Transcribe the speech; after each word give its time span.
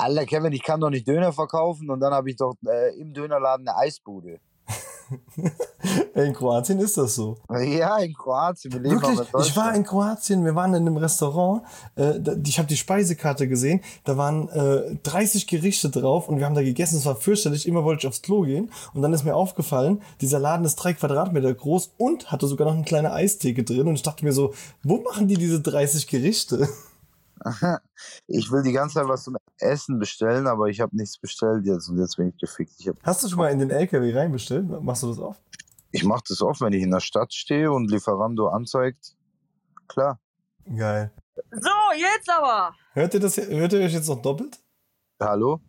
Alter, 0.00 0.26
Kevin, 0.26 0.52
ich 0.52 0.62
kann 0.62 0.80
doch 0.80 0.90
nicht 0.90 1.06
Döner 1.06 1.32
verkaufen 1.32 1.90
und 1.90 2.00
dann 2.00 2.12
habe 2.12 2.30
ich 2.30 2.36
doch 2.36 2.54
äh, 2.66 2.98
im 2.98 3.12
Dönerladen 3.12 3.68
eine 3.68 3.76
Eisbude. 3.76 4.40
in 6.14 6.32
Kroatien 6.32 6.78
ist 6.78 6.96
das 6.96 7.14
so. 7.14 7.36
Ja, 7.48 7.98
in 7.98 8.14
Kroatien. 8.14 8.72
Wir 8.72 8.80
leben 8.80 9.02
Wirklich, 9.02 9.48
ich 9.48 9.56
war 9.56 9.74
in 9.74 9.84
Kroatien, 9.84 10.44
wir 10.44 10.54
waren 10.54 10.74
in 10.74 10.86
einem 10.86 10.96
Restaurant, 10.96 11.62
äh, 11.96 12.20
ich 12.46 12.58
habe 12.58 12.68
die 12.68 12.76
Speisekarte 12.76 13.48
gesehen, 13.48 13.80
da 14.04 14.16
waren 14.16 14.48
äh, 14.50 14.96
30 15.02 15.46
Gerichte 15.46 15.90
drauf 15.90 16.28
und 16.28 16.38
wir 16.38 16.46
haben 16.46 16.54
da 16.54 16.62
gegessen, 16.62 16.96
es 16.96 17.06
war 17.06 17.16
fürchterlich, 17.16 17.66
immer 17.66 17.84
wollte 17.84 18.00
ich 18.00 18.06
aufs 18.06 18.22
Klo 18.22 18.42
gehen 18.42 18.70
und 18.94 19.02
dann 19.02 19.12
ist 19.12 19.24
mir 19.24 19.34
aufgefallen, 19.34 20.02
dieser 20.20 20.38
Laden 20.38 20.64
ist 20.64 20.76
drei 20.76 20.92
Quadratmeter 20.92 21.52
groß 21.52 21.92
und 21.96 22.30
hatte 22.30 22.46
sogar 22.46 22.68
noch 22.68 22.74
eine 22.74 22.84
kleine 22.84 23.12
Eistheke 23.12 23.64
drin 23.64 23.88
und 23.88 23.94
ich 23.94 24.02
dachte 24.02 24.24
mir 24.24 24.32
so, 24.32 24.54
wo 24.82 24.98
machen 24.98 25.28
die 25.28 25.36
diese 25.36 25.60
30 25.60 26.06
Gerichte? 26.06 26.68
Ich 28.26 28.50
will 28.50 28.62
die 28.62 28.72
ganze 28.72 28.96
Zeit 28.96 29.08
was 29.08 29.24
zum 29.24 29.36
Essen 29.58 29.98
bestellen, 29.98 30.46
aber 30.46 30.68
ich 30.68 30.80
habe 30.80 30.96
nichts 30.96 31.18
bestellt 31.18 31.66
jetzt 31.66 31.88
und 31.88 31.98
jetzt 31.98 32.16
bin 32.16 32.28
ich 32.28 32.38
gefickt. 32.38 32.72
Ich 32.78 32.90
Hast 33.02 33.22
du 33.22 33.28
schon 33.28 33.38
mal 33.38 33.50
in 33.50 33.58
den 33.58 33.70
LKW 33.70 34.14
reinbestellt? 34.14 34.68
Machst 34.82 35.02
du 35.02 35.08
das 35.08 35.18
oft? 35.18 35.40
Ich 35.92 36.04
mache 36.04 36.22
das 36.28 36.40
oft, 36.42 36.60
wenn 36.60 36.72
ich 36.72 36.82
in 36.82 36.90
der 36.90 37.00
Stadt 37.00 37.32
stehe 37.32 37.72
und 37.72 37.90
Lieferando 37.90 38.48
anzeigt. 38.48 39.16
Klar. 39.88 40.20
Geil. 40.76 41.10
So, 41.50 41.70
jetzt 41.96 42.30
aber. 42.30 42.74
Hört 42.92 43.14
ihr 43.14 43.20
das? 43.20 43.36
Hört 43.36 43.72
ihr 43.72 43.80
euch 43.80 43.92
jetzt 43.92 44.08
noch 44.08 44.22
doppelt? 44.22 44.58
Hallo? 45.18 45.60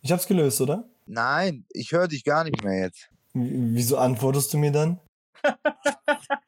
Ich 0.00 0.12
hab's 0.12 0.26
gelöst, 0.26 0.60
oder? 0.60 0.88
Nein, 1.06 1.64
ich 1.70 1.92
höre 1.92 2.08
dich 2.08 2.24
gar 2.24 2.44
nicht 2.44 2.62
mehr 2.62 2.84
jetzt. 2.84 3.10
W 3.32 3.74
wieso 3.74 3.98
antwortest 3.98 4.52
du 4.52 4.58
mir 4.58 4.72
dann? 4.72 5.00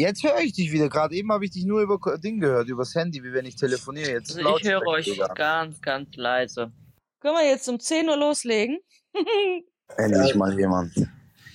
Jetzt 0.00 0.24
höre 0.24 0.40
ich 0.40 0.54
dich 0.54 0.72
wieder. 0.72 0.88
Gerade 0.88 1.14
eben 1.14 1.30
habe 1.30 1.44
ich 1.44 1.50
dich 1.50 1.66
nur 1.66 1.82
über 1.82 1.98
Ding 2.16 2.40
gehört, 2.40 2.70
übers 2.70 2.94
Handy, 2.94 3.22
wie 3.22 3.34
wenn 3.34 3.44
ich 3.44 3.56
telefoniere. 3.56 4.12
Jetzt 4.12 4.34
also 4.34 4.56
ich 4.56 4.66
höre 4.66 4.86
euch 4.86 5.04
sogar. 5.04 5.34
ganz, 5.34 5.78
ganz 5.82 6.16
leise. 6.16 6.72
Können 7.20 7.34
wir 7.34 7.46
jetzt 7.46 7.68
um 7.68 7.78
10 7.78 8.08
Uhr 8.08 8.16
loslegen? 8.16 8.78
Endlich 9.98 10.34
mal 10.36 10.58
jemand. 10.58 10.94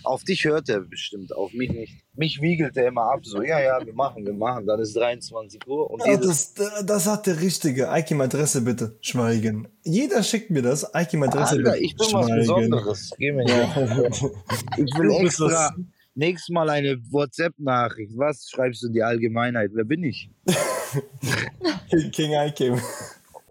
Auf 0.04 0.24
dich 0.24 0.46
hört 0.46 0.70
er 0.70 0.82
bestimmt, 0.82 1.36
auf 1.36 1.54
mich 1.54 1.72
nicht. 1.72 2.04
Mich 2.14 2.40
wiegelt 2.40 2.78
er 2.78 2.90
immer 2.90 3.12
ab, 3.12 3.22
so, 3.26 3.42
ja, 3.42 3.60
ja, 3.60 3.84
wir 3.84 3.96
machen, 3.96 4.24
wir 4.24 4.34
machen. 4.34 4.68
Dann 4.68 4.80
ist 4.80 4.96
23 4.96 5.66
Uhr. 5.66 5.90
Und 5.90 6.06
ja, 6.06 6.16
das, 6.16 6.54
das 6.54 7.08
hat 7.08 7.26
der 7.26 7.42
Richtige. 7.42 7.90
Eikim 7.90 8.22
Adresse 8.22 8.62
bitte, 8.62 9.00
schweigen. 9.02 9.68
Jeder 9.84 10.22
schickt 10.22 10.52
mir 10.52 10.62
das. 10.62 10.94
Eikim 10.94 11.24
Adresse 11.24 11.56
Alter, 11.56 11.72
bitte, 11.72 11.78
ich 11.84 11.96
bin 11.96 12.08
schweigen. 12.08 12.30
was 12.30 12.38
Besonderes. 12.38 13.12
Geh 13.18 13.32
mir 13.32 13.48
ja. 13.48 13.76
ich 14.78 14.94
will 15.00 15.26
extra, 15.26 15.74
Nächstes 16.18 16.50
Mal 16.50 16.70
eine 16.70 16.98
WhatsApp-Nachricht. 17.12 18.14
Was 18.16 18.50
schreibst 18.50 18.84
du 18.84 18.88
in 18.88 18.94
die 18.94 19.04
Allgemeinheit? 19.04 19.72
Wer 19.74 19.84
bin 19.84 20.04
ich? 20.04 20.30
King 22.14 22.32
Ikem. 22.32 22.80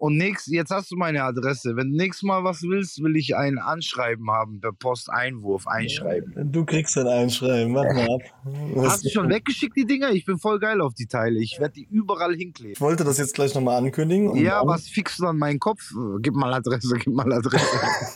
Und 0.05 0.17
nix, 0.17 0.45
jetzt 0.45 0.69
hast 0.69 0.91
du 0.91 0.97
meine 0.97 1.23
Adresse. 1.23 1.75
Wenn 1.75 1.89
du 1.89 1.97
nächstes 1.97 2.21
Mal 2.21 2.43
was 2.43 2.61
willst, 2.61 3.01
will 3.01 3.15
ich 3.15 3.35
ein 3.35 3.57
Anschreiben 3.57 4.29
haben, 4.29 4.59
per 4.59 4.71
Posteinwurf 4.71 5.65
einschreiben. 5.65 6.51
Du 6.51 6.63
kriegst 6.63 6.95
ein 6.95 7.07
Einschreiben, 7.07 7.73
warte 7.73 7.95
mal 7.95 8.07
ab. 8.13 8.21
Hast 8.85 9.03
du 9.03 9.09
schon 9.09 9.31
weggeschickt, 9.31 9.75
die 9.75 9.87
Dinger? 9.87 10.11
Ich 10.11 10.23
bin 10.23 10.37
voll 10.37 10.59
geil 10.59 10.79
auf 10.81 10.93
die 10.93 11.07
Teile. 11.07 11.39
Ich 11.39 11.59
werde 11.59 11.73
die 11.73 11.87
überall 11.89 12.35
hinkleben. 12.35 12.73
Ich 12.73 12.81
wollte 12.81 13.03
das 13.03 13.17
jetzt 13.17 13.33
gleich 13.33 13.55
nochmal 13.55 13.79
ankündigen. 13.79 14.35
Ja, 14.35 14.61
was 14.63 14.87
fixst 14.87 15.17
du 15.17 15.25
an 15.25 15.39
meinen 15.39 15.57
Kopf? 15.57 15.91
Gib 16.19 16.35
mal 16.35 16.53
Adresse, 16.53 16.97
gib 16.99 17.11
mal 17.11 17.33
Adresse. 17.33 17.65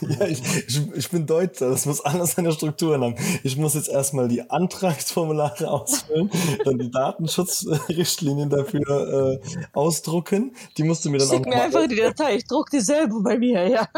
ja, 0.02 0.26
ich, 0.28 0.40
ich, 0.68 0.80
ich, 0.94 1.10
bin 1.10 1.26
Deutscher, 1.26 1.70
das 1.70 1.86
muss 1.86 2.00
alles 2.02 2.36
seine 2.36 2.52
Strukturen 2.52 3.02
haben. 3.02 3.16
Ich 3.42 3.56
muss 3.56 3.74
jetzt 3.74 3.88
erstmal 3.88 4.28
die 4.28 4.48
Antragsformulare 4.48 5.68
ausfüllen, 5.68 6.30
dann 6.64 6.78
die 6.78 6.92
Datenschutzrichtlinien 6.92 8.48
dafür 8.48 9.40
äh, 9.42 9.66
ausdrucken. 9.72 10.52
Die 10.76 10.84
musst 10.84 11.04
du 11.04 11.10
mir 11.10 11.18
dann 11.18 11.26
Schick 11.26 11.48
auch 11.48 11.79
einfach 11.80 11.88
die 11.88 12.00
Datei, 12.00 12.36
ich 12.36 12.46
druck 12.46 12.70
die 12.70 12.80
selber 12.80 13.22
bei 13.22 13.38
mir, 13.38 13.68
ja. 13.68 13.88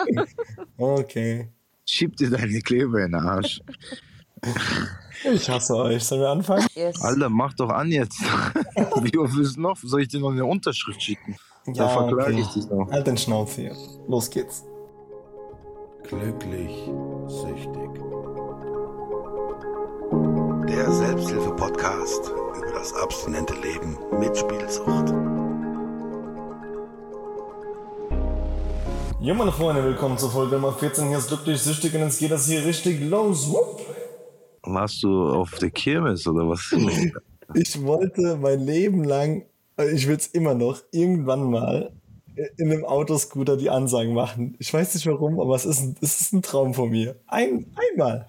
Okay. 0.76 1.48
Schieb 1.84 2.16
dir 2.16 2.30
deine 2.30 2.60
Kleber 2.60 3.04
in 3.04 3.12
den 3.12 3.20
Arsch. 3.20 3.60
Ich 5.24 5.48
hasse 5.48 5.76
euch. 5.76 6.04
Sollen 6.04 6.20
wir 6.20 6.28
anfangen? 6.30 6.66
Yes. 6.74 7.00
Alter, 7.02 7.28
mach 7.28 7.54
doch 7.54 7.70
an 7.70 7.90
jetzt. 7.90 8.20
Wie 9.02 9.18
oft 9.18 9.38
ist 9.38 9.56
noch? 9.56 9.76
Soll 9.76 10.02
ich 10.02 10.08
dir 10.08 10.20
noch 10.20 10.32
eine 10.32 10.44
Unterschrift 10.44 11.02
schicken? 11.02 11.36
Ja, 11.66 11.72
da 11.74 11.88
verklage 11.88 12.32
okay. 12.32 12.40
ich 12.40 12.48
dich 12.48 12.66
noch. 12.68 12.90
Halt 12.90 13.06
den 13.06 13.16
Schnauz 13.16 13.54
hier. 13.54 13.74
Los 14.08 14.30
geht's. 14.30 14.64
Glücklich 16.02 16.90
süchtig. 17.28 17.90
Der 20.68 20.90
Selbsthilfe-Podcast 20.90 22.30
über 22.56 22.72
das 22.72 22.92
abstinente 22.94 23.54
Leben 23.54 23.96
mit 24.18 24.36
Spielsucht. 24.36 25.14
Ja, 29.22 29.34
meine 29.34 29.52
Freunde, 29.52 29.84
willkommen 29.84 30.18
zur 30.18 30.32
Folge 30.32 30.56
Nummer 30.56 30.72
14. 30.72 31.06
Hier 31.06 31.18
ist 31.18 31.28
glücklich 31.28 31.62
süchtig 31.62 31.94
und 31.94 32.00
jetzt 32.00 32.18
geht 32.18 32.32
das 32.32 32.48
hier 32.48 32.64
richtig 32.64 33.00
los. 33.08 33.48
Wupp. 33.48 33.80
Warst 34.64 35.00
du 35.04 35.28
auf 35.28 35.52
der 35.60 35.70
Kirmes 35.70 36.26
oder 36.26 36.48
was? 36.48 36.72
ich 37.54 37.80
wollte 37.84 38.36
mein 38.38 38.66
Leben 38.66 39.04
lang, 39.04 39.44
ich 39.94 40.08
will 40.08 40.16
es 40.16 40.26
immer 40.26 40.54
noch, 40.54 40.82
irgendwann 40.90 41.48
mal 41.48 41.92
in 42.56 42.72
einem 42.72 42.84
Autoscooter 42.84 43.56
die 43.56 43.70
Ansagen 43.70 44.12
machen. 44.12 44.56
Ich 44.58 44.74
weiß 44.74 44.92
nicht 44.96 45.06
warum, 45.06 45.38
aber 45.38 45.54
es 45.54 45.66
ist 45.66 45.82
ein, 45.82 45.96
es 46.00 46.20
ist 46.20 46.32
ein 46.32 46.42
Traum 46.42 46.74
von 46.74 46.90
mir. 46.90 47.14
Ein, 47.28 47.66
einmal. 47.92 48.28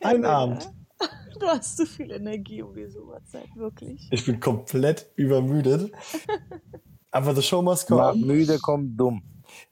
Ein 0.00 0.24
ja, 0.24 0.30
Abend. 0.30 0.68
Du 1.38 1.46
hast 1.46 1.76
zu 1.76 1.86
viel 1.86 2.10
Energie 2.10 2.62
um 2.62 2.74
die 2.74 2.86
Sommerzeit, 2.86 3.48
wirklich. 3.54 4.08
Ich 4.10 4.24
bin 4.24 4.40
komplett 4.40 5.06
übermüdet. 5.14 5.92
aber 7.12 7.34
the 7.36 7.42
show 7.42 7.62
must 7.62 7.86
go. 7.86 8.14
Müde 8.14 8.58
kommt 8.58 8.98
dumm. 8.98 9.22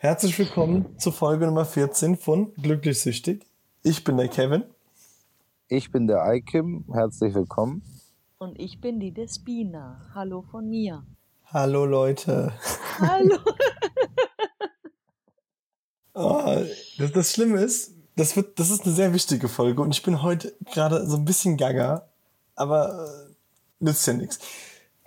Herzlich 0.02 0.36
willkommen 0.36 0.98
zur 0.98 1.12
Folge 1.12 1.46
Nummer 1.46 1.64
14 1.64 2.16
von 2.16 2.52
Glücklich 2.56 3.00
Süchtig. 3.00 3.46
Ich 3.84 4.02
bin 4.02 4.16
der 4.16 4.26
Kevin. 4.26 4.64
Ich 5.68 5.92
bin 5.92 6.08
der 6.08 6.24
Aikim. 6.24 6.84
Herzlich 6.92 7.32
willkommen. 7.34 7.84
Und 8.38 8.58
ich 8.58 8.80
bin 8.80 8.98
die 8.98 9.12
Despina. 9.12 10.10
Hallo 10.12 10.42
von 10.42 10.68
mir. 10.68 11.06
Hallo 11.44 11.84
Leute. 11.86 12.52
Hallo. 12.98 13.38
oh, 16.14 16.64
das, 16.98 17.12
das 17.12 17.32
Schlimme 17.32 17.60
ist, 17.60 17.94
das, 18.16 18.34
wird, 18.34 18.58
das 18.58 18.70
ist 18.70 18.82
eine 18.82 18.94
sehr 18.94 19.14
wichtige 19.14 19.46
Folge 19.46 19.82
und 19.82 19.92
ich 19.92 20.02
bin 20.02 20.20
heute 20.20 20.52
gerade 20.74 21.06
so 21.06 21.16
ein 21.16 21.24
bisschen 21.24 21.56
gaga, 21.56 22.08
aber 22.56 23.28
äh, 23.28 23.34
nützt 23.78 24.04
ja 24.08 24.14
nichts. 24.14 24.40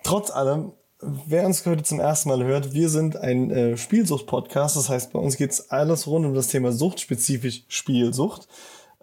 Trotz 0.02 0.30
allem 0.30 0.72
Wer 1.08 1.46
uns 1.46 1.64
heute 1.64 1.84
zum 1.84 2.00
ersten 2.00 2.30
Mal 2.30 2.42
hört, 2.42 2.74
wir 2.74 2.88
sind 2.88 3.16
ein 3.16 3.52
äh, 3.52 3.76
Spielsucht-Podcast. 3.76 4.76
Das 4.76 4.88
heißt, 4.88 5.12
bei 5.12 5.20
uns 5.20 5.36
geht 5.36 5.52
es 5.52 5.70
alles 5.70 6.08
rund 6.08 6.26
um 6.26 6.34
das 6.34 6.48
Thema 6.48 6.72
Sucht, 6.72 6.98
spezifisch 6.98 7.62
Spielsucht. 7.68 8.48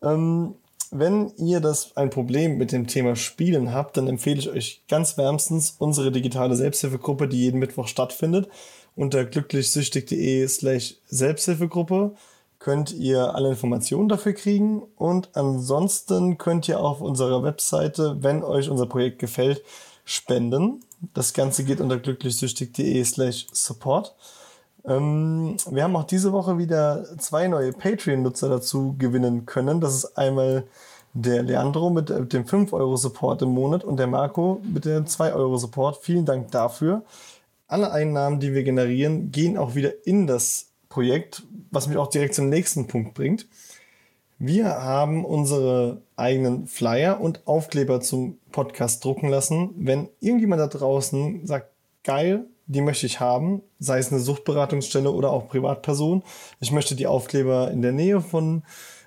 Ähm, 0.01 0.55
wenn 0.91 1.31
ihr 1.37 1.61
das 1.61 1.95
ein 1.95 2.09
Problem 2.09 2.57
mit 2.57 2.73
dem 2.73 2.87
Thema 2.87 3.15
Spielen 3.15 3.73
habt, 3.73 3.95
dann 3.95 4.07
empfehle 4.07 4.37
ich 4.37 4.49
euch 4.49 4.83
ganz 4.89 5.17
wärmstens 5.17 5.75
unsere 5.79 6.11
digitale 6.11 6.57
Selbsthilfegruppe, 6.57 7.29
die 7.29 7.39
jeden 7.39 7.59
Mittwoch 7.59 7.87
stattfindet. 7.87 8.49
Unter 8.97 9.23
glücklichsüchtig.de 9.23 10.45
slash 10.49 10.95
Selbsthilfegruppe 11.05 12.15
könnt 12.59 12.91
ihr 12.91 13.33
alle 13.33 13.47
Informationen 13.51 14.09
dafür 14.09 14.33
kriegen. 14.33 14.83
Und 14.97 15.29
ansonsten 15.37 16.37
könnt 16.37 16.67
ihr 16.67 16.81
auf 16.81 16.99
unserer 16.99 17.43
Webseite, 17.43 18.17
wenn 18.19 18.43
euch 18.43 18.69
unser 18.69 18.87
Projekt 18.87 19.19
gefällt, 19.19 19.63
spenden. 20.03 20.81
Das 21.13 21.33
Ganze 21.33 21.63
geht 21.63 21.81
unter 21.81 21.97
glücklichsüchtig.de 21.97 23.03
slash 23.03 23.47
support. 23.51 24.15
Ähm, 24.85 25.57
wir 25.69 25.83
haben 25.83 25.95
auch 25.95 26.05
diese 26.05 26.31
Woche 26.31 26.57
wieder 26.57 27.05
zwei 27.17 27.47
neue 27.47 27.73
Patreon-Nutzer 27.73 28.49
dazu 28.49 28.95
gewinnen 28.97 29.45
können. 29.45 29.81
Das 29.81 29.95
ist 29.95 30.17
einmal 30.17 30.65
der 31.13 31.43
Leandro 31.43 31.89
mit 31.89 32.09
dem 32.09 32.45
5-Euro-Support 32.45 33.43
im 33.43 33.49
Monat 33.49 33.83
und 33.83 33.97
der 33.97 34.07
Marco 34.07 34.61
mit 34.63 34.85
dem 34.85 35.05
2-Euro-Support. 35.05 35.97
Vielen 36.01 36.25
Dank 36.25 36.51
dafür. 36.51 37.03
Alle 37.67 37.91
Einnahmen, 37.91 38.39
die 38.39 38.53
wir 38.53 38.63
generieren, 38.63 39.31
gehen 39.31 39.57
auch 39.57 39.75
wieder 39.75 40.05
in 40.05 40.27
das 40.27 40.67
Projekt, 40.89 41.43
was 41.71 41.87
mich 41.87 41.97
auch 41.97 42.09
direkt 42.09 42.35
zum 42.35 42.49
nächsten 42.49 42.87
Punkt 42.87 43.13
bringt. 43.13 43.47
Wir 44.39 44.65
haben 44.65 45.25
unsere 45.25 46.01
eigenen 46.15 46.67
Flyer 46.67 47.21
und 47.21 47.47
Aufkleber 47.47 48.01
zum 48.01 48.39
Podcast 48.51 49.03
drucken 49.03 49.29
lassen. 49.29 49.71
Wenn 49.77 50.09
irgendjemand 50.19 50.61
da 50.61 50.67
draußen 50.67 51.45
sagt, 51.45 51.69
geil, 52.03 52.45
die 52.65 52.81
möchte 52.81 53.05
ich 53.05 53.19
haben, 53.19 53.61
sei 53.79 53.99
es 53.99 54.11
eine 54.11 54.21
Suchtberatungsstelle 54.21 55.11
oder 55.11 55.31
auch 55.31 55.47
Privatperson. 55.47 56.23
Ich 56.59 56.71
möchte 56.71 56.95
die 56.95 57.07
Aufkleber 57.07 57.71
in 57.71 57.81
der 57.81 57.91
Nähe 57.91 58.21
von 58.21 58.63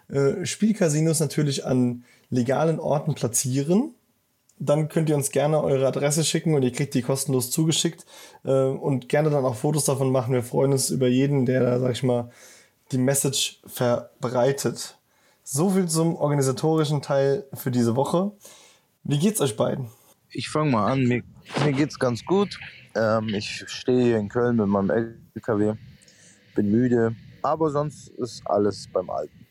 äh, 0.08 0.44
Spielcasinos 0.44 1.20
natürlich 1.20 1.64
an 1.66 2.04
legalen 2.30 2.80
Orten 2.80 3.14
platzieren. 3.14 3.94
Dann 4.58 4.88
könnt 4.88 5.10
ihr 5.10 5.16
uns 5.16 5.30
gerne 5.30 5.62
eure 5.62 5.86
Adresse 5.86 6.24
schicken 6.24 6.54
und 6.54 6.62
ihr 6.62 6.72
kriegt 6.72 6.94
die 6.94 7.02
kostenlos 7.02 7.50
zugeschickt 7.50 8.06
äh, 8.44 8.50
und 8.50 9.08
gerne 9.08 9.30
dann 9.30 9.44
auch 9.44 9.54
Fotos 9.54 9.84
davon 9.84 10.10
machen. 10.10 10.32
Wir 10.32 10.42
freuen 10.42 10.72
uns 10.72 10.90
über 10.90 11.08
jeden, 11.08 11.46
der 11.46 11.60
da, 11.60 11.80
sag 11.80 11.92
ich 11.92 12.02
mal, 12.02 12.30
die 12.92 12.98
Message 12.98 13.60
verbreitet. 13.66 14.95
So 15.48 15.70
viel 15.70 15.86
zum 15.86 16.16
organisatorischen 16.16 17.02
Teil 17.02 17.46
für 17.54 17.70
diese 17.70 17.94
Woche. 17.94 18.32
Wie 19.04 19.16
geht's 19.16 19.40
euch 19.40 19.56
beiden? 19.56 19.88
Ich 20.28 20.48
fange 20.48 20.72
mal 20.72 20.90
an. 20.90 21.04
Mir, 21.04 21.22
mir 21.64 21.72
geht's 21.72 22.00
ganz 22.00 22.24
gut. 22.24 22.58
Ähm, 22.96 23.28
ich 23.28 23.62
stehe 23.68 24.02
hier 24.02 24.18
in 24.18 24.28
Köln 24.28 24.56
mit 24.56 24.66
meinem 24.66 24.90
LKW. 25.36 25.74
Bin 26.56 26.72
müde, 26.72 27.14
aber 27.42 27.70
sonst 27.70 28.08
ist 28.08 28.42
alles 28.44 28.88
beim 28.92 29.08
Alten. 29.08 29.46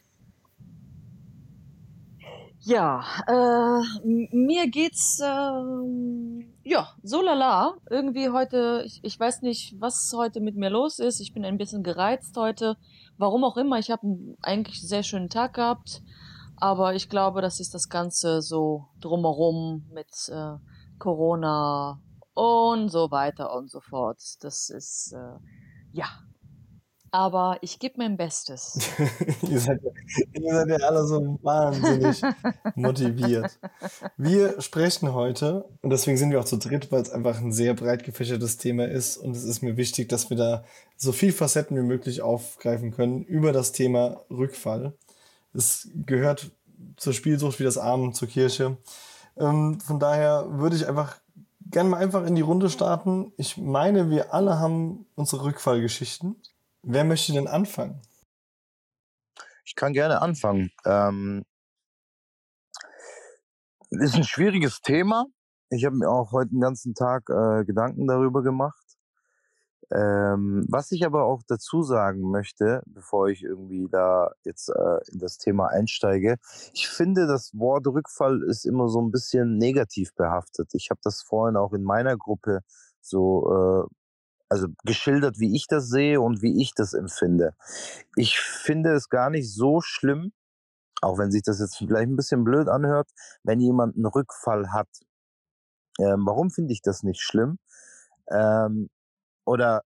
Ja, 2.60 3.06
äh, 3.28 4.06
mir 4.36 4.70
geht's 4.70 5.22
ähm, 5.24 6.56
ja 6.66 6.90
so 7.04 7.22
lala. 7.22 7.78
Irgendwie 7.90 8.32
heute, 8.32 8.84
ich, 8.86 9.00
ich 9.02 9.18
weiß 9.18 9.44
nicht, 9.44 9.76
was 9.80 10.12
heute 10.14 10.42
mit 10.42 10.58
mir 10.58 10.70
los 10.70 11.00
ist. 11.00 11.22
Ich 11.22 11.34
bin 11.34 11.46
ein 11.46 11.58
bisschen 11.58 11.84
gereizt 11.84 12.36
heute. 12.36 12.76
Warum 13.18 13.44
auch 13.44 13.58
immer. 13.58 13.80
Ich 13.80 13.92
habe 13.92 14.36
eigentlich 14.42 14.80
einen 14.82 14.90
sehr 14.90 15.04
schönen 15.04 15.30
Tag 15.30 15.54
gehabt, 15.54 16.02
aber 16.58 16.96
ich 16.96 17.10
glaube, 17.10 17.42
das 17.42 17.60
ist 17.60 17.74
das 17.74 17.90
Ganze 17.90 18.42
so 18.42 18.88
drumherum 19.00 19.86
mit 19.94 20.30
äh, 20.30 20.56
Corona 21.00 22.02
und 22.34 22.90
so 22.90 23.12
weiter 23.12 23.54
und 23.56 23.70
so 23.70 23.80
fort. 23.80 24.22
Das 24.42 24.70
ist 24.70 25.14
äh, 25.14 25.40
ja. 25.92 26.08
Aber 27.16 27.60
ich 27.62 27.80
gebe 27.80 27.94
mein 28.00 28.18
Bestes. 28.18 28.78
ihr, 29.50 29.60
seid, 29.62 29.80
ihr 30.34 30.54
seid 30.54 30.68
ja 30.68 30.76
alle 30.86 31.08
so 31.08 31.40
wahnsinnig 31.42 32.22
motiviert. 32.76 33.58
Wir 34.18 34.62
sprechen 34.62 35.14
heute, 35.14 35.64
und 35.82 35.92
deswegen 35.92 36.18
sind 36.18 36.32
wir 36.32 36.42
auch 36.42 36.46
zu 36.46 36.58
dritt, 36.58 36.92
weil 36.92 37.02
es 37.02 37.12
einfach 37.12 37.40
ein 37.40 37.54
sehr 37.54 37.74
breit 37.74 38.04
gefächertes 38.04 38.58
Thema 38.58 38.90
ist. 38.90 39.16
Und 39.16 39.34
es 39.34 39.46
ist 39.46 39.62
mir 39.62 39.78
wichtig, 39.78 40.10
dass 40.10 40.30
wir 40.30 40.36
da 40.36 40.66
so 40.98 41.14
viel 41.14 41.32
Facetten 41.32 41.78
wie 41.78 41.88
möglich 41.88 42.22
aufgreifen 42.22 42.92
können 42.92 43.24
über 43.24 43.54
das 43.54 43.72
Thema 43.72 44.20
Rückfall. 44.30 44.92
Es 45.54 45.88
gehört 46.06 46.52
zur 46.98 47.14
Spielsucht 47.14 47.62
wie 47.62 47.64
das 47.64 47.78
Armen 47.78 48.12
zur 48.12 48.28
Kirche. 48.28 48.76
Ähm, 49.38 49.80
von 49.80 50.02
daher 50.02 50.48
würde 50.50 50.76
ich 50.76 50.86
einfach 50.86 51.16
gerne 51.72 51.92
mal 51.92 51.98
einfach 51.98 52.26
in 52.26 52.36
die 52.36 52.42
Runde 52.42 52.70
starten. 52.70 53.32
Ich 53.38 53.56
meine, 53.56 54.10
wir 54.10 54.34
alle 54.34 54.60
haben 54.60 55.06
unsere 55.16 55.46
Rückfallgeschichten. 55.46 56.36
Wer 56.88 57.04
möchte 57.04 57.34
denn 57.34 57.48
anfangen? 57.48 58.00
Ich 59.66 59.74
kann 59.76 59.94
gerne 59.94 60.22
anfangen. 60.22 60.70
Ähm, 60.86 61.44
ist 63.90 64.16
ein 64.16 64.24
schwieriges 64.24 64.82
Thema. 64.82 65.26
Ich 65.72 65.84
habe 65.84 65.96
mir 65.96 66.08
auch 66.08 66.32
heute 66.32 66.52
den 66.52 66.62
ganzen 66.62 66.94
Tag 66.94 67.28
äh, 67.30 67.66
Gedanken 67.66 68.06
darüber 68.06 68.44
gemacht. 68.44 68.84
Ähm, 69.92 70.68
was 70.70 70.92
ich 70.92 71.04
aber 71.08 71.24
auch 71.24 71.42
dazu 71.48 71.82
sagen 71.82 72.30
möchte, 72.30 72.84
bevor 72.86 73.30
ich 73.30 73.44
irgendwie 73.44 73.88
da 73.90 74.32
jetzt 74.44 74.70
äh, 74.70 75.12
in 75.12 75.18
das 75.18 75.40
Thema 75.40 75.70
einsteige, 75.70 76.38
ich 76.74 76.88
finde, 76.88 77.26
das 77.26 77.52
Wort 77.56 77.88
Rückfall 77.88 78.44
ist 78.44 78.64
immer 78.64 78.90
so 78.90 79.02
ein 79.02 79.12
bisschen 79.12 79.58
negativ 79.58 80.14
behaftet. 80.14 80.70
Ich 80.74 80.92
habe 80.92 81.00
das 81.04 81.24
vorhin 81.24 81.58
auch 81.58 81.74
in 81.74 81.84
meiner 81.84 82.16
Gruppe 82.16 82.60
so, 83.02 83.88
äh, 83.88 83.96
also 84.56 84.68
geschildert, 84.86 85.38
wie 85.40 85.54
ich 85.54 85.68
das 85.68 85.90
sehe 85.90 86.22
und 86.22 86.42
wie 86.42 86.62
ich 86.62 86.74
das 86.74 86.94
empfinde. 86.94 87.56
Ich 88.16 88.40
finde 88.40 88.94
es 88.94 89.10
gar 89.10 89.30
nicht 89.30 89.52
so 89.54 89.82
schlimm, 89.82 90.32
auch 91.02 91.18
wenn 91.18 91.30
sich 91.30 91.44
das 91.44 91.60
jetzt 91.60 91.78
vielleicht 91.78 92.10
ein 92.10 92.16
bisschen 92.16 92.46
blöd 92.46 92.70
anhört, 92.70 93.10
wenn 93.44 93.60
jemand 93.60 93.96
einen 93.96 94.06
Rückfall 94.06 94.72
hat. 94.72 94.88
Ähm, 96.00 96.26
warum 96.26 96.52
finde 96.52 96.72
ich 96.72 96.82
das 96.82 97.04
nicht 97.04 97.22
schlimm? 97.22 97.58
Ähm, 98.32 98.90
oder 99.46 99.82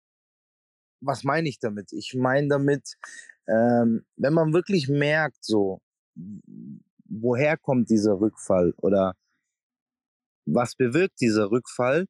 was 1.00 1.24
meine 1.24 1.48
ich 1.48 1.58
damit? 1.58 1.92
Ich 1.92 2.14
meine 2.14 2.46
damit, 2.48 2.94
ähm, 3.48 4.04
wenn 4.16 4.34
man 4.34 4.52
wirklich 4.52 4.88
merkt, 4.88 5.44
so, 5.44 5.80
woher 7.06 7.56
kommt 7.56 7.90
dieser 7.90 8.20
Rückfall 8.20 8.72
oder 8.76 9.14
was 10.46 10.76
bewirkt 10.76 11.20
dieser 11.20 11.50
Rückfall, 11.50 12.06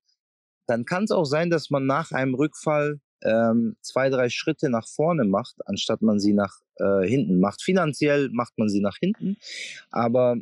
dann 0.71 0.85
kann 0.85 1.05
es 1.05 1.11
auch 1.11 1.25
sein, 1.25 1.51
dass 1.51 1.71
man 1.71 1.85
nach 1.87 2.13
einem 2.13 2.35
Rückfall 2.35 3.01
ähm, 3.23 3.77
zwei, 3.83 4.09
drei 4.09 4.31
Schritte 4.31 4.71
nach 4.71 4.89
vorne 4.89 5.25
macht, 5.25 5.57
anstatt 5.67 6.01
man 6.01 6.21
sie 6.21 6.33
nach 6.33 6.55
äh, 6.77 7.07
hinten 7.07 7.41
macht. 7.41 7.63
Finanziell 7.63 8.31
macht 8.33 8.57
man 8.57 8.69
sie 8.69 8.81
nach 8.81 8.97
hinten, 8.99 9.37
aber 9.91 10.37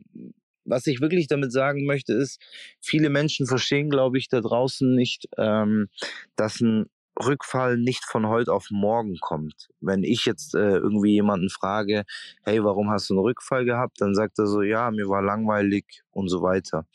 was 0.64 0.86
ich 0.86 1.00
wirklich 1.00 1.28
damit 1.28 1.50
sagen 1.50 1.86
möchte, 1.86 2.12
ist, 2.12 2.40
viele 2.80 3.08
Menschen 3.08 3.46
verstehen, 3.46 3.88
glaube 3.88 4.18
ich, 4.18 4.28
da 4.28 4.42
draußen 4.42 4.94
nicht, 4.94 5.26
ähm, 5.38 5.88
dass 6.36 6.60
ein 6.60 6.90
Rückfall 7.18 7.78
nicht 7.78 8.04
von 8.04 8.28
heute 8.28 8.52
auf 8.52 8.66
morgen 8.70 9.16
kommt. 9.20 9.68
Wenn 9.80 10.04
ich 10.04 10.24
jetzt 10.24 10.54
äh, 10.54 10.76
irgendwie 10.76 11.12
jemanden 11.14 11.48
frage, 11.48 12.04
hey, 12.44 12.62
warum 12.62 12.90
hast 12.90 13.10
du 13.10 13.14
einen 13.14 13.22
Rückfall 13.22 13.64
gehabt? 13.64 14.00
Dann 14.00 14.14
sagt 14.14 14.38
er 14.38 14.46
so, 14.46 14.62
ja, 14.62 14.90
mir 14.90 15.08
war 15.08 15.22
langweilig 15.22 16.02
und 16.10 16.28
so 16.28 16.42
weiter. 16.42 16.86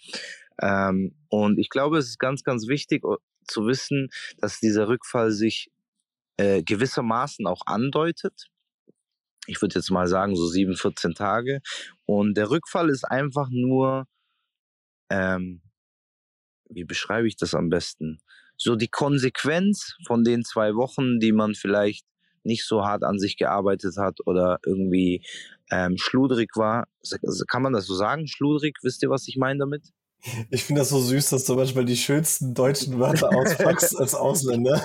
Ähm, 0.62 1.16
und 1.30 1.60
ich 1.60 1.70
glaube, 1.70 1.98
es 1.98 2.08
ist 2.08 2.20
ganz, 2.20 2.44
ganz 2.44 2.68
wichtig 2.68 3.04
uh, 3.04 3.18
zu 3.48 3.66
wissen, 3.66 4.10
dass 4.38 4.60
dieser 4.60 4.88
Rückfall 4.88 5.32
sich 5.32 5.72
äh, 6.38 6.64
gewissermaßen 6.64 7.46
auch 7.48 7.62
andeutet. 7.66 8.48
Ich 9.48 9.62
würde 9.62 9.76
jetzt 9.76 9.92
mal 9.92 10.08
sagen, 10.08 10.36
so 10.36 10.48
sieben, 10.48 10.76
14 10.76 11.14
Tage. 11.14 11.62
Und 12.06 12.36
der 12.38 12.50
Rückfall 12.50 12.90
ist 12.90 13.04
einfach 13.04 13.50
nur, 13.52 14.08
ähm, 15.10 15.62
wie 16.70 16.86
beschreibe 16.86 17.28
ich 17.28 17.36
das 17.36 17.54
am 17.54 17.70
besten? 17.70 18.20
So 18.58 18.76
die 18.76 18.88
Konsequenz 18.88 19.96
von 20.08 20.24
den 20.24 20.44
zwei 20.44 20.76
Wochen, 20.76 21.20
die 21.20 21.34
man 21.34 21.56
vielleicht 21.56 22.06
nicht 22.44 22.66
so 22.66 22.84
hart 22.84 23.04
an 23.04 23.20
sich 23.20 23.38
gearbeitet 23.38 23.98
hat 23.98 24.20
oder 24.26 24.60
irgendwie 24.66 25.26
ähm, 25.72 25.98
schludrig 25.98 26.52
war. 26.56 26.88
Kann 27.48 27.62
man 27.62 27.74
das 27.74 27.86
so 27.86 27.96
sagen? 27.96 28.28
Schludrig? 28.28 28.78
Wisst 28.82 29.04
ihr, 29.04 29.10
was 29.10 29.28
ich 29.28 29.38
meine 29.38 29.60
damit? 29.60 29.92
Ich 30.50 30.64
finde 30.64 30.82
das 30.82 30.90
so 30.90 31.00
süß, 31.00 31.30
dass 31.30 31.46
du 31.46 31.56
manchmal 31.56 31.86
die 31.86 31.98
schönsten 31.98 32.54
deutschen 32.54 33.00
Wörter 33.00 33.30
auspackst 33.36 33.98
als 34.00 34.16
Ausländer. 34.16 34.82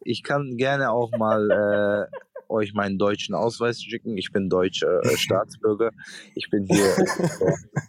Ich 0.00 0.22
kann 0.22 0.56
gerne 0.56 0.92
auch 0.92 1.10
mal 1.18 1.50
äh, 1.50 2.16
euch 2.48 2.74
meinen 2.74 2.98
deutschen 2.98 3.34
Ausweis 3.34 3.82
schicken. 3.82 4.16
Ich 4.16 4.32
bin 4.32 4.48
deutscher 4.48 5.04
äh, 5.04 5.16
Staatsbürger. 5.16 5.90
Ich 6.34 6.48
bin 6.50 6.64
hier. 6.64 6.94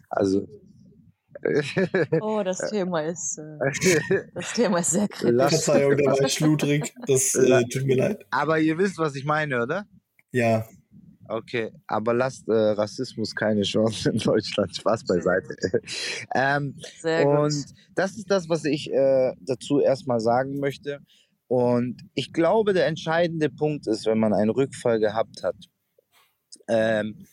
also. 0.09 0.47
Oh, 2.19 2.41
das 2.44 2.57
Thema 2.71 3.01
ist, 3.01 3.38
äh, 3.38 4.23
das 4.33 4.53
Thema 4.53 4.79
ist 4.79 4.89
sehr 4.89 5.07
kritisch. 5.07 5.49
Verzeihung, 5.49 5.95
da 5.95 6.11
war 6.11 6.21
ich 6.21 6.33
schludrig. 6.33 6.94
Das 7.05 7.35
äh, 7.35 7.63
tut 7.71 7.85
mir 7.85 7.95
leid. 7.95 8.25
Aber 8.31 8.59
ihr 8.59 8.77
wisst, 8.79 8.97
was 8.97 9.15
ich 9.15 9.23
meine, 9.23 9.61
oder? 9.61 9.85
Ja. 10.31 10.67
Okay, 11.29 11.71
aber 11.88 12.13
lasst 12.13 12.47
äh, 12.47 12.53
Rassismus 12.53 13.35
keine 13.35 13.63
Chance 13.63 14.09
in 14.12 14.19
Deutschland. 14.19 14.75
Spaß 14.75 15.06
beiseite. 15.06 15.56
ähm, 16.35 16.75
Sehr 17.01 17.25
gut. 17.25 17.38
und 17.38 17.65
das 17.95 18.18
ist 18.18 18.31
das, 18.31 18.47
was 18.50 18.65
ich 18.65 18.91
äh, 18.91 19.33
dazu 19.41 19.79
erstmal 19.79 20.19
sagen 20.19 20.59
möchte. 20.59 21.00
Und 21.47 22.01
ich 22.13 22.33
glaube, 22.33 22.74
der 22.74 22.88
entscheidende 22.88 23.50
Punkt 23.50 23.88
ist, 23.88 24.06
wenn 24.06 24.19
man 24.19 24.33
einen 24.33 24.50
Rückfall 24.50 25.00
gehabt 25.00 25.44
hat. 25.44 25.56
Ähm, 26.68 27.25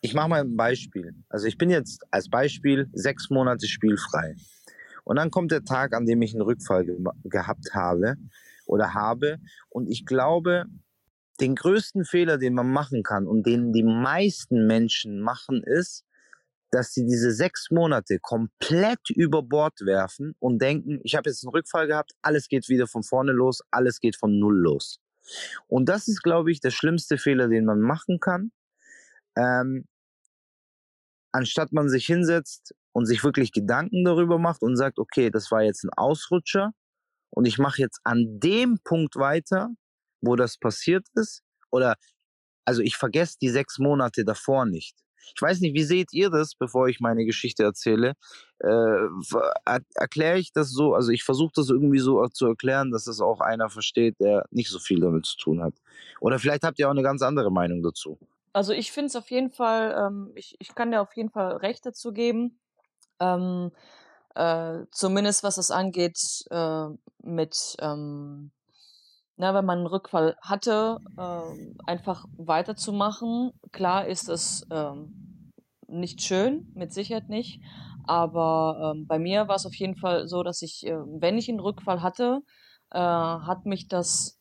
ich 0.00 0.14
mache 0.14 0.28
mal 0.28 0.40
ein 0.40 0.56
Beispiel. 0.56 1.14
Also 1.28 1.46
ich 1.46 1.58
bin 1.58 1.70
jetzt 1.70 2.02
als 2.10 2.28
Beispiel 2.28 2.88
sechs 2.92 3.30
Monate 3.30 3.66
spielfrei. 3.66 4.34
Und 5.04 5.16
dann 5.16 5.30
kommt 5.30 5.52
der 5.52 5.64
Tag, 5.64 5.94
an 5.94 6.06
dem 6.06 6.22
ich 6.22 6.34
einen 6.34 6.42
Rückfall 6.42 6.84
ge 6.84 6.96
gehabt 7.24 7.74
habe 7.74 8.16
oder 8.66 8.94
habe. 8.94 9.38
Und 9.68 9.88
ich 9.88 10.06
glaube, 10.06 10.66
den 11.42 11.56
größten 11.56 12.04
Fehler, 12.04 12.38
den 12.38 12.54
man 12.54 12.70
machen 12.70 13.02
kann 13.02 13.26
und 13.26 13.46
den 13.46 13.72
die 13.72 13.82
meisten 13.82 14.66
Menschen 14.66 15.20
machen, 15.20 15.62
ist, 15.62 16.04
dass 16.70 16.94
sie 16.94 17.04
diese 17.04 17.32
sechs 17.32 17.70
Monate 17.70 18.18
komplett 18.18 19.10
über 19.10 19.42
Bord 19.42 19.80
werfen 19.82 20.34
und 20.38 20.62
denken, 20.62 21.00
ich 21.02 21.16
habe 21.16 21.28
jetzt 21.28 21.44
einen 21.44 21.50
Rückfall 21.50 21.86
gehabt, 21.86 22.12
alles 22.22 22.48
geht 22.48 22.68
wieder 22.68 22.86
von 22.86 23.02
vorne 23.02 23.32
los, 23.32 23.60
alles 23.70 24.00
geht 24.00 24.16
von 24.16 24.38
null 24.38 24.58
los. 24.58 24.98
Und 25.66 25.88
das 25.88 26.08
ist, 26.08 26.22
glaube 26.22 26.50
ich, 26.50 26.60
der 26.60 26.70
schlimmste 26.70 27.18
Fehler, 27.18 27.48
den 27.48 27.66
man 27.66 27.80
machen 27.80 28.20
kann. 28.20 28.52
Ähm, 29.36 29.86
anstatt 31.32 31.72
man 31.72 31.88
sich 31.88 32.06
hinsetzt 32.06 32.74
und 32.92 33.06
sich 33.06 33.22
wirklich 33.24 33.52
Gedanken 33.52 34.04
darüber 34.04 34.38
macht 34.38 34.62
und 34.62 34.76
sagt, 34.76 34.98
okay, 34.98 35.30
das 35.30 35.50
war 35.50 35.62
jetzt 35.62 35.84
ein 35.84 35.90
Ausrutscher 35.90 36.72
und 37.30 37.46
ich 37.46 37.58
mache 37.58 37.80
jetzt 37.80 38.00
an 38.04 38.38
dem 38.40 38.78
Punkt 38.84 39.16
weiter, 39.16 39.70
wo 40.22 40.36
das 40.36 40.56
passiert 40.56 41.06
ist. 41.14 41.42
Oder, 41.70 41.96
also 42.64 42.80
ich 42.80 42.96
vergesse 42.96 43.36
die 43.40 43.50
sechs 43.50 43.78
Monate 43.78 44.24
davor 44.24 44.64
nicht. 44.64 44.96
Ich 45.34 45.40
weiß 45.40 45.60
nicht, 45.60 45.74
wie 45.74 45.84
seht 45.84 46.12
ihr 46.12 46.30
das, 46.30 46.54
bevor 46.54 46.88
ich 46.88 47.00
meine 47.00 47.24
Geschichte 47.24 47.62
erzähle? 47.62 48.14
Äh, 48.58 48.68
er 49.64 49.80
erkläre 49.94 50.38
ich 50.38 50.52
das 50.52 50.70
so, 50.70 50.94
also 50.94 51.10
ich 51.10 51.24
versuche 51.24 51.52
das 51.54 51.70
irgendwie 51.70 51.98
so 51.98 52.26
zu 52.28 52.46
erklären, 52.46 52.90
dass 52.90 53.04
das 53.04 53.20
auch 53.20 53.40
einer 53.40 53.70
versteht, 53.70 54.18
der 54.20 54.44
nicht 54.50 54.70
so 54.70 54.78
viel 54.78 55.00
damit 55.00 55.26
zu 55.26 55.36
tun 55.36 55.62
hat. 55.62 55.74
Oder 56.20 56.38
vielleicht 56.38 56.64
habt 56.64 56.78
ihr 56.78 56.88
auch 56.88 56.92
eine 56.92 57.02
ganz 57.02 57.22
andere 57.22 57.50
Meinung 57.52 57.82
dazu. 57.82 58.18
Also 58.52 58.72
ich 58.72 58.92
finde 58.92 59.06
es 59.06 59.16
auf 59.16 59.30
jeden 59.30 59.50
Fall, 59.50 59.94
ähm, 59.96 60.32
ich, 60.34 60.56
ich 60.58 60.74
kann 60.74 60.90
dir 60.90 61.00
auf 61.00 61.16
jeden 61.16 61.30
Fall 61.30 61.56
recht 61.56 61.86
dazu 61.86 62.12
geben. 62.12 62.58
Ähm, 63.20 63.70
äh, 64.34 64.84
zumindest 64.90 65.42
was 65.42 65.56
das 65.56 65.70
angeht, 65.70 66.18
äh, 66.50 66.88
mit, 67.22 67.76
ähm, 67.80 68.50
na, 69.36 69.54
wenn 69.54 69.64
man 69.64 69.78
einen 69.78 69.86
Rückfall 69.86 70.36
hatte, 70.40 70.98
äh, 71.16 71.90
einfach 71.90 72.26
weiterzumachen. 72.36 73.52
Klar 73.72 74.06
ist 74.06 74.28
es 74.28 74.66
ähm, 74.70 75.52
nicht 75.88 76.22
schön, 76.22 76.70
mit 76.74 76.92
Sicherheit 76.92 77.28
nicht. 77.28 77.60
Aber 78.04 78.94
ähm, 78.94 79.06
bei 79.06 79.18
mir 79.18 79.48
war 79.48 79.56
es 79.56 79.66
auf 79.66 79.74
jeden 79.74 79.96
Fall 79.96 80.26
so, 80.26 80.42
dass 80.42 80.62
ich, 80.62 80.86
äh, 80.86 80.96
wenn 80.96 81.38
ich 81.38 81.48
einen 81.48 81.60
Rückfall 81.60 82.02
hatte, 82.02 82.40
äh, 82.90 82.98
hat 82.98 83.64
mich 83.64 83.88
das 83.88 84.38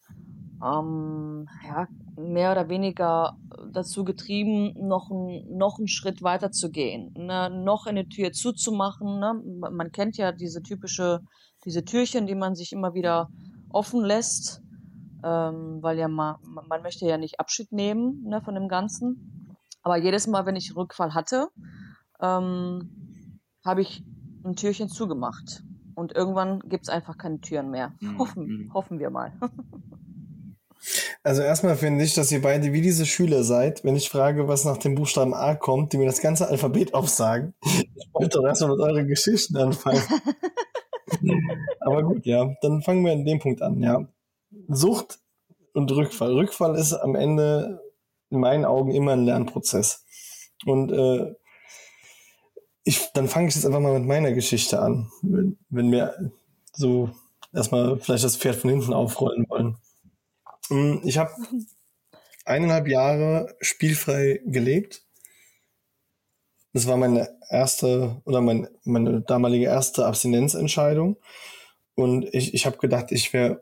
ähm, 0.64 1.48
ja, 1.66 1.88
mehr 2.16 2.52
oder 2.52 2.70
weniger 2.70 3.38
dazu 3.72 4.04
getrieben, 4.04 4.74
noch, 4.88 5.10
ein, 5.10 5.46
noch 5.58 5.78
einen 5.78 5.88
Schritt 5.88 6.22
weiter 6.22 6.52
zu 6.52 6.70
gehen, 6.70 7.14
ne? 7.18 7.50
noch 7.50 7.86
eine 7.86 8.08
Tür 8.08 8.32
zuzumachen. 8.32 9.20
Ne? 9.20 9.42
Man 9.72 9.92
kennt 9.92 10.18
ja 10.18 10.32
diese 10.32 10.62
typische, 10.62 11.22
diese 11.66 11.84
Türchen, 11.86 12.28
die 12.28 12.36
man 12.36 12.56
sich 12.56 12.74
immer 12.74 12.94
wieder 12.94 13.30
offen 13.70 14.04
lässt, 14.04 14.62
ähm, 15.24 15.80
weil 15.82 15.98
ja 15.98 16.08
man, 16.08 16.36
man 16.44 16.82
möchte 16.82 17.06
ja 17.06 17.18
nicht 17.18 17.40
Abschied 17.40 17.72
nehmen 17.72 18.24
ne, 18.24 18.42
von 18.42 18.56
dem 18.56 18.68
Ganzen. 18.68 19.58
Aber 19.84 19.98
jedes 19.98 20.28
Mal, 20.28 20.46
wenn 20.46 20.56
ich 20.56 20.75
Rückfall 20.75 21.13
hatte, 21.13 21.50
ähm, 22.22 23.28
habe 23.66 23.82
ich 23.82 24.04
ein 24.44 24.56
Türchen 24.56 24.90
zugemacht. 24.90 25.63
Und 25.96 26.13
irgendwann 26.13 26.60
gibt 26.62 26.84
es 26.84 26.90
einfach 26.90 27.18
keine 27.18 27.40
Türen 27.42 27.70
mehr. 27.70 27.94
Mhm. 28.00 28.18
Hoffen, 28.20 28.46
mhm. 28.46 28.74
hoffen 28.74 29.00
wir 29.00 29.10
mal. 29.10 29.34
Also 31.24 31.44
erstmal 31.44 31.75
finde 31.75 32.04
ich, 32.04 32.16
dass 32.16 32.32
ihr 32.32 32.42
beide 32.42 32.74
wie 32.74 32.82
diese 32.82 33.06
Schüler 33.06 33.44
seid, 33.44 33.84
wenn 33.84 33.96
ich 33.96 34.10
frage, 34.10 34.48
was 34.48 34.66
nach 34.66 34.78
dem 34.78 34.96
Buchstaben 34.96 35.36
A 35.36 35.54
kommt, 35.54 35.94
die 35.94 36.00
mir 36.00 36.08
das 36.08 36.22
ganze 36.22 36.48
Alphabet 36.48 36.96
aufsagen. 36.96 37.54
Ich 37.63 38.10
wollte 38.13 38.40
doch 38.40 38.48
erstmal 38.48 38.72
mit 38.72 38.80
euren 38.80 39.08
Geschichten 39.08 39.58
anfangen. 39.58 40.01
Aber 41.82 42.01
gut, 42.01 42.25
ja, 42.25 42.56
dann 42.62 42.82
fangen 42.82 43.06
wir 43.06 43.12
an 43.12 43.25
dem 43.25 43.38
Punkt 43.38 43.62
an, 43.62 43.80
ja. 43.80 44.08
Sucht 44.74 45.20
und 45.74 45.92
Rückfall. 45.92 46.34
Rückfall 46.34 46.75
ist 46.75 46.94
am 46.94 47.16
Ende 47.16 47.82
in 48.30 48.40
meinen 48.40 48.66
Augen 48.66 48.92
immer 48.92 49.13
ein 49.13 49.25
Lernprozess. 49.25 50.06
Und 50.66 50.92
äh, 50.92 51.36
ich, 52.84 53.12
dann 53.13 53.28
fange 53.28 53.48
ich 53.48 53.56
jetzt 53.56 53.66
einfach 53.66 53.80
mal 53.80 54.00
mit 54.00 54.08
meiner 54.08 54.32
Geschichte 54.32 54.82
an, 54.82 55.12
wenn, 55.22 55.58
wenn 55.70 55.92
wir 55.92 56.32
so 56.74 57.12
erstmal 57.54 58.00
vielleicht 58.00 58.24
das 58.24 58.38
Pferd 58.38 58.56
von 58.56 58.70
hinten 58.70 58.94
aufrollen 58.94 59.46
wollen. 59.50 59.78
Hm, 60.70 61.01
ich 61.04 61.18
habe 61.18 61.32
eineinhalb 62.46 62.88
Jahre 62.88 63.56
spielfrei 63.60 64.42
gelebt. 64.46 65.04
Das 66.74 66.88
war 66.88 66.98
meine 66.98 67.38
erste 67.50 68.22
oder 68.24 68.42
mein, 68.42 68.68
meine 68.84 69.22
damalige 69.22 69.66
erste 69.66 70.06
Abstinenzentscheidung. 70.06 71.18
Und 71.96 72.34
ich, 72.34 72.54
ich 72.54 72.66
habe 72.66 72.78
gedacht, 72.78 73.12
ich 73.12 73.34
wäre 73.34 73.62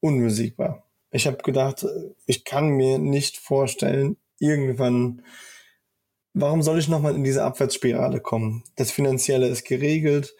unbesiegbar. 0.00 0.84
Ich 1.10 1.26
habe 1.26 1.38
gedacht, 1.38 1.86
ich 2.26 2.44
kann 2.44 2.68
mir 2.70 2.98
nicht 2.98 3.38
vorstellen, 3.38 4.16
irgendwann, 4.38 5.22
warum 6.34 6.62
soll 6.62 6.78
ich 6.78 6.88
nochmal 6.88 7.14
in 7.14 7.24
diese 7.24 7.44
Abwärtsspirale 7.44 8.20
kommen? 8.20 8.64
Das 8.76 8.90
Finanzielle 8.90 9.48
ist 9.48 9.64
geregelt 9.64 10.34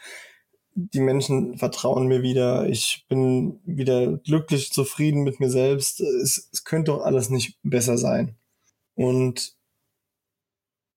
die 0.79 1.01
Menschen 1.01 1.59
vertrauen 1.59 2.07
mir 2.07 2.23
wieder, 2.23 2.69
ich 2.69 3.05
bin 3.09 3.61
wieder 3.65 4.19
glücklich, 4.19 4.73
zufrieden 4.73 5.25
mit 5.25 5.41
mir 5.41 5.51
selbst. 5.51 6.01
Es, 6.01 6.49
es 6.53 6.63
könnte 6.63 6.93
doch 6.93 7.03
alles 7.03 7.31
nicht 7.31 7.59
besser 7.65 7.99
sein. 7.99 8.37
Und 8.95 9.57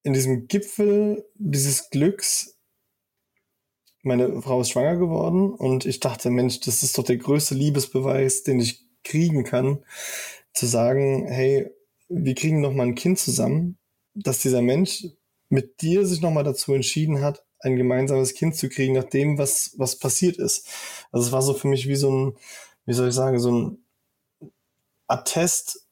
in 0.04 0.14
diesem 0.14 0.48
Gipfel 0.48 1.26
dieses 1.36 1.90
Glücks, 1.90 2.60
meine 4.04 4.42
Frau 4.42 4.62
ist 4.62 4.70
schwanger 4.70 4.98
geworden 4.98 5.52
und 5.52 5.86
ich 5.86 6.00
dachte, 6.00 6.30
Mensch, 6.30 6.60
das 6.62 6.84
ist 6.84 6.98
doch 6.98 7.04
der 7.04 7.18
größte 7.18 7.56
Liebesbeweis, 7.56 8.44
den 8.44 8.60
ich 8.60 8.86
kriegen 9.04 9.44
kann, 9.44 9.84
zu 10.54 10.66
sagen, 10.66 11.28
hey, 11.28 11.70
wir 12.10 12.36
kriegen 12.36 12.62
noch 12.62 12.74
mal 12.74 12.88
ein 12.88 12.96
Kind 12.96 13.20
zusammen, 13.20 13.78
dass 14.14 14.40
dieser 14.40 14.62
Mensch 14.62 15.06
mit 15.50 15.82
dir 15.82 16.06
sich 16.06 16.22
noch 16.22 16.32
mal 16.32 16.44
dazu 16.44 16.74
entschieden 16.74 17.22
hat, 17.22 17.46
ein 17.60 17.76
gemeinsames 17.76 18.34
Kind 18.34 18.56
zu 18.56 18.70
kriegen, 18.70 18.96
nach 18.96 19.04
dem, 19.04 19.38
was, 19.38 19.76
was 19.78 19.98
passiert 19.98 20.38
ist. 20.38 20.68
Also 21.12 21.28
es 21.28 21.32
war 21.32 21.42
so 21.42 21.54
für 21.54 21.68
mich 21.68 21.88
wie 21.88 21.96
so 21.96 22.12
ein, 22.12 22.38
wie 22.86 22.94
soll 22.94 23.10
ich 23.10 23.16
sagen, 23.16 23.40
so 23.40 23.52
ein 23.52 23.86
Attest, 25.08 25.88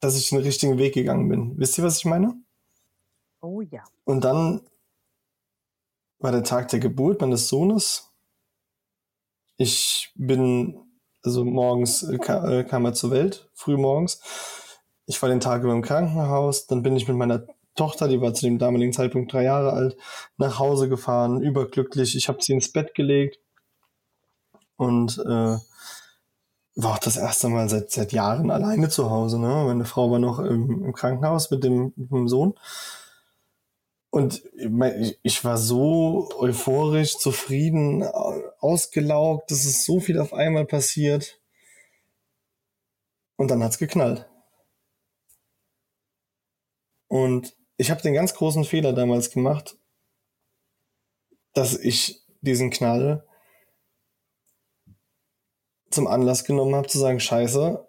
dass 0.00 0.16
ich 0.16 0.30
den 0.30 0.38
richtigen 0.38 0.78
Weg 0.78 0.94
gegangen 0.94 1.28
bin. 1.28 1.58
Wisst 1.58 1.78
ihr, 1.78 1.84
was 1.84 1.98
ich 1.98 2.04
meine? 2.04 2.34
Oh 3.40 3.60
ja. 3.60 3.84
Und 4.04 4.24
dann 4.24 4.62
war 6.22 6.32
der 6.32 6.44
Tag 6.44 6.68
der 6.68 6.80
Geburt 6.80 7.20
meines 7.20 7.48
Sohnes. 7.48 8.12
Ich 9.56 10.12
bin, 10.14 10.80
also 11.22 11.44
morgens 11.44 12.02
äh, 12.02 12.16
äh, 12.16 12.64
kam 12.64 12.84
er 12.84 12.94
zur 12.94 13.10
Welt, 13.10 13.48
früh 13.54 13.76
morgens. 13.76 14.20
Ich 15.06 15.20
war 15.20 15.28
den 15.28 15.40
Tag 15.40 15.62
über 15.62 15.72
im 15.72 15.82
Krankenhaus, 15.82 16.66
dann 16.66 16.82
bin 16.82 16.96
ich 16.96 17.08
mit 17.08 17.16
meiner 17.16 17.46
Tochter, 17.74 18.08
die 18.08 18.20
war 18.20 18.34
zu 18.34 18.44
dem 18.44 18.58
damaligen 18.58 18.92
Zeitpunkt 18.92 19.32
drei 19.32 19.44
Jahre 19.44 19.72
alt, 19.72 19.96
nach 20.36 20.58
Hause 20.58 20.88
gefahren, 20.88 21.40
überglücklich. 21.40 22.16
Ich 22.16 22.28
habe 22.28 22.42
sie 22.42 22.52
ins 22.52 22.70
Bett 22.70 22.94
gelegt 22.94 23.38
und 24.76 25.18
äh, 25.18 25.56
war 26.74 26.92
auch 26.92 26.98
das 26.98 27.16
erste 27.16 27.48
Mal 27.48 27.68
seit, 27.68 27.90
seit 27.90 28.12
Jahren 28.12 28.50
alleine 28.50 28.88
zu 28.88 29.10
Hause. 29.10 29.38
Ne? 29.38 29.64
Meine 29.66 29.84
Frau 29.84 30.10
war 30.10 30.18
noch 30.18 30.38
im, 30.38 30.84
im 30.84 30.92
Krankenhaus 30.92 31.50
mit 31.50 31.64
dem, 31.64 31.92
mit 31.96 32.10
dem 32.10 32.28
Sohn. 32.28 32.54
Und 34.14 34.44
ich, 35.22 35.42
war 35.42 35.56
so 35.56 36.28
euphorisch, 36.36 37.16
zufrieden, 37.16 38.02
ausgelaugt, 38.02 39.50
es 39.50 39.64
so 39.86 40.00
viel 40.00 40.20
auf 40.20 40.34
einmal 40.34 40.66
passiert. 40.66 41.40
Und 43.36 43.50
dann 43.50 43.64
hat's 43.64 43.78
geknallt. 43.78 44.28
Und 47.08 47.56
ich 47.78 47.90
habe 47.90 48.02
den 48.02 48.12
ganz 48.12 48.34
großen 48.34 48.64
Fehler 48.64 48.92
damals 48.92 49.30
gemacht, 49.30 49.78
dass 51.54 51.78
ich 51.78 52.22
diesen 52.42 52.68
Knall 52.68 53.26
zum 55.90 56.06
Anlass 56.06 56.44
genommen 56.44 56.74
habe 56.74 56.86
zu 56.86 56.98
sagen, 56.98 57.18
scheiße, 57.18 57.88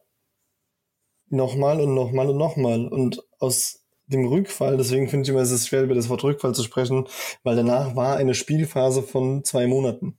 nochmal 1.28 1.82
und 1.82 1.94
nochmal 1.94 2.30
und 2.30 2.38
nochmal. 2.38 2.88
Und 2.88 3.22
aus 3.40 3.83
dem 4.08 4.26
Rückfall, 4.26 4.78
deswegen 4.78 5.08
finde 5.08 5.24
ich 5.24 5.30
immer, 5.30 5.42
es 5.42 5.52
ist 5.52 5.68
schwer, 5.68 5.84
über 5.84 5.96
das 5.96 6.10
Wort 6.10 6.24
Rückfall 6.24 6.54
zu 6.54 6.64
sprechen, 6.64 7.06
weil 7.44 7.56
danach 7.56 7.96
war 7.96 8.18
eine 8.18 8.36
Spielphase 8.36 9.04
von 9.04 9.44
zwei 9.44 9.68
Monaten 9.68 10.18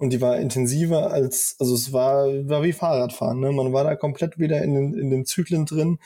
und 0.00 0.14
die 0.14 0.22
war 0.22 0.38
intensiver 0.38 1.12
als, 1.12 1.56
also 1.58 1.74
es 1.74 1.92
war, 1.92 2.26
war 2.48 2.62
wie 2.62 2.72
Fahrradfahren. 2.72 3.38
Ne? 3.38 3.52
Man 3.52 3.74
war 3.74 3.84
da 3.84 3.94
komplett 3.96 4.38
wieder 4.38 4.62
in 4.62 4.72
den, 4.72 4.94
in 4.94 5.10
den 5.10 5.26
Zyklen 5.26 5.66
drin. 5.66 5.98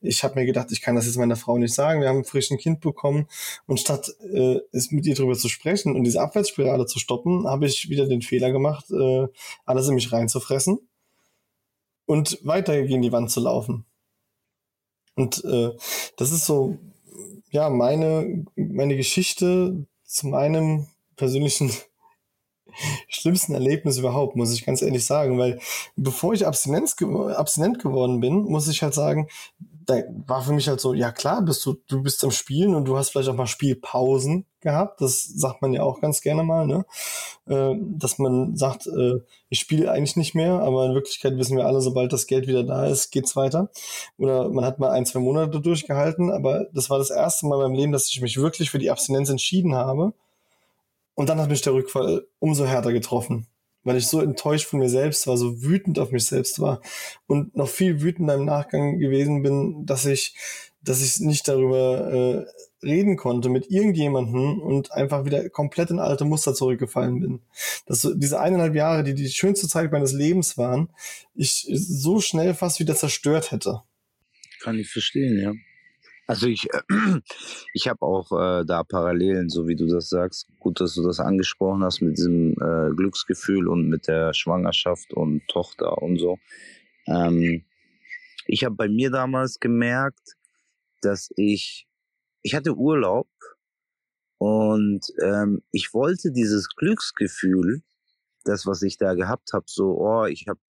Ich 0.00 0.24
habe 0.24 0.40
mir 0.40 0.46
gedacht, 0.46 0.72
ich 0.72 0.80
kann 0.80 0.94
das 0.94 1.04
jetzt 1.04 1.18
meiner 1.18 1.36
Frau 1.36 1.58
nicht 1.58 1.74
sagen. 1.74 2.00
Wir 2.00 2.08
haben 2.08 2.18
ein 2.18 2.24
frisches 2.24 2.56
Kind 2.56 2.80
bekommen 2.80 3.28
und 3.66 3.78
statt 3.78 4.10
äh, 4.32 4.56
es 4.72 4.90
mit 4.90 5.04
ihr 5.04 5.14
drüber 5.14 5.34
zu 5.34 5.50
sprechen 5.50 5.94
und 5.94 6.04
diese 6.04 6.22
Abwärtsspirale 6.22 6.86
zu 6.86 6.98
stoppen, 6.98 7.46
habe 7.46 7.66
ich 7.66 7.90
wieder 7.90 8.06
den 8.06 8.22
Fehler 8.22 8.52
gemacht, 8.52 8.90
äh, 8.90 9.26
alles 9.66 9.86
in 9.86 9.96
mich 9.96 10.10
reinzufressen 10.10 10.78
und 12.06 12.38
weiter 12.44 12.82
gegen 12.82 13.02
die 13.02 13.12
Wand 13.12 13.30
zu 13.30 13.40
laufen. 13.40 13.84
Und 15.14 15.44
äh, 15.44 15.70
das 16.16 16.32
ist 16.32 16.46
so, 16.46 16.78
ja, 17.50 17.68
meine, 17.68 18.44
meine 18.56 18.96
Geschichte 18.96 19.86
zu 20.04 20.26
meinem 20.26 20.86
persönlichen 21.16 21.70
schlimmsten 23.08 23.54
Erlebnis 23.54 23.98
überhaupt, 23.98 24.36
muss 24.36 24.52
ich 24.52 24.64
ganz 24.64 24.82
ehrlich 24.82 25.04
sagen, 25.04 25.38
weil 25.38 25.60
bevor 25.96 26.32
ich 26.32 26.46
Abstinenz, 26.46 26.96
abstinent 27.36 27.78
geworden 27.78 28.20
bin, 28.20 28.44
muss 28.44 28.68
ich 28.68 28.82
halt 28.82 28.94
sagen, 28.94 29.28
da 29.58 30.02
war 30.26 30.42
für 30.42 30.52
mich 30.52 30.68
halt 30.68 30.80
so, 30.80 30.94
ja 30.94 31.12
klar, 31.12 31.42
bist 31.42 31.64
du, 31.66 31.74
du 31.88 32.02
bist 32.02 32.24
am 32.24 32.30
Spielen 32.30 32.74
und 32.74 32.86
du 32.86 32.96
hast 32.96 33.10
vielleicht 33.10 33.28
auch 33.28 33.34
mal 33.34 33.46
Spielpausen 33.46 34.46
gehabt. 34.62 35.00
Das 35.00 35.22
sagt 35.24 35.62
man 35.62 35.72
ja 35.72 35.82
auch 35.82 36.00
ganz 36.00 36.20
gerne 36.20 36.42
mal, 36.42 36.66
ne? 36.66 36.84
Äh, 37.46 37.74
dass 37.78 38.18
man 38.18 38.56
sagt, 38.56 38.86
äh, 38.86 39.20
ich 39.48 39.60
spiele 39.60 39.90
eigentlich 39.90 40.16
nicht 40.16 40.34
mehr, 40.34 40.60
aber 40.60 40.86
in 40.86 40.94
Wirklichkeit 40.94 41.36
wissen 41.36 41.56
wir 41.56 41.66
alle, 41.66 41.80
sobald 41.80 42.12
das 42.12 42.26
Geld 42.26 42.46
wieder 42.46 42.64
da 42.64 42.86
ist, 42.86 43.10
geht's 43.10 43.36
weiter. 43.36 43.70
Oder 44.18 44.48
man 44.48 44.64
hat 44.64 44.78
mal 44.78 44.90
ein, 44.90 45.06
zwei 45.06 45.20
Monate 45.20 45.60
durchgehalten, 45.60 46.30
aber 46.30 46.66
das 46.72 46.88
war 46.88 46.98
das 46.98 47.10
erste 47.10 47.46
Mal 47.46 47.58
beim 47.58 47.74
Leben, 47.74 47.92
dass 47.92 48.08
ich 48.08 48.20
mich 48.20 48.38
wirklich 48.38 48.70
für 48.70 48.78
die 48.78 48.90
Abstinenz 48.90 49.28
entschieden 49.28 49.74
habe 49.74 50.14
und 51.14 51.28
dann 51.28 51.40
hat 51.40 51.50
mich 51.50 51.62
der 51.62 51.74
Rückfall 51.74 52.26
umso 52.38 52.66
härter 52.66 52.92
getroffen, 52.92 53.46
weil 53.84 53.96
ich 53.96 54.06
so 54.06 54.20
enttäuscht 54.20 54.66
von 54.66 54.78
mir 54.78 54.88
selbst 54.88 55.26
war, 55.26 55.36
so 55.36 55.62
wütend 55.62 55.98
auf 55.98 56.10
mich 56.10 56.26
selbst 56.26 56.60
war 56.60 56.80
und 57.26 57.56
noch 57.56 57.68
viel 57.68 58.02
wütender 58.02 58.34
im 58.34 58.44
Nachgang 58.44 58.98
gewesen 58.98 59.42
bin, 59.42 59.84
dass 59.84 60.06
ich, 60.06 60.34
dass 60.80 61.02
ich 61.02 61.20
nicht 61.20 61.48
darüber 61.48 62.12
äh, 62.12 62.46
reden 62.82 63.16
konnte 63.16 63.48
mit 63.48 63.70
irgendjemandem 63.70 64.60
und 64.60 64.92
einfach 64.92 65.24
wieder 65.24 65.48
komplett 65.50 65.90
in 65.90 65.98
alte 65.98 66.24
Muster 66.24 66.54
zurückgefallen 66.54 67.20
bin. 67.20 67.40
Dass 67.86 68.02
so 68.02 68.14
diese 68.14 68.40
eineinhalb 68.40 68.74
Jahre, 68.74 69.04
die 69.04 69.14
die 69.14 69.28
schönste 69.28 69.68
Zeit 69.68 69.92
meines 69.92 70.12
Lebens 70.12 70.58
waren, 70.58 70.88
ich 71.34 71.68
so 71.72 72.20
schnell 72.20 72.54
fast 72.54 72.80
wieder 72.80 72.94
zerstört 72.94 73.52
hätte. 73.52 73.82
Kann 74.60 74.78
ich 74.78 74.90
verstehen, 74.90 75.38
ja. 75.40 75.52
Also 76.26 76.46
ich, 76.46 76.68
ich 77.74 77.88
habe 77.88 78.02
auch 78.02 78.30
äh, 78.32 78.64
da 78.64 78.84
Parallelen, 78.84 79.48
so 79.48 79.66
wie 79.66 79.76
du 79.76 79.86
das 79.86 80.08
sagst. 80.08 80.46
Gut, 80.60 80.80
dass 80.80 80.94
du 80.94 81.02
das 81.02 81.20
angesprochen 81.20 81.82
hast 81.82 82.00
mit 82.00 82.16
diesem 82.16 82.52
äh, 82.52 82.94
Glücksgefühl 82.94 83.68
und 83.68 83.88
mit 83.88 84.08
der 84.08 84.32
Schwangerschaft 84.32 85.12
und 85.12 85.42
Tochter 85.48 86.00
und 86.00 86.18
so. 86.18 86.38
Ähm, 87.06 87.64
ich 88.46 88.64
habe 88.64 88.74
bei 88.74 88.88
mir 88.88 89.10
damals 89.10 89.60
gemerkt, 89.60 90.36
dass 91.00 91.30
ich, 91.36 91.86
ich 92.42 92.54
hatte 92.54 92.74
Urlaub 92.74 93.28
und 94.38 95.06
ähm, 95.22 95.62
ich 95.70 95.94
wollte 95.94 96.32
dieses 96.32 96.68
Glücksgefühl, 96.68 97.82
das, 98.44 98.66
was 98.66 98.82
ich 98.82 98.98
da 98.98 99.14
gehabt 99.14 99.52
habe, 99.52 99.66
so, 99.68 99.96
oh, 99.98 100.26
ich 100.26 100.48
habe 100.48 100.60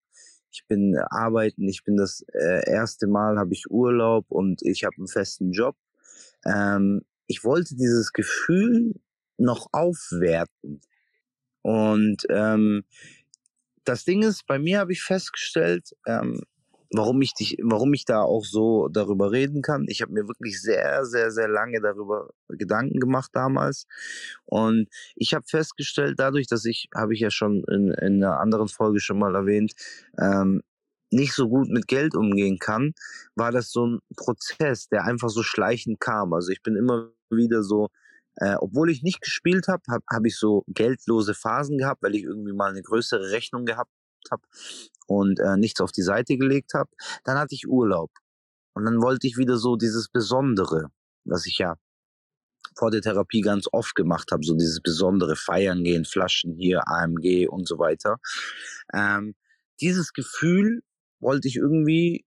ich 0.54 0.66
bin 0.68 0.96
arbeiten, 1.10 1.68
ich 1.68 1.84
bin 1.84 1.98
das 1.98 2.24
äh, 2.32 2.70
erste 2.70 3.08
Mal, 3.08 3.38
habe 3.40 3.54
ich 3.54 3.72
Urlaub 3.72 4.26
und 4.30 4.62
ich 4.62 4.84
habe 4.84 4.96
einen 4.98 5.08
festen 5.08 5.52
Job. 5.52 5.76
Ähm, 6.46 7.02
ich 7.26 7.44
wollte 7.44 7.76
dieses 7.76 8.14
Gefühl 8.14 8.94
noch 9.38 9.70
aufwerten. 9.72 10.82
Und 11.64 12.28
ähm, 12.30 12.84
das 13.84 14.06
Ding 14.06 14.22
ist, 14.22 14.46
bei 14.46 14.60
mir 14.60 14.80
habe 14.80 14.92
ich 14.92 15.02
festgestellt, 15.02 15.96
ähm, 16.06 16.42
warum 16.94 17.22
ich 17.22 17.34
dich, 17.34 17.58
warum 17.64 17.94
ich 17.94 18.06
da 18.06 18.22
auch 18.22 18.46
so 18.46 18.88
darüber 18.88 19.32
reden 19.32 19.62
kann. 19.62 19.86
Ich 19.88 20.02
habe 20.02 20.14
mir 20.14 20.28
wirklich 20.28 20.62
sehr, 20.62 21.06
sehr, 21.06 21.32
sehr 21.32 21.48
lange 21.48 21.82
darüber 21.82 22.30
Gedanken 22.50 23.00
gemacht 23.00 23.32
damals. 23.34 23.88
Und 24.46 24.88
ich 25.16 25.34
habe 25.34 25.46
festgestellt, 25.48 26.20
dadurch, 26.20 26.48
dass 26.48 26.66
ich, 26.66 26.88
habe 26.96 27.14
ich 27.14 27.20
ja 27.20 27.32
schon 27.32 27.64
in, 27.70 27.92
in 27.92 28.24
einer 28.24 28.40
anderen 28.40 28.68
Folge 28.68 29.00
schon 29.00 29.20
mal 29.20 29.36
erwähnt, 29.36 29.74
ähm, 30.20 30.62
nicht 31.10 31.34
so 31.34 31.50
gut 31.50 31.70
mit 31.70 31.88
Geld 31.88 32.16
umgehen 32.16 32.60
kann, 32.60 32.94
war 33.36 33.52
das 33.52 33.72
so 33.72 33.88
ein 33.88 34.00
Prozess, 34.16 34.88
der 34.88 35.06
einfach 35.06 35.30
so 35.30 35.44
schleichend 35.44 36.00
kam. 36.00 36.34
Also 36.34 36.52
ich 36.52 36.62
bin 36.62 36.76
immer 36.76 37.12
wieder 37.30 37.64
so, 37.64 37.90
äh, 38.36 38.56
obwohl 38.56 38.90
ich 38.92 39.04
nicht 39.04 39.22
gespielt 39.22 39.68
habe, 39.68 39.82
habe 39.90 40.04
hab 40.10 40.26
ich 40.26 40.38
so 40.38 40.64
geldlose 40.68 41.34
Phasen 41.34 41.78
gehabt, 41.78 42.04
weil 42.04 42.16
ich 42.16 42.24
irgendwie 42.24 42.54
mal 42.54 42.70
eine 42.70 42.82
größere 42.82 43.32
Rechnung 43.32 43.66
gehabt 43.66 43.92
habe 44.32 44.44
und 45.08 45.40
äh, 45.40 45.58
nichts 45.58 45.82
auf 45.82 45.92
die 45.92 46.02
Seite 46.02 46.38
gelegt 46.38 46.74
habe. 46.74 46.90
Dann 47.24 47.38
hatte 47.38 47.56
ich 47.56 47.68
Urlaub 47.68 48.12
und 48.74 48.86
dann 48.86 49.02
wollte 49.02 49.28
ich 49.28 49.38
wieder 49.38 49.58
so 49.58 49.76
dieses 49.76 50.10
Besondere, 50.10 50.90
was 51.26 51.46
ich 51.46 51.58
ja 51.58 51.78
vor 52.76 52.92
der 52.92 53.02
Therapie 53.02 53.42
ganz 53.42 53.68
oft 53.72 53.96
gemacht 53.96 54.32
habe, 54.32 54.44
so 54.44 54.56
dieses 54.56 54.82
besondere 54.82 55.36
Feiern 55.36 55.84
gehen, 55.84 56.06
Flaschen 56.06 56.56
hier, 56.56 56.88
AMG 56.88 57.48
und 57.48 57.68
so 57.68 57.78
weiter. 57.78 58.18
Ähm, 58.94 59.36
dieses 59.80 60.14
Gefühl 60.14 60.82
wollte 61.20 61.48
ich 61.48 61.58
irgendwie 61.58 62.26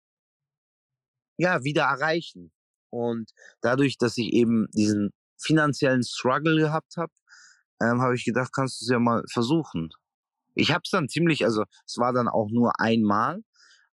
ja 1.37 1.65
wieder 1.65 1.85
erreichen. 1.85 2.53
Und 2.91 3.31
dadurch, 3.61 3.99
dass 3.99 4.17
ich 4.17 4.33
eben 4.33 4.69
diesen 4.73 5.11
finanziellen 5.39 6.03
Struggle 6.03 6.57
gehabt 6.59 6.97
habe, 6.97 7.13
ähm, 7.83 8.01
habe 8.01 8.15
ich 8.15 8.25
gedacht, 8.25 8.53
kannst 8.53 8.81
du 8.81 8.85
es 8.85 8.91
ja 8.91 8.99
mal 8.99 9.23
versuchen. 9.31 9.91
Ich 10.57 10.73
habe 10.73 10.83
es 10.85 10.91
dann 10.91 11.09
ziemlich, 11.09 11.45
also 11.45 11.65
es 11.87 11.99
war 11.99 12.13
dann 12.13 12.29
auch 12.29 12.49
nur 12.51 12.81
einmal, 12.81 13.43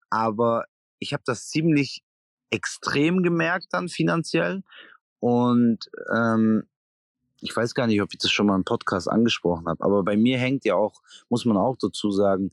aber 0.09 0.65
ich 0.99 1.13
habe 1.13 1.23
das 1.25 1.47
ziemlich 1.47 2.03
extrem 2.49 3.23
gemerkt 3.23 3.67
dann 3.71 3.89
finanziell 3.89 4.63
und 5.19 5.79
ähm, 6.13 6.63
ich 7.41 7.55
weiß 7.55 7.75
gar 7.75 7.87
nicht, 7.87 8.01
ob 8.01 8.11
ich 8.11 8.19
das 8.19 8.31
schon 8.31 8.47
mal 8.47 8.55
im 8.55 8.63
Podcast 8.63 9.09
angesprochen 9.09 9.67
habe, 9.67 9.83
aber 9.83 10.03
bei 10.03 10.17
mir 10.17 10.37
hängt 10.39 10.65
ja 10.65 10.75
auch, 10.75 11.01
muss 11.29 11.45
man 11.45 11.57
auch 11.57 11.77
dazu 11.79 12.11
sagen, 12.11 12.51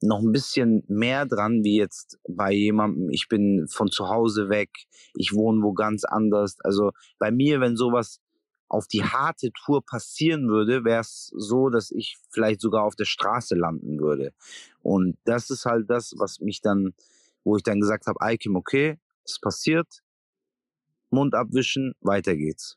noch 0.00 0.20
ein 0.20 0.32
bisschen 0.32 0.84
mehr 0.86 1.26
dran 1.26 1.64
wie 1.64 1.76
jetzt 1.76 2.18
bei 2.28 2.52
jemandem, 2.52 3.10
ich 3.10 3.28
bin 3.28 3.66
von 3.68 3.90
zu 3.90 4.08
Hause 4.08 4.48
weg, 4.48 4.70
ich 5.14 5.34
wohne 5.34 5.62
wo 5.62 5.72
ganz 5.72 6.04
anders. 6.04 6.56
Also 6.60 6.92
bei 7.18 7.30
mir, 7.30 7.60
wenn 7.60 7.76
sowas 7.76 8.20
auf 8.68 8.86
die 8.86 9.04
harte 9.04 9.50
Tour 9.52 9.84
passieren 9.84 10.48
würde, 10.48 10.84
wäre 10.84 11.00
es 11.00 11.32
so, 11.34 11.70
dass 11.70 11.90
ich 11.90 12.18
vielleicht 12.30 12.60
sogar 12.60 12.84
auf 12.84 12.96
der 12.96 13.06
Straße 13.06 13.54
landen 13.54 13.98
würde. 13.98 14.32
Und 14.82 15.16
das 15.24 15.50
ist 15.50 15.64
halt 15.64 15.88
das, 15.88 16.14
was 16.18 16.40
mich 16.40 16.60
dann, 16.60 16.94
wo 17.44 17.56
ich 17.56 17.62
dann 17.62 17.80
gesagt 17.80 18.06
habe, 18.06 18.20
Aikim, 18.20 18.56
okay, 18.56 18.98
es 19.24 19.40
passiert, 19.40 20.02
Mund 21.10 21.34
abwischen, 21.34 21.94
weiter 22.00 22.36
geht's. 22.36 22.76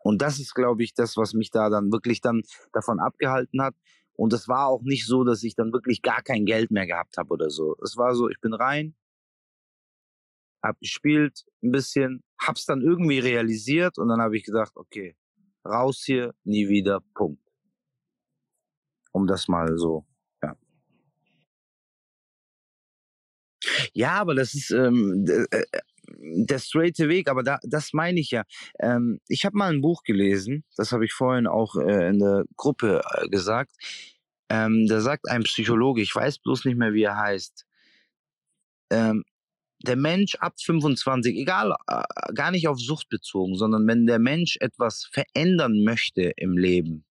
Und 0.00 0.20
das 0.20 0.38
ist, 0.38 0.54
glaube 0.54 0.82
ich, 0.82 0.94
das, 0.94 1.16
was 1.16 1.32
mich 1.32 1.50
da 1.50 1.70
dann 1.70 1.92
wirklich 1.92 2.20
dann 2.20 2.42
davon 2.72 2.98
abgehalten 3.00 3.62
hat, 3.62 3.74
und 4.14 4.32
es 4.34 4.46
war 4.46 4.66
auch 4.66 4.82
nicht 4.82 5.06
so, 5.06 5.24
dass 5.24 5.42
ich 5.42 5.54
dann 5.54 5.72
wirklich 5.72 6.02
gar 6.02 6.22
kein 6.22 6.44
Geld 6.44 6.70
mehr 6.70 6.86
gehabt 6.86 7.16
habe 7.16 7.32
oder 7.32 7.50
so. 7.50 7.76
Es 7.82 7.96
war 7.96 8.14
so, 8.14 8.28
ich 8.28 8.38
bin 8.40 8.52
rein, 8.52 8.94
hab 10.62 10.78
gespielt 10.80 11.44
ein 11.62 11.72
bisschen, 11.72 12.22
hab's 12.38 12.66
dann 12.66 12.82
irgendwie 12.82 13.18
realisiert 13.18 13.98
und 13.98 14.08
dann 14.08 14.20
habe 14.20 14.36
ich 14.36 14.44
gedacht, 14.44 14.72
okay, 14.76 15.16
raus 15.64 16.02
hier, 16.04 16.34
nie 16.44 16.68
wieder, 16.68 17.00
Punkt. 17.14 17.40
Um 19.12 19.26
das 19.26 19.48
mal 19.48 19.76
so, 19.76 20.06
ja. 20.42 20.56
Ja, 23.92 24.12
aber 24.20 24.34
das 24.34 24.54
ist 24.54 24.70
ähm, 24.70 25.24
äh, 25.50 25.64
der 26.46 26.58
straighte 26.58 27.08
Weg, 27.08 27.28
aber 27.28 27.42
da, 27.42 27.58
das 27.62 27.92
meine 27.92 28.20
ich 28.20 28.30
ja. 28.30 28.44
Ähm, 28.80 29.20
ich 29.28 29.44
habe 29.44 29.56
mal 29.56 29.72
ein 29.72 29.80
Buch 29.80 30.02
gelesen, 30.04 30.64
das 30.76 30.92
habe 30.92 31.04
ich 31.04 31.12
vorhin 31.12 31.46
auch 31.46 31.76
äh, 31.76 32.08
in 32.08 32.18
der 32.18 32.44
Gruppe 32.56 33.02
äh, 33.18 33.28
gesagt. 33.28 33.72
Ähm, 34.48 34.86
da 34.88 35.00
sagt 35.00 35.28
ein 35.30 35.44
Psychologe, 35.44 36.02
ich 36.02 36.14
weiß 36.14 36.38
bloß 36.40 36.64
nicht 36.64 36.76
mehr, 36.76 36.92
wie 36.92 37.04
er 37.04 37.16
heißt, 37.16 37.66
ähm, 38.90 39.24
der 39.86 39.96
Mensch 39.96 40.34
ab 40.36 40.54
25, 40.60 41.36
egal, 41.36 41.74
äh, 41.88 42.02
gar 42.34 42.50
nicht 42.50 42.68
auf 42.68 42.78
Sucht 42.78 43.08
bezogen, 43.08 43.56
sondern 43.56 43.86
wenn 43.86 44.06
der 44.06 44.18
Mensch 44.18 44.56
etwas 44.60 45.08
verändern 45.12 45.82
möchte 45.84 46.32
im 46.36 46.56
Leben, 46.56 47.04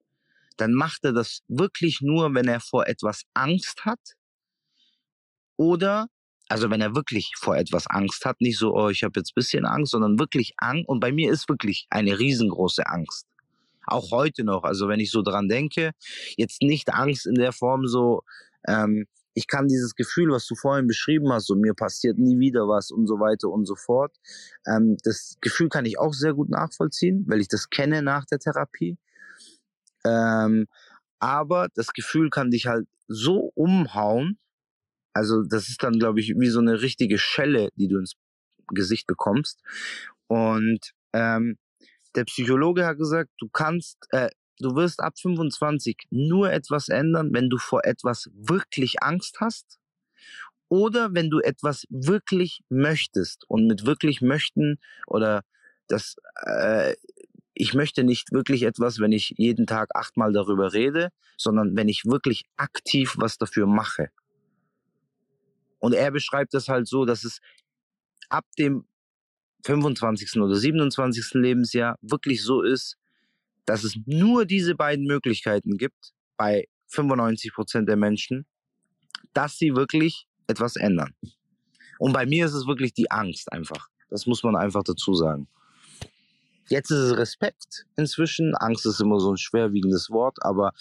dann 0.57 0.73
macht 0.73 1.05
er 1.05 1.13
das 1.13 1.43
wirklich 1.49 2.01
nur, 2.01 2.35
wenn 2.35 2.49
er 2.49 2.61
vor 2.61 2.87
etwas 2.87 3.23
Angst 3.35 3.85
hat 3.85 4.01
oder 5.57 6.09
also 6.49 6.71
wenn 6.71 6.81
er 6.81 6.95
wirklich 6.95 7.33
vor 7.37 7.57
etwas 7.57 7.87
Angst 7.87 8.25
hat, 8.25 8.41
nicht 8.41 8.59
so, 8.59 8.75
oh, 8.75 8.89
ich 8.89 9.05
habe 9.05 9.21
jetzt 9.21 9.35
bisschen 9.35 9.67
Angst, 9.67 9.93
sondern 9.93 10.19
wirklich 10.19 10.55
Angst. 10.57 10.89
Und 10.89 11.01
bei 11.01 11.13
mir 11.13 11.31
ist 11.31 11.49
wirklich 11.49 11.87
eine 11.91 12.19
riesengroße 12.19 12.87
Angst. 12.87 13.27
Auch 13.87 14.11
heute 14.11 14.45
noch. 14.45 14.65
Also 14.65 14.89
wenn 14.89 15.01
ich 15.01 15.11
so 15.11 15.21
dran 15.23 15.49
denke, 15.49 15.93
jetzt 16.37 16.63
nicht 16.63 16.93
Angst 16.93 17.27
in 17.27 17.35
der 17.35 17.53
Form 17.53 17.87
so, 17.87 18.23
ähm, 18.67 19.07
ich 19.39 19.47
kann 19.47 19.69
dieses 19.69 19.95
Gefühl, 19.95 20.31
was 20.33 20.47
du 20.47 20.57
vorhin 20.57 20.89
beschrieben 20.89 21.33
hast, 21.33 21.47
so 21.47 21.55
mir 21.55 21.73
passiert 21.73 22.19
nie 22.19 22.41
wieder 22.41 22.67
was 22.67 22.91
und 22.91 23.07
so 23.07 23.21
weiter 23.21 23.49
und 23.49 23.67
so 23.67 23.77
fort. 23.77 24.17
Ähm, 24.67 24.97
das 25.05 25.37
Gefühl 25.41 25.69
kann 25.69 25.87
ich 25.87 25.97
auch 25.99 26.13
sehr 26.13 26.35
gut 26.35 26.49
nachvollziehen, 26.49 27.25
weil 27.29 27.41
ich 27.41 27.47
das 27.47 27.71
kenne 27.71 28.03
nach 28.03 28.25
der 28.25 28.41
Therapie. 28.41 28.99
Ähm, 30.05 30.67
aber 31.21 31.69
das 31.75 31.93
Gefühl 31.93 32.31
kann 32.31 32.51
dich 32.51 32.67
halt 32.67 32.89
so 33.07 33.53
umhauen, 33.55 34.39
also 35.15 35.43
das 35.43 35.69
ist 35.69 35.85
dann, 35.85 36.01
glaube 36.01 36.19
ich, 36.21 36.35
wie 36.37 36.49
so 36.49 36.59
eine 36.59 36.83
richtige 36.83 37.19
Schelle, 37.19 37.69
die 37.77 37.87
du 37.87 37.99
ins 37.99 38.15
Gesicht 38.75 39.07
bekommst. 39.07 39.61
Und 40.27 40.81
ähm, 41.13 41.59
der 42.17 42.25
Psychologe 42.25 42.85
hat 42.87 42.99
gesagt, 42.99 43.31
du 43.39 43.49
kannst, 43.49 43.99
äh, 44.11 44.31
du 44.59 44.75
wirst 44.75 45.01
ab 45.01 45.19
25 45.19 46.09
nur 46.11 46.53
etwas 46.53 46.89
ändern, 46.89 47.33
wenn 47.33 47.51
du 47.51 47.59
vor 47.59 47.85
etwas 47.85 48.31
wirklich 48.35 49.03
Angst 49.03 49.41
hast 49.41 49.79
oder 50.69 51.15
wenn 51.15 51.31
du 51.31 51.41
etwas 51.41 51.87
wirklich 51.89 52.63
möchtest. 52.69 53.45
Und 53.49 53.67
mit 53.67 53.87
wirklich 53.87 54.21
möchten 54.21 54.79
oder 55.07 55.43
das, 55.89 56.17
äh, 56.45 56.95
ich 57.55 57.75
möchte 57.75 58.05
nicht 58.05 58.33
wirklich 58.33 58.63
etwas, 58.63 59.01
wenn 59.01 59.13
ich 59.13 59.35
jeden 59.37 59.67
Tag 59.67 59.95
achtmal 59.95 60.33
darüber 60.33 60.73
rede, 60.73 61.11
sondern 61.37 61.77
wenn 61.77 61.89
ich 61.89 62.05
wirklich 62.05 62.45
aktiv 62.57 63.15
was 63.19 63.39
dafür 63.39 63.67
mache. 63.67 64.11
Und 65.79 65.95
er 65.95 66.11
beschreibt 66.11 66.55
das 66.55 66.69
halt 66.69 66.89
so, 66.89 67.05
dass 67.05 67.25
es 67.25 67.41
ab 68.29 68.45
dem 68.59 68.85
25. 69.65 70.41
oder 70.41 70.55
27. 70.55 71.35
Lebensjahr 71.35 71.99
wirklich 72.01 72.43
so 72.43 72.63
ist, 72.63 72.97
dass 73.69 73.85
es 73.85 73.99
nur 74.07 74.47
diese 74.47 74.75
beiden 74.75 75.05
Möglichkeiten 75.05 75.77
gibt 75.77 76.15
bei 76.39 76.69
95 76.87 77.53
Prozent 77.53 77.89
der 77.89 77.97
Menschen, 77.97 78.47
dass 79.35 79.59
sie 79.59 79.77
wirklich 79.77 80.27
etwas 80.47 80.77
ändern. 80.77 81.15
Und 81.99 82.15
bei 82.15 82.25
mir 82.25 82.47
ist 82.47 82.55
es 82.55 82.67
wirklich 82.67 82.95
die 82.95 83.11
Angst 83.11 83.53
einfach. 83.53 83.89
Das 84.09 84.27
muss 84.27 84.43
man 84.43 84.57
einfach 84.57 84.83
dazu 84.85 85.13
sagen. 85.13 85.49
Jetzt 86.71 86.91
ist 86.91 86.99
es 86.99 87.17
Respekt 87.19 87.87
inzwischen. 87.97 88.55
Angst 88.55 88.87
ist 88.87 89.01
immer 89.01 89.21
so 89.21 89.33
ein 89.33 89.37
schwerwiegendes 89.37 90.09
Wort, 90.11 90.39
aber 90.41 90.73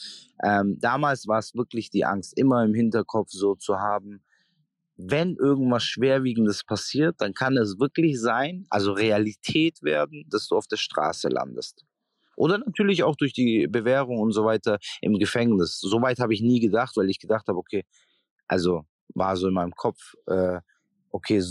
ähm, 0.43 0.79
damals 0.79 1.27
war 1.27 1.39
es 1.39 1.55
wirklich 1.55 1.89
die 1.89 2.05
Angst, 2.05 2.37
immer 2.37 2.63
im 2.63 2.73
Hinterkopf 2.73 3.31
so 3.31 3.55
zu 3.55 3.79
haben, 3.79 4.21
wenn 4.95 5.35
irgendwas 5.35 5.83
Schwerwiegendes 5.83 6.63
passiert, 6.63 7.19
dann 7.19 7.33
kann 7.33 7.55
es 7.57 7.79
wirklich 7.79 8.19
sein, 8.19 8.65
also 8.69 8.93
Realität 8.93 9.83
werden, 9.83 10.25
dass 10.29 10.47
du 10.47 10.55
auf 10.55 10.67
der 10.67 10.77
Straße 10.77 11.29
landest. 11.29 11.86
Oder 12.37 12.59
natürlich 12.59 13.03
auch 13.03 13.17
durch 13.17 13.33
die 13.33 13.67
Bewährung 13.67 14.19
und 14.19 14.31
so 14.31 14.45
weiter 14.45 14.79
im 15.01 15.19
Gefängnis. 15.19 15.79
Soweit 15.79 16.19
habe 16.19 16.33
ich 16.33 16.41
nie 16.41 16.61
gedacht, 16.61 16.95
weil 16.95 17.09
ich 17.09 17.19
gedacht 17.19 17.47
habe, 17.49 17.57
okay, 17.57 17.83
also 18.47 18.85
war 19.13 19.35
so 19.35 19.49
in 19.49 19.53
meinem 19.53 19.75
Kopf, 19.75 20.13
äh, 20.27 20.61
okay, 21.11 21.43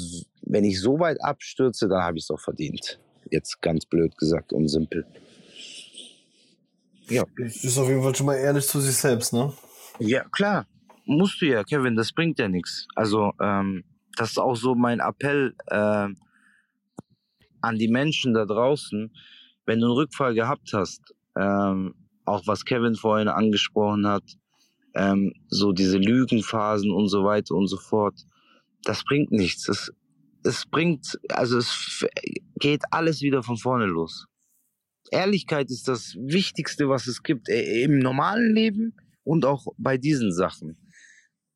wenn 0.42 0.64
ich 0.64 0.80
so 0.80 0.98
weit 0.98 1.22
abstürze, 1.22 1.88
dann 1.88 2.02
habe 2.02 2.16
ich 2.16 2.24
es 2.24 2.30
auch 2.30 2.40
verdient. 2.40 2.98
Jetzt 3.30 3.60
ganz 3.60 3.84
blöd 3.84 4.16
gesagt 4.16 4.54
und 4.54 4.68
simpel. 4.68 5.04
Ja. 7.08 7.24
Ist 7.36 7.76
auf 7.76 7.88
jeden 7.88 8.02
Fall 8.02 8.14
schon 8.14 8.26
mal 8.26 8.36
ehrlich 8.36 8.66
zu 8.66 8.80
sich 8.80 8.96
selbst, 8.96 9.34
ne? 9.34 9.52
Ja, 9.98 10.24
klar 10.30 10.66
musst 11.06 11.40
du 11.40 11.46
ja, 11.46 11.64
Kevin, 11.64 11.96
das 11.96 12.12
bringt 12.12 12.38
ja 12.38 12.48
nichts. 12.48 12.86
Also, 12.94 13.32
ähm, 13.40 13.84
das 14.16 14.30
ist 14.30 14.38
auch 14.38 14.56
so 14.56 14.74
mein 14.74 15.00
Appell 15.00 15.54
äh, 15.66 16.08
an 17.60 17.78
die 17.78 17.88
Menschen 17.88 18.34
da 18.34 18.44
draußen. 18.44 19.14
Wenn 19.66 19.80
du 19.80 19.86
einen 19.86 19.96
Rückfall 19.96 20.34
gehabt 20.34 20.72
hast, 20.72 21.14
ähm, 21.36 21.94
auch 22.24 22.46
was 22.46 22.64
Kevin 22.64 22.94
vorhin 22.94 23.28
angesprochen 23.28 24.06
hat, 24.06 24.24
ähm, 24.94 25.32
so 25.48 25.72
diese 25.72 25.98
Lügenphasen 25.98 26.90
und 26.90 27.08
so 27.08 27.24
weiter 27.24 27.54
und 27.54 27.68
so 27.68 27.76
fort. 27.76 28.14
Das 28.82 29.04
bringt 29.04 29.30
nichts. 29.30 29.68
Es, 29.68 29.92
es 30.44 30.64
bringt, 30.66 31.18
also 31.28 31.58
es 31.58 32.06
geht 32.58 32.82
alles 32.90 33.20
wieder 33.20 33.42
von 33.42 33.56
vorne 33.56 33.86
los. 33.86 34.26
Ehrlichkeit 35.10 35.70
ist 35.70 35.86
das 35.88 36.16
Wichtigste, 36.18 36.88
was 36.88 37.06
es 37.06 37.22
gibt 37.22 37.48
äh, 37.48 37.82
im 37.82 37.98
normalen 37.98 38.54
Leben 38.54 38.94
und 39.22 39.44
auch 39.44 39.66
bei 39.76 39.98
diesen 39.98 40.32
Sachen. 40.32 40.76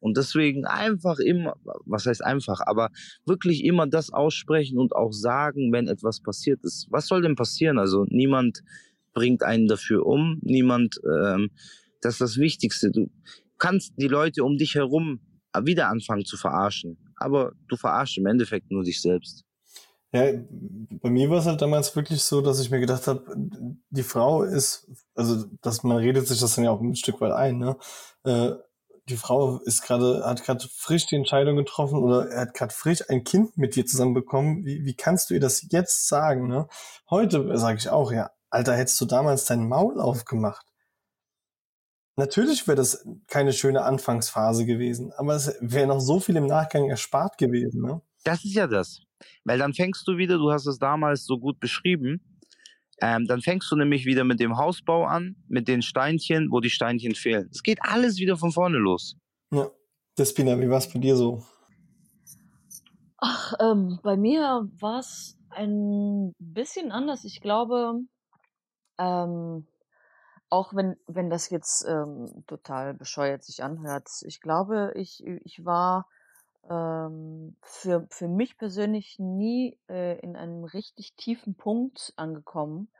Und 0.01 0.17
deswegen 0.17 0.65
einfach 0.65 1.19
immer, 1.19 1.55
was 1.85 2.07
heißt 2.07 2.25
einfach, 2.25 2.61
aber 2.67 2.91
wirklich 3.27 3.65
immer 3.65 3.87
das 3.87 4.13
aussprechen 4.13 4.79
und 4.79 4.95
auch 4.95 5.13
sagen, 5.13 5.73
wenn 5.73 5.89
etwas 5.89 6.21
passiert 6.21 6.65
ist. 6.65 6.87
Was 6.91 7.07
soll 7.07 7.23
denn 7.23 7.37
passieren? 7.37 7.79
Also 7.79 8.07
niemand 8.09 8.63
bringt 9.13 9.43
einen 9.43 9.69
dafür 9.69 10.07
um, 10.07 10.39
niemand, 10.43 11.01
ähm, 11.05 11.51
das 12.01 12.15
ist 12.15 12.21
das 12.21 12.37
Wichtigste. 12.39 12.91
Du 12.91 13.11
kannst 13.59 13.93
die 13.97 14.09
Leute 14.09 14.43
um 14.43 14.57
dich 14.57 14.75
herum 14.75 15.21
wieder 15.63 15.89
anfangen 15.89 16.25
zu 16.25 16.37
verarschen, 16.37 16.97
aber 17.17 17.53
du 17.69 17.77
verarschst 17.77 18.19
im 18.19 18.27
Endeffekt 18.27 18.71
nur 18.71 18.85
dich 18.85 19.03
selbst. 19.03 19.45
Ja, 20.13 20.25
bei 21.03 21.11
mir 21.11 21.31
war 21.31 21.39
es 21.39 21.47
halt 21.47 21.63
damals 21.63 21.95
wirklich 21.95 22.21
so, 22.21 22.41
dass 22.41 22.61
ich 22.61 22.71
mir 22.71 22.81
gedacht 22.81 23.07
habe, 23.07 23.25
die 23.91 24.03
Frau 24.03 24.43
ist, 24.43 24.91
also 25.15 25.45
dass 25.63 25.85
man 25.85 25.99
redet 25.99 26.27
sich 26.27 26.41
das 26.41 26.57
dann 26.57 26.65
ja 26.65 26.71
auch 26.71 26.81
ein 26.81 26.97
Stück 26.97 27.21
weit 27.21 27.33
ein, 27.33 27.59
ne? 27.59 27.77
Äh, 28.25 28.53
die 29.11 29.17
Frau 29.17 29.59
ist 29.59 29.83
gerade, 29.83 30.25
hat 30.25 30.43
gerade 30.45 30.67
frisch 30.73 31.07
die 31.07 31.17
Entscheidung 31.17 31.57
getroffen 31.57 31.99
oder 31.99 32.31
er 32.31 32.43
hat 32.43 32.55
gerade 32.55 32.73
frisch 32.73 33.09
ein 33.09 33.25
Kind 33.25 33.59
mit 33.59 33.77
dir 33.77 33.85
zusammen 33.85 34.15
bekommen. 34.15 34.65
Wie, 34.65 34.85
wie 34.85 34.95
kannst 34.95 35.31
du 35.31 35.35
ihr 35.35 35.41
das 35.41 35.67
jetzt 35.71 36.09
sagen? 36.09 36.49
Ne? 36.49 36.69
Heute 37.11 37.57
sage 37.59 37.79
ich 37.79 37.89
auch, 37.89 38.13
ja, 38.13 38.31
Alter, 38.49 38.75
hättest 38.75 39.01
du 39.01 39.05
damals 39.05 39.45
dein 39.45 39.69
Maul 39.69 40.01
aufgemacht. 40.01 40.67
Natürlich 42.17 42.67
wäre 42.67 42.77
das 42.77 43.07
keine 43.29 43.53
schöne 43.53 43.83
Anfangsphase 43.83 44.67
gewesen, 44.67 45.13
aber 45.17 45.35
es 45.35 45.57
wäre 45.61 45.87
noch 45.87 46.01
so 46.01 46.21
viel 46.21 46.37
im 46.37 46.47
Nachgang 46.47 46.89
erspart 46.89 47.39
gewesen. 47.39 47.83
Ne? 47.83 48.03
Das 48.25 48.45
ist 48.45 48.55
ja 48.55 48.67
das. 48.67 49.01
Weil 49.45 49.59
dann 49.59 49.75
fängst 49.75 50.07
du 50.07 50.17
wieder, 50.17 50.37
du 50.37 50.51
hast 50.51 50.67
es 50.67 50.79
damals 50.79 51.25
so 51.25 51.39
gut 51.39 51.61
beschrieben, 51.61 52.21
ähm, 53.01 53.27
dann 53.27 53.41
fängst 53.41 53.71
du 53.71 53.77
nämlich 53.77 54.05
wieder 54.07 54.25
mit 54.25 54.41
dem 54.41 54.57
Hausbau 54.57 55.05
an, 55.05 55.37
mit 55.49 55.69
den 55.69 55.83
Steinchen, 55.83 56.51
wo 56.51 56.61
die 56.61 56.71
Steinchen 56.71 57.15
fehlen. 57.15 57.49
Es 57.51 57.63
geht 57.63 57.79
alles 57.83 58.19
wieder 58.19 58.37
von 58.37 58.53
vorne 58.53 58.79
los. 58.79 59.17
Ja. 59.51 59.71
Despina, 60.19 60.59
wie 60.61 60.69
war 60.69 60.79
es 60.79 60.93
bei 60.93 60.99
dir 60.99 61.17
so? 61.17 61.43
Ach, 63.19 63.55
ähm, 63.61 63.99
bei 64.03 64.17
mir 64.17 64.69
war 64.79 64.99
es 64.99 65.37
ein 65.51 66.35
bisschen 66.39 66.93
anders. 66.93 67.25
Ich 67.25 67.41
glaube, 67.41 68.01
ähm, 68.99 69.67
auch 70.49 70.75
wenn, 70.75 70.97
wenn 71.07 71.31
das 71.31 71.51
jetzt 71.51 71.87
ähm, 71.89 72.45
total 72.47 72.95
bescheuert 72.95 73.45
sich 73.45 73.63
anhört, 73.63 74.09
ich 74.23 74.41
glaube, 74.41 74.93
ich, 74.97 75.25
ich 75.25 75.65
war 75.65 76.07
ähm, 76.69 77.57
für, 77.63 78.07
für 78.11 78.29
mich 78.29 78.59
persönlich 78.59 79.19
nie 79.19 79.79
äh, 79.89 80.19
in 80.21 80.37
einem 80.37 80.65
richtig 80.65 81.15
tiefen 81.17 81.57
Punkt 81.57 82.13
angekommen, 82.17 82.91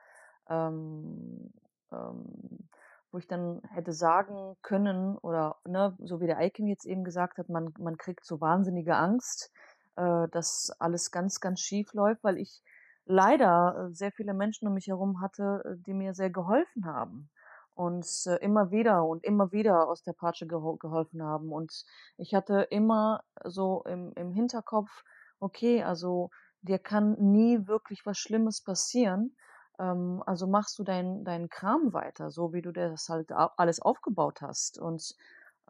ähm, 0.49 1.53
ähm, 1.93 2.69
wo 3.13 3.19
ich 3.19 3.27
dann 3.27 3.61
hätte 3.71 3.93
sagen 3.93 4.57
können, 4.63 5.17
oder 5.19 5.57
ne, 5.67 5.97
so 5.99 6.21
wie 6.21 6.27
der 6.27 6.39
Eiken 6.39 6.67
jetzt 6.67 6.87
eben 6.87 7.05
gesagt 7.05 7.39
hat, 7.39 7.49
man, 7.49 7.73
man 7.79 7.97
kriegt 7.97 8.25
so 8.25 8.41
wahnsinnige 8.41 8.97
Angst, 8.97 9.53
äh, 9.97 10.29
dass 10.31 10.71
alles 10.79 11.11
ganz, 11.11 11.41
ganz 11.41 11.61
schief 11.61 11.93
läuft, 11.93 12.23
weil 12.25 12.39
ich 12.39 12.63
leider 13.05 13.89
äh, 13.91 13.95
sehr 13.95 14.13
viele 14.13 14.35
Menschen 14.35 14.69
um 14.69 14.75
mich 14.75 14.87
herum 14.87 15.21
hatte, 15.21 15.63
äh, 15.65 15.77
die 15.87 15.95
mir 15.95 16.15
sehr 16.15 16.31
geholfen 16.31 16.87
haben 16.87 17.31
und 17.81 18.07
äh, 18.27 18.37
immer 18.45 18.71
wieder 18.71 19.07
und 19.07 19.25
immer 19.25 19.53
wieder 19.53 19.89
aus 19.89 20.03
der 20.03 20.13
Patsche 20.13 20.47
geho 20.47 20.77
geholfen 20.77 21.23
haben. 21.23 21.51
Und 21.51 21.87
ich 22.19 22.35
hatte 22.35 22.61
immer 22.71 23.25
so 23.43 23.83
im, 23.87 24.13
im 24.17 24.33
Hinterkopf, 24.33 24.91
okay, 25.39 25.83
also 25.83 26.31
dir 26.61 26.79
kann 26.79 27.17
nie 27.19 27.67
wirklich 27.67 28.05
was 28.05 28.19
Schlimmes 28.19 28.63
passieren. 28.63 29.35
Ähm, 29.79 30.23
also 30.27 30.47
machst 30.47 30.79
du 30.79 30.85
deinen 30.85 31.25
dein 31.25 31.49
Kram 31.49 31.95
weiter, 31.95 32.31
so 32.31 32.53
wie 32.53 32.61
du 32.61 32.71
das 32.71 33.09
halt 33.09 33.33
alles 33.33 33.81
aufgebaut 33.81 34.43
hast. 34.43 34.79
Und 34.79 35.17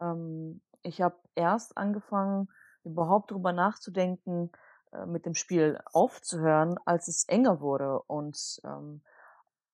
ähm, 0.01 0.61
ich 0.83 1.01
habe 1.01 1.15
erst 1.35 1.77
angefangen, 1.77 2.49
überhaupt 2.83 3.31
drüber 3.31 3.53
nachzudenken, 3.53 4.51
äh, 4.91 5.05
mit 5.05 5.25
dem 5.25 5.33
Spiel 5.35 5.79
aufzuhören, 5.93 6.77
als 6.83 7.07
es 7.07 7.23
enger 7.29 7.61
wurde. 7.61 8.01
Und 8.01 8.59
ähm, 8.65 9.01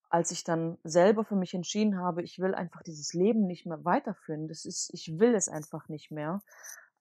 als 0.08 0.30
ich 0.30 0.44
dann 0.44 0.78
selber 0.84 1.24
für 1.24 1.36
mich 1.36 1.54
entschieden 1.54 1.98
habe, 1.98 2.22
ich 2.22 2.38
will 2.38 2.54
einfach 2.54 2.82
dieses 2.82 3.12
Leben 3.12 3.46
nicht 3.46 3.66
mehr 3.66 3.84
weiterführen, 3.84 4.48
das 4.48 4.64
ist, 4.64 4.90
ich 4.92 5.18
will 5.18 5.34
es 5.34 5.48
einfach 5.48 5.88
nicht 5.88 6.10
mehr, 6.10 6.40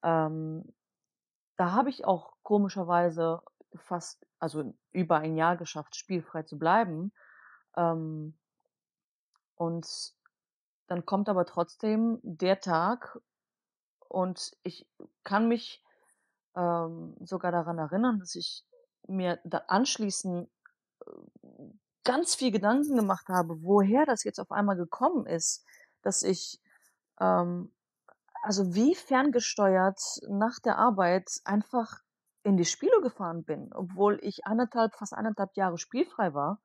ähm, 0.03 0.73
da 1.57 1.71
habe 1.71 1.89
ich 1.89 2.05
auch 2.05 2.33
komischerweise 2.43 3.41
fast, 3.75 4.25
also 4.39 4.73
über 4.91 5.17
ein 5.17 5.37
Jahr 5.37 5.57
geschafft, 5.57 5.95
spielfrei 5.95 6.43
zu 6.43 6.57
bleiben. 6.57 7.11
Ähm, 7.75 8.37
und 9.55 10.13
dann 10.87 11.05
kommt 11.05 11.29
aber 11.29 11.45
trotzdem 11.45 12.19
der 12.21 12.59
Tag 12.59 13.19
und 14.07 14.55
ich 14.63 14.87
kann 15.23 15.47
mich 15.47 15.83
ähm, 16.55 17.15
sogar 17.19 17.51
daran 17.51 17.77
erinnern, 17.77 18.19
dass 18.19 18.35
ich 18.35 18.63
mir 19.07 19.39
da 19.43 19.63
anschließend 19.67 20.49
äh, 21.05 21.11
ganz 22.07 22.35
viel 22.35 22.51
Gedanken 22.51 22.95
gemacht 22.95 23.27
habe, 23.27 23.61
woher 23.61 24.05
das 24.05 24.23
jetzt 24.23 24.39
auf 24.39 24.51
einmal 24.51 24.77
gekommen 24.77 25.25
ist, 25.25 25.65
dass 26.01 26.23
ich 26.23 26.61
ähm, 27.19 27.71
also 28.41 28.73
wie 28.73 28.95
ferngesteuert 28.95 29.99
nach 30.29 30.59
der 30.59 30.77
Arbeit 30.77 31.29
einfach 31.43 31.99
in 32.43 32.55
die 32.55 32.63
Spiele 32.63 33.01
gefahren 33.01 33.43
bin, 33.43 33.73
obwohl 33.73 34.19
ich 34.21 34.45
anderthalb, 34.45 34.95
fast 34.95 35.13
anderthalb 35.13 35.55
Jahre 35.57 35.77
spielfrei 35.77 36.33
war. 36.33 36.61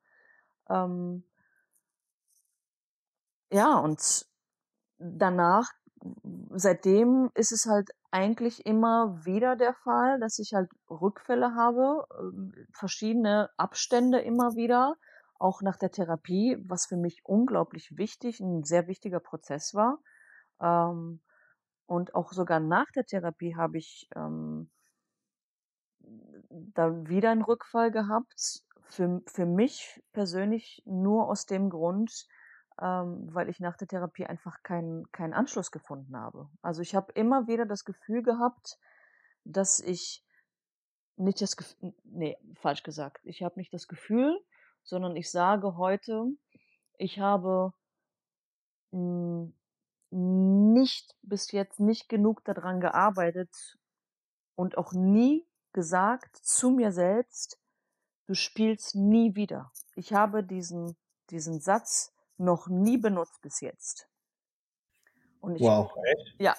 Ähm, 0.69 1.25
ja, 3.51 3.77
und 3.79 4.25
danach, 4.97 5.69
seitdem 6.51 7.31
ist 7.33 7.51
es 7.51 7.65
halt 7.65 7.89
eigentlich 8.11 8.65
immer 8.65 9.25
wieder 9.25 9.57
der 9.57 9.73
Fall, 9.73 10.21
dass 10.21 10.39
ich 10.39 10.53
halt 10.53 10.69
Rückfälle 10.89 11.53
habe, 11.53 12.07
äh, 12.11 12.65
verschiedene 12.71 13.49
Abstände 13.57 14.19
immer 14.19 14.55
wieder, 14.55 14.95
auch 15.43 15.61
nach 15.61 15.77
der 15.77 15.91
Therapie, 15.91 16.57
was 16.65 16.85
für 16.85 16.95
mich 16.95 17.21
unglaublich 17.25 17.97
wichtig, 17.97 18.39
ein 18.39 18.63
sehr 18.63 18.87
wichtiger 18.87 19.19
Prozess 19.19 19.73
war. 19.73 19.99
Ähm, 20.61 21.21
und 21.85 22.15
auch 22.15 22.31
sogar 22.31 22.61
nach 22.61 22.89
der 22.91 23.05
Therapie 23.05 23.55
habe 23.55 23.77
ich 23.77 24.07
ähm, 24.15 24.71
da 25.99 27.07
wieder 27.07 27.31
einen 27.31 27.41
Rückfall 27.41 27.91
gehabt. 27.91 28.63
Für, 28.85 29.21
für 29.25 29.45
mich 29.45 30.01
persönlich 30.13 30.81
nur 30.85 31.27
aus 31.27 31.45
dem 31.45 31.69
Grund, 31.69 32.25
ähm, 32.81 33.27
weil 33.33 33.49
ich 33.49 33.59
nach 33.59 33.75
der 33.75 33.87
Therapie 33.87 34.25
einfach 34.25 34.63
keinen 34.63 35.11
keinen 35.11 35.33
Anschluss 35.33 35.71
gefunden 35.71 36.15
habe. 36.15 36.49
Also 36.61 36.81
ich 36.81 36.95
habe 36.95 37.11
immer 37.13 37.47
wieder 37.47 37.65
das 37.65 37.83
Gefühl 37.83 38.23
gehabt, 38.23 38.77
dass 39.43 39.79
ich 39.79 40.25
nicht 41.17 41.41
das 41.41 41.57
Gefühl, 41.57 41.93
nee, 42.03 42.37
falsch 42.55 42.83
gesagt. 42.83 43.19
Ich 43.25 43.43
habe 43.43 43.59
nicht 43.59 43.73
das 43.73 43.87
Gefühl, 43.87 44.39
sondern 44.83 45.15
ich 45.15 45.31
sage 45.31 45.77
heute, 45.77 46.27
ich 46.97 47.19
habe 47.19 47.73
hm, 48.91 49.53
nicht 50.11 51.15
bis 51.23 51.51
jetzt 51.51 51.79
nicht 51.79 52.07
genug 52.09 52.43
daran 52.43 52.79
gearbeitet 52.79 53.77
und 54.55 54.77
auch 54.77 54.93
nie 54.93 55.47
gesagt 55.71 56.37
zu 56.37 56.69
mir 56.69 56.91
selbst, 56.91 57.57
du 58.27 58.35
spielst 58.35 58.95
nie 58.95 59.35
wieder. 59.35 59.71
Ich 59.95 60.13
habe 60.13 60.43
diesen, 60.43 60.95
diesen 61.31 61.59
Satz 61.59 62.13
noch 62.37 62.67
nie 62.67 62.97
benutzt 62.97 63.41
bis 63.41 63.61
jetzt. 63.61 64.07
Und 65.39 65.55
ich, 65.55 65.61
wow. 65.61 65.91
Ja. 66.37 66.55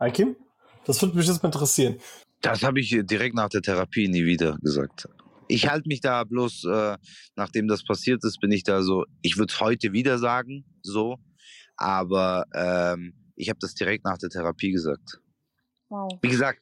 Hakim, 0.00 0.36
das 0.84 1.00
würde 1.00 1.16
mich 1.16 1.26
jetzt 1.26 1.42
mal 1.42 1.48
interessieren. 1.48 2.00
Das 2.40 2.62
habe 2.64 2.80
ich 2.80 2.90
direkt 3.04 3.36
nach 3.36 3.48
der 3.48 3.62
Therapie 3.62 4.08
nie 4.08 4.24
wieder 4.24 4.58
gesagt 4.60 5.08
ich 5.52 5.68
halte 5.68 5.88
mich 5.88 6.00
da 6.00 6.24
bloß, 6.24 6.64
äh, 6.64 6.96
nachdem 7.36 7.68
das 7.68 7.84
passiert 7.84 8.24
ist, 8.24 8.40
bin 8.40 8.50
ich 8.50 8.64
da 8.64 8.82
so, 8.82 9.04
ich 9.20 9.36
würde 9.36 9.52
es 9.52 9.60
heute 9.60 9.92
wieder 9.92 10.18
sagen, 10.18 10.64
so, 10.82 11.18
aber 11.76 12.46
ähm, 12.54 13.14
ich 13.36 13.50
habe 13.50 13.58
das 13.60 13.74
direkt 13.74 14.04
nach 14.04 14.18
der 14.18 14.30
Therapie 14.30 14.72
gesagt. 14.72 15.20
Wow. 15.88 16.18
Wie 16.22 16.28
gesagt, 16.28 16.60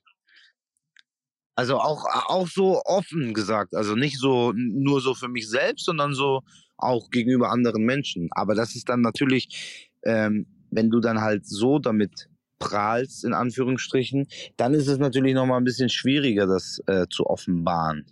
also 1.55 1.79
auch, 1.79 2.05
auch 2.29 2.48
so 2.48 2.83
offen 2.85 3.33
gesagt, 3.33 3.74
also 3.74 3.94
nicht 3.94 4.18
so 4.18 4.53
nur 4.57 5.00
so 5.00 5.14
für 5.14 5.29
mich 5.29 5.48
selbst, 5.48 5.85
sondern 5.85 6.14
so 6.14 6.40
auch 6.76 7.11
gegenüber 7.11 7.50
anderen 7.50 7.85
Menschen. 7.85 8.29
Aber 8.33 8.55
das 8.55 8.74
ist 8.74 8.88
dann 8.88 9.03
natürlich, 9.03 9.90
ähm, 10.05 10.46
wenn 10.70 10.90
du 10.90 11.00
dann 11.00 11.20
halt 11.20 11.46
so 11.46 11.79
damit 11.79 12.29
prahlst, 12.59 13.24
in 13.24 13.35
Anführungsstrichen, 13.35 14.26
dann 14.57 14.74
ist 14.74 14.88
es 14.88 14.98
natürlich 14.98 15.35
nochmal 15.35 15.61
ein 15.61 15.64
bisschen 15.64 15.90
schwieriger, 15.90 16.46
das 16.46 16.81
äh, 16.87 17.07
zu 17.09 17.26
offenbaren. 17.26 18.07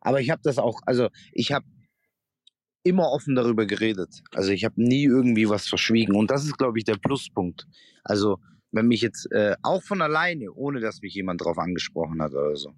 Aber 0.00 0.20
ich 0.20 0.30
habe 0.30 0.40
das 0.42 0.58
auch, 0.58 0.80
also 0.86 1.08
ich 1.32 1.52
habe 1.52 1.66
immer 2.82 3.10
offen 3.10 3.34
darüber 3.34 3.66
geredet. 3.66 4.22
Also 4.32 4.50
ich 4.50 4.64
habe 4.64 4.82
nie 4.82 5.04
irgendwie 5.04 5.48
was 5.48 5.68
verschwiegen. 5.68 6.16
Und 6.16 6.30
das 6.30 6.44
ist, 6.44 6.56
glaube 6.56 6.78
ich, 6.78 6.84
der 6.84 6.96
Pluspunkt. 6.96 7.66
Also 8.04 8.38
wenn 8.72 8.86
mich 8.86 9.00
jetzt 9.00 9.30
äh, 9.32 9.56
auch 9.62 9.82
von 9.82 10.00
alleine, 10.00 10.52
ohne 10.52 10.80
dass 10.80 11.02
mich 11.02 11.14
jemand 11.14 11.42
drauf 11.42 11.58
angesprochen 11.58 12.22
hat 12.22 12.32
oder 12.32 12.56
so. 12.56 12.72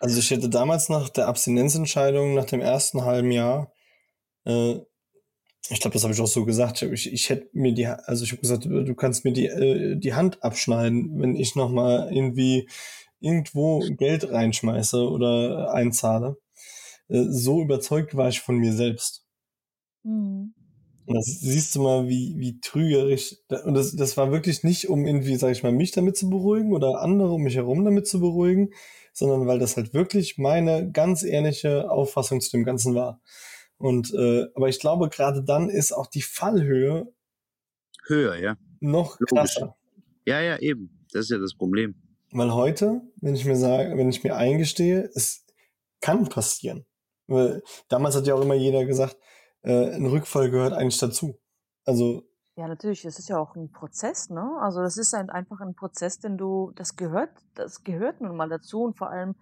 Also 0.00 0.18
ich 0.18 0.30
hätte 0.30 0.48
damals 0.48 0.88
nach 0.88 1.08
der 1.08 1.28
Abstinenzentscheidung, 1.28 2.34
nach 2.34 2.46
dem 2.46 2.60
ersten 2.60 3.04
halben 3.04 3.30
Jahr, 3.30 3.72
äh, 4.44 4.74
ich 5.68 5.80
glaube, 5.80 5.94
das 5.94 6.02
habe 6.02 6.12
ich 6.12 6.20
auch 6.20 6.26
so 6.26 6.44
gesagt, 6.44 6.82
ich, 6.82 7.12
ich 7.12 7.30
hätte 7.30 7.48
mir 7.52 7.72
die, 7.72 7.86
also 7.86 8.24
ich 8.24 8.32
habe 8.32 8.42
gesagt, 8.42 8.64
du 8.64 8.94
kannst 8.96 9.24
mir 9.24 9.32
die, 9.32 9.46
äh, 9.46 9.96
die 9.96 10.12
Hand 10.12 10.42
abschneiden, 10.42 11.20
wenn 11.20 11.36
ich 11.36 11.54
nochmal 11.54 12.10
irgendwie 12.12 12.68
irgendwo 13.22 13.80
Geld 13.96 14.30
reinschmeiße 14.30 15.08
oder 15.08 15.72
einzahle. 15.72 16.36
Äh, 17.08 17.24
so 17.28 17.62
überzeugt 17.62 18.16
war 18.16 18.28
ich 18.28 18.40
von 18.40 18.56
mir 18.56 18.72
selbst. 18.72 19.24
Mhm. 20.02 20.54
Und 21.04 21.16
das 21.16 21.26
siehst 21.26 21.74
du 21.74 21.82
mal, 21.82 22.08
wie, 22.08 22.34
wie 22.38 22.60
trügerisch. 22.60 23.36
Und 23.64 23.74
das, 23.74 23.94
das 23.96 24.16
war 24.16 24.30
wirklich 24.30 24.62
nicht, 24.62 24.88
um 24.88 25.04
irgendwie, 25.04 25.36
sag 25.36 25.50
ich 25.50 25.62
mal, 25.62 25.72
mich 25.72 25.90
damit 25.90 26.16
zu 26.16 26.30
beruhigen 26.30 26.72
oder 26.72 27.00
andere 27.00 27.32
um 27.32 27.42
mich 27.42 27.56
herum 27.56 27.84
damit 27.84 28.06
zu 28.06 28.20
beruhigen, 28.20 28.70
sondern 29.12 29.46
weil 29.46 29.58
das 29.58 29.76
halt 29.76 29.94
wirklich 29.94 30.38
meine 30.38 30.90
ganz 30.92 31.24
ehrliche 31.24 31.90
Auffassung 31.90 32.40
zu 32.40 32.50
dem 32.52 32.64
Ganzen 32.64 32.94
war. 32.94 33.20
Und 33.78 34.14
äh, 34.14 34.46
aber 34.54 34.68
ich 34.68 34.78
glaube, 34.78 35.08
gerade 35.08 35.42
dann 35.42 35.68
ist 35.68 35.92
auch 35.92 36.06
die 36.06 36.22
Fallhöhe 36.22 37.12
höher, 38.06 38.36
ja. 38.36 38.56
Noch 38.80 39.18
krasser. 39.18 39.76
Ja, 40.24 40.40
ja, 40.40 40.58
eben. 40.58 41.06
Das 41.12 41.22
ist 41.24 41.30
ja 41.30 41.38
das 41.38 41.54
Problem. 41.54 41.96
Weil 42.32 42.54
heute, 42.54 43.02
wenn 43.16 43.34
ich 43.34 43.44
mir 43.44 43.56
sage, 43.56 43.96
wenn 43.96 44.08
ich 44.08 44.24
mir 44.24 44.36
eingestehe, 44.36 45.10
es 45.14 45.44
kann 46.00 46.28
passieren. 46.28 46.86
Weil 47.26 47.62
damals 47.88 48.16
hat 48.16 48.26
ja 48.26 48.34
auch 48.34 48.42
immer 48.42 48.54
jeder 48.54 48.84
gesagt, 48.84 49.16
äh, 49.62 49.94
ein 49.94 50.06
Rückfall 50.06 50.50
gehört 50.50 50.72
eigentlich 50.72 50.98
dazu. 50.98 51.38
Also 51.84 52.24
ja, 52.54 52.68
natürlich, 52.68 53.04
es 53.06 53.18
ist 53.18 53.30
ja 53.30 53.38
auch 53.38 53.56
ein 53.56 53.72
Prozess, 53.72 54.28
ne? 54.28 54.58
Also 54.60 54.82
das 54.82 54.98
ist 54.98 55.14
ein, 55.14 55.30
einfach 55.30 55.60
ein 55.60 55.74
Prozess, 55.74 56.20
den 56.20 56.36
du, 56.36 56.70
das 56.74 56.96
gehört, 56.96 57.30
das 57.54 57.82
gehört 57.82 58.20
nun 58.20 58.36
mal 58.36 58.48
dazu 58.50 58.82
und 58.82 58.98
vor 58.98 59.08
allem 59.08 59.36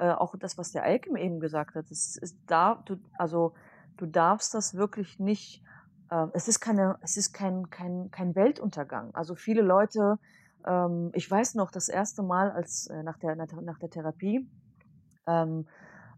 äh, 0.00 0.10
auch 0.10 0.34
das, 0.36 0.58
was 0.58 0.72
der 0.72 0.82
Alkem 0.82 1.14
eben 1.16 1.38
gesagt 1.38 1.76
hat. 1.76 1.88
Es 1.90 2.16
ist 2.16 2.36
da, 2.48 2.82
du, 2.84 2.96
also 3.16 3.54
du 3.96 4.06
darfst 4.06 4.54
das 4.54 4.74
wirklich 4.74 5.20
nicht. 5.20 5.62
Äh, 6.10 6.26
es 6.32 6.48
ist 6.48 6.58
keine, 6.58 6.98
es 7.00 7.16
ist 7.16 7.32
kein 7.32 7.70
kein 7.70 8.10
kein 8.10 8.34
Weltuntergang. 8.34 9.14
Also 9.14 9.36
viele 9.36 9.62
Leute, 9.62 10.18
ähm, 10.68 11.10
ich 11.14 11.30
weiß 11.30 11.54
noch 11.54 11.70
das 11.70 11.88
erste 11.88 12.22
Mal, 12.22 12.50
als 12.50 12.86
äh, 12.88 13.02
nach 13.02 13.18
der 13.18 13.34
nach 13.36 13.78
der 13.78 13.90
Therapie, 13.90 14.48
ähm, 15.26 15.66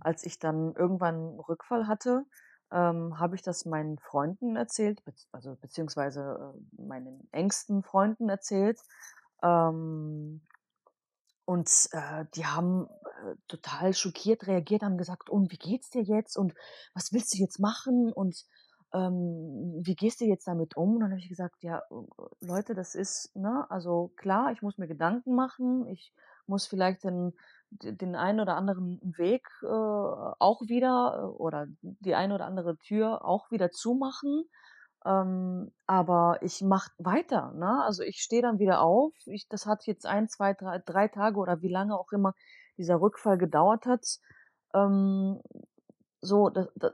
als 0.00 0.24
ich 0.24 0.38
dann 0.38 0.74
irgendwann 0.74 1.38
Rückfall 1.40 1.86
hatte 1.86 2.24
ähm, 2.72 3.18
habe 3.18 3.34
ich 3.34 3.42
das 3.42 3.64
meinen 3.64 3.98
Freunden 3.98 4.56
erzählt, 4.56 5.04
be 5.04 5.12
also 5.32 5.56
beziehungsweise 5.56 6.54
äh, 6.78 6.82
meinen 6.82 7.28
engsten 7.32 7.82
Freunden 7.82 8.28
erzählt. 8.28 8.80
Ähm, 9.42 10.42
und 11.44 11.68
äh, 11.92 12.26
die 12.36 12.46
haben 12.46 12.86
äh, 12.86 13.34
total 13.48 13.92
schockiert 13.92 14.46
reagiert, 14.46 14.82
haben 14.82 14.98
gesagt, 14.98 15.30
und 15.30 15.50
wie 15.50 15.58
geht's 15.58 15.90
dir 15.90 16.02
jetzt 16.02 16.36
und 16.36 16.54
was 16.94 17.12
willst 17.12 17.34
du 17.34 17.38
jetzt 17.38 17.58
machen 17.58 18.12
und 18.12 18.44
ähm, 18.92 19.81
wie 19.83 19.94
gehst 19.94 20.20
du 20.20 20.24
jetzt 20.24 20.46
damit 20.46 20.76
um? 20.76 20.94
Und 20.94 21.00
dann 21.00 21.11
habe 21.11 21.20
ich 21.20 21.29
gesagt, 21.29 21.62
ja, 21.62 21.83
Leute, 22.40 22.74
das 22.74 22.94
ist, 22.94 23.35
ne, 23.37 23.66
also 23.70 24.12
klar, 24.16 24.53
ich 24.53 24.62
muss 24.62 24.79
mir 24.79 24.88
Gedanken 24.88 25.35
machen, 25.35 25.87
ich 25.87 26.12
muss 26.46 26.66
vielleicht 26.66 27.05
den 27.05 27.33
den 27.70 28.16
einen 28.16 28.40
oder 28.40 28.57
anderen 28.57 29.00
Weg 29.16 29.46
äh, 29.62 29.66
auch 29.66 30.61
wieder 30.62 31.14
äh, 31.18 31.37
oder 31.38 31.66
die 31.81 32.14
eine 32.14 32.35
oder 32.35 32.46
andere 32.46 32.76
Tür 32.79 33.24
auch 33.24 33.50
wieder 33.50 33.70
zumachen. 33.70 34.44
Ähm, 35.07 35.72
aber 35.87 36.38
ich 36.42 36.61
mache 36.62 36.90
weiter. 36.98 37.53
Ne? 37.53 37.83
Also 37.85 38.03
ich 38.03 38.18
stehe 38.18 38.42
dann 38.42 38.59
wieder 38.59 38.83
auf. 38.83 39.14
Ich, 39.26 39.48
das 39.48 39.66
hat 39.66 39.87
jetzt 39.87 40.05
ein, 40.05 40.29
zwei, 40.29 40.53
drei, 40.53 40.79
drei 40.79 41.09
Tage 41.09 41.38
oder 41.38 41.62
wie 41.62 41.70
lange 41.70 41.98
auch 41.98 42.12
immer 42.12 42.35
dieser 42.76 43.00
Rückfall 43.00 43.38
gedauert 43.38 43.87
hat. 43.87 44.05
Ähm, 44.74 45.40
so, 46.20 46.50
das, 46.50 46.68
das, 46.74 46.92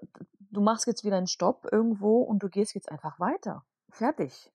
du 0.50 0.60
machst 0.60 0.86
jetzt 0.86 1.04
wieder 1.04 1.16
einen 1.16 1.26
Stopp 1.26 1.66
irgendwo 1.70 2.22
und 2.22 2.42
du 2.42 2.48
gehst 2.48 2.74
jetzt 2.74 2.90
einfach 2.90 3.18
weiter. 3.20 3.64
Fertig. 3.90 4.52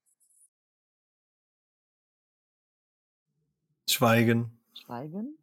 Schweigen. 3.90 4.58
Schweigen. 4.74 5.38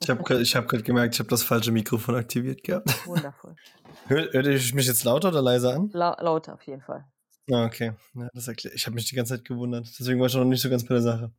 Ich 0.00 0.08
habe 0.08 0.40
ich 0.40 0.56
hab 0.56 0.68
gerade 0.68 0.82
gemerkt, 0.82 1.14
ich 1.14 1.18
habe 1.18 1.28
das 1.28 1.42
falsche 1.42 1.72
Mikrofon 1.72 2.14
aktiviert 2.14 2.62
gehabt. 2.62 3.06
Wundervoll. 3.06 3.56
Hört, 4.06 4.32
hört 4.32 4.46
ihr 4.46 4.74
mich 4.74 4.86
jetzt 4.86 5.04
lauter 5.04 5.28
oder 5.28 5.42
leiser 5.42 5.74
an? 5.74 5.90
La 5.92 6.16
lauter 6.20 6.54
auf 6.54 6.62
jeden 6.62 6.80
Fall. 6.80 7.04
Ah, 7.50 7.66
okay. 7.66 7.92
Ja, 8.14 8.28
das 8.32 8.48
erklärt. 8.48 8.74
Ich 8.74 8.86
habe 8.86 8.94
mich 8.94 9.06
die 9.06 9.14
ganze 9.14 9.34
Zeit 9.36 9.44
gewundert. 9.44 9.86
Deswegen 9.98 10.18
war 10.18 10.26
ich 10.26 10.34
noch 10.34 10.44
nicht 10.44 10.62
so 10.62 10.70
ganz 10.70 10.84
bei 10.84 10.94
der 10.94 11.02
Sache. 11.02 11.32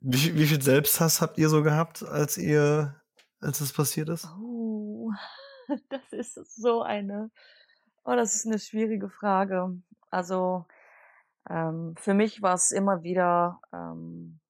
Wie, 0.00 0.36
wie 0.36 0.46
viel 0.46 0.60
Selbsthass 0.60 1.20
habt 1.20 1.38
ihr 1.38 1.48
so 1.48 1.62
gehabt, 1.62 2.02
als 2.02 2.36
ihr, 2.36 3.00
als 3.40 3.60
es 3.60 3.72
passiert 3.72 4.08
ist? 4.08 4.28
Oh, 4.38 4.49
das 5.88 6.12
ist 6.12 6.56
so 6.56 6.82
eine, 6.82 7.30
oh, 8.04 8.14
das 8.14 8.34
ist 8.34 8.46
eine 8.46 8.58
schwierige 8.58 9.08
Frage. 9.08 9.80
Also, 10.10 10.66
ähm, 11.48 11.94
für 11.96 12.14
mich 12.14 12.42
war 12.42 12.54
es 12.54 12.70
immer 12.70 13.02
wieder, 13.02 13.60
ähm, 13.72 14.40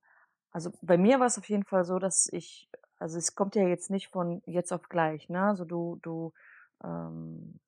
also 0.53 0.73
bei 0.83 0.99
mir 0.99 1.21
war 1.21 1.27
es 1.27 1.39
auf 1.39 1.49
jeden 1.49 1.65
Fall 1.65 1.85
so, 1.85 1.99
dass 1.99 2.29
ich, 2.33 2.69
also 2.99 3.19
es 3.19 3.35
kommt 3.35 3.55
ja 3.55 3.63
jetzt 3.63 3.91
nicht 3.91 4.09
von 4.09 4.43
jetzt 4.47 4.73
auf 4.73 4.89
gleich, 4.89 5.29
ne? 5.29 5.43
Also 5.43 5.65
du, 5.65 5.99
du, 6.03 6.33
ähm, 6.83 7.61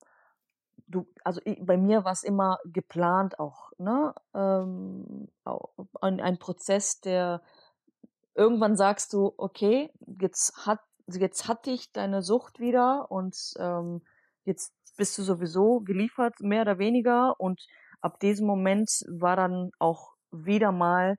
du, 0.87 1.07
also 1.23 1.41
ich, 1.45 1.57
bei 1.65 1.77
mir 1.77 2.03
war 2.03 2.11
es 2.11 2.23
immer 2.23 2.59
geplant 2.65 3.39
auch, 3.39 3.71
ne? 3.77 4.13
Ähm, 4.33 5.29
ein, 6.01 6.19
ein 6.19 6.37
Prozess, 6.39 6.99
der 6.99 7.41
irgendwann 8.35 8.75
sagst 8.75 9.13
du, 9.13 9.33
okay, 9.37 9.91
jetzt 10.19 10.65
hat, 10.65 10.79
jetzt 11.07 11.47
hat 11.47 11.65
dich 11.65 11.91
deine 11.91 12.21
Sucht 12.21 12.59
wieder 12.59 13.11
und 13.11 13.35
ähm, 13.57 14.01
jetzt 14.45 14.73
bist 14.97 15.17
du 15.17 15.23
sowieso 15.23 15.81
geliefert, 15.81 16.39
mehr 16.39 16.61
oder 16.61 16.77
weniger. 16.77 17.39
Und 17.39 17.65
ab 18.01 18.19
diesem 18.19 18.47
Moment 18.47 18.89
war 19.07 19.35
dann 19.35 19.71
auch 19.79 20.13
wieder 20.31 20.71
mal 20.71 21.17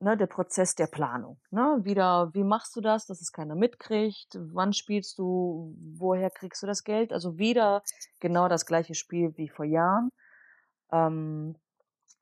ne, 0.00 0.16
der 0.16 0.26
Prozess 0.26 0.74
der 0.74 0.86
Planung. 0.86 1.38
Ne? 1.50 1.80
Wieder, 1.82 2.30
wie 2.34 2.44
machst 2.44 2.76
du 2.76 2.80
das, 2.80 3.06
dass 3.06 3.20
es 3.20 3.32
keiner 3.32 3.54
mitkriegt? 3.54 4.38
Wann 4.52 4.72
spielst 4.72 5.18
du? 5.18 5.74
Woher 5.96 6.30
kriegst 6.30 6.62
du 6.62 6.66
das 6.66 6.84
Geld? 6.84 7.12
Also 7.12 7.38
wieder 7.38 7.82
genau 8.20 8.48
das 8.48 8.66
gleiche 8.66 8.94
Spiel 8.94 9.36
wie 9.36 9.48
vor 9.48 9.64
Jahren. 9.64 10.10
Ähm, 10.92 11.56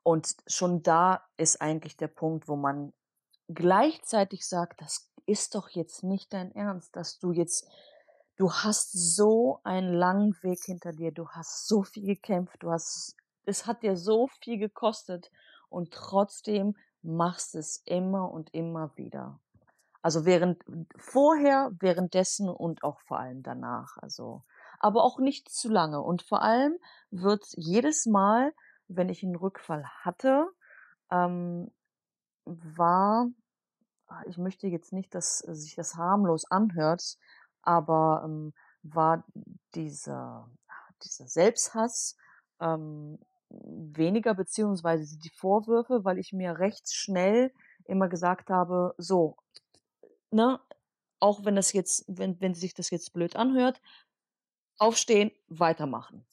und 0.03 0.35
schon 0.47 0.83
da 0.83 1.21
ist 1.35 1.61
eigentlich 1.61 1.97
der 1.97 2.07
Punkt, 2.07 2.47
wo 2.47 2.55
man 2.55 2.93
gleichzeitig 3.47 4.47
sagt, 4.47 4.81
das 4.81 5.09
ist 5.25 5.55
doch 5.55 5.69
jetzt 5.69 6.03
nicht 6.03 6.33
dein 6.33 6.53
Ernst, 6.55 6.95
dass 6.95 7.19
du 7.19 7.31
jetzt, 7.31 7.67
du 8.37 8.51
hast 8.51 8.91
so 8.91 9.59
einen 9.63 9.93
langen 9.93 10.35
Weg 10.41 10.63
hinter 10.63 10.93
dir, 10.93 11.11
du 11.11 11.29
hast 11.29 11.67
so 11.67 11.83
viel 11.83 12.05
gekämpft, 12.05 12.57
du 12.61 12.71
hast, 12.71 13.15
es 13.45 13.65
hat 13.65 13.83
dir 13.83 13.95
so 13.95 14.27
viel 14.41 14.57
gekostet 14.57 15.31
und 15.69 15.93
trotzdem 15.93 16.75
machst 17.01 17.55
es 17.55 17.81
immer 17.85 18.31
und 18.31 18.53
immer 18.53 18.95
wieder. 18.95 19.39
Also 20.01 20.25
während 20.25 20.63
vorher, 20.95 21.71
währenddessen 21.79 22.49
und 22.49 22.83
auch 22.83 23.01
vor 23.01 23.19
allem 23.19 23.43
danach. 23.43 23.97
Also, 23.97 24.43
aber 24.79 25.03
auch 25.03 25.19
nicht 25.19 25.49
zu 25.49 25.69
lange. 25.69 26.01
Und 26.01 26.21
vor 26.21 26.41
allem 26.41 26.77
wird 27.11 27.45
jedes 27.55 28.05
Mal, 28.05 28.53
wenn 28.87 29.09
ich 29.09 29.23
einen 29.23 29.35
Rückfall 29.35 29.85
hatte, 30.01 30.47
ähm, 31.11 31.71
war, 32.47 33.29
ah, 34.07 34.23
ich 34.27 34.37
möchte 34.37 34.67
jetzt 34.67 34.93
nicht, 34.93 35.13
dass 35.13 35.39
sich 35.39 35.75
das 35.75 35.95
harmlos 35.95 36.45
anhört, 36.45 37.17
aber 37.61 38.23
ähm, 38.25 38.53
war 38.83 39.25
dieser, 39.75 40.49
dieser 41.03 41.27
Selbsthass 41.27 42.15
ähm, 42.59 43.19
weniger 43.49 44.33
beziehungsweise 44.33 45.17
die 45.17 45.29
Vorwürfe, 45.29 46.03
weil 46.03 46.17
ich 46.17 46.33
mir 46.33 46.59
recht 46.59 46.93
schnell 46.93 47.51
immer 47.85 48.09
gesagt 48.09 48.49
habe, 48.49 48.93
so, 48.97 49.37
ne, 50.31 50.59
auch 51.19 51.45
wenn 51.45 51.55
das 51.55 51.73
jetzt, 51.73 52.05
wenn, 52.07 52.39
wenn 52.41 52.53
sich 52.53 52.73
das 52.73 52.89
jetzt 52.89 53.13
blöd 53.13 53.35
anhört, 53.35 53.81
aufstehen, 54.77 55.31
weitermachen. 55.47 56.25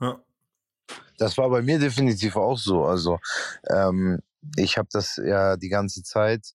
Ja. 0.00 0.22
Das 1.18 1.38
war 1.38 1.48
bei 1.50 1.62
mir 1.62 1.78
definitiv 1.78 2.36
auch 2.36 2.58
so. 2.58 2.84
Also 2.84 3.18
ähm, 3.68 4.20
ich 4.56 4.78
habe 4.78 4.88
das 4.92 5.16
ja 5.16 5.56
die 5.56 5.68
ganze 5.68 6.02
Zeit 6.02 6.54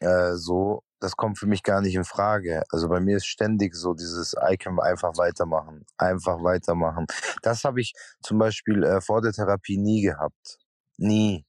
äh, 0.00 0.34
so 0.34 0.82
das 0.98 1.14
kommt 1.14 1.38
für 1.38 1.46
mich 1.46 1.62
gar 1.62 1.82
nicht 1.82 1.94
in 1.94 2.04
Frage. 2.04 2.62
Also 2.70 2.88
bei 2.88 3.00
mir 3.00 3.18
ist 3.18 3.26
ständig 3.26 3.74
so 3.74 3.92
dieses 3.92 4.34
Icon 4.48 4.80
einfach 4.80 5.18
weitermachen, 5.18 5.84
einfach 5.98 6.42
weitermachen. 6.42 7.06
Das 7.42 7.64
habe 7.64 7.82
ich 7.82 7.92
zum 8.22 8.38
Beispiel 8.38 8.82
äh, 8.82 9.02
vor 9.02 9.20
der 9.20 9.32
Therapie 9.32 9.76
nie 9.76 10.00
gehabt. 10.00 10.58
Nie. 10.96 11.44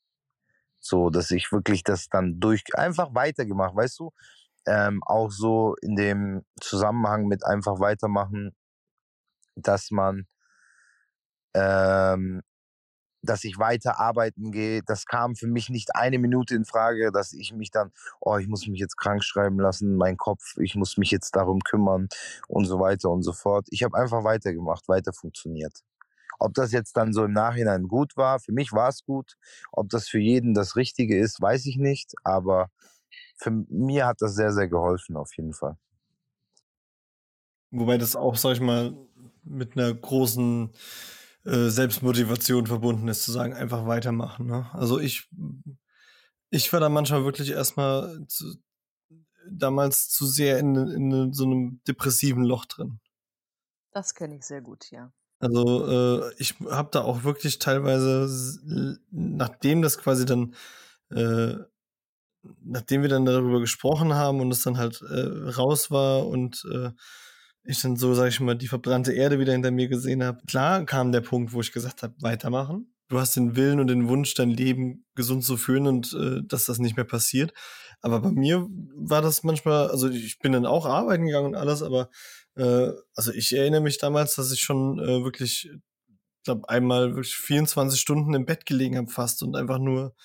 So, 0.79 1.09
dass 1.09 1.31
ich 1.31 1.51
wirklich 1.53 1.83
das 1.83 2.09
dann 2.09 2.41
durch, 2.41 2.63
einfach 2.73 3.15
weitergemacht, 3.15 3.73
weißt 3.75 3.99
du? 3.99 4.11
ähm, 4.67 5.01
auch 5.05 5.31
so 5.31 5.75
in 5.81 5.95
dem 5.95 6.45
Zusammenhang 6.61 7.25
mit 7.27 7.45
einfach 7.45 7.79
weitermachen, 7.79 8.53
dass 9.55 9.91
man, 9.91 10.27
ähm, 11.57 12.41
dass 13.23 13.43
ich 13.43 13.57
weiter 13.57 13.99
arbeiten 13.99 14.51
gehe. 14.51 14.81
Das 14.85 15.05
kam 15.05 15.35
für 15.35 15.47
mich 15.47 15.69
nicht 15.69 15.95
eine 15.95 16.19
Minute 16.19 16.55
in 16.55 16.65
Frage, 16.65 17.11
dass 17.11 17.33
ich 17.33 17.53
mich 17.53 17.71
dann, 17.71 17.91
oh, 18.21 18.37
ich 18.37 18.47
muss 18.47 18.67
mich 18.67 18.79
jetzt 18.79 18.97
krank 18.97 19.23
schreiben 19.23 19.59
lassen, 19.59 19.95
mein 19.95 20.17
Kopf, 20.17 20.57
ich 20.57 20.75
muss 20.75 20.97
mich 20.97 21.11
jetzt 21.11 21.35
darum 21.35 21.59
kümmern 21.59 22.07
und 22.47 22.65
so 22.65 22.79
weiter 22.79 23.09
und 23.09 23.23
so 23.23 23.33
fort. 23.33 23.67
Ich 23.71 23.83
habe 23.83 23.97
einfach 23.97 24.23
weitergemacht, 24.23 24.87
weiter 24.87 25.13
funktioniert. 25.13 25.83
Ob 26.39 26.53
das 26.53 26.71
jetzt 26.71 26.95
dann 26.95 27.13
so 27.13 27.25
im 27.25 27.33
Nachhinein 27.33 27.87
gut 27.87 28.15
war, 28.15 28.39
für 28.39 28.51
mich 28.51 28.71
war 28.71 28.89
es 28.89 29.03
gut. 29.03 29.33
Ob 29.71 29.89
das 29.89 30.07
für 30.07 30.19
jeden 30.19 30.53
das 30.53 30.75
Richtige 30.75 31.17
ist, 31.17 31.41
weiß 31.41 31.65
ich 31.65 31.77
nicht. 31.77 32.13
Aber 32.23 32.69
für 33.37 33.51
mir 33.69 34.05
hat 34.05 34.21
das 34.21 34.35
sehr, 34.35 34.53
sehr 34.53 34.67
geholfen, 34.67 35.17
auf 35.17 35.35
jeden 35.35 35.53
Fall. 35.53 35.77
Wobei 37.71 37.97
das 37.97 38.15
auch, 38.15 38.35
sag 38.35 38.53
ich 38.53 38.61
mal, 38.61 38.95
mit 39.43 39.75
einer 39.75 39.93
großen 39.93 40.71
äh, 41.47 41.69
Selbstmotivation 41.69 42.67
verbunden 42.67 43.07
ist, 43.07 43.23
zu 43.23 43.31
sagen, 43.31 43.53
einfach 43.53 43.87
weitermachen. 43.87 44.47
Ne? 44.47 44.69
Also 44.73 44.99
ich, 44.99 45.29
ich 46.49 46.71
war 46.73 46.79
da 46.79 46.89
manchmal 46.89 47.23
wirklich 47.23 47.51
erstmal 47.51 48.25
zu, 48.27 48.55
damals 49.49 50.09
zu 50.09 50.25
sehr 50.25 50.59
in, 50.59 50.75
in 50.75 51.33
so 51.33 51.45
einem 51.45 51.81
depressiven 51.87 52.43
Loch 52.43 52.65
drin. 52.65 52.99
Das 53.91 54.13
kenne 54.13 54.35
ich 54.35 54.43
sehr 54.43 54.61
gut, 54.61 54.91
ja. 54.91 55.13
Also 55.39 55.87
äh, 55.87 56.33
ich 56.37 56.55
habe 56.69 56.89
da 56.91 57.01
auch 57.01 57.23
wirklich 57.23 57.59
teilweise, 57.59 58.99
nachdem 59.11 59.81
das 59.81 59.97
quasi 59.99 60.25
dann, 60.25 60.53
äh, 61.11 61.55
nachdem 62.63 63.03
wir 63.03 63.09
dann 63.09 63.25
darüber 63.25 63.59
gesprochen 63.59 64.15
haben 64.15 64.41
und 64.41 64.51
es 64.51 64.63
dann 64.63 64.77
halt 64.77 65.01
äh, 65.01 65.49
raus 65.51 65.91
war 65.91 66.27
und 66.27 66.65
äh, 66.73 66.91
ich 67.67 67.81
dann 67.81 67.97
so, 67.97 68.13
sag 68.13 68.29
ich 68.29 68.39
mal, 68.39 68.55
die 68.55 68.67
verbrannte 68.67 69.13
Erde 69.13 69.39
wieder 69.39 69.51
hinter 69.51 69.71
mir 69.71 69.87
gesehen 69.87 70.23
habe. 70.23 70.41
Klar 70.47 70.85
kam 70.85 71.11
der 71.11 71.21
Punkt, 71.21 71.53
wo 71.53 71.61
ich 71.61 71.71
gesagt 71.71 72.01
habe, 72.01 72.15
weitermachen. 72.21 72.93
Du 73.09 73.19
hast 73.19 73.35
den 73.35 73.55
Willen 73.55 73.79
und 73.79 73.87
den 73.87 74.07
Wunsch, 74.07 74.33
dein 74.33 74.49
Leben 74.49 75.05
gesund 75.15 75.43
zu 75.43 75.57
führen 75.57 75.87
und 75.87 76.13
äh, 76.13 76.41
dass 76.45 76.65
das 76.65 76.79
nicht 76.79 76.95
mehr 76.97 77.05
passiert. 77.05 77.53
Aber 78.01 78.19
bei 78.19 78.31
mir 78.31 78.67
war 78.95 79.21
das 79.21 79.43
manchmal, 79.43 79.89
also 79.89 80.09
ich 80.09 80.39
bin 80.39 80.51
dann 80.51 80.65
auch 80.65 80.85
arbeiten 80.85 81.25
gegangen 81.25 81.47
und 81.47 81.55
alles, 81.55 81.81
aber 81.81 82.09
äh, 82.55 82.91
also 83.15 83.31
ich 83.31 83.55
erinnere 83.55 83.81
mich 83.81 83.97
damals, 83.97 84.35
dass 84.35 84.51
ich 84.51 84.61
schon 84.61 84.99
äh, 84.99 85.23
wirklich, 85.23 85.69
ich 85.71 86.43
glaube, 86.43 86.69
einmal 86.69 87.15
wirklich 87.15 87.35
24 87.35 87.99
Stunden 87.99 88.33
im 88.33 88.45
Bett 88.45 88.65
gelegen 88.65 88.97
habe 88.97 89.09
fast 89.09 89.43
und 89.43 89.55
einfach 89.55 89.79
nur 89.79 90.15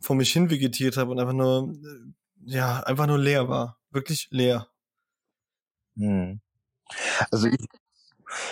vor 0.00 0.16
mich 0.16 0.32
hin 0.32 0.50
vegetiert 0.50 0.96
habe 0.96 1.10
und 1.10 1.20
einfach 1.20 1.34
nur, 1.34 1.72
äh, 1.72 2.52
ja, 2.52 2.80
einfach 2.80 3.06
nur 3.06 3.18
leer 3.18 3.48
war. 3.48 3.78
Wirklich 3.90 4.28
leer. 4.30 4.68
Hm. 5.96 6.40
Also 7.30 7.48
ich, 7.48 7.66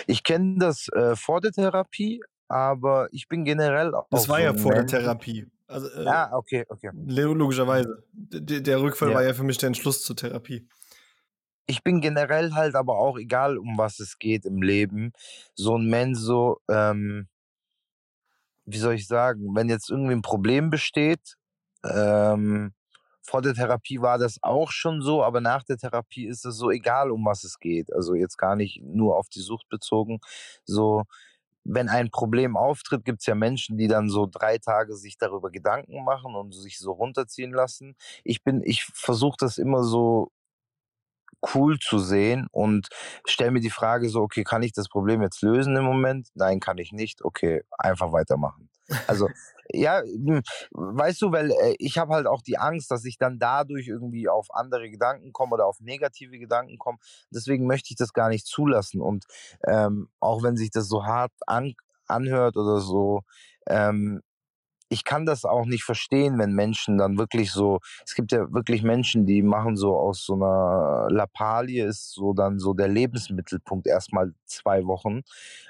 ich 0.07 0.23
kenne 0.23 0.57
das 0.59 0.87
äh, 0.89 1.15
vor 1.15 1.41
der 1.41 1.51
Therapie, 1.51 2.21
aber 2.47 3.07
ich 3.11 3.27
bin 3.27 3.43
generell 3.45 3.93
auch. 3.93 4.07
Das 4.11 4.29
war 4.29 4.41
ja 4.41 4.53
vor 4.53 4.73
der 4.73 4.87
Therapie. 4.87 5.47
Also, 5.67 5.87
äh, 5.87 6.07
ah, 6.07 6.31
okay, 6.33 6.65
okay. 6.67 6.89
Logischerweise. 6.93 8.03
Der, 8.11 8.61
der 8.61 8.81
Rückfall 8.81 9.09
ja. 9.09 9.15
war 9.15 9.23
ja 9.23 9.33
für 9.33 9.43
mich 9.43 9.57
der 9.57 9.67
Entschluss 9.67 10.03
zur 10.03 10.15
Therapie 10.15 10.67
ich 11.69 11.83
bin 11.83 12.01
generell 12.01 12.53
halt 12.53 12.73
aber 12.73 12.97
auch, 12.97 13.17
egal 13.17 13.57
um 13.59 13.77
was 13.77 13.99
es 13.99 14.17
geht 14.17 14.45
im 14.45 14.61
Leben, 14.61 15.13
so 15.53 15.77
ein 15.77 15.85
Mensch, 15.85 16.17
so, 16.17 16.61
ähm, 16.67 17.27
wie 18.65 18.79
soll 18.79 18.95
ich 18.95 19.07
sagen, 19.07 19.55
wenn 19.55 19.69
jetzt 19.69 19.91
irgendwie 19.91 20.13
ein 20.13 20.23
Problem 20.23 20.71
besteht, 20.71 21.35
ähm, 21.83 22.73
vor 23.29 23.41
der 23.41 23.53
Therapie 23.53 24.01
war 24.01 24.17
das 24.17 24.39
auch 24.41 24.71
schon 24.71 25.01
so, 25.01 25.23
aber 25.23 25.41
nach 25.41 25.63
der 25.63 25.77
Therapie 25.77 26.25
ist 26.25 26.45
es 26.45 26.57
so 26.57 26.71
egal, 26.71 27.11
um 27.11 27.25
was 27.25 27.43
es 27.43 27.59
geht. 27.59 27.93
Also 27.93 28.15
jetzt 28.15 28.37
gar 28.37 28.55
nicht 28.55 28.81
nur 28.83 29.17
auf 29.17 29.29
die 29.29 29.39
Sucht 29.41 29.69
bezogen. 29.69 30.19
So, 30.65 31.03
wenn 31.63 31.89
ein 31.89 32.09
Problem 32.11 32.57
auftritt, 32.57 33.05
gibt 33.05 33.21
es 33.21 33.27
ja 33.27 33.35
Menschen, 33.35 33.77
die 33.77 33.87
dann 33.87 34.09
so 34.09 34.27
drei 34.27 34.57
Tage 34.57 34.95
sich 34.95 35.17
darüber 35.17 35.51
Gedanken 35.51 36.03
machen 36.03 36.35
und 36.35 36.53
sich 36.53 36.79
so 36.79 36.91
runterziehen 36.93 37.51
lassen. 37.51 37.95
Ich 38.23 38.43
bin, 38.43 38.61
ich 38.63 38.85
versuche 38.85 39.37
das 39.39 39.57
immer 39.57 39.83
so 39.83 40.31
cool 41.53 41.79
zu 41.79 41.99
sehen 41.99 42.47
und 42.51 42.89
stelle 43.25 43.51
mir 43.51 43.61
die 43.61 43.69
Frage 43.69 44.09
so, 44.09 44.21
okay, 44.21 44.43
kann 44.43 44.63
ich 44.63 44.73
das 44.73 44.89
Problem 44.89 45.21
jetzt 45.21 45.41
lösen 45.41 45.75
im 45.75 45.83
Moment? 45.83 46.29
Nein, 46.33 46.59
kann 46.59 46.77
ich 46.77 46.91
nicht. 46.91 47.23
Okay, 47.23 47.63
einfach 47.77 48.11
weitermachen. 48.11 48.69
Also 49.07 49.29
ja, 49.71 50.01
hm, 50.01 50.41
weißt 50.71 51.21
du, 51.21 51.31
weil 51.31 51.51
äh, 51.51 51.75
ich 51.77 51.97
habe 51.97 52.13
halt 52.13 52.25
auch 52.25 52.41
die 52.41 52.57
Angst, 52.57 52.89
dass 52.89 53.05
ich 53.05 53.17
dann 53.17 53.37
dadurch 53.37 53.87
irgendwie 53.87 54.27
auf 54.27 54.47
andere 54.51 54.89
Gedanken 54.89 55.31
komme 55.31 55.53
oder 55.53 55.67
auf 55.67 55.79
negative 55.79 56.39
Gedanken 56.39 56.77
komme. 56.79 56.97
Deswegen 57.29 57.67
möchte 57.67 57.91
ich 57.91 57.97
das 57.97 58.13
gar 58.13 58.29
nicht 58.29 58.47
zulassen. 58.47 59.01
Und 59.01 59.25
ähm, 59.67 60.09
auch 60.19 60.41
wenn 60.41 60.57
sich 60.57 60.71
das 60.71 60.87
so 60.87 61.05
hart 61.05 61.31
an, 61.45 61.73
anhört 62.07 62.57
oder 62.57 62.79
so, 62.79 63.21
ähm, 63.67 64.21
ich 64.89 65.03
kann 65.03 65.25
das 65.25 65.45
auch 65.45 65.65
nicht 65.65 65.83
verstehen, 65.83 66.39
wenn 66.39 66.53
Menschen 66.53 66.97
dann 66.97 67.17
wirklich 67.17 67.51
so, 67.51 67.79
es 68.05 68.15
gibt 68.15 68.31
ja 68.31 68.51
wirklich 68.51 68.83
Menschen, 68.83 69.25
die 69.25 69.43
machen 69.43 69.77
so 69.77 69.95
aus 69.95 70.25
so 70.25 70.33
einer 70.33 71.07
Lappalie 71.11 71.85
ist 71.85 72.11
so 72.11 72.33
dann 72.33 72.59
so 72.59 72.73
der 72.73 72.87
Lebensmittelpunkt 72.87 73.87
erstmal 73.87 74.33
zwei 74.45 74.85
Wochen. 74.85 75.21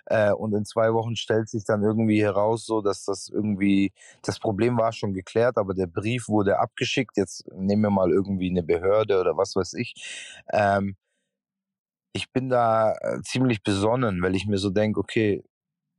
Äh, 0.05 0.32
und 0.32 0.53
in 0.53 0.65
zwei 0.65 0.93
Wochen 0.93 1.15
stellt 1.15 1.49
sich 1.49 1.65
dann 1.65 1.84
irgendwie 1.84 2.21
heraus, 2.21 2.65
so 2.65 2.82
dass 2.82 3.03
das 3.05 3.29
irgendwie, 3.29 3.91
das 4.23 4.39
Problem 4.39 4.77
war 4.77 4.93
schon 4.93 5.13
geklärt, 5.13 5.58
aber 5.58 5.73
der 5.73 5.88
Brief 5.88 6.29
wurde 6.29 6.60
abgeschickt. 6.60 7.17
Jetzt 7.17 7.45
nehmen 7.53 7.84
wir 7.84 7.89
mal 7.89 8.12
irgendwie 8.12 8.49
eine 8.49 8.63
Behörde 8.63 9.19
oder 9.19 9.38
was 9.38 9.55
weiß 9.55 9.73
ich. 9.73 9.93
Ähm, 10.53 10.95
ich 12.13 12.32
bin 12.32 12.49
da 12.49 12.93
äh, 13.01 13.21
ziemlich 13.23 13.63
besonnen, 13.63 14.21
weil 14.21 14.36
ich 14.36 14.47
mir 14.47 14.58
so 14.58 14.69
denke, 14.69 14.99
okay, 14.99 15.43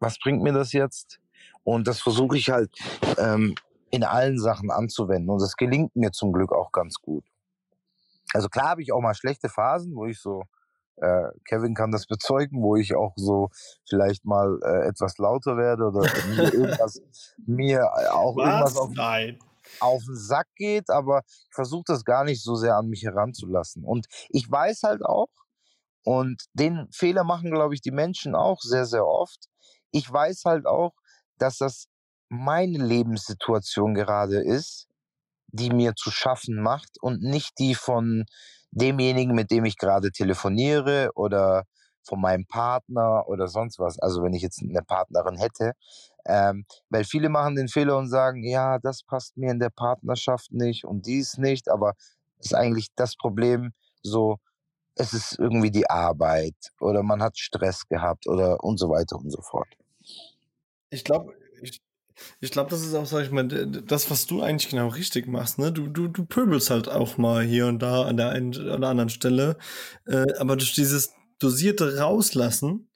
was 0.01 0.19
bringt 0.19 0.43
mir 0.43 0.53
das 0.53 0.73
jetzt? 0.73 1.21
Und 1.65 1.87
das 1.87 2.01
versuche 2.01 2.37
ich 2.37 2.51
halt 2.51 2.71
ähm, 3.19 3.55
in 3.91 4.05
allen 4.05 4.39
Sachen 4.39 4.71
anzuwenden. 4.71 5.31
Und 5.31 5.41
das 5.41 5.57
gelingt 5.57 5.95
mir 5.97 6.13
zum 6.13 6.33
Glück 6.33 6.53
auch 6.53 6.73
ganz 6.73 6.97
gut. 7.01 7.25
Also 8.33 8.49
klar 8.49 8.71
habe 8.71 8.83
ich 8.83 8.93
auch 8.93 9.01
mal 9.01 9.15
schlechte 9.15 9.49
Phasen, 9.49 9.95
wo 9.95 10.07
ich 10.07 10.21
so, 10.21 10.45
äh, 10.97 11.29
Kevin 11.45 11.75
kann 11.75 11.91
das 11.91 12.07
bezeugen, 12.07 12.63
wo 12.63 12.77
ich 12.77 12.95
auch 12.95 13.13
so 13.17 13.51
vielleicht 13.89 14.25
mal 14.25 14.61
äh, 14.63 14.89
etwas 14.89 15.19
lauter 15.19 15.57
werde 15.57 15.85
oder 15.85 16.01
mir 16.29 16.55
irgendwas, 16.55 17.03
mir 17.45 17.91
auch 18.13 18.37
Was? 18.37 18.47
irgendwas 18.47 18.77
auf, 18.77 18.91
Nein. 18.95 19.39
auf 19.81 20.05
den 20.05 20.17
Sack 20.17 20.47
geht, 20.55 20.91
aber 20.91 21.23
ich 21.27 21.55
versuche 21.55 21.85
das 21.87 22.05
gar 22.05 22.25
nicht 22.25 22.43
so 22.43 22.55
sehr 22.55 22.77
an 22.77 22.89
mich 22.89 23.03
heranzulassen. 23.03 23.85
Und 23.85 24.07
ich 24.29 24.49
weiß 24.49 24.85
halt 24.85 25.05
auch, 25.05 25.29
und 26.03 26.45
den 26.55 26.89
Fehler 26.93 27.25
machen, 27.25 27.51
glaube 27.51 27.75
ich, 27.75 27.83
die 27.83 27.91
Menschen 27.91 28.35
auch 28.35 28.61
sehr, 28.61 28.87
sehr 28.87 29.07
oft. 29.07 29.49
Ich 29.91 30.11
weiß 30.11 30.45
halt 30.47 30.67
auch, 30.67 30.93
dass 31.41 31.59
das 31.59 31.87
meine 32.29 32.79
Lebenssituation 32.79 33.95
gerade 33.95 34.41
ist, 34.41 34.87
die 35.49 35.71
mir 35.71 35.95
zu 35.97 36.11
schaffen 36.11 36.63
macht 36.63 36.97
und 37.01 37.23
nicht 37.23 37.59
die 37.59 37.75
von 37.75 38.25
demjenigen, 38.71 39.35
mit 39.35 39.51
dem 39.51 39.65
ich 39.65 39.77
gerade 39.77 40.13
telefoniere 40.13 41.11
oder 41.15 41.65
von 42.07 42.21
meinem 42.21 42.47
Partner 42.47 43.25
oder 43.27 43.49
sonst 43.49 43.79
was. 43.79 43.99
Also 43.99 44.23
wenn 44.23 44.33
ich 44.33 44.43
jetzt 44.43 44.63
eine 44.63 44.83
Partnerin 44.83 45.37
hätte, 45.37 45.73
ähm, 46.27 46.65
weil 46.89 47.05
viele 47.05 47.29
machen 47.29 47.57
den 47.57 47.69
Fehler 47.69 47.97
und 47.97 48.09
sagen, 48.09 48.45
ja, 48.45 48.79
das 48.79 49.03
passt 49.03 49.37
mir 49.37 49.51
in 49.51 49.59
der 49.59 49.71
Partnerschaft 49.71 50.53
nicht 50.53 50.85
und 50.85 51.07
dies 51.07 51.37
nicht, 51.39 51.69
aber 51.69 51.95
ist 52.39 52.55
eigentlich 52.55 52.89
das 52.97 53.17
Problem 53.17 53.73
so, 54.03 54.39
es 54.95 55.13
ist 55.13 55.39
irgendwie 55.39 55.71
die 55.71 55.89
Arbeit 55.89 56.57
oder 56.81 57.03
man 57.03 57.23
hat 57.23 57.39
Stress 57.39 57.87
gehabt 57.89 58.27
oder 58.27 58.63
und 58.63 58.79
so 58.79 58.91
weiter 58.91 59.17
und 59.17 59.31
so 59.31 59.41
fort. 59.43 59.69
Ich 60.91 61.05
glaube, 61.05 61.35
ich, 61.63 61.81
ich 62.41 62.51
glaube, 62.51 62.71
das 62.71 62.83
ist 62.83 62.95
auch, 62.95 63.07
sag 63.07 63.25
ich 63.25 63.31
mal, 63.31 63.47
das, 63.47 64.11
was 64.11 64.27
du 64.27 64.43
eigentlich 64.43 64.71
genau 64.71 64.89
richtig 64.89 65.27
machst. 65.27 65.59
Ne? 65.59 65.73
Du, 65.73 65.87
du, 65.87 66.09
du 66.09 66.25
pöbelst 66.25 66.71
halt 66.71 66.89
auch 66.89 67.17
mal 67.17 67.43
hier 67.43 67.67
und 67.67 67.81
da 67.81 68.03
an 68.03 68.17
der 68.17 68.31
einen 68.31 68.55
oder 68.55 68.89
anderen 68.89 69.11
Stelle. 69.11 69.57
Äh, 70.07 70.27
aber 70.39 70.57
durch 70.57 70.75
dieses 70.75 71.15
dosierte 71.39 71.99
Rauslassen 71.99 72.91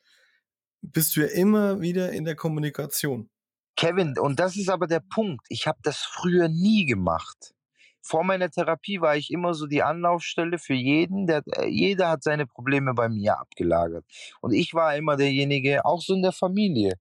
bist 0.83 1.17
du 1.17 1.21
ja 1.21 1.29
immer 1.29 1.81
wieder 1.81 2.13
in 2.13 2.25
der 2.25 2.37
Kommunikation. 2.37 3.31
Kevin, 3.77 4.15
und 4.19 4.39
das 4.39 4.57
ist 4.57 4.69
aber 4.69 4.87
der 4.87 5.01
Punkt. 5.01 5.47
Ich 5.49 5.67
habe 5.67 5.79
das 5.83 5.99
früher 5.99 6.49
nie 6.49 6.85
gemacht 6.85 7.55
vor 8.07 8.23
meiner 8.23 8.51
Therapie 8.51 9.01
war 9.01 9.17
ich 9.17 9.31
immer 9.31 9.55
so 9.55 9.67
die 9.67 9.83
Anlaufstelle 9.83 10.59
für 10.59 10.75
jeden. 10.75 11.27
Der, 11.27 11.43
äh, 11.57 11.67
jeder 11.67 12.11
hat 12.11 12.23
seine 12.23 12.47
Probleme 12.47 12.93
bei 12.93 13.09
mir 13.09 13.39
abgelagert. 13.39 14.05
Und 14.43 14.53
ich 14.53 14.75
war 14.75 14.95
immer 14.95 15.17
derjenige, 15.17 15.85
auch 15.87 16.03
so 16.03 16.15
in 16.15 16.23
der 16.23 16.33
Familie, 16.33 16.93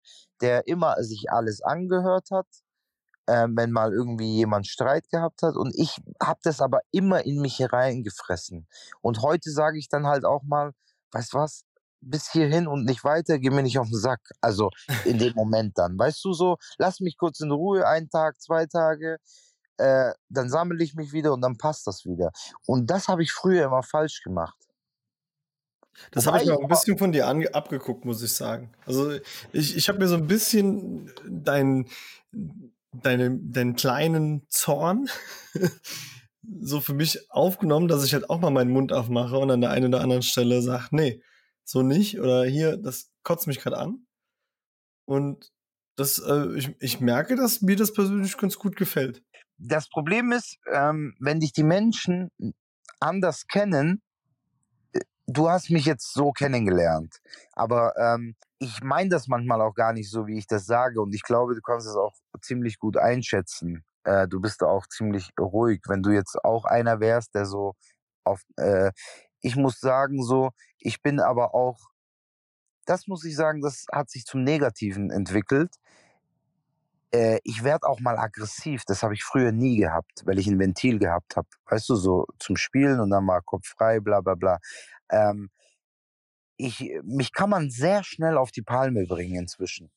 der 0.44 0.68
immer 0.68 1.02
sich 1.04 1.32
alles 1.32 1.62
angehört 1.62 2.30
hat, 2.32 2.48
äh, 3.26 3.48
wenn 3.50 3.72
mal 3.72 3.92
irgendwie 3.94 4.36
jemand 4.36 4.68
Streit 4.68 5.10
gehabt 5.10 5.42
hat. 5.42 5.56
Und 5.56 5.74
ich 5.76 5.98
habe 6.22 6.40
das 6.44 6.62
aber 6.62 6.82
immer 6.92 7.26
in 7.26 7.42
mich 7.42 7.58
hereingefressen. 7.60 8.68
Und 9.02 9.22
heute 9.22 9.50
sage 9.50 9.80
ich 9.80 9.90
dann 9.90 10.06
halt 10.06 10.26
auch 10.26 10.44
mal, 10.44 10.74
weißt 11.14 11.34
was, 11.34 11.64
bis 12.02 12.30
hierhin 12.32 12.68
und 12.68 12.86
nicht 12.86 13.04
weiter, 13.04 13.40
geh 13.40 13.50
mir 13.50 13.64
nicht 13.64 13.80
auf 13.80 13.88
den 13.88 13.98
Sack. 13.98 14.22
Also 14.42 14.70
in 15.06 15.18
dem 15.18 15.34
Moment 15.36 15.78
dann. 15.78 15.98
Weißt 15.98 16.24
du 16.26 16.34
so, 16.34 16.58
lass 16.78 17.00
mich 17.00 17.18
kurz 17.18 17.40
in 17.40 17.52
Ruhe, 17.52 17.88
einen 17.88 18.10
Tag, 18.10 18.40
zwei 18.42 18.66
Tage 18.66 19.18
äh, 19.78 20.14
dann 20.30 20.50
sammle 20.50 20.84
ich 20.84 20.96
mich 20.96 21.14
wieder 21.14 21.34
und 21.34 21.42
dann 21.42 21.58
passt 21.58 21.88
das 21.88 22.06
wieder. 22.06 22.32
Und 22.66 22.90
das 22.90 23.08
habe 23.08 23.24
ich 23.24 23.32
früher 23.32 23.66
immer 23.66 23.84
falsch 23.84 24.22
gemacht. 24.24 24.58
Das 26.12 26.28
habe 26.28 26.40
ich 26.40 26.46
mir 26.46 26.56
auch 26.56 26.62
ein 26.62 26.68
bisschen 26.68 26.98
von 26.98 27.12
dir 27.12 27.28
abgeguckt, 27.28 28.06
muss 28.06 28.22
ich 28.24 28.34
sagen. 28.34 28.72
Also 28.86 29.12
ich, 29.52 29.76
ich 29.76 29.90
habe 29.90 30.00
mir 30.00 30.08
so 30.08 30.16
ein 30.16 30.28
bisschen 30.28 31.12
dein, 31.28 31.88
deine, 32.92 33.38
deinen 33.40 33.76
kleinen 33.76 34.46
Zorn 34.50 35.10
so 36.62 36.82
für 36.82 36.94
mich 36.94 37.32
aufgenommen, 37.32 37.88
dass 37.88 38.04
ich 38.04 38.14
halt 38.14 38.30
auch 38.30 38.40
mal 38.40 38.52
meinen 38.52 38.72
Mund 38.72 38.92
aufmache 38.92 39.38
und 39.38 39.52
an 39.52 39.62
der 39.62 39.72
einen 39.72 39.88
oder 39.94 40.02
anderen 40.02 40.24
Stelle 40.24 40.62
sage, 40.62 40.88
nee, 40.92 41.22
so 41.64 41.82
nicht. 41.82 42.20
Oder 42.20 42.44
hier, 42.46 42.78
das 42.78 43.12
kotzt 43.24 43.48
mich 43.48 43.60
gerade 43.60 43.78
an. 43.78 44.06
Und 45.06 45.52
das, 45.96 46.20
äh, 46.20 46.58
ich, 46.58 46.76
ich 46.80 47.00
merke, 47.00 47.36
dass 47.36 47.62
mir 47.62 47.76
das 47.76 47.94
persönlich 47.94 48.38
ganz 48.38 48.58
gut 48.58 48.76
gefällt. 48.76 49.24
Das 49.58 49.88
Problem 49.90 50.32
ist, 50.32 50.58
ähm, 50.72 51.16
wenn 51.20 51.40
dich 51.40 51.54
die 51.54 51.64
Menschen 51.64 52.30
anders 53.00 53.48
kennen, 53.48 54.02
du 55.28 55.50
hast 55.50 55.70
mich 55.70 55.86
jetzt 55.86 56.14
so 56.14 56.32
kennengelernt, 56.32 57.22
aber 57.54 57.96
ähm, 57.98 58.36
ich 58.60 58.82
meine 58.82 59.10
das 59.10 59.28
manchmal 59.28 59.62
auch 59.62 59.74
gar 59.74 59.94
nicht 59.94 60.10
so, 60.10 60.28
wie 60.28 60.38
ich 60.38 60.48
das 60.48 60.66
sage. 60.66 61.02
Und 61.02 61.14
ich 61.14 61.24
glaube, 61.24 61.56
du 61.56 61.62
kannst 61.62 61.88
es 61.88 61.96
auch 61.96 62.14
ziemlich 62.42 62.80
gut 62.80 62.98
einschätzen. 62.98 63.84
Äh, 64.04 64.28
du 64.28 64.40
bist 64.40 64.64
auch 64.64 64.88
ziemlich 64.88 65.32
ruhig. 65.40 65.82
Wenn 65.88 66.02
du 66.02 66.12
jetzt 66.12 66.44
auch 66.44 66.66
einer 66.66 67.00
wärst, 67.00 67.36
der 67.36 67.46
so 67.46 67.76
auf, 68.24 68.42
äh, 68.58 68.92
ich 69.42 69.56
muss 69.56 69.80
sagen, 69.80 70.24
so, 70.24 70.52
ich 70.80 71.02
bin 71.02 71.20
aber 71.20 71.54
auch, 71.54 71.78
das 72.86 73.08
muss 73.08 73.26
ich 73.26 73.36
sagen, 73.36 73.62
das 73.62 73.86
hat 73.92 74.10
sich 74.10 74.26
zum 74.26 74.44
Negativen 74.44 75.10
entwickelt. 75.10 75.76
Äh, 77.14 77.40
ich 77.44 77.64
werde 77.64 77.88
auch 77.88 78.00
mal 78.00 78.18
aggressiv. 78.18 78.84
Das 78.86 79.04
habe 79.04 79.14
ich 79.14 79.24
früher 79.24 79.52
nie 79.52 79.78
gehabt, 79.78 80.24
weil 80.26 80.40
ich 80.40 80.48
ein 80.48 80.60
Ventil 80.60 81.00
gehabt 81.00 81.36
habe. 81.38 81.48
Weißt 81.70 81.88
du, 81.90 81.96
so 81.96 82.26
zum 82.40 82.58
Spielen 82.58 83.00
und 83.00 83.12
dann 83.12 83.26
mal 83.26 83.42
Kopf 83.42 83.68
frei, 83.68 84.00
bla 84.00 84.22
bla 84.22 84.36
bla. 84.36 84.60
Ähm, 85.14 85.50
ich, 86.58 86.92
mich 87.04 87.32
kann 87.34 87.50
man 87.50 87.70
sehr 87.70 88.04
schnell 88.04 88.38
auf 88.38 88.52
die 88.52 88.62
Palme 88.62 89.06
bringen 89.06 89.36
inzwischen. 89.36 89.92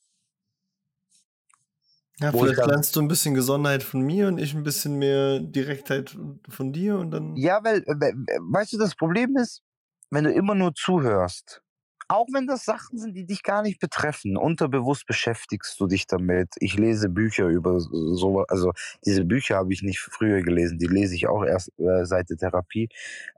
Ja, 2.18 2.32
Wo 2.32 2.40
vielleicht 2.40 2.64
lernst 2.66 2.96
du 2.96 3.02
ein 3.02 3.08
bisschen 3.08 3.34
Gesonderheit 3.34 3.82
von 3.82 4.00
mir 4.00 4.28
und 4.28 4.38
ich 4.38 4.54
ein 4.54 4.62
bisschen 4.62 4.98
mehr 4.98 5.38
Direktheit 5.38 6.16
von 6.48 6.72
dir 6.72 6.98
und 6.98 7.10
dann. 7.10 7.36
Ja, 7.36 7.62
weil, 7.62 7.82
weißt 7.82 8.72
du, 8.72 8.78
das 8.78 8.94
Problem 8.94 9.36
ist, 9.36 9.62
wenn 10.10 10.24
du 10.24 10.32
immer 10.32 10.54
nur 10.54 10.74
zuhörst, 10.74 11.60
auch 12.08 12.26
wenn 12.32 12.46
das 12.46 12.64
Sachen 12.64 12.98
sind, 12.98 13.14
die 13.14 13.26
dich 13.26 13.42
gar 13.42 13.62
nicht 13.62 13.80
betreffen, 13.80 14.36
unterbewusst 14.36 15.06
beschäftigst 15.06 15.78
du 15.78 15.86
dich 15.86 16.06
damit. 16.06 16.54
Ich 16.60 16.78
lese 16.78 17.08
Bücher 17.08 17.48
über 17.48 17.80
so, 17.80 18.44
also 18.48 18.72
diese 19.04 19.24
Bücher 19.24 19.56
habe 19.56 19.72
ich 19.72 19.82
nicht 19.82 19.98
früher 19.98 20.42
gelesen, 20.42 20.78
die 20.78 20.86
lese 20.86 21.14
ich 21.16 21.26
auch 21.26 21.44
erst 21.44 21.72
äh, 21.78 22.06
seit 22.06 22.30
der 22.30 22.36
Therapie. 22.38 22.88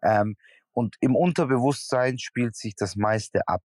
Ähm, 0.02 0.36
und 0.78 0.94
im 1.00 1.16
Unterbewusstsein 1.16 2.18
spielt 2.18 2.54
sich 2.54 2.76
das 2.76 2.94
meiste 2.94 3.40
ab. 3.48 3.62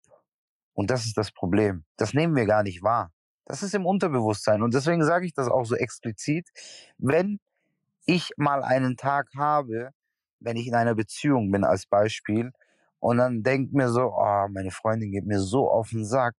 Und 0.74 0.90
das 0.90 1.06
ist 1.06 1.16
das 1.16 1.32
Problem. 1.32 1.86
Das 1.96 2.16
nehmen 2.16 2.36
wir 2.36 2.48
gar 2.48 2.64
nicht 2.64 2.82
wahr. 2.82 3.12
Das 3.46 3.62
ist 3.62 3.76
im 3.76 3.86
Unterbewusstsein. 3.86 4.64
Und 4.64 4.74
deswegen 4.74 5.04
sage 5.04 5.28
ich 5.28 5.34
das 5.36 5.48
auch 5.48 5.64
so 5.64 5.76
explizit. 5.76 6.50
Wenn 6.98 7.40
ich 8.08 8.32
mal 8.36 8.64
einen 8.64 8.98
Tag 8.98 9.28
habe, 9.38 9.92
wenn 10.40 10.58
ich 10.58 10.66
in 10.66 10.74
einer 10.74 10.96
Beziehung 10.96 11.52
bin 11.52 11.64
als 11.64 11.86
Beispiel, 11.86 12.52
und 12.98 13.18
dann 13.18 13.44
denkt 13.44 13.74
mir 13.74 13.90
so, 13.90 14.12
oh, 14.16 14.48
meine 14.50 14.72
Freundin 14.72 15.12
geht 15.12 15.28
mir 15.28 15.40
so 15.40 15.70
auf 15.70 15.90
den 15.92 16.06
Sack, 16.06 16.34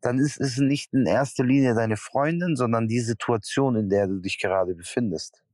dann 0.00 0.18
ist 0.18 0.40
es 0.40 0.56
nicht 0.58 0.92
in 0.92 1.06
erster 1.06 1.44
Linie 1.44 1.76
deine 1.76 1.96
Freundin, 1.96 2.56
sondern 2.56 2.88
die 2.88 3.00
Situation, 3.00 3.76
in 3.76 3.88
der 3.88 4.08
du 4.08 4.18
dich 4.18 4.40
gerade 4.40 4.74
befindest. 4.74 5.44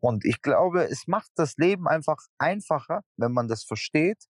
Und 0.00 0.24
ich 0.24 0.42
glaube, 0.42 0.84
es 0.84 1.06
macht 1.06 1.30
das 1.36 1.56
Leben 1.56 1.88
einfach 1.88 2.18
einfacher, 2.38 3.02
wenn 3.16 3.32
man 3.32 3.48
das 3.48 3.64
versteht 3.64 4.28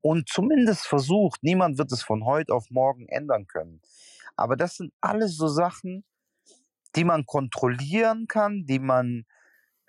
und 0.00 0.28
zumindest 0.28 0.86
versucht. 0.86 1.42
Niemand 1.42 1.78
wird 1.78 1.92
es 1.92 2.02
von 2.02 2.24
heute 2.24 2.54
auf 2.54 2.70
morgen 2.70 3.08
ändern 3.08 3.46
können. 3.46 3.80
Aber 4.36 4.56
das 4.56 4.76
sind 4.76 4.92
alles 5.00 5.36
so 5.36 5.48
Sachen, 5.48 6.04
die 6.94 7.04
man 7.04 7.26
kontrollieren 7.26 8.26
kann, 8.26 8.66
die 8.66 8.78
man 8.78 9.24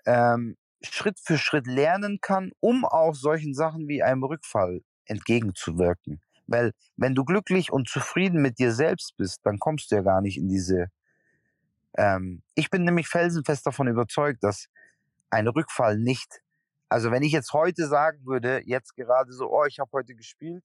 ähm, 0.06 0.56
Schritt 0.82 1.18
für 1.18 1.38
Schritt 1.38 1.66
lernen 1.66 2.18
kann, 2.20 2.52
um 2.60 2.84
auch 2.84 3.14
solchen 3.14 3.54
Sachen 3.54 3.88
wie 3.88 4.02
einem 4.02 4.24
Rückfall 4.24 4.82
entgegenzuwirken. 5.06 6.20
Weil 6.46 6.72
wenn 6.96 7.14
du 7.14 7.24
glücklich 7.24 7.72
und 7.72 7.88
zufrieden 7.88 8.40
mit 8.40 8.58
dir 8.58 8.72
selbst 8.72 9.16
bist, 9.16 9.40
dann 9.44 9.58
kommst 9.58 9.90
du 9.90 9.96
ja 9.96 10.02
gar 10.02 10.20
nicht 10.20 10.38
in 10.38 10.48
diese. 10.48 10.88
Ähm, 11.96 12.42
ich 12.54 12.70
bin 12.70 12.84
nämlich 12.84 13.08
felsenfest 13.08 13.66
davon 13.66 13.88
überzeugt, 13.88 14.42
dass 14.42 14.68
ein 15.30 15.48
Rückfall 15.48 15.98
nicht. 15.98 16.40
Also 16.88 17.10
wenn 17.10 17.22
ich 17.22 17.32
jetzt 17.32 17.52
heute 17.52 17.86
sagen 17.86 18.24
würde, 18.24 18.62
jetzt 18.64 18.96
gerade 18.96 19.32
so, 19.32 19.50
oh, 19.50 19.64
ich 19.66 19.78
habe 19.78 19.90
heute 19.92 20.14
gespielt, 20.14 20.64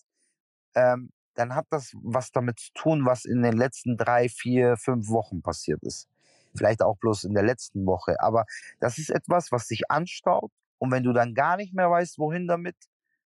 ähm, 0.76 1.11
dann 1.36 1.55
hat 1.55 1.66
das 1.70 1.91
was 2.01 2.32
damit 2.32 2.59
zu 2.59 2.72
tun, 2.74 3.05
was 3.05 3.26
in 3.26 3.41
den 3.41 3.57
letzten 3.57 3.97
drei, 3.97 4.30
vier, 4.30 4.78
fünf 4.78 5.09
Wochen 5.09 5.41
passiert 5.41 5.82
ist. 5.84 6.07
Vielleicht 6.55 6.82
auch 6.82 6.97
bloß 6.97 7.24
in 7.24 7.34
der 7.34 7.43
letzten 7.43 7.86
Woche. 7.86 8.16
Aber 8.20 8.45
das 8.80 8.99
ist 8.99 9.09
etwas, 9.09 9.51
was 9.51 9.68
sich 9.68 9.89
anstaut. 9.89 10.51
Und 10.78 10.91
wenn 10.91 11.03
du 11.03 11.11
dann 11.14 11.34
gar 11.34 11.57
nicht 11.57 11.74
mehr 11.74 11.89
weißt, 11.89 12.20
wohin 12.20 12.47
damit, 12.47 12.76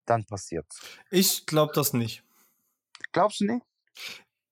dann 0.04 0.24
passiert's. 0.24 0.80
Ich 1.10 1.46
glaube 1.46 1.72
das 1.74 1.92
nicht. 1.92 2.24
Glaubst 3.12 3.40
du 3.40 3.44
nicht? 3.44 3.64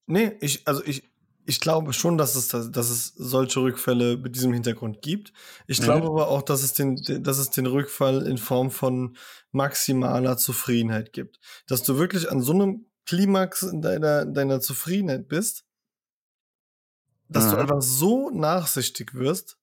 Nee, 0.06 0.36
ich, 0.40 0.66
also 0.68 0.84
ich, 0.84 1.09
ich 1.50 1.58
glaube 1.58 1.92
schon, 1.92 2.16
dass 2.16 2.36
es, 2.36 2.46
dass 2.48 2.90
es 2.90 3.12
solche 3.16 3.58
Rückfälle 3.58 4.16
mit 4.16 4.36
diesem 4.36 4.52
Hintergrund 4.52 5.02
gibt. 5.02 5.32
Ich 5.66 5.80
mhm. 5.80 5.84
glaube 5.84 6.06
aber 6.06 6.28
auch, 6.28 6.42
dass 6.42 6.62
es, 6.62 6.74
den, 6.74 7.02
dass 7.24 7.38
es 7.38 7.50
den 7.50 7.66
Rückfall 7.66 8.24
in 8.24 8.38
Form 8.38 8.70
von 8.70 9.16
maximaler 9.50 10.36
Zufriedenheit 10.36 11.12
gibt. 11.12 11.40
Dass 11.66 11.82
du 11.82 11.98
wirklich 11.98 12.30
an 12.30 12.40
so 12.40 12.52
einem 12.52 12.86
Klimax 13.04 13.62
in 13.62 13.82
deiner, 13.82 14.26
deiner 14.26 14.60
Zufriedenheit 14.60 15.26
bist, 15.26 15.64
dass 17.28 17.46
mhm. 17.46 17.50
du 17.50 17.56
einfach 17.56 17.82
so 17.82 18.30
nachsichtig 18.30 19.14
wirst, 19.14 19.58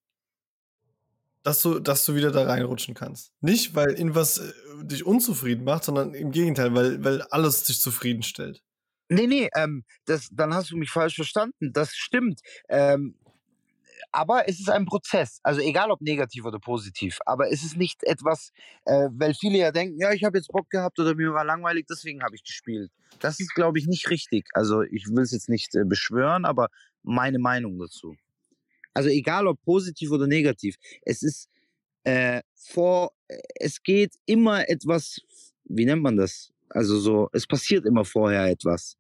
dass 1.44 1.62
du, 1.62 1.80
dass 1.80 2.04
du 2.04 2.16
wieder 2.16 2.32
da 2.32 2.44
reinrutschen 2.44 2.96
kannst. 2.96 3.32
Nicht, 3.40 3.76
weil 3.76 3.92
irgendwas 3.92 4.40
äh, 4.40 4.52
dich 4.82 5.06
unzufrieden 5.06 5.64
macht, 5.64 5.86
sondern 5.86 6.14
im 6.14 6.32
Gegenteil, 6.32 6.76
weil, 6.76 7.02
weil 7.06 7.22
alles 7.22 7.64
dich 7.64 7.80
zufriedenstellt. 7.80 8.62
Nee, 9.10 9.28
nee, 9.28 9.50
ähm, 9.56 9.84
das, 10.06 10.30
dann 10.32 10.54
hast 10.54 10.72
du 10.72 10.78
mich 10.78 10.90
falsch 10.90 11.16
verstanden. 11.16 11.72
Das 11.74 11.96
stimmt. 11.96 12.42
Ähm, 12.70 13.16
aber 14.12 14.48
es 14.48 14.60
ist 14.60 14.70
ein 14.70 14.86
Prozess. 14.86 15.40
Also 15.44 15.62
egal 15.62 15.92
ob 15.92 16.02
negativ 16.02 16.46
oder 16.46 16.60
positiv. 16.60 17.20
Aber 17.26 17.52
es 17.52 17.64
ist 17.64 17.78
nicht 17.78 18.04
etwas, 18.04 18.52
äh, 18.86 19.10
weil 19.12 19.34
viele 19.34 19.58
ja 19.60 19.72
denken, 19.72 20.00
ja, 20.00 20.12
ich 20.12 20.24
habe 20.24 20.38
jetzt 20.38 20.50
Bock 20.50 20.70
gehabt 20.70 21.00
oder 21.00 21.16
mir 21.16 21.34
war 21.34 21.46
langweilig, 21.46 21.86
deswegen 21.90 22.24
habe 22.24 22.36
ich 22.36 22.44
gespielt. 22.44 22.92
Das 23.20 23.40
ist, 23.40 23.54
glaube 23.54 23.80
ich, 23.80 23.88
nicht 23.88 24.10
richtig. 24.10 24.48
Also 24.54 24.82
ich 24.82 25.08
will 25.08 25.24
es 25.24 25.32
jetzt 25.32 25.50
nicht 25.50 25.76
äh, 25.76 25.84
beschwören, 25.86 26.46
aber 26.46 26.70
meine 27.04 27.40
Meinung 27.40 27.78
dazu. 27.80 28.16
Also 28.94 29.10
egal 29.10 29.48
ob 29.48 29.62
positiv 29.62 30.12
oder 30.12 30.28
negativ. 30.28 30.76
Es 31.04 31.22
ist 31.22 31.50
äh, 32.04 32.42
vor, 32.56 33.12
äh, 33.28 33.38
es 33.60 33.84
geht 33.84 34.16
immer 34.26 34.70
etwas, 34.70 35.20
wie 35.66 35.86
nennt 35.86 36.02
man 36.02 36.18
das? 36.18 36.52
Also 36.70 37.00
so, 37.00 37.30
es 37.34 37.48
passiert 37.48 37.86
immer 37.86 38.06
vorher 38.06 38.46
etwas. 38.46 38.98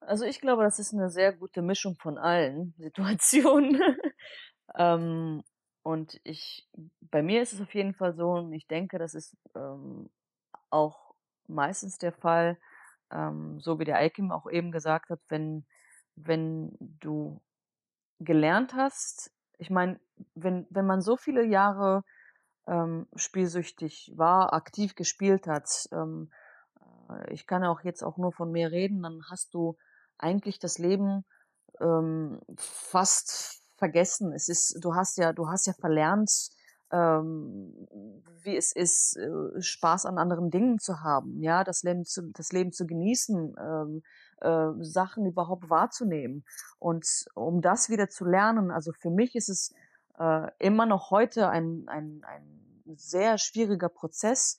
Also 0.00 0.24
ich 0.24 0.40
glaube, 0.40 0.62
das 0.64 0.78
ist 0.78 0.92
eine 0.92 1.10
sehr 1.10 1.32
gute 1.32 1.62
Mischung 1.62 1.96
von 1.96 2.18
allen 2.18 2.74
Situationen. 2.78 3.80
ähm, 4.76 5.42
und 5.82 6.20
ich, 6.24 6.68
bei 7.00 7.22
mir 7.22 7.42
ist 7.42 7.52
es 7.52 7.60
auf 7.60 7.74
jeden 7.74 7.94
Fall 7.94 8.14
so, 8.14 8.32
und 8.32 8.52
ich 8.52 8.66
denke, 8.66 8.98
das 8.98 9.14
ist 9.14 9.36
ähm, 9.56 10.10
auch 10.70 11.14
meistens 11.48 11.98
der 11.98 12.12
Fall, 12.12 12.58
ähm, 13.10 13.60
so 13.60 13.78
wie 13.78 13.84
der 13.84 13.98
Eikim 13.98 14.32
auch 14.32 14.50
eben 14.50 14.72
gesagt 14.72 15.10
hat, 15.10 15.20
wenn, 15.28 15.66
wenn 16.14 16.76
du 16.78 17.40
gelernt 18.20 18.74
hast, 18.74 19.32
ich 19.58 19.70
meine, 19.70 20.00
wenn, 20.34 20.66
wenn 20.70 20.86
man 20.86 21.00
so 21.00 21.16
viele 21.16 21.44
Jahre 21.44 22.04
ähm, 22.66 23.06
spielsüchtig 23.16 24.12
war, 24.16 24.52
aktiv 24.52 24.94
gespielt 24.94 25.46
hat. 25.46 25.88
Ähm, 25.92 26.30
äh, 27.10 27.32
ich 27.32 27.46
kann 27.46 27.64
auch 27.64 27.82
jetzt 27.82 28.02
auch 28.02 28.16
nur 28.16 28.32
von 28.32 28.50
mir 28.50 28.70
reden, 28.70 29.02
dann 29.02 29.22
hast 29.30 29.54
du 29.54 29.76
eigentlich 30.18 30.58
das 30.58 30.78
Leben 30.78 31.24
ähm, 31.80 32.40
fast 32.56 33.62
vergessen. 33.76 34.32
Es 34.32 34.48
ist, 34.48 34.78
du 34.80 34.94
hast 34.94 35.18
ja, 35.18 35.32
du 35.32 35.48
hast 35.48 35.66
ja 35.66 35.72
verlernt, 35.72 36.30
ähm, 36.92 37.88
wie 38.42 38.56
es 38.56 38.72
ist, 38.72 39.16
äh, 39.16 39.60
Spaß 39.60 40.06
an 40.06 40.18
anderen 40.18 40.50
Dingen 40.50 40.78
zu 40.78 41.00
haben, 41.00 41.42
ja, 41.42 41.64
das 41.64 41.82
Leben 41.82 42.04
zu, 42.04 42.30
das 42.32 42.52
Leben 42.52 42.72
zu 42.72 42.86
genießen, 42.86 43.54
ähm, 43.58 44.02
äh, 44.40 44.84
Sachen 44.84 45.26
überhaupt 45.26 45.70
wahrzunehmen. 45.70 46.44
Und 46.78 47.06
um 47.34 47.62
das 47.62 47.88
wieder 47.88 48.08
zu 48.08 48.24
lernen, 48.24 48.70
also 48.70 48.92
für 48.92 49.10
mich 49.10 49.34
ist 49.34 49.48
es 49.48 49.72
äh, 50.22 50.50
immer 50.58 50.86
noch 50.86 51.10
heute 51.10 51.48
ein, 51.48 51.84
ein, 51.88 52.22
ein 52.24 52.96
sehr 52.96 53.38
schwieriger 53.38 53.88
Prozess. 53.88 54.58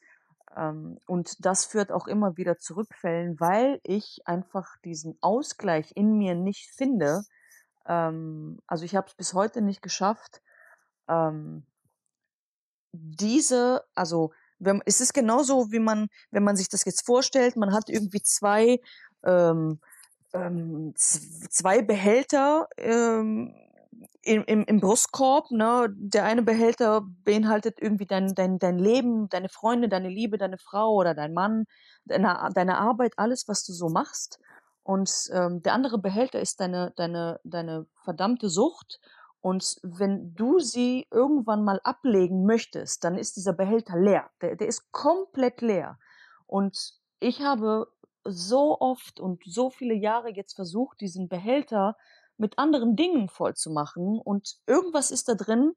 Ähm, 0.55 0.99
und 1.07 1.45
das 1.45 1.65
führt 1.65 1.91
auch 1.91 2.07
immer 2.07 2.35
wieder 2.35 2.57
zu 2.57 2.75
Rückfällen, 2.75 3.39
weil 3.39 3.79
ich 3.83 4.21
einfach 4.25 4.75
diesen 4.83 5.17
Ausgleich 5.21 5.93
in 5.95 6.17
mir 6.17 6.35
nicht 6.35 6.69
finde. 6.71 7.23
Ähm, 7.85 8.59
also 8.67 8.83
ich 8.83 8.95
habe 8.95 9.07
es 9.07 9.15
bis 9.15 9.33
heute 9.33 9.61
nicht 9.61 9.81
geschafft, 9.81 10.41
ähm, 11.07 11.65
diese, 12.91 13.83
also 13.95 14.33
wenn, 14.59 14.81
es 14.85 15.01
ist 15.01 15.13
genauso, 15.13 15.71
wie 15.71 15.79
man, 15.79 16.07
wenn 16.31 16.43
man 16.43 16.55
sich 16.55 16.69
das 16.69 16.85
jetzt 16.85 17.05
vorstellt, 17.05 17.55
man 17.55 17.73
hat 17.73 17.89
irgendwie 17.89 18.21
zwei, 18.21 18.79
ähm, 19.23 19.79
ähm, 20.33 20.93
zwei 20.95 21.81
Behälter 21.81 22.67
ähm, 22.77 23.55
im, 24.23 24.43
im, 24.45 24.63
im 24.63 24.79
Brustkorb. 24.79 25.51
Ne? 25.51 25.87
Der 25.95 26.23
eine 26.25 26.41
Behälter 26.41 27.05
beinhaltet 27.23 27.77
irgendwie 27.79 28.05
dein, 28.05 28.33
dein, 28.33 28.57
dein 28.57 28.79
Leben, 28.79 29.29
deine 29.29 29.49
Freunde, 29.49 29.89
deine 29.89 30.09
Liebe, 30.09 30.37
deine 30.37 30.57
Frau 30.57 30.93
oder 30.93 31.13
dein 31.13 31.33
Mann, 31.33 31.65
deine, 32.05 32.49
deine 32.53 32.77
Arbeit, 32.77 33.13
alles, 33.17 33.47
was 33.47 33.63
du 33.65 33.73
so 33.73 33.89
machst. 33.89 34.39
Und 34.83 35.11
ähm, 35.31 35.61
der 35.61 35.73
andere 35.73 35.97
Behälter 35.97 36.39
ist 36.39 36.59
deine, 36.59 36.91
deine, 36.95 37.39
deine 37.43 37.85
verdammte 38.03 38.49
Sucht. 38.49 38.99
Und 39.39 39.77
wenn 39.83 40.33
du 40.35 40.59
sie 40.59 41.07
irgendwann 41.11 41.63
mal 41.63 41.79
ablegen 41.83 42.45
möchtest, 42.45 43.03
dann 43.03 43.17
ist 43.17 43.35
dieser 43.35 43.53
Behälter 43.53 43.97
leer. 43.97 44.29
Der, 44.41 44.55
der 44.55 44.67
ist 44.67 44.91
komplett 44.91 45.61
leer. 45.61 45.99
Und 46.47 46.93
ich 47.19 47.41
habe 47.41 47.87
so 48.25 48.79
oft 48.79 49.19
und 49.19 49.41
so 49.45 49.69
viele 49.69 49.93
Jahre 49.93 50.29
jetzt 50.29 50.55
versucht, 50.55 51.01
diesen 51.01 51.27
Behälter 51.27 51.97
mit 52.43 52.59
anderen 52.59 52.97
Dingen 52.97 53.29
voll 53.29 53.53
zu 53.53 53.71
machen. 53.71 54.19
Und 54.19 54.57
irgendwas 54.67 55.11
ist 55.11 55.29
da 55.29 55.33
drin, 55.33 55.73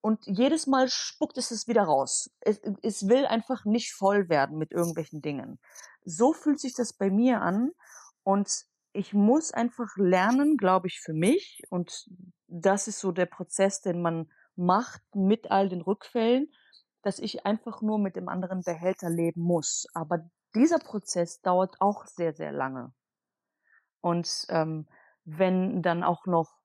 und 0.00 0.26
jedes 0.26 0.66
Mal 0.66 0.88
spuckt 0.90 1.38
es 1.38 1.50
es 1.50 1.66
wieder 1.66 1.84
raus. 1.84 2.30
Es, 2.40 2.60
es, 2.82 3.08
will 3.08 3.24
einfach 3.24 3.64
nicht 3.64 3.94
voll 3.94 4.28
werden 4.28 4.58
mit 4.58 4.70
irgendwelchen 4.70 5.22
Dingen. 5.22 5.58
So 6.04 6.34
fühlt 6.34 6.60
sich 6.60 6.74
das 6.74 6.92
bei 6.92 7.08
mir 7.08 7.40
an. 7.40 7.70
Und 8.22 8.50
ich 8.92 9.14
muss 9.14 9.50
einfach 9.50 9.96
lernen, 9.96 10.58
glaube 10.58 10.88
ich, 10.88 11.00
für 11.00 11.14
mich. 11.14 11.62
Und 11.70 12.06
das 12.48 12.86
ist 12.86 13.00
so 13.00 13.12
der 13.12 13.24
Prozess, 13.24 13.80
den 13.80 14.02
man 14.02 14.30
macht 14.56 15.00
mit 15.14 15.50
all 15.50 15.70
den 15.70 15.80
Rückfällen, 15.80 16.52
dass 17.00 17.18
ich 17.18 17.46
einfach 17.46 17.80
nur 17.80 17.98
mit 17.98 18.14
dem 18.14 18.28
anderen 18.28 18.60
Behälter 18.60 19.08
leben 19.08 19.40
muss. 19.40 19.86
Aber 19.94 20.18
dieser 20.54 20.80
Prozess 20.80 21.40
dauert 21.40 21.80
auch 21.80 22.04
sehr, 22.04 22.34
sehr 22.34 22.52
lange. 22.52 22.92
Und 24.02 24.44
ähm, 24.50 24.86
wenn 25.24 25.82
dann 25.82 26.02
auch 26.02 26.26
noch 26.26 26.58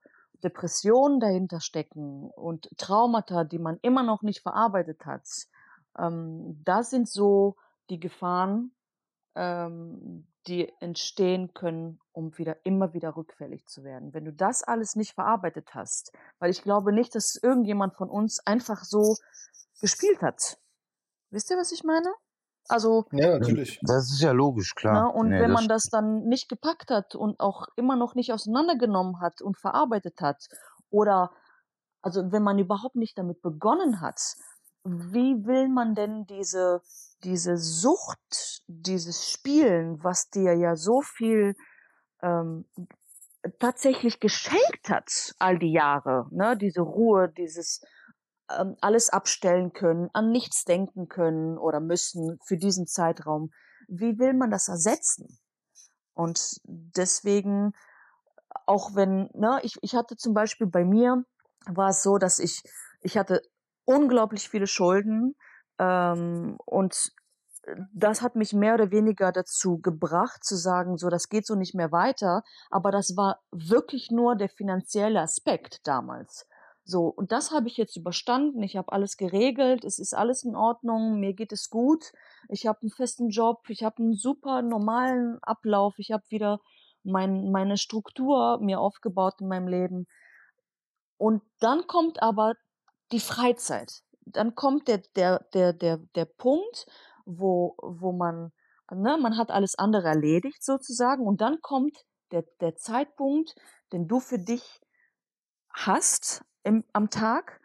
Depressionen 0.44 1.20
dahinter 1.20 1.60
stecken 1.60 2.30
und 2.32 2.70
Traumata, 2.78 3.44
die 3.44 3.60
man 3.60 3.78
immer 3.82 4.04
noch 4.04 4.22
nicht 4.22 4.42
verarbeitet 4.42 5.06
hat, 5.06 5.28
ähm, 5.98 6.62
das 6.64 6.90
sind 6.90 7.10
so 7.10 7.56
die 7.90 8.00
Gefahren, 8.00 8.72
ähm, 9.36 10.28
die 10.48 10.72
entstehen 10.80 11.54
können, 11.54 12.00
um 12.12 12.38
wieder 12.38 12.66
immer 12.66 12.94
wieder 12.94 13.16
rückfällig 13.16 13.68
zu 13.68 13.84
werden. 13.84 14.14
Wenn 14.14 14.26
du 14.26 14.34
das 14.34 14.64
alles 14.64 14.96
nicht 14.96 15.14
verarbeitet 15.14 15.74
hast, 15.74 16.14
weil 16.40 16.50
ich 16.50 16.64
glaube 16.64 16.94
nicht, 16.94 17.14
dass 17.16 17.36
irgendjemand 17.36 17.96
von 17.96 18.10
uns 18.10 18.40
einfach 18.46 18.84
so 18.84 19.16
gespielt 19.82 20.22
hat. 20.22 20.58
Wisst 21.30 21.52
ihr, 21.52 21.58
was 21.58 21.72
ich 21.72 21.84
meine? 21.84 22.10
Also 22.70 23.06
ja, 23.12 23.38
natürlich. 23.38 23.80
Das 23.82 24.12
ist 24.12 24.22
ja 24.22 24.32
logisch, 24.32 24.76
klar. 24.76 24.94
Na, 24.94 25.04
ne, 25.04 25.12
und 25.12 25.30
nee, 25.30 25.40
wenn 25.40 25.52
man 25.52 25.68
das 25.68 25.86
dann 25.86 26.26
nicht 26.26 26.50
gepackt 26.50 26.92
hat 26.92 27.16
und 27.16 27.40
auch 27.40 27.68
immer 27.76 27.96
noch 27.96 28.14
nicht 28.16 28.32
auseinandergenommen 28.32 29.20
hat 29.20 29.42
und 29.42 29.58
verarbeitet 29.58 30.22
hat 30.22 30.48
oder 30.90 31.32
also 32.02 32.32
wenn 32.32 32.44
man 32.44 32.60
überhaupt 32.60 32.96
nicht 32.96 33.18
damit 33.18 33.42
begonnen 33.42 34.02
hat, 34.02 34.22
wie 34.84 35.46
will 35.46 35.68
man 35.68 35.96
denn 35.96 36.26
diese 36.28 36.82
diese 37.24 37.58
Sucht, 37.58 38.64
dieses 38.68 39.30
Spielen, 39.30 40.04
was 40.04 40.30
dir 40.30 40.54
ja 40.54 40.76
so 40.76 41.02
viel 41.02 41.56
ähm, 42.22 42.66
tatsächlich 43.60 44.20
geschenkt 44.20 44.90
hat, 44.90 45.34
all 45.40 45.58
die 45.58 45.72
Jahre, 45.72 46.28
ne, 46.32 46.56
diese 46.58 46.82
Ruhe, 46.82 47.30
dieses 47.30 47.82
ähm, 48.58 48.76
alles 48.82 49.10
abstellen 49.10 49.74
können, 49.74 50.10
an 50.14 50.32
nichts 50.32 50.64
denken 50.66 51.08
können 51.08 51.58
oder 51.58 51.80
müssen 51.80 52.40
für 52.46 52.58
diesen 52.58 52.88
Zeitraum. 52.88 53.52
Wie 53.88 54.20
will 54.20 54.34
man 54.34 54.52
das 54.52 54.68
ersetzen? 54.68 55.40
Und 56.14 56.60
deswegen, 56.64 57.74
auch 58.66 58.96
wenn, 58.96 59.30
ne, 59.34 59.60
ich, 59.64 59.78
ich 59.82 59.96
hatte 59.96 60.18
zum 60.18 60.34
Beispiel 60.34 60.68
bei 60.68 60.84
mir, 60.84 61.24
war 61.66 61.90
es 61.90 62.04
so, 62.04 62.18
dass 62.18 62.40
ich, 62.40 62.62
ich 63.02 63.18
hatte 63.18 63.42
unglaublich 63.86 64.50
viele 64.50 64.68
Schulden, 64.68 65.36
ähm, 65.80 66.58
und 66.66 67.12
das 67.94 68.22
hat 68.22 68.36
mich 68.36 68.54
mehr 68.54 68.74
oder 68.74 68.92
weniger 68.92 69.32
dazu 69.32 69.80
gebracht, 69.80 70.44
zu 70.44 70.56
sagen, 70.56 70.98
so, 70.98 71.10
das 71.10 71.30
geht 71.30 71.46
so 71.46 71.56
nicht 71.56 71.76
mehr 71.76 71.92
weiter. 71.92 72.44
Aber 72.70 72.92
das 72.92 73.16
war 73.16 73.42
wirklich 73.52 74.12
nur 74.12 74.36
der 74.36 74.50
finanzielle 74.50 75.22
Aspekt 75.22 75.88
damals. 75.88 76.48
So, 76.90 77.08
und 77.08 77.32
das 77.32 77.52
habe 77.52 77.68
ich 77.68 77.78
jetzt 77.78 77.96
überstanden. 77.96 78.64
Ich 78.64 78.76
habe 78.76 78.92
alles 78.92 79.18
geregelt. 79.18 79.84
Es 79.86 80.00
ist 80.00 80.14
alles 80.14 80.44
in 80.44 80.56
Ordnung. 80.56 81.20
Mir 81.20 81.34
geht 81.34 81.52
es 81.52 81.70
gut. 81.70 82.12
Ich 82.50 82.66
habe 82.66 82.82
einen 82.82 82.92
festen 82.92 83.30
Job. 83.30 83.70
Ich 83.70 83.84
habe 83.84 83.98
einen 83.98 84.16
super 84.16 84.62
normalen 84.62 85.38
Ablauf. 85.44 86.00
Ich 86.00 86.12
habe 86.12 86.24
wieder 86.30 86.60
mein, 87.04 87.52
meine 87.52 87.78
Struktur 87.78 88.60
mir 88.60 88.80
aufgebaut 88.80 89.36
in 89.40 89.48
meinem 89.48 89.68
Leben. 89.68 90.08
Und 91.18 91.44
dann 91.60 91.86
kommt 91.86 92.24
aber 92.24 92.56
die 93.12 93.20
Freizeit 93.20 94.04
dann 94.32 94.56
kommt 94.56 94.88
der, 94.88 95.00
der, 95.16 95.40
der, 95.54 95.74
der, 95.74 95.98
der 96.16 96.26
Punkt, 96.26 96.86
wo, 97.26 97.76
wo 97.82 98.12
man, 98.12 98.52
ne, 98.92 99.18
man 99.18 99.38
hat 99.38 99.52
alles 99.52 99.76
andere 99.78 100.08
erledigt 100.08 100.64
sozusagen 100.64 101.26
und 101.26 101.42
dann 101.42 101.62
kommt 101.62 102.06
der, 102.32 102.44
der 102.62 102.76
Zeitpunkt, 102.76 103.56
den 103.92 104.08
du 104.08 104.20
für 104.20 104.40
dich 104.40 104.82
hast 105.72 106.44
im, 106.64 106.84
am 106.94 107.10
Tag 107.10 107.60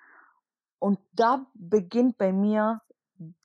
und 0.79 0.99
da 1.13 1.47
beginnt 1.55 2.19
bei 2.19 2.33
mir 2.33 2.81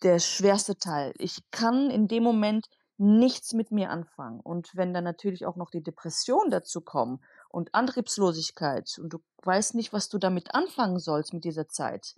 der 0.04 0.20
schwerste 0.20 0.78
Teil. 0.78 1.14
Ich 1.18 1.50
kann 1.52 1.90
in 1.90 2.08
dem 2.08 2.24
Moment 2.24 2.70
nichts 2.98 3.54
mit 3.54 3.72
mir 3.72 3.92
anfangen. 3.92 4.42
Und 4.42 4.76
wenn 4.76 4.94
dann 4.94 5.06
natürlich 5.06 5.46
auch 5.46 5.56
noch 5.56 5.70
die 5.70 5.82
Depression 5.82 6.50
dazu 6.50 6.82
kommt 6.82 7.24
und 7.48 7.74
Antriebslosigkeit 7.74 9.00
und 9.02 9.14
du 9.14 9.20
weißt 9.44 9.76
nicht, 9.76 9.94
was 9.94 10.10
du 10.10 10.18
damit 10.18 10.54
anfangen 10.54 11.00
sollst 11.00 11.34
mit 11.34 11.46
dieser 11.46 11.70
Zeit, 11.70 12.16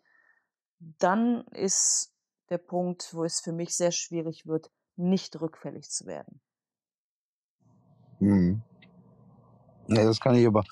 dann 0.79 1.45
ist 1.51 2.11
der 2.49 2.57
Punkt, 2.57 3.13
wo 3.13 3.23
es 3.23 3.41
für 3.41 3.51
mich 3.51 3.75
sehr 3.75 3.91
schwierig 3.91 4.47
wird, 4.47 4.71
nicht 4.95 5.39
rückfällig 5.39 5.89
zu 5.89 6.07
werden. 6.07 6.41
Hm. 8.17 8.63
Ja, 9.91 10.05
das 10.05 10.19
kann 10.19 10.35
ich 10.35 10.47
aber, 10.47 10.63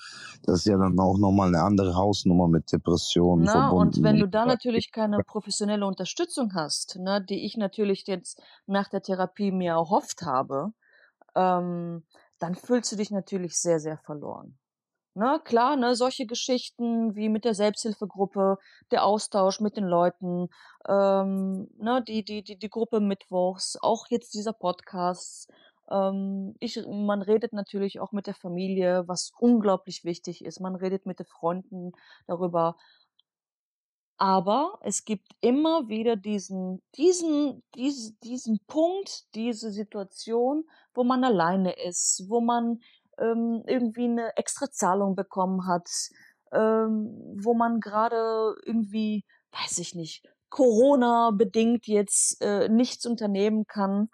das 0.44 0.60
ist 0.60 0.66
ja 0.66 0.78
dann 0.78 0.98
auch 0.98 1.18
nochmal 1.18 1.48
eine 1.48 1.62
andere 1.62 1.94
Hausnummer 1.94 2.48
mit 2.48 2.72
Depressionen. 2.72 3.44
Na, 3.44 3.70
und 3.70 4.02
wenn 4.02 4.18
du 4.18 4.28
da 4.28 4.46
natürlich 4.46 4.92
keine 4.92 5.22
professionelle 5.24 5.86
Unterstützung 5.86 6.54
hast, 6.54 6.96
ne, 6.98 7.22
die 7.22 7.44
ich 7.44 7.56
natürlich 7.56 8.06
jetzt 8.06 8.40
nach 8.66 8.88
der 8.88 9.02
Therapie 9.02 9.52
mir 9.52 9.72
erhofft 9.72 10.22
habe, 10.22 10.72
ähm, 11.34 12.04
dann 12.38 12.54
fühlst 12.54 12.92
du 12.92 12.96
dich 12.96 13.10
natürlich 13.10 13.58
sehr, 13.58 13.78
sehr 13.78 13.98
verloren. 13.98 14.58
Ne, 15.14 15.40
klar, 15.44 15.76
ne, 15.76 15.96
solche 15.96 16.24
Geschichten 16.24 17.16
wie 17.16 17.28
mit 17.28 17.44
der 17.44 17.54
Selbsthilfegruppe, 17.54 18.58
der 18.92 19.04
Austausch 19.04 19.60
mit 19.60 19.76
den 19.76 19.84
Leuten, 19.84 20.48
ähm, 20.88 21.68
ne, 21.78 22.02
die, 22.06 22.24
die, 22.24 22.42
die, 22.44 22.56
die 22.56 22.70
Gruppe 22.70 23.00
Mittwochs, 23.00 23.76
auch 23.82 24.06
jetzt 24.08 24.34
dieser 24.34 24.52
Podcast. 24.52 25.50
Ähm, 25.90 26.54
ich, 26.60 26.80
man 26.86 27.22
redet 27.22 27.52
natürlich 27.52 28.00
auch 28.00 28.12
mit 28.12 28.26
der 28.26 28.34
Familie, 28.34 29.06
was 29.06 29.32
unglaublich 29.38 30.04
wichtig 30.04 30.44
ist. 30.44 30.60
Man 30.60 30.76
redet 30.76 31.06
mit 31.06 31.18
den 31.18 31.26
Freunden 31.26 31.92
darüber. 32.26 32.76
Aber 34.18 34.78
es 34.82 35.06
gibt 35.06 35.28
immer 35.40 35.88
wieder 35.88 36.14
diesen, 36.14 36.82
diesen, 36.96 37.62
diesen, 37.74 38.18
diesen 38.22 38.60
Punkt, 38.66 39.34
diese 39.34 39.70
Situation, 39.70 40.64
wo 40.92 41.04
man 41.04 41.24
alleine 41.24 41.72
ist, 41.72 42.26
wo 42.28 42.42
man 42.42 42.80
ähm, 43.18 43.62
irgendwie 43.66 44.04
eine 44.04 44.36
extra 44.36 44.70
Zahlung 44.70 45.14
bekommen 45.14 45.66
hat, 45.66 45.88
ähm, 46.52 47.14
wo 47.42 47.54
man 47.54 47.80
gerade 47.80 48.56
irgendwie, 48.66 49.24
weiß 49.52 49.78
ich 49.78 49.94
nicht, 49.94 50.28
Corona 50.50 51.30
bedingt 51.30 51.86
jetzt 51.86 52.42
äh, 52.42 52.68
nichts 52.68 53.06
unternehmen 53.06 53.66
kann. 53.66 54.10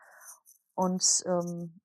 Und 0.77 1.03
ähm, 1.27 1.81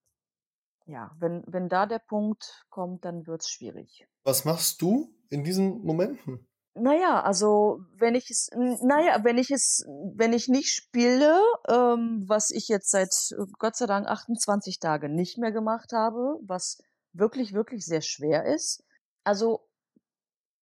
ja, 0.85 1.11
wenn, 1.19 1.43
wenn 1.47 1.69
da 1.69 1.85
der 1.87 1.99
Punkt 1.99 2.65
kommt, 2.69 3.05
dann 3.05 3.25
wird's 3.25 3.49
schwierig. 3.49 4.07
Was 4.23 4.45
machst 4.45 4.81
du 4.81 5.15
in 5.29 5.43
diesen 5.43 5.83
Momenten? 5.83 6.47
Naja, 6.73 7.21
also 7.21 7.81
wenn 7.97 8.15
ich 8.15 8.29
es, 8.29 8.49
naja, 8.53 9.23
wenn 9.23 9.37
ich 9.37 9.51
es, 9.51 9.85
wenn 10.15 10.31
ich 10.31 10.47
nicht 10.47 10.69
spiele, 10.69 11.37
ähm, 11.67 12.23
was 12.27 12.49
ich 12.49 12.69
jetzt 12.69 12.91
seit 12.91 13.13
Gott 13.59 13.75
sei 13.75 13.87
Dank 13.87 14.07
28 14.07 14.79
Tage 14.79 15.09
nicht 15.09 15.37
mehr 15.37 15.51
gemacht 15.51 15.91
habe, 15.91 16.39
was 16.43 16.81
wirklich, 17.11 17.53
wirklich 17.53 17.85
sehr 17.85 18.01
schwer 18.01 18.45
ist. 18.45 18.85
Also 19.25 19.67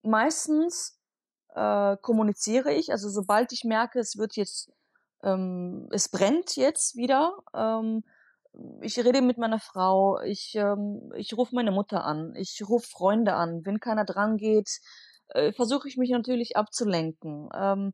meistens 0.01 0.99
äh, 1.53 1.95
kommuniziere 1.97 2.73
ich, 2.73 2.91
also 2.91 3.09
sobald 3.09 3.51
ich 3.51 3.63
merke, 3.63 3.99
es 3.99 4.17
wird 4.17 4.35
jetzt, 4.35 4.71
ähm, 5.23 5.89
es 5.91 6.09
brennt 6.09 6.55
jetzt 6.55 6.95
wieder, 6.95 7.37
ähm, 7.53 8.03
ich 8.81 8.97
rede 8.97 9.21
mit 9.21 9.37
meiner 9.37 9.59
Frau, 9.59 10.19
ich, 10.21 10.55
ähm, 10.55 11.11
ich 11.15 11.37
rufe 11.37 11.55
meine 11.55 11.71
Mutter 11.71 12.03
an, 12.03 12.33
ich 12.35 12.61
rufe 12.67 12.87
Freunde 12.87 13.33
an, 13.33 13.61
wenn 13.65 13.79
keiner 13.79 14.05
dran 14.05 14.37
geht, 14.37 14.69
äh, 15.29 15.51
versuche 15.53 15.87
ich 15.87 15.97
mich 15.97 16.09
natürlich 16.09 16.57
abzulenken. 16.57 17.49
Ähm, 17.53 17.93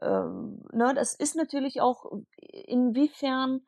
ähm, 0.00 0.62
ne, 0.72 0.94
das 0.94 1.14
ist 1.14 1.36
natürlich 1.36 1.80
auch, 1.80 2.06
inwiefern 2.36 3.60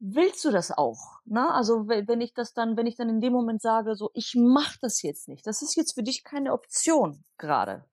willst 0.00 0.44
du 0.44 0.50
das 0.50 0.70
auch? 0.70 1.20
Ne? 1.24 1.52
Also 1.52 1.88
wenn 1.88 2.20
ich 2.20 2.34
das 2.34 2.54
dann, 2.54 2.76
wenn 2.76 2.86
ich 2.86 2.96
dann 2.96 3.08
in 3.08 3.20
dem 3.20 3.32
Moment 3.32 3.60
sage, 3.60 3.96
so 3.96 4.10
ich 4.14 4.34
mach 4.36 4.76
das 4.80 5.02
jetzt 5.02 5.28
nicht, 5.28 5.46
das 5.46 5.62
ist 5.62 5.76
jetzt 5.76 5.94
für 5.94 6.02
dich 6.02 6.24
keine 6.24 6.52
Option 6.52 7.24
gerade, 7.36 7.84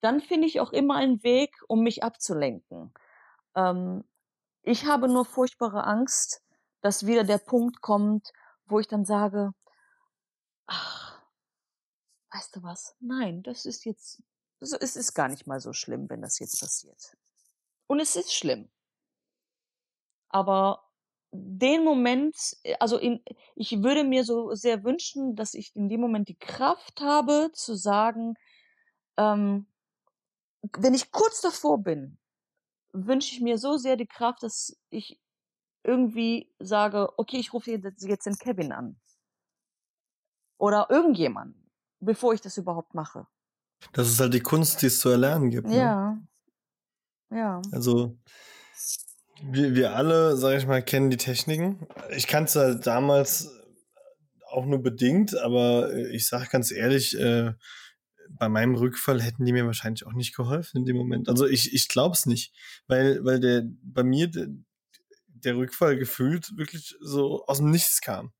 dann 0.00 0.20
finde 0.20 0.46
ich 0.46 0.60
auch 0.60 0.72
immer 0.72 0.96
einen 0.96 1.22
Weg, 1.22 1.54
um 1.68 1.80
mich 1.80 2.02
abzulenken. 2.02 2.92
Ähm, 3.54 4.04
ich 4.62 4.86
habe 4.86 5.08
nur 5.08 5.24
furchtbare 5.24 5.84
Angst, 5.84 6.42
dass 6.82 7.06
wieder 7.06 7.24
der 7.24 7.38
Punkt 7.38 7.80
kommt, 7.80 8.32
wo 8.66 8.78
ich 8.78 8.88
dann 8.88 9.04
sage, 9.04 9.52
ach, 10.66 11.22
weißt 12.32 12.56
du 12.56 12.62
was? 12.62 12.94
Nein, 13.00 13.42
das 13.42 13.64
ist 13.64 13.84
jetzt, 13.84 14.22
es 14.60 14.96
ist 14.96 15.14
gar 15.14 15.28
nicht 15.28 15.46
mal 15.46 15.60
so 15.60 15.72
schlimm, 15.72 16.10
wenn 16.10 16.20
das 16.20 16.38
jetzt 16.38 16.60
passiert. 16.60 17.16
Und 17.86 18.00
es 18.00 18.16
ist 18.16 18.34
schlimm. 18.34 18.70
Aber 20.28 20.88
den 21.30 21.84
Moment, 21.84 22.36
also 22.78 22.98
in, 22.98 23.22
ich 23.54 23.82
würde 23.82 24.04
mir 24.04 24.24
so 24.24 24.54
sehr 24.54 24.84
wünschen, 24.84 25.36
dass 25.36 25.54
ich 25.54 25.74
in 25.74 25.88
dem 25.88 26.00
Moment 26.00 26.28
die 26.28 26.38
Kraft 26.38 27.00
habe 27.00 27.50
zu 27.54 27.74
sagen, 27.74 28.34
ähm, 29.16 29.66
wenn 30.76 30.94
ich 30.94 31.10
kurz 31.10 31.40
davor 31.40 31.78
bin, 31.78 32.18
wünsche 32.92 33.34
ich 33.34 33.40
mir 33.40 33.58
so 33.58 33.76
sehr 33.76 33.96
die 33.96 34.06
Kraft, 34.06 34.42
dass 34.42 34.76
ich 34.90 35.18
irgendwie 35.84 36.52
sage, 36.58 37.08
okay, 37.18 37.38
ich 37.38 37.52
rufe 37.52 37.70
jetzt 37.70 38.26
den 38.26 38.36
Kevin 38.36 38.72
an. 38.72 38.96
Oder 40.58 40.86
irgendjemanden, 40.90 41.70
bevor 42.00 42.34
ich 42.34 42.40
das 42.40 42.56
überhaupt 42.56 42.94
mache. 42.94 43.26
Das 43.92 44.08
ist 44.08 44.20
halt 44.20 44.34
die 44.34 44.40
Kunst, 44.40 44.82
die 44.82 44.86
es 44.86 45.00
zu 45.00 45.08
erlernen 45.08 45.50
gibt. 45.50 45.68
Ne? 45.68 45.76
Ja. 45.76 46.18
Ja. 47.30 47.62
Also, 47.72 48.16
wir, 49.42 49.74
wir 49.74 49.96
alle, 49.96 50.36
sag 50.36 50.56
ich 50.56 50.66
mal, 50.66 50.82
kennen 50.82 51.10
die 51.10 51.16
Techniken. 51.16 51.86
Ich 52.10 52.26
kannte 52.26 52.60
halt 52.60 52.86
damals 52.86 53.50
auch 54.46 54.66
nur 54.66 54.82
bedingt, 54.82 55.36
aber 55.36 55.92
ich 55.94 56.28
sage 56.28 56.48
ganz 56.50 56.70
ehrlich, 56.70 57.18
äh, 57.18 57.54
bei 58.30 58.48
meinem 58.48 58.74
Rückfall 58.74 59.20
hätten 59.20 59.44
die 59.44 59.52
mir 59.52 59.66
wahrscheinlich 59.66 60.06
auch 60.06 60.12
nicht 60.12 60.36
geholfen 60.36 60.78
in 60.78 60.84
dem 60.84 60.96
Moment. 60.96 61.28
Also 61.28 61.46
ich, 61.46 61.74
ich 61.74 61.88
glaube 61.88 62.14
es 62.14 62.26
nicht, 62.26 62.54
weil, 62.86 63.24
weil 63.24 63.40
der 63.40 63.64
bei 63.82 64.04
mir 64.04 64.30
der, 65.44 65.56
Rückfall 65.56 65.96
gefühlt 65.96 66.56
wirklich 66.56 66.96
so 67.00 67.44
aus 67.46 67.58
dem 67.58 67.70
Nichts 67.70 68.00
kam. 68.00 68.32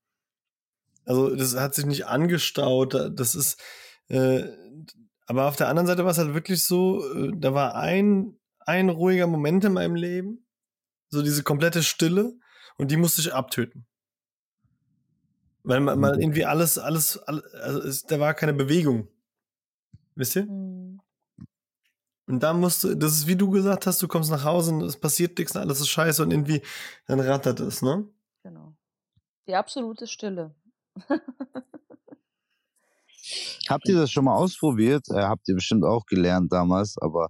Also 1.05 1.35
das 1.35 1.55
hat 1.55 1.75
sich 1.75 1.85
nicht 1.85 2.07
angestaut, 2.07 2.93
das 2.93 3.35
ist, 3.35 3.61
äh, 4.07 4.43
aber 5.25 5.47
auf 5.47 5.55
der 5.55 5.67
anderen 5.67 5.87
Seite 5.87 6.05
war 6.05 6.11
es 6.11 6.17
halt 6.17 6.33
wirklich 6.33 6.63
so, 6.63 7.03
äh, 7.13 7.31
da 7.35 7.53
war 7.53 7.75
ein, 7.75 8.39
ein 8.59 8.89
ruhiger 8.89 9.27
Moment 9.27 9.65
in 9.65 9.73
meinem 9.73 9.95
Leben, 9.95 10.45
so 11.09 11.21
diese 11.21 11.43
komplette 11.43 11.83
Stille 11.83 12.33
und 12.77 12.91
die 12.91 12.97
musste 12.97 13.21
ich 13.21 13.33
abtöten. 13.33 13.85
Weil 15.63 15.79
man, 15.79 15.99
man 15.99 16.19
irgendwie 16.19 16.45
alles, 16.45 16.77
alles, 16.77 17.17
alles 17.17 17.53
also 17.53 17.79
es, 17.81 18.03
da 18.03 18.19
war 18.19 18.33
keine 18.33 18.53
Bewegung. 18.53 19.07
Wisst 20.15 20.35
ihr? 20.35 20.45
Mhm. 20.45 20.82
Und 22.25 22.41
da 22.41 22.53
musst 22.53 22.83
du, 22.83 22.95
das 22.95 23.13
ist 23.13 23.27
wie 23.27 23.35
du 23.35 23.49
gesagt 23.49 23.85
hast, 23.85 24.01
du 24.01 24.07
kommst 24.07 24.31
nach 24.31 24.45
Hause 24.45 24.71
und 24.73 24.81
es 24.81 24.95
passiert 24.97 25.37
nichts, 25.37 25.55
alles 25.55 25.81
ist 25.81 25.89
scheiße 25.89 26.23
und 26.23 26.31
irgendwie 26.31 26.61
dann 27.05 27.19
rattert 27.19 27.59
es, 27.59 27.81
ne? 27.81 28.07
Genau. 28.43 28.73
Die 29.47 29.55
absolute 29.55 30.07
Stille. 30.07 30.55
habt 33.67 33.87
ihr 33.89 33.95
das 33.95 34.11
schon 34.11 34.25
mal 34.25 34.35
ausprobiert? 34.35 35.09
Äh, 35.09 35.23
habt 35.23 35.47
ihr 35.49 35.55
bestimmt 35.55 35.83
auch 35.83 36.05
gelernt 36.05 36.51
damals, 36.51 36.97
aber 36.97 37.29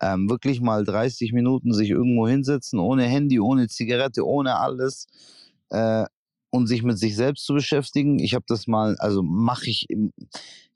ähm, 0.00 0.28
wirklich 0.28 0.60
mal 0.60 0.84
30 0.84 1.32
Minuten 1.32 1.72
sich 1.72 1.90
irgendwo 1.90 2.26
hinsetzen, 2.26 2.80
ohne 2.80 3.04
Handy, 3.04 3.38
ohne 3.38 3.68
Zigarette, 3.68 4.26
ohne 4.26 4.58
alles 4.58 5.06
äh, 5.70 6.04
und 6.50 6.66
sich 6.66 6.82
mit 6.82 6.98
sich 6.98 7.14
selbst 7.14 7.46
zu 7.46 7.54
beschäftigen. 7.54 8.18
Ich 8.18 8.34
habe 8.34 8.44
das 8.48 8.66
mal, 8.66 8.96
also 8.98 9.22
mache 9.22 9.70
ich 9.70 9.88
im, 9.88 10.12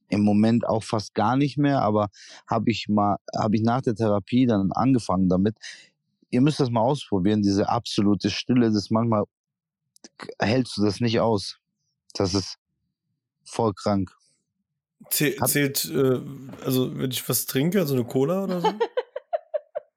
im 0.08 0.22
Moment 0.22 0.66
auch 0.66 0.84
fast 0.84 1.14
gar 1.14 1.36
nicht 1.36 1.58
mehr, 1.58 1.82
aber 1.82 2.08
habe 2.46 2.70
ich 2.70 2.88
mal, 2.88 3.16
habe 3.36 3.56
ich 3.56 3.62
nach 3.62 3.82
der 3.82 3.94
Therapie 3.94 4.46
dann 4.46 4.72
angefangen 4.72 5.28
damit. 5.28 5.56
Ihr 6.30 6.40
müsst 6.40 6.60
das 6.60 6.70
mal 6.70 6.80
ausprobieren, 6.80 7.42
diese 7.42 7.68
absolute 7.68 8.30
Stille, 8.30 8.70
das 8.70 8.90
manchmal 8.90 9.24
hältst 10.40 10.76
du 10.76 10.84
das 10.84 11.00
nicht 11.00 11.20
aus. 11.20 11.58
Das 12.14 12.34
ist 12.34 12.58
voll 13.44 13.74
krank. 13.74 14.12
Zählt, 15.10 15.84
äh, 15.84 16.20
also 16.64 16.96
wenn 16.98 17.10
ich 17.10 17.28
was 17.28 17.46
trinke, 17.46 17.80
also 17.80 17.94
eine 17.94 18.04
Cola 18.04 18.44
oder 18.44 18.60
so? 18.60 18.68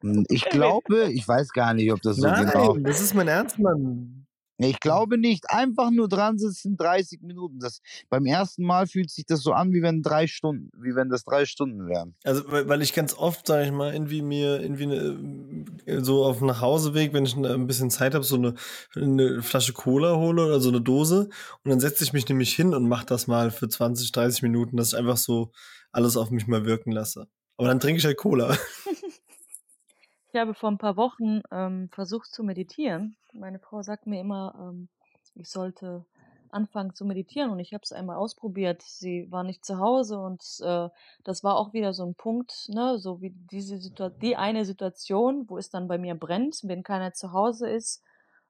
Hm, 0.02 0.26
ich 0.30 0.46
glaube, 0.46 1.12
ich 1.12 1.28
weiß 1.28 1.52
gar 1.52 1.74
nicht, 1.74 1.92
ob 1.92 2.02
das 2.02 2.18
so 2.18 2.28
Nein, 2.28 2.46
genau. 2.46 2.78
Das 2.78 3.02
ist 3.02 3.14
mein 3.14 3.28
Ernst, 3.28 3.60
Mann. 3.60 4.26
Ich 4.68 4.80
glaube 4.80 5.18
nicht. 5.18 5.50
Einfach 5.50 5.90
nur 5.90 6.10
dran 6.10 6.38
sitzen, 6.38 6.76
30 6.76 7.22
Minuten. 7.22 7.60
Das, 7.60 7.82
beim 8.10 8.26
ersten 8.26 8.64
Mal 8.64 8.88
fühlt 8.88 9.10
sich 9.10 9.26
das 9.26 9.42
so 9.42 9.54
an, 9.54 9.72
wie 9.72 9.82
wenn 9.82 10.02
drei 10.02 10.28
Stunden, 10.28 10.70
wie 10.78 10.96
wenn 10.96 11.10
das 11.10 11.24
drei 11.24 11.46
Stunden 11.46 11.88
wären. 11.88 12.16
Also, 12.24 12.44
weil 12.52 12.82
ich 12.82 12.94
ganz 12.94 13.14
oft, 13.14 13.48
sage 13.48 13.66
ich 13.66 13.72
mal, 13.72 13.94
irgendwie 13.94 14.22
mir, 14.22 14.62
irgendwie 14.62 14.84
eine, 14.84 15.66
äh, 15.86 16.02
so 16.02 16.26
auf 16.26 16.40
dem 16.40 16.48
Nachhauseweg, 16.48 17.14
wenn 17.14 17.26
ich 17.26 17.36
ein 17.38 17.68
bisschen 17.68 17.90
Zeit 17.90 18.14
habe, 18.14 18.26
so 18.26 18.36
eine, 18.36 18.54
eine 18.96 19.42
Flasche 19.42 19.74
Cola 19.74 20.18
hole 20.18 20.46
oder 20.46 20.60
so 20.60 20.70
eine 20.70 20.82
Dose. 20.82 21.30
Und 21.64 21.72
dann 21.72 21.80
setze 21.80 22.04
ich 22.04 22.14
mich 22.14 22.28
nämlich 22.28 22.54
hin 22.54 22.74
und 22.74 22.88
mache 22.88 23.06
das 23.06 23.28
mal 23.28 23.52
für 23.52 23.70
20, 23.70 24.12
30 24.12 24.42
Minuten, 24.44 24.76
dass 24.76 24.94
ich 24.94 25.00
einfach 25.00 25.18
so 25.18 25.52
alles 25.92 26.18
auf 26.18 26.32
mich 26.32 26.48
mal 26.48 26.66
wirken 26.66 26.92
lasse. 26.92 27.28
Aber 27.60 27.68
dann 27.68 27.82
trinke 27.82 28.00
ich 28.00 28.06
halt 28.06 28.18
Cola. 28.18 28.58
Ich 30.32 30.40
habe 30.40 30.54
vor 30.54 30.70
ein 30.70 30.78
paar 30.78 30.96
Wochen 30.96 31.42
ähm, 31.52 31.90
versucht 31.92 32.32
zu 32.32 32.44
meditieren. 32.44 33.16
Meine 33.34 33.58
Frau 33.58 33.82
sagt 33.82 34.06
mir 34.06 34.22
immer, 34.22 34.54
ähm, 34.60 34.88
ich 35.34 35.50
sollte 35.50 36.06
anfangen 36.52 36.94
zu 36.94 37.06
meditieren 37.06 37.50
und 37.50 37.60
ich 37.60 37.74
habe 37.74 37.82
es 37.84 37.92
einmal 37.92 38.16
ausprobiert. 38.16 38.82
Sie 38.84 39.32
war 39.32 39.44
nicht 39.44 39.66
zu 39.66 39.80
Hause 39.80 40.20
und 40.20 40.44
äh, 40.62 40.90
das 41.24 41.44
war 41.44 41.58
auch 41.58 41.74
wieder 41.74 41.94
so 41.94 42.06
ein 42.06 42.16
Punkt, 42.16 42.70
ne, 42.70 43.00
so 43.00 43.22
wie 43.22 43.32
diese 43.52 43.80
Situation, 43.80 44.20
die 44.20 44.36
eine 44.36 44.66
Situation, 44.66 45.50
wo 45.50 45.58
es 45.58 45.70
dann 45.70 45.88
bei 45.88 45.98
mir 45.98 46.16
brennt, 46.16 46.62
wenn 46.64 46.84
keiner 46.84 47.14
zu 47.14 47.34
Hause 47.34 47.70
ist 47.70 48.04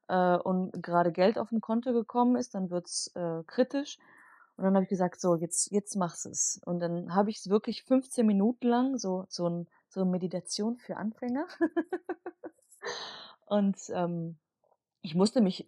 äh, 0.08 0.36
und 0.36 0.82
gerade 0.82 1.12
Geld 1.12 1.38
auf 1.38 1.48
dem 1.48 1.60
Konto 1.60 1.92
gekommen 1.92 2.36
ist, 2.36 2.54
dann 2.54 2.70
wird's 2.70 3.10
äh, 3.14 3.42
kritisch. 3.46 3.98
Und 4.60 4.64
dann 4.64 4.74
habe 4.74 4.82
ich 4.82 4.90
gesagt, 4.90 5.22
so 5.22 5.36
jetzt 5.36 5.70
jetzt 5.72 5.96
mach's 5.96 6.26
es. 6.26 6.60
Und 6.66 6.80
dann 6.80 7.14
habe 7.14 7.30
ich 7.30 7.38
es 7.38 7.48
wirklich 7.48 7.82
15 7.84 8.26
Minuten 8.26 8.68
lang 8.68 8.98
so 8.98 9.24
so 9.30 9.48
ein 9.48 9.66
so 9.88 10.04
Meditation 10.04 10.76
für 10.76 10.98
Anfänger. 10.98 11.46
und 13.46 13.78
ähm, 13.88 14.38
ich 15.00 15.14
musste 15.14 15.40
mich 15.40 15.66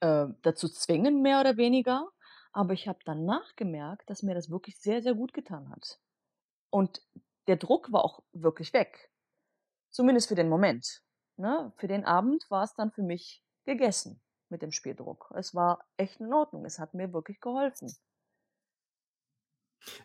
äh, 0.00 0.26
dazu 0.42 0.68
zwingen, 0.68 1.22
mehr 1.22 1.40
oder 1.40 1.56
weniger. 1.56 2.10
Aber 2.52 2.74
ich 2.74 2.88
habe 2.88 2.98
danach 3.06 3.56
gemerkt, 3.56 4.10
dass 4.10 4.22
mir 4.22 4.34
das 4.34 4.50
wirklich 4.50 4.78
sehr, 4.78 5.00
sehr 5.00 5.14
gut 5.14 5.32
getan 5.32 5.70
hat. 5.70 5.98
Und 6.68 7.00
der 7.46 7.56
Druck 7.56 7.90
war 7.90 8.04
auch 8.04 8.22
wirklich 8.32 8.74
weg. 8.74 9.10
Zumindest 9.88 10.28
für 10.28 10.34
den 10.34 10.50
Moment. 10.50 11.02
Ne? 11.38 11.72
Für 11.76 11.88
den 11.88 12.04
Abend 12.04 12.50
war 12.50 12.64
es 12.64 12.74
dann 12.74 12.90
für 12.90 13.02
mich 13.02 13.42
gegessen 13.64 14.20
mit 14.50 14.62
dem 14.62 14.72
Spieldruck. 14.72 15.32
Es 15.36 15.54
war 15.54 15.84
echt 15.96 16.20
in 16.20 16.32
Ordnung. 16.32 16.64
Es 16.64 16.78
hat 16.78 16.94
mir 16.94 17.12
wirklich 17.12 17.40
geholfen. 17.40 17.88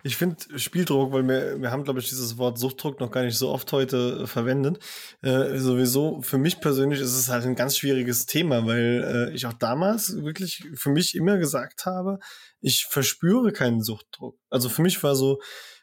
Ich 0.04 0.16
finde 0.18 0.38
Spieldruck, 0.60 1.12
weil 1.12 1.28
wir, 1.28 1.62
wir 1.62 1.72
haben, 1.72 1.84
glaube 1.84 2.00
ich, 2.00 2.10
dieses 2.10 2.38
Wort 2.38 2.58
Suchtdruck 2.58 3.00
noch 3.00 3.12
gar 3.12 3.24
nicht 3.24 3.38
so 3.38 3.50
oft 3.50 3.72
heute 3.72 4.22
äh, 4.24 4.28
verwendet. 4.28 4.80
Äh, 5.22 5.58
sowieso, 5.58 6.22
für 6.22 6.38
mich 6.38 6.62
persönlich 6.62 7.00
ist 7.00 7.16
es 7.18 7.30
halt 7.30 7.46
ein 7.46 7.56
ganz 7.56 7.78
schwieriges 7.78 8.26
Thema, 8.26 8.66
weil 8.66 9.30
äh, 9.32 9.36
ich 9.36 9.46
auch 9.46 9.54
damals 9.54 10.16
wirklich 10.16 10.64
für 10.76 10.90
mich 10.90 11.16
immer 11.16 11.38
gesagt 11.38 11.86
habe, 11.86 12.20
ich 12.62 12.86
verspüre 12.86 13.52
keinen 13.52 13.82
Suchtdruck. 13.82 14.38
Also 14.50 14.70
für 14.70 14.82
mich 14.82 15.02
war 15.04 15.16
so, 15.16 15.40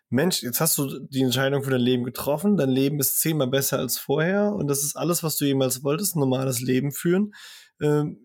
Mensch, 0.08 0.42
jetzt 0.42 0.61
hast 0.61 0.76
du 0.76 1.06
die 1.06 1.22
Entscheidung 1.22 1.62
für 1.62 1.70
dein 1.70 1.80
Leben 1.80 2.04
getroffen, 2.04 2.56
dein 2.56 2.70
Leben 2.70 2.98
ist 2.98 3.20
zehnmal 3.20 3.46
besser 3.48 3.78
als 3.78 3.96
vorher 3.98 4.52
und 4.52 4.66
das 4.66 4.82
ist 4.82 4.96
alles, 4.96 5.22
was 5.22 5.36
du 5.36 5.44
jemals 5.44 5.84
wolltest, 5.84 6.16
ein 6.16 6.20
normales 6.20 6.61
Leben 6.61 6.90
führen. 6.90 7.32
Ähm, 7.80 8.22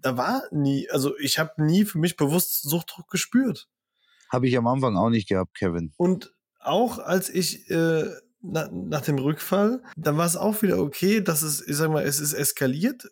da 0.00 0.16
war 0.16 0.42
nie, 0.50 0.88
also 0.90 1.16
ich 1.18 1.38
habe 1.38 1.62
nie 1.62 1.84
für 1.84 1.98
mich 1.98 2.16
bewusst 2.16 2.62
Suchtdruck 2.62 3.10
gespürt. 3.10 3.68
Habe 4.30 4.48
ich 4.48 4.56
am 4.56 4.66
Anfang 4.66 4.96
auch 4.96 5.10
nicht 5.10 5.28
gehabt, 5.28 5.54
Kevin. 5.56 5.92
Und 5.96 6.34
auch 6.60 6.98
als 6.98 7.30
ich 7.30 7.70
äh, 7.70 8.10
na, 8.40 8.68
nach 8.72 9.00
dem 9.02 9.18
Rückfall, 9.18 9.82
dann 9.96 10.16
war 10.16 10.26
es 10.26 10.36
auch 10.36 10.62
wieder 10.62 10.78
okay, 10.78 11.20
dass 11.20 11.42
es, 11.42 11.66
ich 11.66 11.76
sag 11.76 11.90
mal, 11.90 12.04
es 12.04 12.20
ist 12.20 12.34
eskaliert. 12.34 13.08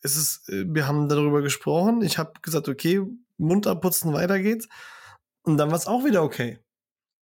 Es 0.00 0.16
ist, 0.16 0.48
äh, 0.48 0.64
wir 0.66 0.86
haben 0.86 1.08
darüber 1.08 1.42
gesprochen. 1.42 2.02
Ich 2.02 2.18
habe 2.18 2.32
gesagt, 2.42 2.68
okay, 2.68 3.02
Mund 3.36 3.66
abputzen, 3.66 4.12
weiter 4.12 4.40
geht's. 4.40 4.68
Und 5.42 5.58
dann 5.58 5.70
war 5.70 5.76
es 5.76 5.86
auch 5.86 6.04
wieder 6.04 6.22
okay. 6.22 6.58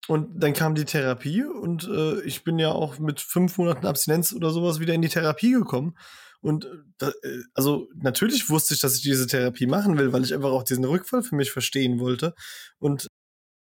Und 0.08 0.42
dann 0.42 0.54
kam 0.54 0.74
die 0.74 0.84
Therapie 0.84 1.44
und 1.44 1.86
äh, 1.86 2.20
ich 2.22 2.42
bin 2.42 2.58
ja 2.58 2.72
auch 2.72 2.98
mit 2.98 3.20
fünf 3.20 3.58
Monaten 3.58 3.86
Abstinenz 3.86 4.32
oder 4.32 4.50
sowas 4.50 4.80
wieder 4.80 4.94
in 4.94 5.02
die 5.02 5.08
Therapie 5.08 5.52
gekommen. 5.52 5.96
Und 6.40 6.64
äh, 6.64 6.68
da, 6.98 7.08
äh, 7.22 7.42
also 7.54 7.88
natürlich 7.94 8.48
wusste 8.48 8.74
ich, 8.74 8.80
dass 8.80 8.96
ich 8.96 9.02
diese 9.02 9.26
Therapie 9.26 9.66
machen 9.66 9.98
will, 9.98 10.12
weil 10.12 10.24
ich 10.24 10.34
einfach 10.34 10.50
auch 10.50 10.62
diesen 10.62 10.84
Rückfall 10.84 11.22
für 11.22 11.36
mich 11.36 11.50
verstehen 11.50 12.00
wollte. 12.00 12.34
Und 12.78 13.08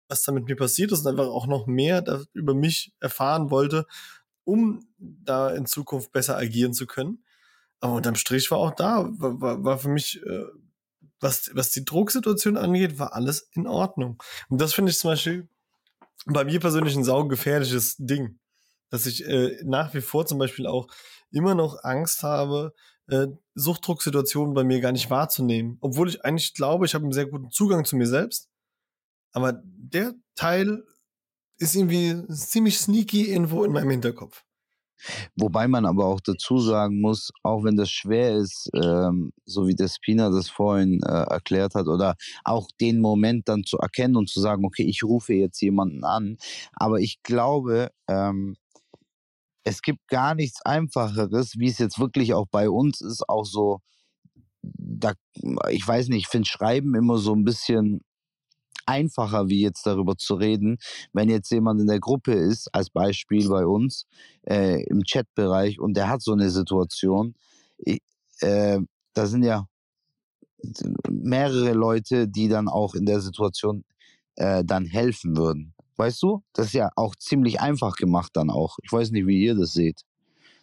was 0.08 0.22
da 0.22 0.32
mit 0.32 0.46
mir 0.46 0.56
passiert 0.56 0.92
ist 0.92 1.00
und 1.00 1.06
einfach 1.06 1.28
auch 1.28 1.46
noch 1.46 1.66
mehr 1.66 2.02
da, 2.02 2.22
über 2.32 2.54
mich 2.54 2.92
erfahren 3.00 3.50
wollte, 3.50 3.86
um 4.44 4.84
da 4.98 5.50
in 5.50 5.66
Zukunft 5.66 6.12
besser 6.12 6.36
agieren 6.36 6.74
zu 6.74 6.86
können. 6.86 7.24
Aber 7.80 7.94
unterm 7.94 8.16
Strich 8.16 8.50
war 8.50 8.58
auch 8.58 8.74
da, 8.74 9.08
war, 9.12 9.40
war, 9.40 9.64
war 9.64 9.78
für 9.78 9.88
mich, 9.88 10.20
äh, 10.26 10.44
was, 11.20 11.50
was 11.54 11.70
die 11.70 11.84
Drucksituation 11.84 12.56
angeht, 12.56 12.98
war 12.98 13.14
alles 13.14 13.48
in 13.52 13.66
Ordnung. 13.66 14.20
Und 14.48 14.60
das 14.60 14.74
finde 14.74 14.90
ich 14.90 14.98
zum 14.98 15.10
Beispiel 15.10 15.48
bei 16.26 16.44
mir 16.44 16.60
persönlich 16.60 16.96
ein 16.96 17.04
saugefährliches 17.04 17.96
Ding. 17.98 18.39
Dass 18.90 19.06
ich 19.06 19.24
äh, 19.26 19.56
nach 19.64 19.94
wie 19.94 20.00
vor 20.00 20.26
zum 20.26 20.38
Beispiel 20.38 20.66
auch 20.66 20.88
immer 21.30 21.54
noch 21.54 21.82
Angst 21.82 22.22
habe, 22.22 22.74
äh, 23.08 23.28
Suchtdrucksituationen 23.54 24.54
bei 24.54 24.64
mir 24.64 24.80
gar 24.80 24.92
nicht 24.92 25.10
wahrzunehmen. 25.10 25.78
Obwohl 25.80 26.08
ich 26.08 26.24
eigentlich 26.24 26.54
glaube, 26.54 26.86
ich 26.86 26.94
habe 26.94 27.04
einen 27.04 27.12
sehr 27.12 27.26
guten 27.26 27.50
Zugang 27.50 27.84
zu 27.84 27.96
mir 27.96 28.06
selbst. 28.06 28.48
Aber 29.32 29.60
der 29.64 30.14
Teil 30.34 30.84
ist 31.58 31.76
irgendwie 31.76 32.26
ziemlich 32.28 32.78
sneaky 32.78 33.30
irgendwo 33.30 33.64
in 33.64 33.72
meinem 33.72 33.90
Hinterkopf. 33.90 34.44
Wobei 35.36 35.66
man 35.68 35.86
aber 35.86 36.06
auch 36.06 36.20
dazu 36.20 36.58
sagen 36.58 37.00
muss, 37.00 37.30
auch 37.42 37.64
wenn 37.64 37.76
das 37.76 37.90
schwer 37.90 38.36
ist, 38.36 38.70
ähm, 38.74 39.32
so 39.46 39.66
wie 39.66 39.74
der 39.74 39.88
Spina 39.88 40.30
das 40.30 40.48
vorhin 40.50 41.00
äh, 41.02 41.22
erklärt 41.22 41.74
hat, 41.74 41.86
oder 41.86 42.16
auch 42.44 42.68
den 42.80 43.00
Moment 43.00 43.48
dann 43.48 43.64
zu 43.64 43.78
erkennen 43.78 44.16
und 44.16 44.28
zu 44.28 44.40
sagen, 44.40 44.64
okay, 44.64 44.84
ich 44.84 45.02
rufe 45.02 45.32
jetzt 45.34 45.60
jemanden 45.60 46.04
an. 46.04 46.36
Aber 46.74 47.00
ich 47.00 47.22
glaube, 47.22 47.90
ähm, 48.08 48.56
es 49.64 49.82
gibt 49.82 50.08
gar 50.08 50.34
nichts 50.34 50.64
Einfacheres, 50.64 51.58
wie 51.58 51.68
es 51.68 51.78
jetzt 51.78 51.98
wirklich 51.98 52.34
auch 52.34 52.46
bei 52.50 52.70
uns 52.70 53.00
ist, 53.00 53.28
auch 53.28 53.44
so, 53.44 53.80
da, 54.62 55.12
ich 55.70 55.86
weiß 55.86 56.08
nicht, 56.08 56.24
ich 56.24 56.28
finde 56.28 56.48
Schreiben 56.48 56.94
immer 56.94 57.18
so 57.18 57.34
ein 57.34 57.44
bisschen 57.44 58.00
einfacher, 58.86 59.48
wie 59.48 59.60
jetzt 59.60 59.86
darüber 59.86 60.16
zu 60.16 60.34
reden, 60.34 60.78
wenn 61.12 61.28
jetzt 61.28 61.50
jemand 61.50 61.80
in 61.80 61.86
der 61.86 62.00
Gruppe 62.00 62.32
ist, 62.32 62.68
als 62.74 62.90
Beispiel 62.90 63.48
bei 63.48 63.64
uns 63.66 64.06
äh, 64.42 64.82
im 64.84 65.02
Chatbereich 65.02 65.78
und 65.78 65.96
der 65.96 66.08
hat 66.08 66.22
so 66.22 66.32
eine 66.32 66.50
Situation, 66.50 67.34
äh, 68.40 68.80
da 69.14 69.26
sind 69.26 69.44
ja 69.44 69.66
mehrere 71.08 71.72
Leute, 71.72 72.28
die 72.28 72.48
dann 72.48 72.68
auch 72.68 72.94
in 72.94 73.06
der 73.06 73.20
Situation 73.20 73.84
äh, 74.36 74.64
dann 74.64 74.86
helfen 74.86 75.36
würden. 75.36 75.74
Weißt 76.00 76.22
du? 76.22 76.42
Das 76.54 76.68
ist 76.68 76.72
ja 76.72 76.88
auch 76.96 77.14
ziemlich 77.14 77.60
einfach 77.60 77.96
gemacht 77.96 78.30
dann 78.32 78.48
auch. 78.48 78.78
Ich 78.82 78.90
weiß 78.90 79.10
nicht, 79.10 79.26
wie 79.26 79.44
ihr 79.44 79.54
das 79.54 79.74
seht. 79.74 80.00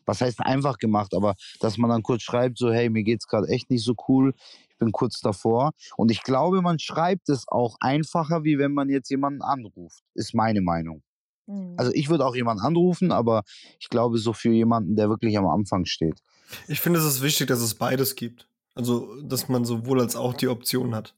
Was 0.08 0.20
heißt 0.20 0.40
einfach 0.40 0.80
gemacht, 0.80 1.14
aber 1.14 1.36
dass 1.60 1.78
man 1.78 1.92
dann 1.92 2.02
kurz 2.02 2.24
schreibt, 2.24 2.58
so, 2.58 2.72
hey, 2.72 2.90
mir 2.90 3.04
geht's 3.04 3.28
gerade 3.28 3.48
echt 3.48 3.70
nicht 3.70 3.84
so 3.84 3.94
cool, 4.08 4.34
ich 4.72 4.78
bin 4.80 4.92
kurz 4.92 5.20
davor. 5.22 5.74
Und 5.96 6.10
ich 6.10 6.24
glaube, 6.24 6.64
man 6.64 6.80
schreibt 6.80 7.30
es 7.30 7.48
auch 7.50 7.78
einfacher, 7.82 8.46
wie 8.46 8.58
wenn 8.58 8.74
man 8.74 8.90
jetzt 8.90 9.12
jemanden 9.12 9.44
anruft, 9.44 10.02
ist 10.16 10.34
meine 10.34 10.62
Meinung. 10.62 11.04
Mhm. 11.46 11.76
Also 11.78 11.92
ich 11.94 12.10
würde 12.10 12.26
auch 12.26 12.36
jemanden 12.36 12.64
anrufen, 12.64 13.12
aber 13.12 13.44
ich 13.80 13.90
glaube, 13.90 14.18
so 14.18 14.34
für 14.34 14.50
jemanden, 14.50 14.96
der 14.96 15.08
wirklich 15.08 15.38
am 15.38 15.46
Anfang 15.48 15.86
steht. 15.86 16.20
Ich 16.68 16.82
finde, 16.82 16.98
es 17.00 17.06
ist 17.06 17.22
wichtig, 17.22 17.46
dass 17.46 17.60
es 17.60 17.76
beides 17.76 18.16
gibt. 18.16 18.48
Also, 18.74 19.22
dass 19.22 19.50
man 19.50 19.66
sowohl 19.66 20.02
als 20.02 20.16
auch 20.16 20.34
die 20.34 20.48
Option 20.48 20.96
hat. 20.96 21.14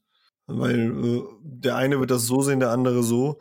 Weil 0.46 0.90
äh, 1.06 1.22
der 1.42 1.76
eine 1.76 2.00
wird 2.00 2.10
das 2.10 2.26
so 2.26 2.42
sehen, 2.42 2.60
der 2.60 2.70
andere 2.70 3.02
so. 3.02 3.38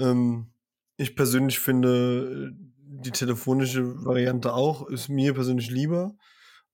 Ähm, 0.00 0.52
ich 0.96 1.16
persönlich 1.16 1.60
finde 1.60 2.52
die 2.54 3.10
telefonische 3.10 4.04
Variante 4.04 4.52
auch, 4.52 4.88
ist 4.88 5.08
mir 5.08 5.34
persönlich 5.34 5.70
lieber. 5.70 6.14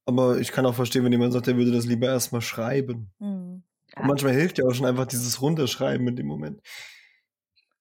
Aber 0.06 0.38
ich 0.38 0.52
kann 0.52 0.66
auch 0.66 0.74
verstehen, 0.74 1.04
wenn 1.04 1.12
jemand 1.12 1.32
sagt, 1.32 1.48
er 1.48 1.56
würde 1.56 1.72
das 1.72 1.84
lieber 1.84 2.06
erstmal 2.06 2.40
schreiben. 2.40 3.12
Mhm. 3.18 3.64
Ja. 3.94 4.02
Und 4.02 4.08
manchmal 4.08 4.32
hilft 4.32 4.58
ja 4.58 4.64
auch 4.64 4.72
schon 4.72 4.86
einfach 4.86 5.06
dieses 5.06 5.40
Runterschreiben 5.42 6.06
in 6.08 6.16
dem 6.16 6.26
Moment. 6.26 6.60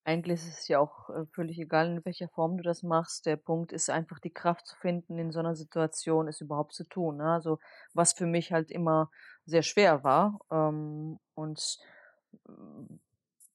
Eigentlich 0.04 0.42
ist 0.42 0.60
es 0.60 0.68
ja 0.68 0.80
auch 0.80 1.10
äh, 1.10 1.26
völlig 1.34 1.58
egal, 1.60 1.88
in 1.88 2.06
welcher 2.06 2.30
Form 2.30 2.58
du 2.58 2.64
das 2.64 2.84
machst. 2.84 3.26
Der 3.26 3.38
Punkt 3.38 3.72
ist 3.72 3.90
einfach 3.90 4.20
die 4.20 4.34
Kraft 4.34 4.68
zu 4.68 4.76
finden, 4.76 5.18
in 5.18 5.32
so 5.32 5.40
einer 5.40 5.56
Situation 5.56 6.28
es 6.28 6.42
überhaupt 6.42 6.74
zu 6.74 6.84
tun. 6.84 7.18
Ne? 7.18 7.32
Also 7.32 7.60
was 7.94 8.14
für 8.14 8.28
mich 8.28 8.52
halt 8.52 8.70
immer 8.70 9.10
sehr 9.46 9.64
schwer 9.64 10.04
war. 10.04 10.40
Ähm, 10.52 11.20
und 11.34 11.80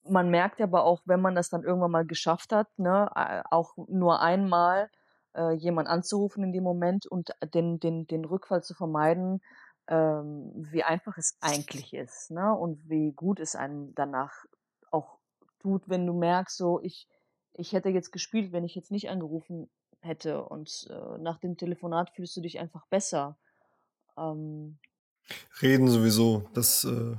man 0.03 0.29
merkt 0.29 0.61
aber 0.61 0.83
auch, 0.83 1.01
wenn 1.05 1.21
man 1.21 1.35
das 1.35 1.49
dann 1.49 1.63
irgendwann 1.63 1.91
mal 1.91 2.05
geschafft 2.05 2.51
hat, 2.51 2.67
ne, 2.77 3.09
auch 3.51 3.75
nur 3.87 4.21
einmal 4.21 4.89
äh, 5.35 5.53
jemand 5.53 5.87
anzurufen 5.87 6.43
in 6.43 6.53
dem 6.53 6.63
Moment 6.63 7.05
und 7.05 7.31
den, 7.53 7.79
den, 7.79 8.07
den 8.07 8.25
Rückfall 8.25 8.63
zu 8.63 8.73
vermeiden, 8.73 9.41
ähm, 9.87 10.51
wie 10.55 10.83
einfach 10.83 11.17
es 11.17 11.37
eigentlich 11.41 11.93
ist, 11.93 12.31
ne? 12.31 12.53
Und 12.53 12.89
wie 12.89 13.11
gut 13.11 13.39
es 13.39 13.55
einem 13.55 13.93
danach 13.95 14.45
auch 14.91 15.17
tut, 15.59 15.87
wenn 15.89 16.05
du 16.05 16.13
merkst, 16.13 16.57
so 16.57 16.81
ich, 16.81 17.07
ich 17.53 17.73
hätte 17.73 17.89
jetzt 17.89 18.11
gespielt, 18.11 18.51
wenn 18.51 18.63
ich 18.63 18.75
jetzt 18.75 18.91
nicht 18.91 19.09
angerufen 19.09 19.69
hätte 20.01 20.43
und 20.43 20.87
äh, 20.89 21.17
nach 21.19 21.39
dem 21.39 21.57
Telefonat 21.57 22.09
fühlst 22.11 22.35
du 22.35 22.41
dich 22.41 22.59
einfach 22.59 22.85
besser. 22.87 23.37
Ähm, 24.17 24.79
Reden 25.61 25.87
sowieso, 25.87 26.49
das 26.53 26.83
äh, 26.83 27.15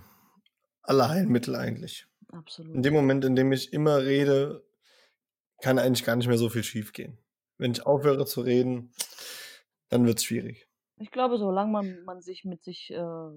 Allheilmittel 0.83 1.55
eigentlich. 1.55 2.07
Absolut. 2.33 2.75
In 2.75 2.83
dem 2.83 2.95
Moment, 2.95 3.25
in 3.25 3.37
dem 3.37 3.53
ich 3.53 3.73
immer 3.73 4.03
rede, 4.03 4.65
kann 5.61 5.79
eigentlich 5.79 6.05
gar 6.05 6.17
nicht 6.17 6.29
mehr 6.29 6.39
so 6.39 6.49
viel 6.49 6.65
schiefgehen. 6.65 7.19
Wenn 7.59 7.73
ich 7.73 7.87
aufhöre 7.87 8.25
zu 8.27 8.41
reden, 8.41 8.93
dann 9.91 10.07
wird 10.07 10.19
es 10.19 10.25
schwierig. 10.25 10.69
Ich 10.97 11.11
glaube, 11.11 11.37
solange 11.37 11.71
man, 11.71 12.05
man 12.05 12.23
sich 12.23 12.45
mit 12.45 12.63
sich, 12.63 12.91
äh, 12.91 13.31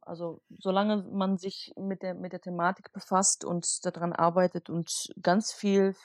also 0.00 0.42
solange 0.58 1.02
man 1.02 1.38
sich 1.38 1.72
mit 1.76 2.02
der, 2.02 2.14
mit 2.14 2.32
der 2.32 2.40
Thematik 2.40 2.92
befasst 2.92 3.44
und 3.44 3.84
daran 3.84 4.12
arbeitet 4.12 4.70
und 4.70 5.12
ganz 5.20 5.52
viel 5.52 5.96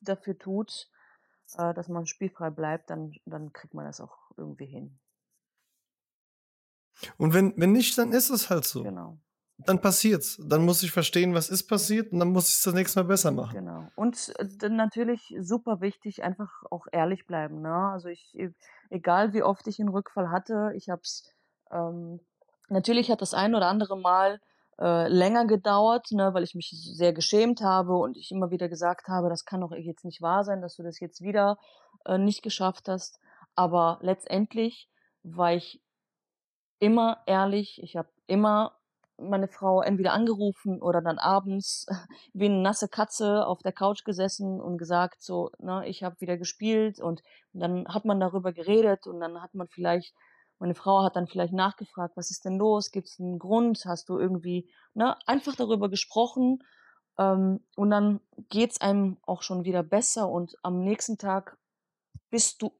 dafür 0.00 0.36
tut, 0.38 0.88
äh, 1.56 1.72
dass 1.72 1.88
man 1.88 2.06
spielfrei 2.06 2.50
bleibt, 2.50 2.90
dann, 2.90 3.12
dann 3.24 3.52
kriegt 3.52 3.74
man 3.74 3.86
das 3.86 4.00
auch 4.00 4.16
irgendwie 4.36 4.66
hin. 4.66 4.98
Und 7.16 7.32
wenn, 7.32 7.54
wenn 7.56 7.72
nicht, 7.72 7.96
dann 7.96 8.12
ist 8.12 8.30
es 8.30 8.50
halt 8.50 8.64
so. 8.64 8.82
Genau 8.82 9.18
dann 9.58 9.80
passiert's. 9.80 10.40
Dann 10.42 10.64
muss 10.64 10.82
ich 10.82 10.90
verstehen, 10.90 11.34
was 11.34 11.48
ist 11.48 11.68
passiert 11.68 12.12
und 12.12 12.18
dann 12.18 12.32
muss 12.32 12.48
ich 12.48 12.56
es 12.56 12.62
das 12.62 12.74
nächste 12.74 13.00
Mal 13.00 13.06
besser 13.06 13.30
machen. 13.30 13.54
Genau. 13.54 13.88
Und 13.94 14.32
äh, 14.38 14.68
natürlich 14.68 15.34
super 15.40 15.80
wichtig, 15.80 16.22
einfach 16.22 16.50
auch 16.70 16.86
ehrlich 16.92 17.26
bleiben. 17.26 17.62
Ne? 17.62 17.72
Also 17.72 18.08
ich, 18.08 18.34
e, 18.38 18.50
egal 18.90 19.32
wie 19.32 19.42
oft 19.42 19.66
ich 19.66 19.78
einen 19.78 19.90
Rückfall 19.90 20.30
hatte, 20.30 20.72
ich 20.74 20.88
hab's, 20.88 21.30
ähm, 21.70 22.20
natürlich 22.68 23.10
hat 23.10 23.22
das 23.22 23.34
ein 23.34 23.54
oder 23.54 23.68
andere 23.68 23.96
Mal 23.96 24.40
äh, 24.80 25.08
länger 25.08 25.46
gedauert, 25.46 26.10
ne, 26.10 26.34
weil 26.34 26.42
ich 26.42 26.56
mich 26.56 26.70
sehr 26.70 27.12
geschämt 27.12 27.60
habe 27.60 27.96
und 27.96 28.16
ich 28.16 28.32
immer 28.32 28.50
wieder 28.50 28.68
gesagt 28.68 29.06
habe, 29.06 29.28
das 29.28 29.44
kann 29.44 29.60
doch 29.60 29.70
jetzt 29.70 30.04
nicht 30.04 30.20
wahr 30.20 30.42
sein, 30.42 30.62
dass 30.62 30.74
du 30.74 30.82
das 30.82 30.98
jetzt 30.98 31.20
wieder 31.20 31.58
äh, 32.04 32.18
nicht 32.18 32.42
geschafft 32.42 32.88
hast. 32.88 33.20
Aber 33.54 33.98
letztendlich 34.02 34.90
war 35.22 35.52
ich 35.52 35.80
immer 36.80 37.22
ehrlich, 37.26 37.80
ich 37.82 37.96
habe 37.96 38.08
immer 38.26 38.72
meine 39.18 39.48
Frau 39.48 39.80
entweder 39.82 40.12
angerufen 40.12 40.82
oder 40.82 41.00
dann 41.00 41.18
abends 41.18 41.86
wie 42.32 42.46
eine 42.46 42.60
nasse 42.60 42.88
Katze 42.88 43.46
auf 43.46 43.62
der 43.62 43.72
Couch 43.72 44.04
gesessen 44.04 44.60
und 44.60 44.78
gesagt, 44.78 45.22
so, 45.22 45.50
ne, 45.58 45.86
ich 45.86 46.02
habe 46.02 46.20
wieder 46.20 46.36
gespielt 46.36 47.00
und, 47.00 47.22
dann 47.56 47.86
hat 47.86 48.04
man 48.04 48.18
darüber 48.18 48.52
geredet 48.52 49.06
und 49.06 49.20
dann 49.20 49.40
hat 49.40 49.54
man 49.54 49.68
vielleicht, 49.68 50.12
meine 50.58 50.74
Frau 50.74 51.04
hat 51.04 51.14
dann 51.14 51.28
vielleicht 51.28 51.52
nachgefragt, 51.52 52.16
was 52.16 52.32
ist 52.32 52.44
denn 52.44 52.58
los, 52.58 52.90
gibt 52.90 53.06
es 53.06 53.20
einen 53.20 53.38
Grund, 53.38 53.84
hast 53.84 54.08
du 54.08 54.18
irgendwie, 54.18 54.68
ne, 54.92 55.16
einfach 55.26 55.54
darüber 55.54 55.88
gesprochen 55.88 56.64
ähm, 57.16 57.60
und 57.76 57.90
dann 57.90 58.20
geht's 58.48 58.80
einem 58.80 59.18
auch 59.22 59.42
schon 59.42 59.64
wieder 59.64 59.84
besser 59.84 60.28
und 60.28 60.56
am 60.64 60.82
nächsten 60.82 61.16
Tag 61.16 61.56
bist 62.30 62.60
du 62.60 62.72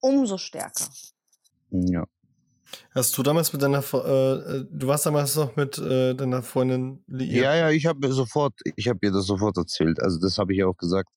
umso 0.00 0.38
stärker. 0.38 0.86
Ja. 1.70 2.04
Hast 2.94 3.16
du 3.16 3.22
damals 3.22 3.52
mit 3.52 3.62
deiner, 3.62 3.82
äh, 3.92 4.56
äh, 4.58 4.66
du 4.70 4.86
warst 4.86 5.06
damals 5.06 5.36
noch 5.36 5.56
mit 5.56 5.78
äh, 5.78 6.14
deiner 6.14 6.42
Freundin 6.42 7.02
liiert? 7.06 7.44
Ja, 7.44 7.54
ja, 7.54 7.70
ich 7.70 7.86
habe 7.86 8.12
sofort, 8.12 8.54
ich 8.76 8.88
habe 8.88 8.98
ihr 9.02 9.12
das 9.12 9.26
sofort 9.26 9.56
erzählt. 9.56 10.00
Also 10.00 10.20
das 10.20 10.38
habe 10.38 10.54
ich 10.54 10.64
auch 10.64 10.76
gesagt. 10.76 11.08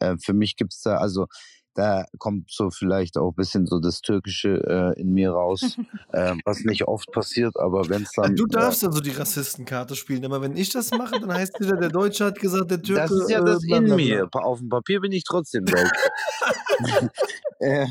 Äh, 0.00 0.16
für 0.18 0.32
mich 0.32 0.56
gibt 0.56 0.72
es 0.72 0.82
da, 0.82 0.96
also 0.96 1.26
da 1.74 2.04
kommt 2.18 2.50
so 2.50 2.70
vielleicht 2.70 3.16
auch 3.16 3.30
ein 3.30 3.34
bisschen 3.34 3.66
so 3.66 3.80
das 3.80 4.00
Türkische 4.00 4.94
äh, 4.96 5.00
in 5.00 5.12
mir 5.12 5.30
raus, 5.32 5.78
äh, 6.12 6.34
was 6.44 6.64
nicht 6.64 6.86
oft 6.86 7.10
passiert, 7.12 7.56
aber 7.58 7.88
wenn 7.88 8.02
es 8.02 8.12
dann. 8.12 8.36
Du 8.36 8.46
darfst 8.46 8.82
äh, 8.82 8.86
also 8.86 9.00
die 9.00 9.10
Rassistenkarte 9.10 9.96
spielen, 9.96 10.24
aber 10.24 10.42
wenn 10.42 10.56
ich 10.56 10.70
das 10.70 10.90
mache, 10.90 11.18
dann 11.20 11.32
heißt 11.32 11.58
wieder, 11.60 11.76
der 11.76 11.88
Deutsche 11.88 12.24
hat 12.24 12.38
gesagt, 12.38 12.70
der 12.70 12.82
Türke. 12.82 13.02
Das 13.02 13.10
ist 13.10 13.30
ja 13.30 13.40
das 13.40 13.64
äh, 13.64 13.76
in 13.76 13.94
mir. 13.94 14.28
Auf 14.32 14.58
dem 14.58 14.68
Papier 14.68 15.00
bin 15.00 15.12
ich 15.12 15.24
trotzdem 15.24 15.64
Deutsch. 15.64 15.90
Äh, 17.62 17.86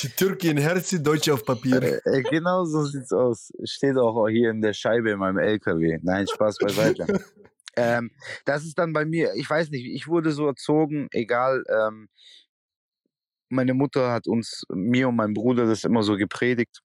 die 0.00 0.08
Türke 0.10 0.48
in 0.48 0.58
Herzen, 0.58 1.02
Deutsche 1.02 1.34
auf 1.34 1.44
Papier. 1.44 1.82
Äh, 1.82 2.00
äh, 2.04 2.22
genau 2.22 2.64
so 2.64 2.84
sieht's 2.84 3.12
aus. 3.12 3.52
Steht 3.64 3.96
auch 3.96 4.28
hier 4.28 4.50
in 4.50 4.62
der 4.62 4.72
Scheibe 4.72 5.10
in 5.10 5.18
meinem 5.18 5.38
LKW. 5.38 5.98
Nein, 6.02 6.26
Spaß 6.28 6.58
beiseite. 6.58 7.20
ähm, 7.76 8.12
das 8.44 8.64
ist 8.64 8.78
dann 8.78 8.92
bei 8.92 9.04
mir, 9.04 9.34
ich 9.34 9.50
weiß 9.50 9.70
nicht, 9.70 9.86
ich 9.86 10.06
wurde 10.06 10.30
so 10.30 10.46
erzogen, 10.46 11.08
egal. 11.10 11.64
Ähm, 11.68 12.08
meine 13.54 13.74
Mutter 13.74 14.12
hat 14.12 14.26
uns, 14.28 14.64
mir 14.74 15.08
und 15.08 15.16
meinem 15.16 15.34
Bruder 15.34 15.66
das 15.66 15.84
immer 15.84 16.02
so 16.02 16.16
gepredigt. 16.16 16.80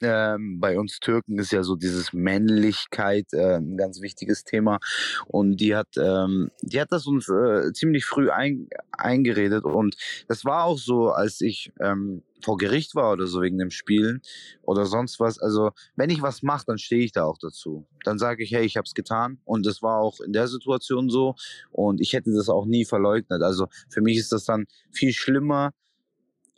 Ähm, 0.00 0.60
bei 0.60 0.78
uns 0.78 1.00
Türken 1.00 1.38
ist 1.38 1.52
ja 1.52 1.62
so 1.62 1.76
dieses 1.76 2.12
Männlichkeit 2.12 3.26
äh, 3.32 3.56
ein 3.56 3.76
ganz 3.76 4.00
wichtiges 4.00 4.44
Thema 4.44 4.78
und 5.26 5.56
die 5.56 5.74
hat 5.74 5.88
ähm, 5.96 6.50
die 6.62 6.80
hat 6.80 6.92
das 6.92 7.06
uns 7.06 7.28
äh, 7.28 7.72
ziemlich 7.72 8.04
früh 8.04 8.30
ein, 8.30 8.68
eingeredet 8.92 9.64
und 9.64 9.96
das 10.28 10.44
war 10.44 10.64
auch 10.64 10.78
so, 10.78 11.10
als 11.10 11.40
ich 11.40 11.72
ähm, 11.80 12.22
vor 12.42 12.56
Gericht 12.56 12.94
war 12.94 13.12
oder 13.12 13.26
so 13.26 13.40
wegen 13.40 13.58
dem 13.58 13.70
Spielen 13.70 14.20
oder 14.62 14.86
sonst 14.86 15.18
was. 15.20 15.38
Also 15.38 15.70
wenn 15.96 16.10
ich 16.10 16.22
was 16.22 16.42
mache, 16.42 16.64
dann 16.66 16.78
stehe 16.78 17.04
ich 17.04 17.12
da 17.12 17.24
auch 17.24 17.38
dazu. 17.38 17.86
Dann 18.04 18.18
sage 18.18 18.44
ich, 18.44 18.52
hey, 18.52 18.64
ich 18.64 18.76
habe 18.76 18.84
es 18.86 18.94
getan 18.94 19.40
und 19.44 19.66
das 19.66 19.82
war 19.82 19.98
auch 19.98 20.20
in 20.20 20.32
der 20.32 20.46
Situation 20.48 21.10
so 21.10 21.34
und 21.70 22.00
ich 22.00 22.12
hätte 22.12 22.32
das 22.32 22.48
auch 22.48 22.66
nie 22.66 22.84
verleugnet. 22.84 23.42
Also 23.42 23.66
für 23.88 24.00
mich 24.00 24.18
ist 24.18 24.32
das 24.32 24.44
dann 24.44 24.66
viel 24.92 25.12
schlimmer. 25.12 25.72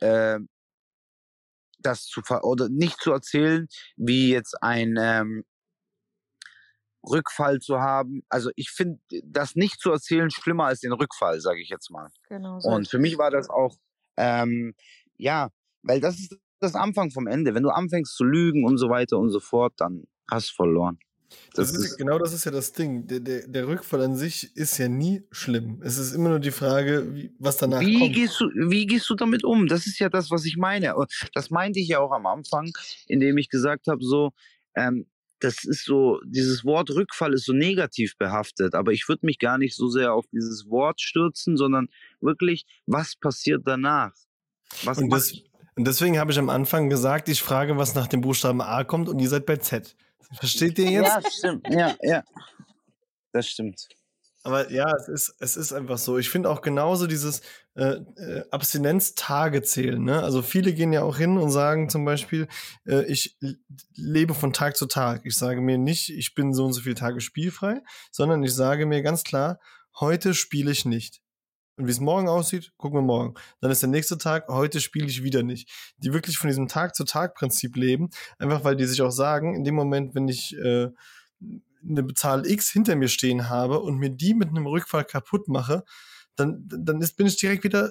Äh, 0.00 0.40
das 1.82 2.04
zu 2.04 2.22
ver 2.22 2.44
oder 2.44 2.68
nicht 2.68 3.00
zu 3.00 3.12
erzählen, 3.12 3.66
wie 3.96 4.30
jetzt 4.30 4.62
ein 4.62 4.96
ähm, 4.98 5.44
Rückfall 7.08 7.60
zu 7.60 7.80
haben. 7.80 8.22
Also 8.28 8.50
ich 8.56 8.70
finde 8.70 9.00
das 9.24 9.54
nicht 9.54 9.80
zu 9.80 9.90
erzählen 9.90 10.30
schlimmer 10.30 10.66
als 10.66 10.80
den 10.80 10.92
Rückfall, 10.92 11.40
sage 11.40 11.60
ich 11.60 11.68
jetzt 11.68 11.90
mal. 11.90 12.10
Genau 12.28 12.60
so 12.60 12.68
Und 12.68 12.88
für 12.88 12.98
mich 12.98 13.18
war 13.18 13.30
das 13.30 13.48
auch, 13.48 13.76
ähm, 14.16 14.74
ja, 15.16 15.48
weil 15.82 16.00
das 16.00 16.18
ist 16.18 16.36
das 16.60 16.74
Anfang 16.74 17.10
vom 17.10 17.26
Ende. 17.26 17.54
Wenn 17.54 17.62
du 17.62 17.70
anfängst 17.70 18.14
zu 18.14 18.24
lügen 18.24 18.66
und 18.66 18.76
so 18.76 18.90
weiter 18.90 19.18
und 19.18 19.30
so 19.30 19.40
fort, 19.40 19.72
dann 19.78 20.04
hast 20.30 20.50
du 20.50 20.54
verloren. 20.56 20.98
Das 21.54 21.72
Das 21.72 21.84
ist, 21.84 21.96
genau 21.96 22.18
das 22.18 22.32
ist 22.32 22.44
ja 22.44 22.50
das 22.50 22.72
Ding. 22.72 23.06
Der, 23.06 23.20
der, 23.20 23.46
der 23.46 23.66
Rückfall 23.66 24.02
an 24.02 24.16
sich 24.16 24.54
ist 24.56 24.78
ja 24.78 24.88
nie 24.88 25.22
schlimm. 25.30 25.80
Es 25.82 25.98
ist 25.98 26.12
immer 26.12 26.30
nur 26.30 26.40
die 26.40 26.50
Frage, 26.50 27.14
wie, 27.14 27.32
was 27.38 27.56
danach 27.56 27.80
wie 27.80 27.98
kommt. 27.98 28.14
gehst 28.14 28.40
du, 28.40 28.46
wie 28.68 28.86
gehst 28.86 29.08
du 29.10 29.14
damit 29.14 29.44
um? 29.44 29.66
Das 29.66 29.86
ist 29.86 29.98
ja 29.98 30.08
das, 30.08 30.30
was 30.30 30.44
ich 30.44 30.56
meine. 30.56 30.94
Das 31.34 31.50
meinte 31.50 31.80
ich 31.80 31.88
ja 31.88 32.00
auch 32.00 32.12
am 32.12 32.26
Anfang, 32.26 32.72
indem 33.06 33.38
ich 33.38 33.48
gesagt 33.48 33.86
habe, 33.86 34.02
so, 34.02 34.32
ähm, 34.74 35.06
das 35.40 35.64
ist 35.64 35.84
so, 35.84 36.20
dieses 36.24 36.64
Wort 36.64 36.90
Rückfall 36.90 37.32
ist 37.32 37.46
so 37.46 37.52
negativ 37.52 38.16
behaftet, 38.18 38.74
aber 38.74 38.92
ich 38.92 39.08
würde 39.08 39.26
mich 39.26 39.38
gar 39.38 39.58
nicht 39.58 39.74
so 39.74 39.88
sehr 39.88 40.12
auf 40.12 40.26
dieses 40.32 40.68
Wort 40.68 41.00
stürzen, 41.00 41.56
sondern 41.56 41.88
wirklich, 42.20 42.66
was 42.86 43.16
passiert 43.16 43.62
danach? 43.64 44.12
Was 44.84 44.98
Und, 44.98 45.10
das, 45.10 45.32
und 45.76 45.86
deswegen 45.86 46.18
habe 46.18 46.30
ich 46.30 46.38
am 46.38 46.50
Anfang 46.50 46.90
gesagt, 46.90 47.28
ich 47.28 47.42
frage, 47.42 47.76
was 47.76 47.94
nach 47.94 48.06
dem 48.06 48.20
Buchstaben 48.20 48.60
A 48.60 48.84
kommt 48.84 49.08
und 49.08 49.18
ihr 49.18 49.28
seid 49.28 49.46
bei 49.46 49.56
Z. 49.56 49.96
Versteht 50.34 50.78
ihr 50.78 50.90
jetzt? 50.90 51.08
Ja, 51.08 51.30
stimmt. 51.30 51.66
Ja, 51.68 51.96
ja. 52.02 52.24
Das 53.32 53.46
stimmt. 53.46 53.88
Aber 54.42 54.70
ja, 54.72 54.90
es 54.96 55.08
ist, 55.08 55.34
es 55.38 55.56
ist 55.56 55.72
einfach 55.72 55.98
so. 55.98 56.16
Ich 56.16 56.30
finde 56.30 56.48
auch 56.48 56.62
genauso 56.62 57.06
dieses 57.06 57.42
äh, 57.74 57.96
äh, 58.16 58.44
Abstinenztage 58.50 59.62
zählen. 59.62 60.02
Ne? 60.02 60.22
Also 60.22 60.40
viele 60.40 60.72
gehen 60.72 60.94
ja 60.94 61.02
auch 61.02 61.18
hin 61.18 61.36
und 61.36 61.50
sagen 61.50 61.90
zum 61.90 62.06
Beispiel, 62.06 62.48
äh, 62.86 63.04
ich 63.04 63.36
lebe 63.94 64.32
von 64.32 64.54
Tag 64.54 64.76
zu 64.76 64.86
Tag. 64.86 65.22
Ich 65.24 65.36
sage 65.36 65.60
mir 65.60 65.76
nicht, 65.76 66.08
ich 66.08 66.34
bin 66.34 66.54
so 66.54 66.64
und 66.64 66.72
so 66.72 66.80
viele 66.80 66.94
Tage 66.94 67.20
spielfrei, 67.20 67.82
sondern 68.10 68.42
ich 68.42 68.54
sage 68.54 68.86
mir 68.86 69.02
ganz 69.02 69.24
klar, 69.24 69.60
heute 69.98 70.32
spiele 70.32 70.70
ich 70.70 70.86
nicht. 70.86 71.19
Und 71.80 71.86
wie 71.86 71.92
es 71.92 72.00
morgen 72.00 72.28
aussieht, 72.28 72.72
gucken 72.76 72.98
wir 72.98 73.02
morgen. 73.02 73.34
Dann 73.62 73.70
ist 73.70 73.80
der 73.80 73.88
nächste 73.88 74.18
Tag, 74.18 74.48
heute 74.48 74.82
spiele 74.82 75.06
ich 75.06 75.22
wieder 75.22 75.42
nicht. 75.42 75.70
Die 75.96 76.12
wirklich 76.12 76.36
von 76.36 76.48
diesem 76.48 76.68
Tag-zu-Tag-Prinzip 76.68 77.74
leben, 77.74 78.10
einfach 78.38 78.64
weil 78.64 78.76
die 78.76 78.84
sich 78.84 79.00
auch 79.00 79.10
sagen, 79.10 79.54
in 79.54 79.64
dem 79.64 79.76
Moment, 79.76 80.14
wenn 80.14 80.28
ich 80.28 80.54
äh, 80.58 80.88
eine 81.82 82.06
Zahl 82.12 82.46
X 82.46 82.70
hinter 82.70 82.96
mir 82.96 83.08
stehen 83.08 83.48
habe 83.48 83.80
und 83.80 83.96
mir 83.96 84.10
die 84.10 84.34
mit 84.34 84.50
einem 84.50 84.66
Rückfall 84.66 85.06
kaputt 85.06 85.48
mache, 85.48 85.84
dann, 86.36 86.66
dann 86.68 87.00
ist, 87.00 87.16
bin 87.16 87.26
ich 87.26 87.38
direkt 87.38 87.64
wieder 87.64 87.90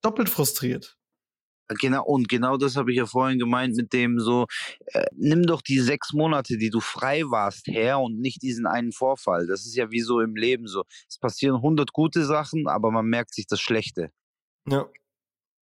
doppelt 0.00 0.30
frustriert. 0.30 0.96
Genau, 1.80 2.04
und 2.04 2.28
genau 2.28 2.56
das 2.56 2.76
habe 2.76 2.90
ich 2.92 2.98
ja 2.98 3.06
vorhin 3.06 3.38
gemeint 3.38 3.76
mit 3.76 3.92
dem 3.92 4.18
so, 4.18 4.46
äh, 4.86 5.04
nimm 5.14 5.42
doch 5.42 5.60
die 5.60 5.78
sechs 5.78 6.12
Monate, 6.12 6.56
die 6.56 6.70
du 6.70 6.80
frei 6.80 7.22
warst, 7.24 7.66
her 7.66 7.98
und 8.00 8.18
nicht 8.20 8.42
diesen 8.42 8.66
einen 8.66 8.92
Vorfall. 8.92 9.46
Das 9.46 9.66
ist 9.66 9.76
ja 9.76 9.90
wie 9.90 10.00
so 10.00 10.20
im 10.20 10.34
Leben 10.34 10.66
so. 10.66 10.84
Es 11.08 11.18
passieren 11.18 11.60
hundert 11.60 11.92
gute 11.92 12.24
Sachen, 12.24 12.68
aber 12.68 12.90
man 12.90 13.06
merkt 13.06 13.34
sich 13.34 13.46
das 13.46 13.60
Schlechte. 13.60 14.10
Ja. 14.66 14.88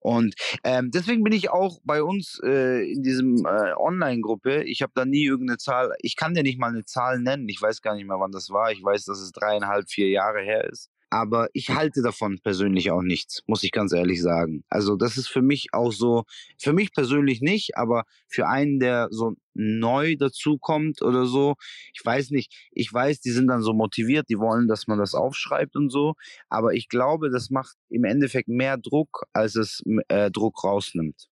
Und 0.06 0.36
ähm, 0.64 0.91
deswegen 0.91 1.24
bin 1.24 1.34
ich 1.34 1.49
auch 1.49 1.80
bei 1.84 2.03
uns 2.03 2.39
äh, 2.43 2.91
in 2.91 3.01
diesem 3.01 3.43
äh, 3.47 3.74
Online-Gruppe, 3.76 4.64
ich 4.64 4.84
habe 4.84 4.91
da 4.93 5.03
nie 5.03 5.26
irgendeine 5.26 5.58
Zahl, 5.58 5.95
ich 5.99 6.16
kann 6.16 6.36
dir 6.36 6.43
nicht 6.43 6.60
mal 6.60 6.70
eine 6.70 6.86
Zahl 6.86 7.20
nennen, 7.20 7.49
ich 7.49 7.60
weiß 7.60 7.82
gar 7.82 7.95
nicht 7.95 8.06
mehr, 8.06 8.20
wann 8.20 8.32
das 8.32 8.51
war, 8.51 8.72
ich 8.72 8.84
weiß, 8.84 9.06
dass 9.06 9.20
es 9.20 9.32
dreieinhalb, 9.32 9.89
vier 9.89 10.10
Jahre 10.10 10.43
her 10.43 10.70
ist. 10.70 10.91
Aber 11.10 11.49
ich 11.53 11.70
halte 11.70 12.01
davon 12.01 12.39
persönlich 12.43 12.91
auch 12.91 13.01
nichts, 13.01 13.41
muss 13.47 13.64
ich 13.64 13.72
ganz 13.72 13.93
ehrlich 13.93 14.22
sagen. 14.22 14.64
Also 14.70 14.95
das 14.95 15.18
ist 15.18 15.28
für 15.28 15.41
mich 15.41 15.68
auch 15.72 15.91
so, 15.91 16.24
für 16.60 16.74
mich 16.74 16.93
persönlich 16.93 17.41
nicht, 17.41 17.78
aber 17.78 18.03
für 18.28 18.47
einen, 18.47 18.80
der 18.80 19.08
so 19.12 19.36
neu 19.53 20.16
dazukommt 20.18 21.01
oder 21.01 21.26
so, 21.26 21.56
ich 21.93 22.03
weiß 22.03 22.32
nicht, 22.32 22.53
ich 22.72 22.91
weiß, 22.91 23.22
die 23.22 23.32
sind 23.32 23.47
dann 23.47 23.62
so 23.62 23.74
motiviert, 23.74 24.28
die 24.30 24.39
wollen, 24.39 24.68
dass 24.68 24.88
man 24.88 24.99
das 24.99 25.14
aufschreibt 25.14 25.76
und 25.76 25.89
so, 25.89 26.16
aber 26.49 26.74
ich 26.74 26.89
glaube, 26.89 27.30
das 27.30 27.49
macht 27.49 27.76
im 27.89 28.03
Endeffekt 28.03 28.49
mehr 28.49 28.78
Druck, 28.78 29.26
als 29.32 29.56
es 29.56 29.82
äh, 30.10 30.30
Druck 30.32 30.64
rausnimmt. 30.64 31.28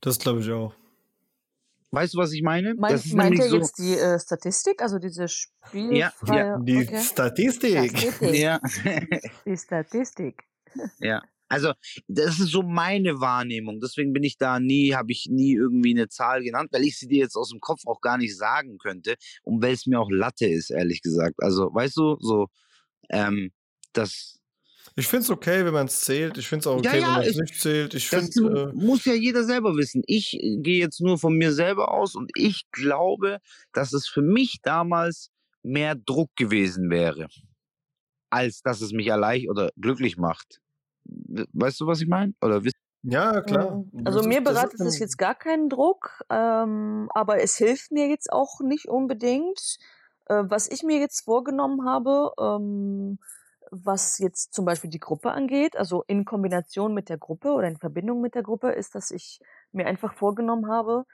Das 0.00 0.18
glaube 0.18 0.40
ich 0.40 0.50
auch. 0.50 0.72
Weißt 1.94 2.14
du, 2.14 2.18
was 2.18 2.32
ich 2.32 2.42
meine? 2.42 2.74
Mein, 2.74 2.92
das 2.92 3.06
ist 3.06 3.14
meint 3.14 3.38
ihr 3.38 3.48
so, 3.48 3.56
jetzt 3.56 3.78
die 3.78 3.94
äh, 3.94 4.18
Statistik, 4.18 4.82
also 4.82 4.98
diese 4.98 5.28
spielfreie... 5.28 6.58
Die 6.62 6.76
okay. 6.78 7.00
Statistik. 7.00 7.98
Statistik. 7.98 8.34
ja, 8.34 8.60
Die 9.46 9.56
Statistik. 9.56 10.42
ja. 10.98 11.22
Also, 11.48 11.72
das 12.08 12.40
ist 12.40 12.50
so 12.50 12.62
meine 12.62 13.20
Wahrnehmung. 13.20 13.80
Deswegen 13.80 14.12
bin 14.12 14.24
ich 14.24 14.38
da 14.38 14.58
nie, 14.58 14.94
habe 14.94 15.12
ich 15.12 15.28
nie 15.30 15.54
irgendwie 15.54 15.92
eine 15.92 16.08
Zahl 16.08 16.42
genannt, 16.42 16.70
weil 16.72 16.82
ich 16.82 16.98
sie 16.98 17.06
dir 17.06 17.18
jetzt 17.18 17.36
aus 17.36 17.50
dem 17.50 17.60
Kopf 17.60 17.82
auch 17.86 18.00
gar 18.00 18.18
nicht 18.18 18.36
sagen 18.36 18.78
könnte 18.78 19.14
und 19.42 19.62
weil 19.62 19.74
es 19.74 19.86
mir 19.86 20.00
auch 20.00 20.10
Latte 20.10 20.46
ist, 20.46 20.70
ehrlich 20.70 21.02
gesagt. 21.02 21.36
Also, 21.38 21.72
weißt 21.72 21.96
du, 21.96 22.16
so, 22.18 22.48
ähm, 23.10 23.52
das, 23.92 24.40
Ich 24.96 25.08
finde 25.08 25.24
es 25.24 25.30
okay, 25.30 25.64
wenn 25.64 25.72
man 25.74 25.86
es 25.86 26.02
zählt. 26.02 26.38
Ich 26.38 26.46
finde 26.48 26.60
es 26.60 26.66
auch 26.68 26.82
Ja, 26.84 26.90
okay, 26.90 27.00
ja, 27.00 27.06
wenn 27.06 27.12
man 27.14 27.22
es 27.22 27.28
ich- 27.30 27.36
nicht 27.40 27.60
zählt. 27.60 27.94
Ich 27.94 28.10
Das 28.10 28.28
finde, 28.32 28.70
äh, 28.72 28.76
muss 28.76 29.04
ja 29.04 29.14
jeder 29.14 29.42
selber 29.44 29.76
wissen. 29.76 30.02
Ich 30.06 30.34
äh, 30.34 30.56
gehe 30.58 30.78
jetzt 30.78 31.00
nur 31.00 31.18
von 31.18 31.34
mir 31.36 31.52
selber 31.52 31.90
aus 31.92 32.14
und 32.14 32.30
ich 32.36 32.64
glaube, 32.70 33.38
dass 33.72 33.92
es 33.92 34.06
für 34.08 34.22
mich 34.22 34.58
damals 34.62 35.30
mehr 35.62 35.94
Druck 35.96 36.30
gewesen 36.36 36.90
wäre, 36.90 37.26
als 38.30 38.62
dass 38.62 38.80
es 38.82 38.92
mich 38.92 39.08
erleicht 39.08 39.48
oder 39.48 39.70
glücklich 39.80 40.16
macht. 40.16 40.60
We- 41.04 41.46
Weißt 41.52 41.80
du, 41.80 41.86
was 41.86 42.00
ich 42.00 42.06
meine? 42.08 42.34
Oder 42.40 42.62
wisst 42.64 42.74
ja, 43.06 43.42
klar. 43.42 43.84
Also 44.06 44.22
mir 44.22 44.40
das 44.40 44.54
ist 44.54 44.54
bereitet 44.54 44.80
es 44.80 44.98
jetzt 44.98 45.18
gar 45.18 45.34
keinen 45.34 45.68
Druck, 45.68 46.22
ähm, 46.30 47.10
aber 47.14 47.42
es 47.42 47.56
hilft 47.56 47.90
mir 47.92 48.08
jetzt 48.08 48.32
auch 48.32 48.60
nicht 48.60 48.86
unbedingt. 48.86 49.76
Äh, 50.26 50.44
was 50.46 50.70
ich 50.70 50.82
mir 50.82 50.98
jetzt 51.00 51.20
vorgenommen 51.22 51.84
habe, 51.84 52.30
ähm, 52.40 53.18
was 53.82 54.18
jetzt 54.18 54.54
zum 54.54 54.64
Beispiel 54.64 54.90
die 54.90 55.00
Gruppe 55.00 55.32
angeht, 55.32 55.76
also 55.76 56.04
in 56.06 56.24
Kombination 56.24 56.94
mit 56.94 57.08
der 57.08 57.18
Gruppe 57.18 57.52
oder 57.52 57.66
in 57.66 57.76
Verbindung 57.76 58.20
mit 58.20 58.34
der 58.34 58.42
Gruppe, 58.42 58.70
ist, 58.70 58.94
dass 58.94 59.10
ich 59.10 59.40
mir 59.72 59.86
einfach 59.86 60.14
vorgenommen 60.14 60.70
habe, 60.70 61.04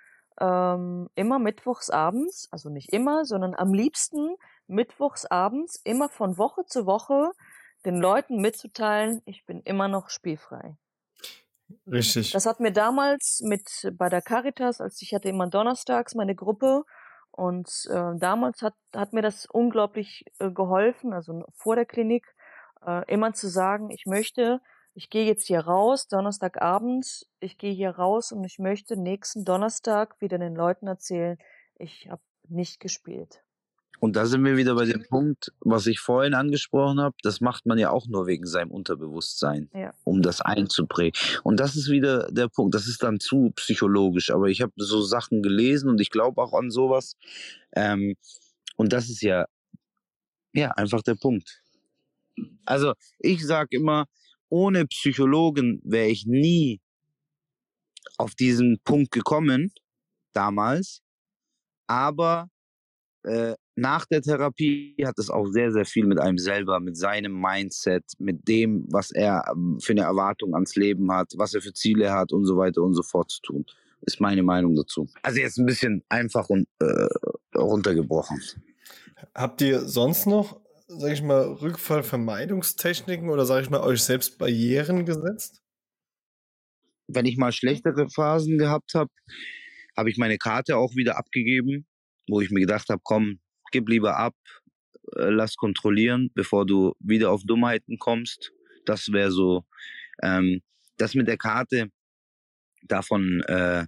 ähm, 0.40 1.08
immer 1.14 1.38
mittwochs 1.38 1.90
abends, 1.90 2.48
also 2.50 2.68
nicht 2.68 2.92
immer, 2.92 3.24
sondern 3.24 3.54
am 3.54 3.72
liebsten 3.72 4.36
mittwochs 4.66 5.26
abends, 5.26 5.80
immer 5.84 6.08
von 6.08 6.38
Woche 6.38 6.64
zu 6.66 6.86
Woche 6.86 7.30
den 7.84 7.96
Leuten 7.96 8.40
mitzuteilen, 8.40 9.22
ich 9.24 9.46
bin 9.46 9.62
immer 9.62 9.88
noch 9.88 10.11
spielfrei. 10.11 10.76
Richtig. 11.86 12.32
Das 12.32 12.46
hat 12.46 12.61
mir 12.61 12.72
damals 12.72 13.40
mit 13.44 13.92
bei 13.94 14.08
der 14.08 14.22
Caritas, 14.22 14.80
als 14.80 15.00
ich 15.02 15.14
hatte 15.14 15.28
immer 15.28 15.48
donnerstags 15.48 16.14
meine 16.14 16.34
Gruppe 16.34 16.84
und 17.30 17.68
äh, 17.88 18.18
damals 18.18 18.61
hat, 18.61 18.74
hat 18.94 19.12
mir 19.12 19.22
das 19.22 19.46
unglaublich 19.46 20.24
äh, 20.40 20.50
geholfen, 20.50 21.12
also 21.12 21.44
vor 21.54 21.76
der 21.76 21.86
Klinik, 21.86 22.26
äh, 22.87 23.05
immer 23.12 23.33
zu 23.33 23.49
sagen, 23.49 23.91
ich 23.91 24.07
möchte, 24.07 24.61
ich 24.95 25.11
gehe 25.11 25.26
jetzt 25.26 25.47
hier 25.47 25.61
raus, 25.61 26.09
Donnerstagabend, 26.09 27.26
ich 27.41 27.59
gehe 27.59 27.72
hier 27.72 27.91
raus 27.91 28.33
und 28.33 28.45
ich 28.45 28.59
möchte 28.59 28.97
nächsten 28.97 29.45
Donnerstag 29.45 30.20
wieder 30.20 30.39
den 30.39 30.55
Leuten 30.55 30.87
erzählen, 30.87 31.39
ich 31.78 32.09
habe 32.11 32.22
nicht 32.49 32.81
gespielt. 32.81 33.43
Und 34.01 34.16
da 34.16 34.24
sind 34.24 34.43
wir 34.45 34.57
wieder 34.57 34.74
bei 34.74 34.87
dem 34.87 35.05
Punkt, 35.07 35.53
was 35.61 35.87
ich 35.87 36.01
vorhin 36.01 36.33
angesprochen 36.33 37.01
habe. 37.01 37.14
Das 37.22 37.43
macht 37.43 37.66
man 37.66 37.76
ja 37.76 37.91
auch 37.91 38.07
nur 38.07 38.26
wegen 38.26 38.47
seinem 38.47 38.70
Unterbewusstsein, 38.70 39.68
Ja. 39.74 39.93
um 40.05 40.22
das 40.22 40.41
einzuprägen. 40.41 41.20
Und 41.45 41.61
das 41.61 41.76
ist 41.76 41.91
wieder 41.91 42.31
der 42.33 42.49
Punkt. 42.49 42.74
Das 42.74 42.89
ist 42.89 43.03
dann 43.03 43.20
zu 43.20 43.53
psychologisch. 43.57 44.31
Aber 44.31 44.47
ich 44.47 44.62
habe 44.62 44.72
so 44.76 45.03
Sachen 45.03 45.43
gelesen 45.43 45.91
und 45.91 46.01
ich 46.01 46.09
glaube 46.09 46.41
auch 46.41 46.55
an 46.55 46.70
sowas. 46.70 47.16
Ähm, 47.76 48.16
und 48.76 48.95
das 48.95 49.11
ist 49.11 49.20
ja, 49.20 49.45
ja 50.55 50.70
einfach 50.70 51.03
der 51.03 51.16
Punkt. 51.16 51.62
Also 52.64 52.95
ich 53.18 53.47
sage 53.47 53.76
immer, 53.76 54.07
ohne 54.49 54.87
Psychologen 54.87 55.81
wäre 55.85 56.09
ich 56.09 56.26
nie 56.26 56.81
auf 58.18 58.35
diesen 58.35 58.81
Punkt 58.85 59.12
gekommen 59.12 59.72
damals. 60.33 61.01
Aber 61.87 62.49
äh, 63.24 63.55
nach 63.76 64.07
der 64.07 64.22
Therapie 64.22 64.95
hat 65.05 65.18
es 65.18 65.31
auch 65.31 65.47
sehr, 65.47 65.72
sehr 65.72 65.85
viel 65.85 66.07
mit 66.07 66.18
einem 66.18 66.39
selber, 66.39 66.81
mit 66.81 66.97
seinem 66.97 67.41
Mindset, 67.41 68.05
mit 68.18 68.47
dem, 68.47 68.87
was 68.91 69.11
er 69.11 69.45
ähm, 69.51 69.78
für 69.81 69.93
eine 69.93 70.03
Erwartung 70.03 70.55
ans 70.55 70.76
Leben 70.76 71.11
hat, 71.12 71.33
was 71.37 71.55
er 71.55 71.62
für 71.62 71.72
Ziele 71.72 72.12
hat 72.12 72.33
und 72.33 72.45
so 72.45 72.57
weiter 72.57 72.83
und 72.83 72.95
so 72.95 73.03
fort 73.03 73.31
zu 73.31 73.41
tun. 73.43 73.66
ist 74.03 74.20
meine 74.20 74.43
Meinung 74.43 74.74
dazu. 74.76 75.09
Also 75.22 75.41
jetzt 75.41 75.59
ein 75.59 75.66
bisschen 75.66 76.03
einfach 76.09 76.49
und 76.51 76.68
äh, 76.81 77.09
runtergebrochen. 77.57 78.41
Habt 79.35 79.61
ihr 79.62 79.81
sonst 79.81 80.26
noch, 80.26 80.61
sag 80.99 81.12
ich 81.12 81.22
mal, 81.22 81.43
Rückfallvermeidungstechniken 81.43 83.28
oder 83.30 83.47
sag 83.47 83.62
ich 83.62 83.70
mal, 83.70 83.80
euch 83.80 84.03
selbst 84.03 84.38
Barrieren 84.38 85.07
gesetzt? 85.07 85.62
Wenn 87.07 87.26
ich 87.26 87.36
mal 87.36 87.53
schlechtere 87.53 88.09
Phasen 88.09 88.59
gehabt 88.59 88.95
habe, 88.95 89.11
habe 89.97 90.11
ich 90.11 90.18
meine 90.18 90.38
Karte 90.38 90.76
auch 90.76 90.95
wieder 90.97 91.16
abgegeben, 91.16 91.86
wo 92.28 92.41
ich 92.41 92.51
mir 92.51 92.61
gedacht 92.61 92.88
habe, 92.88 93.01
komm, 93.05 93.38
gib 93.72 93.88
lieber 93.88 94.16
ab, 94.16 94.34
äh, 95.16 95.30
lass 95.30 95.57
kontrollieren, 95.57 96.30
bevor 96.34 96.66
du 96.66 96.95
wieder 96.99 97.30
auf 97.30 97.43
Dummheiten 97.45 97.99
kommst. 97.99 98.53
Das 98.84 99.12
wäre 99.12 99.30
so, 99.30 99.64
ähm, 100.22 100.61
das 100.97 101.14
mit 101.14 101.28
der 101.28 101.38
Karte, 101.38 101.88
davon 102.82 103.43
äh, 103.43 103.86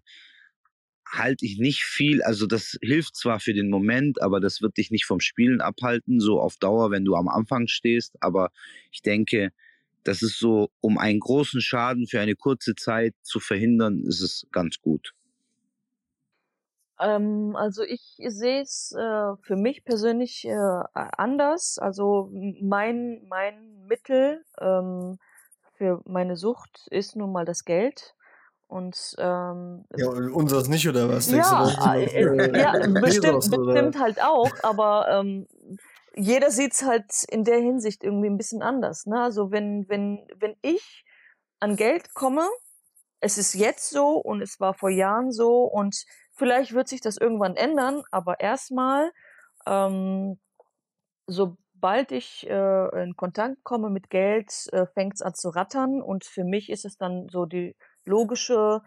halte 1.13 1.45
ich 1.45 1.59
nicht 1.59 1.85
viel. 1.85 2.23
Also 2.23 2.47
das 2.47 2.79
hilft 2.83 3.17
zwar 3.17 3.39
für 3.39 3.53
den 3.53 3.69
Moment, 3.69 4.23
aber 4.23 4.41
das 4.41 4.63
wird 4.63 4.79
dich 4.79 4.91
nicht 4.91 5.05
vom 5.05 5.21
Spielen 5.21 5.61
abhalten, 5.61 6.21
so 6.21 6.41
auf 6.41 6.57
Dauer, 6.57 6.91
wenn 6.91 7.05
du 7.05 7.15
am 7.15 7.29
Anfang 7.29 7.69
stehst. 7.69 8.17
Aber 8.21 8.51
ich 8.91 9.03
denke, 9.03 9.53
das 10.05 10.23
ist 10.23 10.39
so, 10.39 10.71
um 10.81 10.99
einen 10.99 11.21
großen 11.21 11.61
Schaden 11.61 12.07
für 12.07 12.21
eine 12.21 12.35
kurze 12.35 12.75
Zeit 12.75 13.15
zu 13.23 13.41
verhindern, 13.41 14.03
ist 14.05 14.21
es 14.21 14.47
ganz 14.51 14.81
gut. 14.81 15.15
Ähm, 16.99 17.55
also 17.57 17.83
ich 17.83 18.17
sehe 18.27 18.63
es 18.63 18.93
äh, 18.93 19.37
für 19.43 19.57
mich 19.57 19.85
persönlich 19.85 20.45
äh, 20.47 20.55
anders. 20.95 21.79
Also 21.79 22.31
mein, 22.33 23.27
mein 23.29 23.87
Mittel 23.87 24.45
ähm, 24.61 25.19
für 25.75 26.01
meine 26.05 26.37
Sucht 26.37 26.87
ist 26.91 27.17
nun 27.17 27.33
mal 27.33 27.45
das 27.45 27.65
Geld. 27.65 28.15
Und 28.73 29.15
ähm, 29.19 29.85
ja, 29.99 30.09
unseres 30.09 30.67
nicht, 30.67 30.89
oder 30.89 31.07
was? 31.11 31.31
Ja, 31.31 31.95
äh, 31.95 32.05
äh, 32.05 32.59
ja 32.59 32.73
bestimmt, 33.03 33.51
bestimmt 33.51 34.01
halt 34.01 34.23
auch, 34.23 34.51
aber 34.63 35.09
ähm, 35.11 35.47
jeder 36.15 36.51
sieht's 36.51 36.83
halt 36.83 37.13
in 37.29 37.45
der 37.45 37.59
Hinsicht 37.59 38.03
irgendwie 38.03 38.31
ein 38.31 38.39
bisschen 38.39 38.63
anders. 38.63 39.05
Ne? 39.05 39.23
Also 39.23 39.51
wenn, 39.51 39.87
wenn, 39.91 40.27
wenn 40.39 40.57
ich 40.63 41.05
an 41.61 41.77
Geld 41.77 42.15
komme, 42.15 42.49
es 43.21 43.37
ist 43.37 43.53
jetzt 43.53 43.91
so 43.91 44.17
und 44.17 44.41
es 44.41 44.59
war 44.59 44.73
vor 44.73 44.89
Jahren 44.89 45.33
so 45.33 45.65
und 45.65 46.07
vielleicht 46.33 46.73
wird 46.73 46.89
sich 46.89 47.03
das 47.03 47.19
irgendwann 47.19 47.57
ändern, 47.57 48.03
aber 48.11 48.41
erstmal, 48.41 49.13
ähm, 49.67 50.41
sobald 51.27 52.11
ich 52.11 52.49
äh, 52.49 53.03
in 53.03 53.17
Kontakt 53.17 53.65
komme 53.65 53.91
mit 53.91 54.09
Geld, 54.09 54.51
äh, 54.73 54.87
fängt 54.87 55.17
es 55.17 55.21
an 55.21 55.35
zu 55.35 55.51
rattern 55.51 56.01
und 56.01 56.25
für 56.25 56.45
mich 56.45 56.71
ist 56.71 56.87
es 56.87 56.97
dann 56.97 57.29
so 57.29 57.45
die 57.45 57.77
logische 58.05 58.83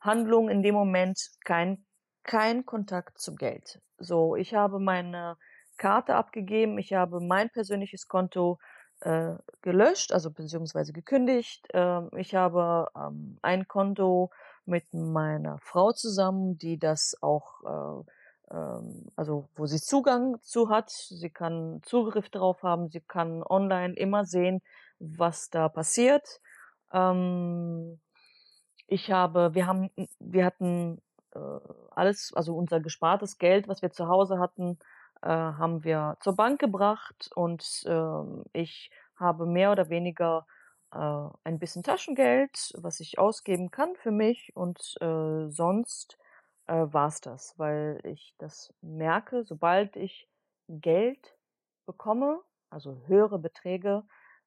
Handlung 0.00 0.48
in 0.48 0.62
dem 0.62 0.74
Moment 0.74 1.18
kein, 1.44 1.84
kein 2.24 2.64
Kontakt 2.64 3.18
zum 3.18 3.36
Geld. 3.36 3.80
So, 3.98 4.36
ich 4.36 4.54
habe 4.54 4.78
meine 4.78 5.36
Karte 5.76 6.14
abgegeben, 6.14 6.78
ich 6.78 6.92
habe 6.92 7.20
mein 7.20 7.50
persönliches 7.50 8.08
Konto 8.08 8.58
äh, 9.00 9.34
gelöscht, 9.62 10.12
also 10.12 10.30
beziehungsweise 10.30 10.92
gekündigt. 10.92 11.66
Ähm, 11.72 12.10
ich 12.16 12.34
habe 12.34 12.88
ähm, 12.94 13.38
ein 13.42 13.66
Konto 13.66 14.30
mit 14.66 14.92
meiner 14.92 15.58
Frau 15.58 15.92
zusammen, 15.92 16.58
die 16.58 16.78
das 16.78 17.16
auch, 17.22 18.04
äh, 18.50 18.54
ähm, 18.54 19.06
also 19.16 19.48
wo 19.56 19.66
sie 19.66 19.80
Zugang 19.80 20.40
zu 20.42 20.68
hat. 20.68 20.90
Sie 20.90 21.30
kann 21.30 21.80
Zugriff 21.82 22.28
darauf 22.28 22.62
haben, 22.62 22.88
sie 22.90 23.00
kann 23.00 23.42
online 23.42 23.94
immer 23.94 24.24
sehen, 24.24 24.60
was 24.98 25.48
da 25.50 25.68
passiert. 25.68 26.40
Ähm, 26.92 28.00
ich 28.90 29.10
habe, 29.12 29.54
wir 29.54 29.66
haben, 29.66 29.90
wir 30.18 30.44
hatten 30.44 31.00
äh, 31.34 31.38
alles, 31.92 32.32
also 32.34 32.56
unser 32.56 32.80
gespartes 32.80 33.38
Geld, 33.38 33.68
was 33.68 33.82
wir 33.82 33.92
zu 33.92 34.08
Hause 34.08 34.38
hatten, 34.40 34.78
äh, 35.22 35.28
haben 35.28 35.84
wir 35.84 36.16
zur 36.20 36.34
Bank 36.34 36.58
gebracht 36.60 37.30
und 37.34 37.84
äh, 37.86 38.22
ich 38.52 38.90
habe 39.16 39.46
mehr 39.46 39.70
oder 39.70 39.90
weniger 39.90 40.44
äh, 40.92 41.28
ein 41.44 41.60
bisschen 41.60 41.84
Taschengeld, 41.84 42.72
was 42.78 42.98
ich 42.98 43.18
ausgeben 43.18 43.70
kann 43.70 43.94
für 43.94 44.10
mich 44.10 44.50
und 44.56 44.96
äh, 45.00 45.48
sonst 45.48 46.18
äh, 46.66 46.86
war's 46.90 47.20
das, 47.20 47.54
weil 47.58 48.00
ich 48.02 48.34
das 48.38 48.74
merke, 48.80 49.44
sobald 49.44 49.94
ich 49.94 50.28
Geld 50.68 51.36
bekomme, 51.86 52.40
also 52.70 53.00
höhere 53.06 53.38
Beträge, 53.38 54.02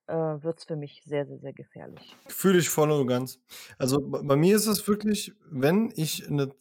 äh, 0.08 0.14
wird 0.14 0.60
es 0.60 0.66
für 0.66 0.76
mich 0.76 1.02
sehr, 1.06 1.26
sehr, 1.26 1.40
sehr 1.40 1.54
gefährlich. 1.54 2.16
Fühle 2.28 2.60
ich 2.60 2.70
voll 2.70 2.92
und 2.92 3.08
ganz. 3.08 3.40
Also 3.78 4.00
bei 4.02 4.36
mir 4.36 4.56
ist 4.56 4.68
es 4.68 4.88
wirklich, 4.88 5.34
wenn 5.50 5.92
ich 5.96 6.28
eine, 6.28 6.54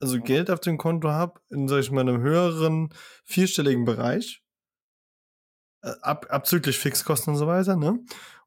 also 0.00 0.20
Geld 0.20 0.50
auf 0.50 0.60
dem 0.60 0.78
Konto 0.78 1.08
habe, 1.10 1.40
in, 1.50 1.68
sag 1.68 1.80
ich 1.80 1.90
mal, 1.90 2.02
einem 2.02 2.20
höheren 2.20 2.92
vierstelligen 3.24 3.84
Bereich, 3.84 4.42
äh, 5.82 5.92
ab, 6.02 6.26
abzüglich 6.30 6.78
Fixkosten 6.78 7.32
und 7.32 7.38
so 7.38 7.46
weiter, 7.46 7.76
ne? 7.76 7.98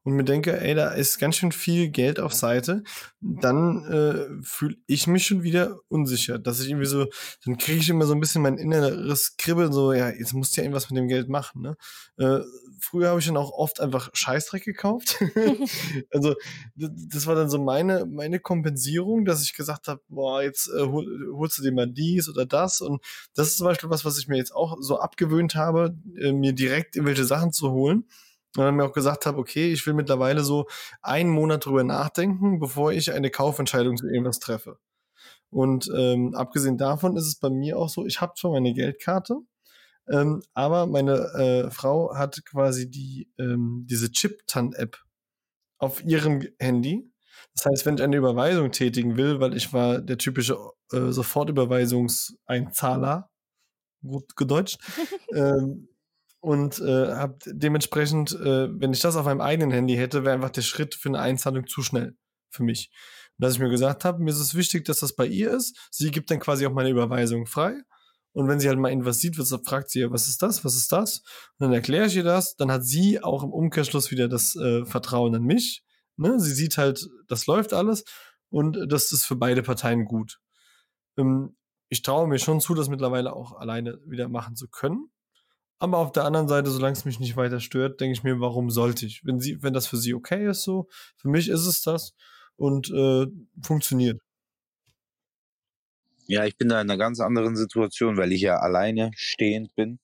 Und 0.06 0.12
mir 0.12 0.22
denke, 0.22 0.60
ey, 0.60 0.76
da 0.76 0.90
ist 0.90 1.18
ganz 1.18 1.34
schön 1.34 1.50
viel 1.50 1.88
Geld 1.88 2.20
auf 2.20 2.32
Seite, 2.32 2.84
dann 3.20 3.84
äh, 3.86 4.40
fühle 4.40 4.76
ich 4.86 5.08
mich 5.08 5.26
schon 5.26 5.42
wieder 5.42 5.80
unsicher. 5.88 6.38
Dass 6.38 6.60
ich 6.60 6.68
irgendwie 6.68 6.86
so, 6.86 7.06
dann 7.44 7.58
kriege 7.58 7.80
ich 7.80 7.88
immer 7.88 8.06
so 8.06 8.14
ein 8.14 8.20
bisschen 8.20 8.40
mein 8.40 8.56
inneres 8.56 9.36
Kribbeln, 9.36 9.72
so, 9.72 9.92
ja, 9.92 10.08
jetzt 10.10 10.32
musst 10.32 10.56
du 10.56 10.60
ja 10.60 10.64
irgendwas 10.64 10.88
mit 10.90 10.96
dem 10.96 11.08
Geld 11.08 11.28
machen. 11.28 11.60
Ne? 11.60 11.76
Äh, 12.18 12.38
früher 12.78 13.08
habe 13.08 13.18
ich 13.18 13.26
dann 13.26 13.36
auch 13.36 13.50
oft 13.50 13.80
einfach 13.80 14.08
Scheißdreck 14.12 14.62
gekauft. 14.62 15.16
also 16.12 16.36
das 16.76 17.26
war 17.26 17.34
dann 17.34 17.50
so 17.50 17.60
meine, 17.60 18.06
meine 18.06 18.38
Kompensierung, 18.38 19.24
dass 19.24 19.42
ich 19.42 19.54
gesagt 19.54 19.88
habe, 19.88 20.02
boah, 20.08 20.40
jetzt 20.40 20.68
äh, 20.68 20.82
hol, 20.82 21.04
holst 21.32 21.58
du 21.58 21.62
dir 21.64 21.72
mal 21.72 21.88
dies 21.88 22.28
oder 22.28 22.46
das. 22.46 22.80
Und 22.80 23.02
das 23.34 23.48
ist 23.48 23.56
zum 23.56 23.66
Beispiel 23.66 23.90
was, 23.90 24.04
was 24.04 24.18
ich 24.18 24.28
mir 24.28 24.36
jetzt 24.36 24.54
auch 24.54 24.76
so 24.78 25.00
abgewöhnt 25.00 25.56
habe, 25.56 25.96
äh, 26.16 26.30
mir 26.30 26.52
direkt 26.52 26.94
irgendwelche 26.94 27.24
Sachen 27.24 27.52
zu 27.52 27.72
holen 27.72 28.04
und 28.56 28.64
dann 28.64 28.76
mir 28.76 28.84
auch 28.84 28.92
gesagt 28.92 29.26
habe, 29.26 29.38
okay, 29.38 29.72
ich 29.72 29.86
will 29.86 29.94
mittlerweile 29.94 30.42
so 30.42 30.66
einen 31.02 31.30
Monat 31.30 31.66
drüber 31.66 31.84
nachdenken, 31.84 32.58
bevor 32.58 32.92
ich 32.92 33.12
eine 33.12 33.30
Kaufentscheidung 33.30 33.96
zu 33.96 34.06
irgendwas 34.06 34.38
treffe. 34.38 34.78
Und 35.50 35.90
ähm, 35.96 36.34
abgesehen 36.34 36.76
davon 36.76 37.16
ist 37.16 37.26
es 37.26 37.38
bei 37.38 37.50
mir 37.50 37.78
auch 37.78 37.88
so, 37.88 38.06
ich 38.06 38.20
habe 38.20 38.32
zwar 38.36 38.52
meine 38.52 38.74
Geldkarte, 38.74 39.36
ähm, 40.08 40.42
aber 40.54 40.86
meine 40.86 41.14
äh, 41.34 41.70
Frau 41.70 42.14
hat 42.14 42.44
quasi 42.44 42.90
die 42.90 43.30
ähm, 43.38 43.86
diese 43.88 44.10
Chip-Tan-App 44.10 44.98
auf 45.78 46.04
ihrem 46.04 46.46
Handy. 46.58 47.10
Das 47.54 47.66
heißt, 47.66 47.86
wenn 47.86 47.96
ich 47.96 48.02
eine 48.02 48.16
Überweisung 48.16 48.72
tätigen 48.72 49.16
will, 49.16 49.40
weil 49.40 49.56
ich 49.56 49.72
war 49.72 50.00
der 50.00 50.18
typische 50.18 50.56
äh, 50.92 51.10
Sofortüberweisungseinzahler, 51.10 53.30
gut 54.06 54.36
gedeutscht, 54.36 54.78
ähm, 55.34 55.88
und 56.46 56.78
äh, 56.78 57.12
habe 57.12 57.38
dementsprechend, 57.44 58.30
äh, 58.30 58.68
wenn 58.70 58.92
ich 58.92 59.00
das 59.00 59.16
auf 59.16 59.24
meinem 59.24 59.40
eigenen 59.40 59.72
Handy 59.72 59.96
hätte, 59.96 60.22
wäre 60.22 60.32
einfach 60.32 60.50
der 60.50 60.62
Schritt 60.62 60.94
für 60.94 61.08
eine 61.08 61.18
Einzahlung 61.18 61.66
zu 61.66 61.82
schnell 61.82 62.16
für 62.50 62.62
mich. 62.62 62.92
Und 63.36 63.42
dass 63.42 63.54
ich 63.54 63.58
mir 63.58 63.68
gesagt 63.68 64.04
habe, 64.04 64.22
mir 64.22 64.30
ist 64.30 64.38
es 64.38 64.54
wichtig, 64.54 64.84
dass 64.84 65.00
das 65.00 65.16
bei 65.16 65.26
ihr 65.26 65.50
ist. 65.50 65.76
Sie 65.90 66.12
gibt 66.12 66.30
dann 66.30 66.38
quasi 66.38 66.64
auch 66.64 66.72
meine 66.72 66.90
Überweisung 66.90 67.46
frei. 67.46 67.74
Und 68.30 68.46
wenn 68.46 68.60
sie 68.60 68.68
halt 68.68 68.78
mal 68.78 68.90
irgendwas 68.90 69.18
sieht, 69.18 69.36
wird, 69.38 69.66
fragt 69.66 69.90
sie, 69.90 70.08
was 70.08 70.28
ist 70.28 70.40
das, 70.40 70.64
was 70.64 70.76
ist 70.76 70.92
das? 70.92 71.22
Und 71.58 71.64
dann 71.66 71.72
erkläre 71.72 72.06
ich 72.06 72.14
ihr 72.14 72.22
das. 72.22 72.54
Dann 72.54 72.70
hat 72.70 72.84
sie 72.84 73.20
auch 73.20 73.42
im 73.42 73.50
Umkehrschluss 73.50 74.12
wieder 74.12 74.28
das 74.28 74.54
äh, 74.54 74.84
Vertrauen 74.84 75.34
an 75.34 75.42
mich. 75.42 75.82
Ne? 76.16 76.38
Sie 76.38 76.54
sieht 76.54 76.78
halt, 76.78 77.08
das 77.26 77.46
läuft 77.46 77.72
alles 77.72 78.04
und 78.50 78.78
das 78.88 79.10
ist 79.10 79.24
für 79.24 79.34
beide 79.34 79.64
Parteien 79.64 80.04
gut. 80.04 80.38
Ähm, 81.18 81.56
ich 81.88 82.02
traue 82.02 82.28
mir 82.28 82.38
schon 82.38 82.60
zu, 82.60 82.74
das 82.74 82.88
mittlerweile 82.88 83.32
auch 83.32 83.58
alleine 83.58 83.98
wieder 84.06 84.28
machen 84.28 84.54
zu 84.54 84.68
können. 84.68 85.10
Aber 85.78 85.98
auf 85.98 86.12
der 86.12 86.24
anderen 86.24 86.48
Seite, 86.48 86.70
solange 86.70 86.94
es 86.94 87.04
mich 87.04 87.20
nicht 87.20 87.36
weiter 87.36 87.60
stört, 87.60 88.00
denke 88.00 88.14
ich 88.14 88.22
mir, 88.22 88.40
warum 88.40 88.70
sollte 88.70 89.04
ich? 89.04 89.24
Wenn 89.24 89.40
sie, 89.40 89.62
wenn 89.62 89.74
das 89.74 89.86
für 89.86 89.98
sie 89.98 90.14
okay 90.14 90.48
ist, 90.48 90.62
so, 90.62 90.88
für 91.16 91.28
mich 91.28 91.48
ist 91.48 91.66
es 91.66 91.82
das 91.82 92.14
und 92.56 92.90
äh, 92.90 93.26
funktioniert. 93.62 94.20
Ja, 96.28 96.44
ich 96.44 96.56
bin 96.56 96.68
da 96.68 96.80
in 96.80 96.90
einer 96.90 96.98
ganz 96.98 97.20
anderen 97.20 97.56
Situation, 97.56 98.16
weil 98.16 98.32
ich 98.32 98.40
ja 98.40 98.58
alleine 98.58 99.10
stehend 99.14 99.74
bin. 99.74 100.00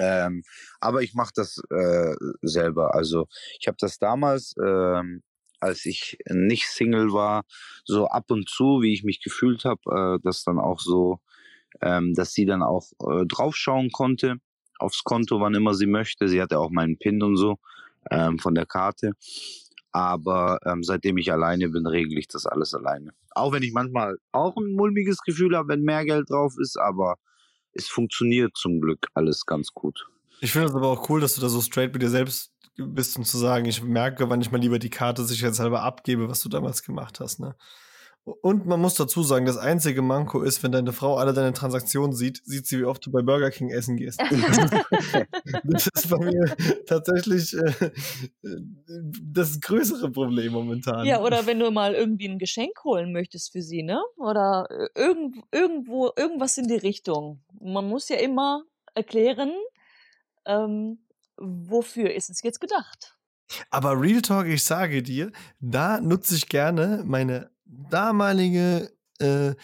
Ähm, 0.00 0.44
aber 0.80 1.02
ich 1.02 1.14
mache 1.14 1.32
das 1.34 1.60
äh, 1.70 2.14
selber. 2.42 2.94
Also 2.94 3.26
ich 3.58 3.66
habe 3.68 3.78
das 3.80 3.98
damals, 3.98 4.54
ähm, 4.64 5.22
als 5.60 5.86
ich 5.86 6.18
nicht 6.28 6.68
Single 6.68 7.12
war, 7.12 7.44
so 7.84 8.06
ab 8.06 8.30
und 8.30 8.48
zu, 8.48 8.80
wie 8.82 8.92
ich 8.92 9.02
mich 9.02 9.20
gefühlt 9.22 9.64
habe, 9.64 10.18
äh, 10.18 10.22
das 10.22 10.44
dann 10.44 10.58
auch 10.60 10.78
so, 10.78 11.20
ähm, 11.82 12.14
dass 12.14 12.32
sie 12.32 12.46
dann 12.46 12.62
auch 12.62 12.86
äh, 13.00 13.26
draufschauen 13.26 13.90
konnte 13.90 14.36
aufs 14.78 15.04
Konto, 15.04 15.40
wann 15.40 15.54
immer 15.54 15.74
sie 15.74 15.86
möchte. 15.86 16.28
Sie 16.28 16.40
hatte 16.40 16.58
auch 16.58 16.70
meinen 16.70 16.98
PIN 16.98 17.22
und 17.22 17.36
so 17.36 17.58
ähm, 18.10 18.38
von 18.38 18.54
der 18.54 18.66
Karte. 18.66 19.12
Aber 19.92 20.58
ähm, 20.64 20.82
seitdem 20.82 21.18
ich 21.18 21.32
alleine 21.32 21.68
bin, 21.68 21.86
regle 21.86 22.18
ich 22.18 22.28
das 22.28 22.46
alles 22.46 22.74
alleine. 22.74 23.12
Auch 23.30 23.52
wenn 23.52 23.62
ich 23.62 23.72
manchmal 23.72 24.18
auch 24.32 24.56
ein 24.56 24.74
mulmiges 24.74 25.22
Gefühl 25.22 25.56
habe, 25.56 25.68
wenn 25.68 25.82
mehr 25.82 26.04
Geld 26.04 26.30
drauf 26.30 26.54
ist, 26.60 26.78
aber 26.78 27.16
es 27.72 27.88
funktioniert 27.88 28.56
zum 28.56 28.80
Glück 28.80 29.06
alles 29.14 29.46
ganz 29.46 29.72
gut. 29.72 30.06
Ich 30.40 30.52
finde 30.52 30.68
es 30.68 30.74
aber 30.74 30.88
auch 30.88 31.08
cool, 31.08 31.20
dass 31.20 31.34
du 31.34 31.40
da 31.40 31.48
so 31.48 31.60
straight 31.60 31.92
mit 31.92 32.02
dir 32.02 32.10
selbst 32.10 32.52
bist, 32.76 33.16
um 33.16 33.24
zu 33.24 33.38
sagen, 33.38 33.64
ich 33.66 33.82
merke, 33.82 34.30
wann 34.30 34.40
ich 34.40 34.52
mal 34.52 34.60
lieber 34.60 34.78
die 34.78 34.90
Karte 34.90 35.24
sicherheitshalber 35.24 35.82
abgebe, 35.82 36.28
was 36.28 36.42
du 36.42 36.48
damals 36.48 36.82
gemacht 36.82 37.18
hast. 37.20 37.40
Ne? 37.40 37.56
Und 38.28 38.66
man 38.66 38.80
muss 38.80 38.94
dazu 38.94 39.22
sagen, 39.22 39.46
das 39.46 39.56
einzige 39.56 40.02
Manko 40.02 40.42
ist, 40.42 40.62
wenn 40.62 40.72
deine 40.72 40.92
Frau 40.92 41.16
alle 41.16 41.32
deine 41.32 41.52
Transaktionen 41.52 42.14
sieht, 42.14 42.42
sieht 42.44 42.66
sie, 42.66 42.78
wie 42.78 42.84
oft 42.84 43.04
du 43.06 43.10
bei 43.10 43.22
Burger 43.22 43.50
King 43.50 43.70
essen 43.70 43.96
gehst. 43.96 44.20
das 45.64 45.88
ist 45.94 46.10
bei 46.10 46.18
mir 46.18 46.54
tatsächlich 46.86 47.54
äh, 47.54 47.90
das 49.22 49.60
größere 49.60 50.10
Problem 50.10 50.52
momentan. 50.52 51.06
Ja, 51.06 51.22
oder 51.22 51.46
wenn 51.46 51.58
du 51.58 51.70
mal 51.70 51.94
irgendwie 51.94 52.28
ein 52.28 52.38
Geschenk 52.38 52.84
holen 52.84 53.12
möchtest 53.12 53.52
für 53.52 53.62
sie, 53.62 53.82
ne? 53.82 54.00
Oder 54.16 54.68
äh, 54.70 55.00
irgend, 55.00 55.36
irgendwo, 55.50 56.10
irgendwas 56.16 56.58
in 56.58 56.68
die 56.68 56.76
Richtung. 56.76 57.42
Man 57.60 57.88
muss 57.88 58.08
ja 58.08 58.16
immer 58.16 58.62
erklären, 58.94 59.52
ähm, 60.44 60.98
wofür 61.36 62.12
ist 62.14 62.30
es 62.30 62.42
jetzt 62.42 62.60
gedacht. 62.60 63.16
Aber 63.70 63.98
Real 64.00 64.20
Talk, 64.20 64.46
ich 64.46 64.64
sage 64.64 65.02
dir, 65.02 65.32
da 65.60 66.00
nutze 66.00 66.34
ich 66.34 66.48
gerne 66.48 67.02
meine 67.06 67.50
damalige 67.68 68.90
äh, 69.18 69.54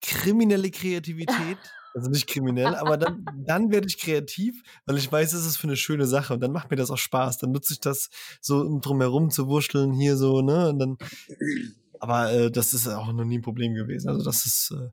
kriminelle 0.00 0.70
Kreativität. 0.70 1.58
Also 1.94 2.10
nicht 2.10 2.26
kriminell, 2.26 2.74
aber 2.74 2.98
dann, 2.98 3.24
dann 3.46 3.70
werde 3.70 3.86
ich 3.86 3.98
kreativ, 3.98 4.62
weil 4.84 4.98
ich 4.98 5.10
weiß, 5.10 5.32
es 5.32 5.46
ist 5.46 5.56
für 5.56 5.66
eine 5.66 5.76
schöne 5.76 6.06
Sache 6.06 6.34
und 6.34 6.40
dann 6.40 6.52
macht 6.52 6.70
mir 6.70 6.76
das 6.76 6.90
auch 6.90 6.98
Spaß. 6.98 7.38
Dann 7.38 7.52
nutze 7.52 7.72
ich 7.72 7.80
das 7.80 8.10
so, 8.40 8.60
um 8.60 8.80
drumherum 8.80 9.30
zu 9.30 9.48
wuscheln, 9.48 9.92
hier 9.92 10.16
so, 10.16 10.42
ne? 10.42 10.68
Und 10.68 10.78
dann, 10.78 10.98
aber 11.98 12.32
äh, 12.32 12.50
das 12.50 12.74
ist 12.74 12.86
auch 12.86 13.10
noch 13.12 13.24
nie 13.24 13.38
ein 13.38 13.42
Problem 13.42 13.74
gewesen. 13.74 14.10
Also 14.10 14.22
das 14.22 14.44
ist, 14.44 14.72
äh, 14.72 14.90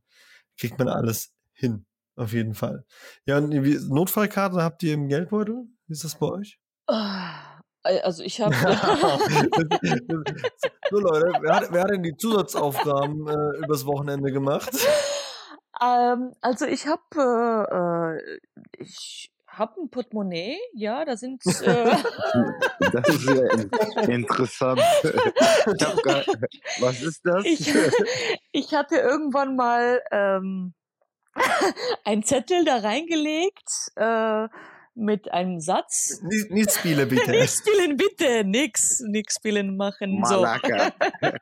kriegt 0.57 0.79
man 0.79 0.87
alles 0.87 1.33
hin, 1.51 1.85
auf 2.15 2.31
jeden 2.31 2.53
Fall. 2.53 2.85
Ja, 3.25 3.37
und 3.37 3.49
Notfallkarte 3.89 4.63
habt 4.63 4.81
ihr 4.83 4.93
im 4.93 5.09
Geldbeutel? 5.09 5.65
Wie 5.87 5.93
ist 5.93 6.05
das 6.05 6.17
bei 6.17 6.27
euch? 6.27 6.57
Ah, 6.87 7.52
Also 7.83 8.23
ich 8.23 8.39
habe. 8.39 8.55
so 10.89 10.99
Leute, 10.99 11.33
wer 11.41 11.55
hat, 11.55 11.71
wer 11.71 11.83
hat 11.83 11.89
denn 11.91 12.03
die 12.03 12.15
Zusatzaufgaben 12.15 13.27
äh, 13.27 13.57
übers 13.63 13.85
Wochenende 13.85 14.31
gemacht? 14.31 14.71
ähm, 15.81 16.33
also 16.41 16.65
ich 16.65 16.87
habe 16.87 18.21
äh, 18.21 18.39
ich 18.77 19.33
habe 19.47 19.81
ein 19.81 19.89
Portemonnaie, 19.89 20.57
ja, 20.73 21.05
da 21.05 21.15
sind 21.15 21.45
äh, 21.45 21.91
Das 22.91 23.09
ist 23.09 23.29
ja 23.29 24.03
in 24.03 24.11
interessant. 24.11 24.81
Gar, 26.03 26.23
was 26.79 27.01
ist 27.01 27.21
das? 27.23 27.45
ich, 27.45 27.73
ich 28.51 28.73
hatte 28.73 28.95
irgendwann 28.95 29.55
mal 29.55 30.01
ähm, 30.11 30.73
einen 32.05 32.23
Zettel 32.23 32.65
da 32.65 32.77
reingelegt 32.77 33.91
äh, 33.95 34.47
mit 34.95 35.31
einem 35.31 35.59
Satz. 35.59 36.21
Nicht, 36.23 36.51
nicht 36.51 36.71
Spiele, 36.71 37.05
bitte. 37.05 37.31
Nicht 37.31 37.57
spielen, 37.57 37.97
bitte, 37.97 38.43
nix, 38.43 39.01
nix 39.01 39.35
spielen 39.35 39.75
machen. 39.77 40.23
So. 40.25 40.41
Malaka. 40.41 40.93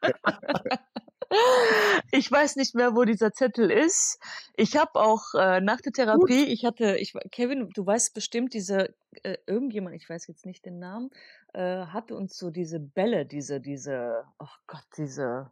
Ich 2.11 2.29
weiß 2.29 2.57
nicht 2.57 2.75
mehr, 2.75 2.93
wo 2.93 3.05
dieser 3.05 3.31
Zettel 3.31 3.71
ist. 3.71 4.19
Ich 4.57 4.75
habe 4.75 4.95
auch 4.95 5.33
äh, 5.33 5.61
nach 5.61 5.79
der 5.79 5.93
Therapie, 5.93 6.43
ich 6.43 6.65
hatte, 6.65 6.97
ich 6.97 7.13
Kevin, 7.31 7.69
du 7.69 7.85
weißt 7.85 8.13
bestimmt, 8.13 8.53
diese 8.53 8.93
äh, 9.23 9.37
irgendjemand, 9.45 9.95
ich 9.95 10.09
weiß 10.09 10.27
jetzt 10.27 10.45
nicht 10.45 10.65
den 10.65 10.79
Namen, 10.79 11.09
äh, 11.53 11.85
hatte 11.85 12.15
uns 12.15 12.37
so 12.37 12.49
diese 12.49 12.79
Bälle, 12.79 13.25
diese, 13.25 13.61
diese, 13.61 14.25
oh 14.39 14.53
Gott, 14.67 14.83
diese. 14.97 15.51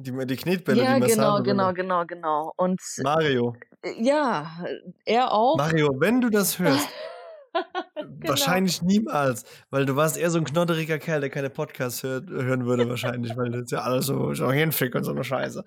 Die, 0.00 0.12
die 0.26 0.36
Knetbälle, 0.36 0.80
ja, 0.82 0.94
die 1.00 1.06
genau, 1.08 1.22
Massage. 1.32 1.42
genau, 1.42 1.72
genau, 1.72 2.04
genau. 2.06 2.52
Und 2.56 2.80
Mario. 3.02 3.56
äh, 3.82 4.00
ja, 4.00 4.64
er 5.04 5.32
auch. 5.32 5.56
Mario, 5.56 5.90
wenn 5.98 6.20
du 6.20 6.30
das 6.30 6.58
hörst, 6.60 6.88
Genau. 7.96 8.28
wahrscheinlich 8.28 8.80
niemals, 8.82 9.44
weil 9.70 9.84
du 9.86 9.96
warst 9.96 10.16
eher 10.16 10.30
so 10.30 10.38
ein 10.38 10.44
knodderiger 10.44 10.98
Kerl, 11.00 11.20
der 11.20 11.30
keine 11.30 11.50
Podcasts 11.50 12.04
hört, 12.04 12.28
hören 12.30 12.64
würde 12.66 12.88
wahrscheinlich, 12.88 13.36
weil 13.36 13.50
das 13.50 13.70
ja 13.72 13.80
alles 13.80 14.06
so, 14.06 14.32
so 14.34 14.52
Hirnfick 14.52 14.94
und 14.94 15.02
so 15.02 15.10
eine 15.10 15.24
Scheiße. 15.24 15.64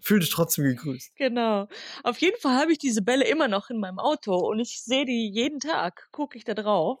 Fühl 0.00 0.20
dich 0.20 0.30
trotzdem 0.30 0.64
gegrüßt. 0.64 1.14
Genau. 1.16 1.68
Auf 2.02 2.18
jeden 2.18 2.40
Fall 2.40 2.58
habe 2.58 2.72
ich 2.72 2.78
diese 2.78 3.02
Bälle 3.02 3.26
immer 3.26 3.48
noch 3.48 3.68
in 3.68 3.78
meinem 3.78 3.98
Auto 3.98 4.34
und 4.34 4.60
ich 4.60 4.82
sehe 4.82 5.04
die 5.04 5.30
jeden 5.30 5.60
Tag, 5.60 6.08
gucke 6.10 6.38
ich 6.38 6.44
da 6.44 6.54
drauf. 6.54 7.00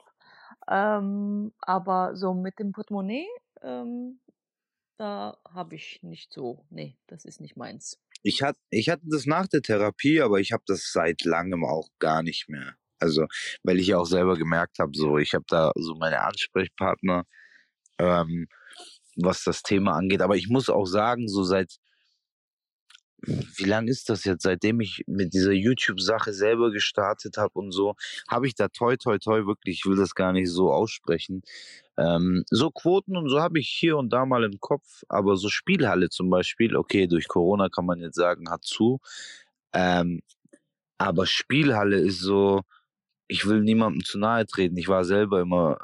Ähm, 0.70 1.52
aber 1.60 2.14
so 2.14 2.34
mit 2.34 2.58
dem 2.58 2.72
Portemonnaie, 2.72 3.26
ähm, 3.62 4.20
da 4.96 5.38
habe 5.48 5.74
ich 5.74 6.00
nicht 6.02 6.32
so, 6.32 6.64
nee, 6.70 6.96
das 7.06 7.24
ist 7.24 7.40
nicht 7.40 7.56
meins. 7.56 7.98
Ich, 8.22 8.42
hat, 8.42 8.56
ich 8.70 8.88
hatte 8.88 9.04
das 9.06 9.26
nach 9.26 9.46
der 9.48 9.62
Therapie, 9.62 10.20
aber 10.20 10.40
ich 10.40 10.52
habe 10.52 10.62
das 10.66 10.90
seit 10.92 11.24
langem 11.24 11.64
auch 11.64 11.88
gar 11.98 12.22
nicht 12.22 12.48
mehr. 12.48 12.76
Also, 12.98 13.26
weil 13.62 13.78
ich 13.80 13.88
ja 13.88 13.98
auch 13.98 14.06
selber 14.06 14.36
gemerkt 14.36 14.78
habe, 14.78 14.92
so, 14.94 15.18
ich 15.18 15.34
habe 15.34 15.44
da 15.48 15.72
so 15.74 15.94
meine 15.96 16.22
Ansprechpartner, 16.22 17.24
ähm, 17.98 18.46
was 19.16 19.44
das 19.44 19.62
Thema 19.62 19.92
angeht. 19.92 20.22
Aber 20.22 20.36
ich 20.36 20.48
muss 20.48 20.70
auch 20.70 20.86
sagen, 20.86 21.28
so 21.28 21.42
seit, 21.44 21.76
wie 23.26 23.64
lange 23.64 23.90
ist 23.90 24.10
das 24.10 24.24
jetzt, 24.24 24.42
seitdem 24.42 24.80
ich 24.80 25.04
mit 25.06 25.34
dieser 25.34 25.52
YouTube-Sache 25.52 26.32
selber 26.32 26.70
gestartet 26.70 27.36
habe 27.36 27.58
und 27.58 27.72
so, 27.72 27.94
habe 28.28 28.46
ich 28.46 28.54
da 28.54 28.68
toi, 28.68 28.96
toi, 28.96 29.18
toi, 29.18 29.46
wirklich, 29.46 29.78
ich 29.78 29.86
will 29.86 29.96
das 29.96 30.14
gar 30.14 30.32
nicht 30.32 30.50
so 30.50 30.72
aussprechen. 30.72 31.42
Ähm, 31.96 32.44
so 32.50 32.70
Quoten 32.70 33.16
und 33.16 33.28
so 33.28 33.40
habe 33.40 33.58
ich 33.58 33.68
hier 33.68 33.96
und 33.96 34.12
da 34.12 34.26
mal 34.26 34.44
im 34.44 34.60
Kopf, 34.60 35.02
aber 35.08 35.36
so 35.36 35.48
Spielhalle 35.48 36.10
zum 36.10 36.30
Beispiel, 36.30 36.76
okay, 36.76 37.06
durch 37.06 37.28
Corona 37.28 37.68
kann 37.68 37.86
man 37.86 38.00
jetzt 38.00 38.16
sagen, 38.16 38.50
hat 38.50 38.64
zu. 38.64 39.00
Ähm, 39.72 40.22
aber 40.98 41.26
Spielhalle 41.26 41.98
ist 41.98 42.20
so, 42.20 42.62
ich 43.28 43.46
will 43.46 43.62
niemandem 43.62 44.04
zu 44.04 44.18
nahe 44.18 44.46
treten. 44.46 44.76
Ich 44.76 44.88
war 44.88 45.04
selber 45.04 45.40
immer 45.40 45.78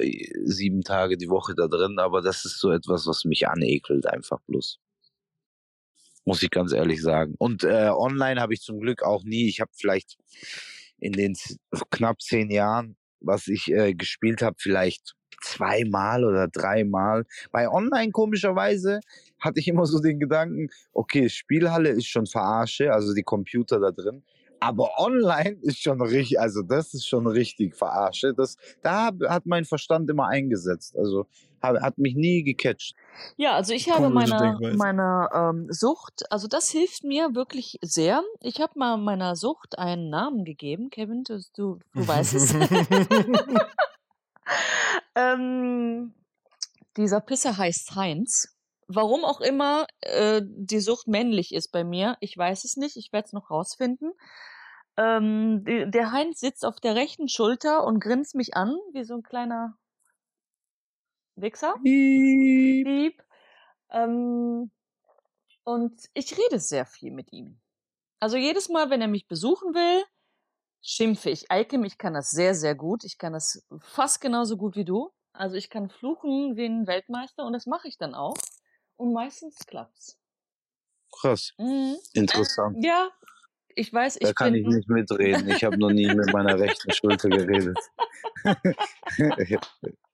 äh, 0.00 0.30
sieben 0.44 0.82
Tage 0.82 1.16
die 1.16 1.28
Woche 1.28 1.54
da 1.54 1.68
drin, 1.68 1.98
aber 1.98 2.22
das 2.22 2.44
ist 2.44 2.58
so 2.60 2.70
etwas, 2.70 3.06
was 3.06 3.24
mich 3.24 3.48
anekelt, 3.48 4.06
einfach 4.06 4.40
bloß. 4.46 4.78
Muss 6.26 6.42
ich 6.42 6.50
ganz 6.50 6.72
ehrlich 6.72 7.00
sagen. 7.00 7.34
Und 7.38 7.64
äh, 7.64 7.88
online 7.88 8.40
habe 8.40 8.52
ich 8.52 8.60
zum 8.60 8.80
Glück 8.80 9.02
auch 9.02 9.24
nie. 9.24 9.48
Ich 9.48 9.60
habe 9.60 9.70
vielleicht 9.74 10.18
in 10.98 11.12
den 11.12 11.34
knapp 11.90 12.20
zehn 12.20 12.50
Jahren, 12.50 12.96
was 13.20 13.48
ich 13.48 13.72
äh, 13.72 13.94
gespielt 13.94 14.42
habe, 14.42 14.56
vielleicht 14.58 15.14
zweimal 15.42 16.24
oder 16.24 16.48
dreimal. 16.48 17.24
Bei 17.52 17.70
online 17.70 18.12
komischerweise 18.12 19.00
hatte 19.38 19.60
ich 19.60 19.68
immer 19.68 19.86
so 19.86 20.00
den 20.00 20.18
Gedanken, 20.18 20.68
okay, 20.92 21.28
Spielhalle 21.28 21.90
ist 21.90 22.06
schon 22.06 22.26
verarsche, 22.26 22.92
also 22.92 23.14
die 23.14 23.22
Computer 23.22 23.78
da 23.80 23.90
drin. 23.90 24.22
Aber 24.58 24.98
online 24.98 25.58
ist 25.62 25.82
schon 25.82 26.00
richtig, 26.00 26.40
also 26.40 26.62
das 26.62 26.94
ist 26.94 27.06
schon 27.06 27.26
richtig 27.26 27.76
verarsche. 27.76 28.34
Das, 28.34 28.56
da 28.82 29.10
hat 29.28 29.46
mein 29.46 29.64
Verstand 29.64 30.08
immer 30.10 30.28
eingesetzt. 30.28 30.96
Also 30.96 31.26
hat 31.80 31.98
mich 31.98 32.14
nie 32.14 32.42
gecatcht. 32.42 32.94
Ja, 33.36 33.54
also 33.54 33.72
ich 33.72 33.90
habe 33.90 34.10
meine, 34.10 34.58
meine 34.76 35.28
ähm, 35.32 35.66
Sucht, 35.70 36.30
also 36.30 36.48
das 36.48 36.68
hilft 36.70 37.04
mir 37.04 37.34
wirklich 37.34 37.78
sehr. 37.82 38.22
Ich 38.40 38.60
habe 38.60 38.78
mal 38.78 38.96
meiner 38.96 39.36
Sucht 39.36 39.78
einen 39.78 40.10
Namen 40.10 40.44
gegeben. 40.44 40.90
Kevin, 40.90 41.24
du, 41.24 41.40
du, 41.54 41.78
du 41.94 42.08
weißt 42.08 42.34
es. 42.34 42.54
ähm, 45.14 46.14
dieser 46.96 47.20
Pisser 47.20 47.56
heißt 47.56 47.94
Heinz. 47.96 48.52
Warum 48.88 49.24
auch 49.24 49.40
immer 49.40 49.86
äh, 50.00 50.42
die 50.44 50.80
Sucht 50.80 51.08
männlich 51.08 51.52
ist 51.52 51.72
bei 51.72 51.82
mir, 51.82 52.16
ich 52.20 52.36
weiß 52.36 52.64
es 52.64 52.76
nicht, 52.76 52.96
ich 52.96 53.12
werde 53.12 53.26
es 53.26 53.32
noch 53.32 53.50
rausfinden. 53.50 54.12
Ähm, 54.96 55.64
der 55.64 56.12
Heinz 56.12 56.40
sitzt 56.40 56.64
auf 56.64 56.80
der 56.80 56.94
rechten 56.94 57.28
Schulter 57.28 57.84
und 57.84 58.00
grinst 58.00 58.34
mich 58.34 58.56
an, 58.56 58.76
wie 58.92 59.04
so 59.04 59.14
ein 59.14 59.22
kleiner 59.22 59.76
Wichser. 61.36 61.74
Piep. 61.82 63.22
Ähm, 63.90 64.70
und 65.64 66.00
ich 66.14 66.36
rede 66.36 66.58
sehr 66.58 66.86
viel 66.86 67.12
mit 67.12 67.32
ihm. 67.32 67.60
Also 68.20 68.36
jedes 68.36 68.68
Mal, 68.68 68.90
wenn 68.90 69.00
er 69.02 69.08
mich 69.08 69.28
besuchen 69.28 69.74
will, 69.74 70.04
schimpfe 70.82 71.30
ich. 71.30 71.50
Eikem, 71.50 71.84
ich 71.84 71.98
kann 71.98 72.14
das 72.14 72.30
sehr, 72.30 72.54
sehr 72.54 72.74
gut. 72.74 73.04
Ich 73.04 73.18
kann 73.18 73.32
das 73.32 73.66
fast 73.80 74.20
genauso 74.20 74.56
gut 74.56 74.76
wie 74.76 74.84
du. 74.84 75.10
Also 75.32 75.56
ich 75.56 75.68
kann 75.68 75.90
fluchen 75.90 76.56
wie 76.56 76.64
ein 76.64 76.86
Weltmeister 76.86 77.44
und 77.44 77.52
das 77.52 77.66
mache 77.66 77.88
ich 77.88 77.98
dann 77.98 78.14
auch. 78.14 78.36
Und 78.96 79.12
meistens 79.12 79.58
klappt's. 79.66 80.18
Krass. 81.12 81.52
Mhm. 81.58 81.96
Interessant. 82.14 82.78
Ja, 82.82 83.10
ich 83.74 83.92
weiß, 83.92 84.18
Da 84.18 84.28
ich 84.30 84.34
kann 84.34 84.52
bin. 84.54 84.62
ich 84.62 84.74
nicht 84.74 84.88
mitreden. 84.88 85.48
Ich 85.50 85.62
habe 85.64 85.76
noch 85.78 85.90
nie 85.90 86.06
mit 86.06 86.32
meiner 86.32 86.58
rechten 86.58 86.90
Schulter 86.92 87.28
geredet. 87.28 87.78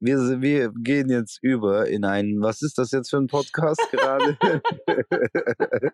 Wir, 0.00 0.40
wir 0.40 0.72
gehen 0.72 1.10
jetzt 1.10 1.38
über 1.42 1.88
in 1.88 2.04
einen, 2.04 2.40
was 2.40 2.62
ist 2.62 2.78
das 2.78 2.92
jetzt 2.92 3.10
für 3.10 3.16
ein 3.16 3.26
Podcast 3.26 3.82
gerade? 3.90 4.38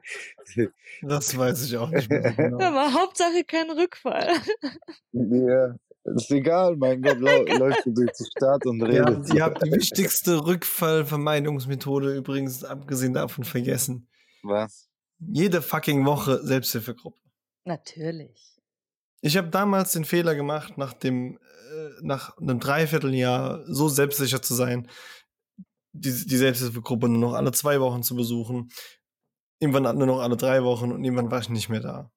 Das 1.03 1.37
weiß 1.37 1.65
ich 1.65 1.77
auch 1.77 1.91
nicht 1.91 2.09
mehr 2.11 2.33
genau. 2.33 2.61
Aber 2.61 2.93
Hauptsache 2.93 3.45
kein 3.45 3.71
Rückfall. 3.71 4.29
ja, 5.13 5.75
ist 6.05 6.31
egal, 6.31 6.77
mein 6.77 7.03
Gott, 7.03 7.19
läuft 7.21 7.87
du 7.87 7.93
durch 7.93 8.13
die 8.13 8.25
Stadt 8.25 8.67
und 8.67 8.83
redet. 8.83 9.07
habt, 9.07 9.35
ihr 9.35 9.43
habt 9.43 9.65
die 9.65 9.73
wichtigste 9.73 10.45
Rückfallvermeidungsmethode 10.47 12.15
übrigens 12.15 12.63
abgesehen 12.63 13.15
davon 13.15 13.45
vergessen. 13.45 14.09
Was? 14.43 14.89
Jede 15.19 15.63
fucking 15.63 16.05
Woche 16.05 16.45
Selbsthilfegruppe. 16.45 17.19
Natürlich. 17.65 18.55
Ich 19.23 19.39
habe 19.39 19.49
damals 19.49 19.93
den 19.93 20.05
Fehler 20.05 20.35
gemacht, 20.35 20.77
nach 20.77 20.93
dem, 20.93 21.39
nach 22.03 22.37
einem 22.39 22.61
Dreivierteljahr 22.61 23.65
so 23.67 23.89
selbstsicher 23.89 24.43
zu 24.43 24.55
sein, 24.55 24.89
die, 25.93 26.27
die 26.27 26.37
Selbsthilfegruppe 26.37 27.09
nur 27.09 27.21
noch 27.21 27.35
alle 27.35 27.53
zwei 27.53 27.81
Wochen 27.81 28.03
zu 28.03 28.17
besuchen. 28.17 28.71
Irgendwann 29.61 29.97
nur 29.97 30.07
noch 30.07 30.21
alle 30.21 30.37
drei 30.37 30.65
Wochen 30.65 30.93
und 30.93 31.05
irgendwann 31.05 31.31
war 31.31 31.41
ich 31.41 31.49
nicht 31.49 31.69
mehr 31.69 31.81
da. 31.81 32.11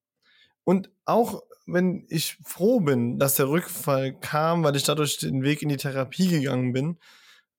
Und 0.64 0.90
auch 1.06 1.44
wenn 1.68 2.06
ich 2.10 2.38
froh 2.44 2.80
bin, 2.80 3.20
dass 3.20 3.36
der 3.36 3.50
Rückfall 3.50 4.14
kam, 4.20 4.64
weil 4.64 4.76
ich 4.76 4.84
dadurch 4.84 5.18
den 5.18 5.44
Weg 5.44 5.62
in 5.62 5.70
die 5.70 5.78
Therapie 5.78 6.28
gegangen 6.28 6.74
bin 6.74 6.98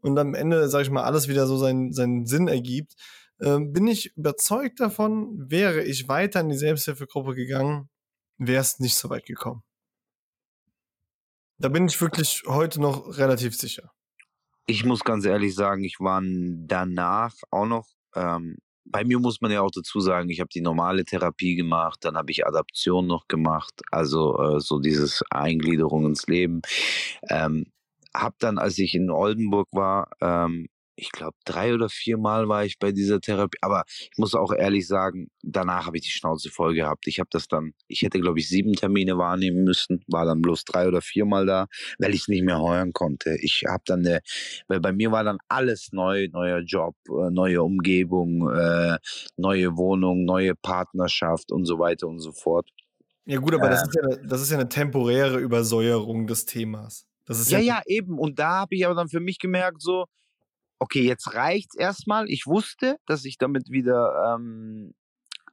und 0.01 0.19
am 0.19 0.35
Ende, 0.35 0.69
sag 0.69 0.83
ich 0.83 0.91
mal, 0.91 1.05
alles 1.05 1.29
wieder 1.29 1.47
so 1.47 1.57
seinen, 1.57 1.93
seinen 1.93 2.27
Sinn 2.27 2.49
ergibt, 2.49 2.95
äh, 3.39 3.59
bin 3.61 3.87
ich 3.87 4.17
überzeugt 4.17 4.81
davon, 4.81 5.51
wäre 5.51 5.83
ich 5.83 6.09
weiter 6.09 6.41
in 6.41 6.49
die 6.49 6.57
Selbsthilfegruppe 6.57 7.35
gegangen, 7.35 7.89
wäre 8.39 8.61
es 8.61 8.79
nicht 8.81 8.97
so 8.97 9.11
weit 9.11 9.27
gekommen. 9.27 9.63
Da 11.59 11.69
bin 11.69 11.87
ich 11.87 12.01
wirklich 12.01 12.45
heute 12.47 12.81
noch 12.81 13.19
relativ 13.19 13.57
sicher. 13.57 13.91
Ich 14.67 14.85
muss 14.85 15.01
ganz 15.01 15.25
ehrlich 15.25 15.55
sagen, 15.55 15.83
ich 15.83 15.99
war 15.99 16.23
danach 16.23 17.35
auch 17.51 17.67
noch 17.67 17.87
ähm, 18.15 18.59
bei 18.91 19.05
mir 19.05 19.19
muss 19.19 19.41
man 19.41 19.51
ja 19.51 19.61
auch 19.61 19.71
dazu 19.71 20.01
sagen, 20.01 20.31
ich 20.31 20.41
habe 20.41 20.49
die 20.53 20.61
normale 20.61 21.05
Therapie 21.05 21.57
gemacht, 21.57 21.99
dann 22.03 22.17
habe 22.17 22.31
ich 22.31 22.47
Adaption 22.47 23.07
noch 23.07 23.29
gemacht, 23.29 23.83
also 23.91 24.57
äh, 24.57 24.61
so 24.61 24.79
dieses 24.79 25.23
Eingliederung 25.31 26.07
ins 26.07 26.27
Leben. 26.27 26.63
Ähm, 27.29 27.67
habe 28.15 28.37
dann, 28.39 28.59
als 28.59 28.79
ich 28.79 28.95
in 28.95 29.11
Oldenburg 29.11 29.69
war, 29.73 30.11
ähm, 30.21 30.69
ich 30.99 31.13
glaube, 31.13 31.37
drei 31.45 31.73
oder 31.73 31.89
vier 31.89 32.19
Mal 32.19 32.49
war 32.49 32.65
ich 32.65 32.79
bei 32.79 32.93
dieser 32.93 33.21
Therapie. 33.21 33.59
Aber 33.61 33.85
ich 33.87 34.19
muss 34.19 34.35
auch 34.35 34.53
ehrlich 34.53 34.87
sagen, 34.87 35.29
danach 35.43 35.87
habe 35.87 35.97
ich 35.97 36.03
die 36.03 36.11
Schnauze 36.11 36.51
voll 36.51 36.75
gehabt. 36.75 37.07
Ich 37.07 37.21
habe 37.21 37.29
das 37.31 37.47
dann, 37.47 37.73
ich 37.87 38.03
hätte, 38.03 38.21
glaube 38.21 38.41
ich, 38.41 38.49
sieben 38.49 38.73
Termine 38.73 39.17
wahrnehmen 39.17 39.65
müssen, 39.65 40.05
war 40.09 40.25
dann 40.25 40.43
bloß 40.43 40.65
drei 40.65 40.89
oder 40.89 41.01
vier 41.01 41.25
Mal 41.25 41.47
da, 41.47 41.67
weil 41.99 42.15
ich 42.15 42.23
es 42.23 42.29
nicht 42.29 42.43
mehr 42.43 42.61
heuern 42.61 42.93
konnte. 42.93 43.37
Ich 43.41 43.65
habe 43.69 43.83
dann, 43.87 44.01
eine, 44.01 44.21
weil 44.67 44.81
bei 44.81 44.93
mir 44.93 45.13
war 45.13 45.23
dann 45.23 45.39
alles 45.49 45.91
neu, 45.93 46.29
neuer 46.33 46.61
Job, 46.61 46.97
äh, 47.09 47.31
neue 47.31 47.63
Umgebung, 47.63 48.51
äh, 48.51 48.99
neue 49.37 49.77
Wohnung, 49.77 50.25
neue 50.25 50.55
Partnerschaft 50.57 51.53
und 51.53 51.65
so 51.65 51.79
weiter 51.79 52.09
und 52.09 52.19
so 52.19 52.33
fort. 52.33 52.69
Ja 53.25 53.39
gut, 53.39 53.55
aber 53.55 53.67
äh, 53.67 53.71
das, 53.71 53.83
ist 53.83 53.95
ja, 53.95 54.17
das 54.25 54.41
ist 54.43 54.51
ja 54.51 54.59
eine 54.59 54.69
temporäre 54.69 55.39
Übersäuerung 55.39 56.27
des 56.27 56.45
Themas. 56.45 57.07
ja, 57.29 57.59
ja, 57.59 57.83
eben. 57.87 58.19
Und 58.19 58.39
da 58.39 58.61
habe 58.61 58.75
ich 58.75 58.87
aber 58.87 58.95
dann 58.95 59.09
für 59.09 59.21
mich 59.21 59.39
gemerkt, 59.39 59.83
so, 59.83 60.07
okay, 60.79 61.03
jetzt 61.03 61.35
reicht's 61.35 61.77
erstmal. 61.77 62.29
Ich 62.29 62.47
wusste, 62.47 62.97
dass 63.07 63.25
ich 63.25 63.39
damit 63.39 63.71
wieder 63.71 64.37
ähm, 64.37 64.95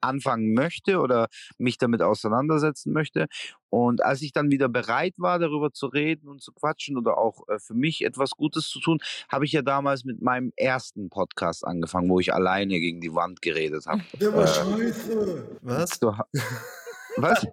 anfangen 0.02 0.54
möchte 0.54 1.00
oder 1.00 1.28
mich 1.58 1.78
damit 1.78 2.02
auseinandersetzen 2.02 2.94
möchte. 2.94 3.28
Und 3.70 4.04
als 4.04 4.22
ich 4.22 4.32
dann 4.32 4.52
wieder 4.52 4.70
bereit 4.70 5.16
war, 5.18 5.40
darüber 5.40 5.72
zu 5.72 5.88
reden 5.88 6.28
und 6.28 6.42
zu 6.42 6.54
quatschen 6.54 6.98
oder 6.98 7.18
auch 7.18 7.48
äh, 7.50 7.60
für 7.60 7.74
mich 7.74 8.04
etwas 8.04 8.32
Gutes 8.32 8.70
zu 8.70 8.80
tun, 8.80 9.00
habe 9.30 9.46
ich 9.46 9.52
ja 9.52 9.62
damals 9.62 10.06
mit 10.06 10.22
meinem 10.22 10.52
ersten 10.56 11.10
Podcast 11.10 11.66
angefangen, 11.66 12.10
wo 12.10 12.20
ich 12.20 12.34
alleine 12.34 12.80
gegen 12.80 13.02
die 13.02 13.14
Wand 13.14 13.42
geredet 13.42 13.86
habe. 13.88 14.02
Der 14.20 14.34
war 14.34 14.44
äh, 14.44 14.48
scheiße. 14.48 15.60
Was? 15.62 16.00
Du, 16.00 16.08
was? 17.18 17.48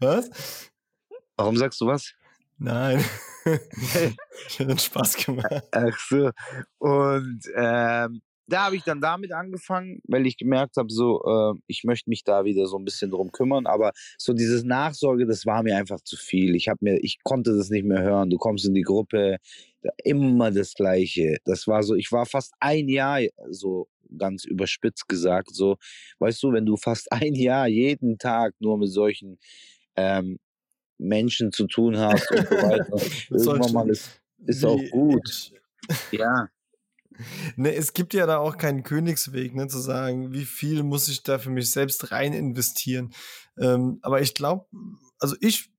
Was? 0.00 0.70
Warum 1.36 1.56
sagst 1.56 1.80
du 1.80 1.86
was? 1.86 2.14
Nein. 2.60 3.02
ich 4.48 4.58
hätte 4.58 4.78
Spaß 4.78 5.16
gemacht. 5.16 5.64
Ach 5.72 5.98
so. 5.98 6.30
Und 6.78 7.40
ähm, 7.56 8.20
da 8.46 8.66
habe 8.66 8.76
ich 8.76 8.82
dann 8.82 9.00
damit 9.00 9.32
angefangen, 9.32 10.00
weil 10.08 10.26
ich 10.26 10.36
gemerkt 10.36 10.76
habe, 10.76 10.90
so, 10.90 11.22
äh, 11.24 11.58
ich 11.68 11.84
möchte 11.84 12.10
mich 12.10 12.24
da 12.24 12.44
wieder 12.44 12.66
so 12.66 12.76
ein 12.78 12.84
bisschen 12.84 13.10
drum 13.10 13.30
kümmern, 13.32 13.66
aber 13.66 13.92
so 14.18 14.32
dieses 14.32 14.64
Nachsorge, 14.64 15.26
das 15.26 15.46
war 15.46 15.62
mir 15.62 15.76
einfach 15.76 16.00
zu 16.00 16.16
viel. 16.16 16.54
Ich 16.56 16.68
habe 16.68 16.78
mir, 16.82 16.98
ich 17.02 17.22
konnte 17.22 17.56
das 17.56 17.70
nicht 17.70 17.84
mehr 17.84 18.02
hören. 18.02 18.28
Du 18.28 18.38
kommst 18.38 18.66
in 18.66 18.74
die 18.74 18.82
Gruppe, 18.82 19.38
immer 20.04 20.50
das 20.50 20.74
Gleiche. 20.74 21.38
Das 21.44 21.66
war 21.66 21.82
so, 21.82 21.94
ich 21.94 22.12
war 22.12 22.26
fast 22.26 22.52
ein 22.60 22.88
Jahr 22.88 23.20
so 23.48 23.88
ganz 24.18 24.44
überspitzt 24.44 25.08
gesagt, 25.08 25.54
so, 25.54 25.76
weißt 26.18 26.42
du, 26.42 26.52
wenn 26.52 26.66
du 26.66 26.76
fast 26.76 27.10
ein 27.12 27.34
Jahr 27.34 27.68
jeden 27.68 28.18
Tag 28.18 28.54
nur 28.58 28.76
mit 28.76 28.90
solchen 28.90 29.38
ähm, 29.96 30.38
Menschen 31.00 31.52
zu 31.52 31.66
tun 31.66 31.96
hast 31.98 32.30
und 32.30 32.48
so 32.48 32.54
weiter. 32.56 32.86
Irgendwann 33.30 33.72
mal 33.72 33.90
ist, 33.90 34.20
ist 34.46 34.64
auch 34.64 34.80
gut. 34.90 35.52
Ja. 36.12 36.48
Ne, 37.56 37.74
es 37.74 37.92
gibt 37.92 38.14
ja 38.14 38.26
da 38.26 38.38
auch 38.38 38.56
keinen 38.56 38.82
Königsweg, 38.82 39.54
ne, 39.54 39.66
zu 39.68 39.78
sagen, 39.78 40.32
wie 40.32 40.44
viel 40.44 40.82
muss 40.82 41.08
ich 41.08 41.22
da 41.22 41.38
für 41.38 41.50
mich 41.50 41.70
selbst 41.70 42.12
rein 42.12 42.32
investieren. 42.32 43.12
Ähm, 43.58 43.98
aber 44.02 44.20
ich 44.22 44.34
glaube, 44.34 44.66
also 45.18 45.36
ich 45.40 45.70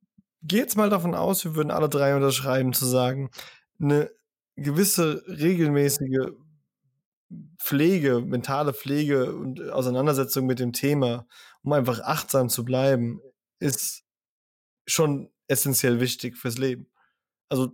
gehe 0.43 0.59
jetzt 0.59 0.77
mal 0.77 0.89
davon 0.89 1.15
aus, 1.15 1.43
wir 1.43 1.55
würden 1.55 1.71
alle 1.71 1.89
drei 1.89 2.15
unterschreiben, 2.15 2.73
zu 2.73 2.85
sagen, 2.85 3.31
eine 3.79 4.11
gewisse 4.55 5.23
regelmäßige 5.27 6.31
Pflege, 7.57 8.21
mentale 8.21 8.73
Pflege 8.73 9.33
und 9.33 9.69
Auseinandersetzung 9.69 10.45
mit 10.45 10.59
dem 10.59 10.73
Thema, 10.73 11.25
um 11.63 11.73
einfach 11.73 12.01
achtsam 12.01 12.49
zu 12.49 12.65
bleiben, 12.65 13.21
ist 13.59 14.00
schon 14.85 15.31
essentiell 15.47 15.99
wichtig 15.99 16.37
fürs 16.37 16.57
Leben. 16.57 16.91
Also 17.49 17.71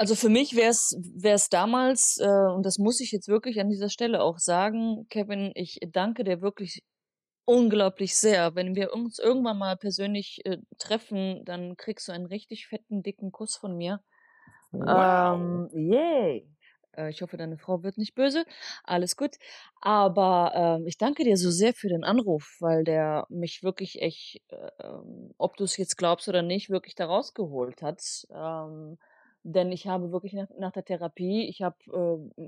also 0.00 0.14
für 0.14 0.28
mich 0.28 0.54
wäre 0.54 0.70
es 0.70 1.48
damals, 1.48 2.18
äh, 2.20 2.52
und 2.54 2.64
das 2.64 2.78
muss 2.78 3.00
ich 3.00 3.10
jetzt 3.10 3.26
wirklich 3.26 3.60
an 3.60 3.68
dieser 3.68 3.88
Stelle 3.88 4.22
auch 4.22 4.38
sagen, 4.38 5.06
Kevin, 5.10 5.50
ich 5.56 5.80
danke 5.90 6.22
dir 6.22 6.40
wirklich 6.40 6.84
unglaublich 7.44 8.16
sehr. 8.16 8.54
Wenn 8.54 8.76
wir 8.76 8.92
uns 8.92 9.18
irgendwann 9.18 9.58
mal 9.58 9.76
persönlich 9.76 10.40
äh, 10.44 10.58
treffen, 10.78 11.42
dann 11.44 11.76
kriegst 11.76 12.06
du 12.06 12.12
einen 12.12 12.26
richtig 12.26 12.68
fetten, 12.68 13.02
dicken 13.02 13.32
Kuss 13.32 13.56
von 13.56 13.76
mir. 13.76 14.00
Wow. 14.70 15.34
Ähm, 15.34 15.68
yay. 15.72 16.48
Äh, 16.98 17.10
ich 17.10 17.22
hoffe, 17.22 17.36
deine 17.36 17.56
Frau 17.58 17.82
wird 17.82 17.96
nicht 17.98 18.14
böse. 18.14 18.44
Alles 18.84 19.16
gut. 19.16 19.36
Aber 19.80 20.52
ähm, 20.80 20.86
ich 20.86 20.98
danke 20.98 21.24
dir 21.24 21.36
so 21.36 21.50
sehr 21.50 21.72
für 21.74 21.88
den 21.88 22.04
Anruf, 22.04 22.56
weil 22.60 22.84
der 22.84 23.26
mich 23.30 23.62
wirklich 23.62 24.02
echt, 24.02 24.42
äh, 24.48 24.70
ähm, 24.82 25.32
ob 25.38 25.56
du 25.56 25.64
es 25.64 25.76
jetzt 25.76 25.96
glaubst 25.96 26.28
oder 26.28 26.42
nicht, 26.42 26.70
wirklich 26.70 26.94
da 26.94 27.06
rausgeholt 27.06 27.82
hat. 27.82 28.26
Ähm, 28.34 28.98
denn 29.44 29.72
ich 29.72 29.86
habe 29.86 30.12
wirklich 30.12 30.32
nach, 30.34 30.48
nach 30.58 30.72
der 30.72 30.84
Therapie, 30.84 31.48
ich 31.48 31.62
habe 31.62 31.76
äh, 32.36 32.42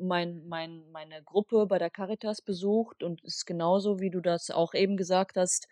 mein, 0.00 0.46
mein, 0.48 0.90
meine 0.90 1.22
Gruppe 1.22 1.66
bei 1.66 1.78
der 1.78 1.90
Caritas 1.90 2.40
besucht 2.42 3.02
und 3.02 3.22
es 3.24 3.36
ist 3.38 3.46
genauso, 3.46 4.00
wie 4.00 4.10
du 4.10 4.20
das 4.20 4.50
auch 4.50 4.74
eben 4.74 4.96
gesagt 4.96 5.36
hast, 5.36 5.68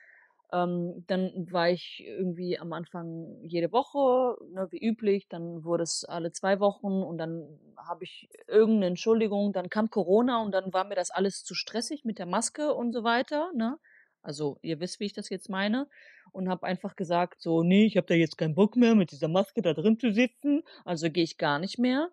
ähm, 0.53 1.05
dann 1.07 1.49
war 1.51 1.71
ich 1.71 2.05
irgendwie 2.07 2.59
am 2.59 2.73
Anfang 2.73 3.39
jede 3.43 3.73
Woche, 3.73 4.37
ne, 4.53 4.69
wie 4.71 4.79
üblich, 4.79 5.29
dann 5.29 5.65
wurde 5.65 5.83
es 5.83 6.05
alle 6.05 6.33
zwei 6.33 6.61
Wochen 6.61 7.03
und 7.03 7.19
dann 7.19 7.47
habe 7.77 8.05
ich 8.05 8.29
irgendeine 8.47 8.87
Entschuldigung, 8.87 9.53
dann 9.53 9.69
kam 9.71 9.91
Corona 9.91 10.43
und 10.43 10.53
dann 10.53 10.73
war 10.73 10.85
mir 10.85 10.95
das 10.95 11.11
alles 11.11 11.45
zu 11.45 11.55
stressig 11.55 12.05
mit 12.05 12.19
der 12.19 12.27
Maske 12.27 12.75
und 12.75 12.93
so 12.93 13.03
weiter, 13.05 13.51
ne? 13.55 13.79
Also 14.23 14.59
ihr 14.63 14.81
wisst, 14.81 14.99
wie 14.99 15.05
ich 15.05 15.13
das 15.13 15.29
jetzt 15.29 15.49
meine. 15.49 15.89
Und 16.33 16.49
habe 16.49 16.67
einfach 16.67 16.97
gesagt, 16.97 17.41
so, 17.41 17.63
nee, 17.63 17.87
ich 17.87 17.97
habe 17.97 18.09
da 18.09 18.15
jetzt 18.15 18.37
keinen 18.37 18.57
Bock 18.57 18.75
mehr, 18.75 18.97
mit 18.97 19.13
dieser 19.13 19.29
Maske 19.29 19.63
da 19.63 19.73
drin 19.73 20.01
zu 20.01 20.13
sitzen. 20.13 20.65
Also 20.85 21.11
gehe 21.11 21.23
ich 21.23 21.39
gar 21.39 21.61
nicht 21.61 21.79
mehr. 21.79 22.11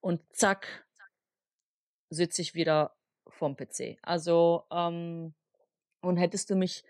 Und 0.00 0.20
zack, 0.30 0.86
sitze 2.10 2.42
ich 2.42 2.54
wieder 2.54 2.94
vorm 3.28 3.56
PC. 3.56 3.96
Also, 4.02 4.64
ähm, 4.70 5.32
und 6.02 6.18
hättest 6.18 6.50
du 6.50 6.54
mich 6.54 6.84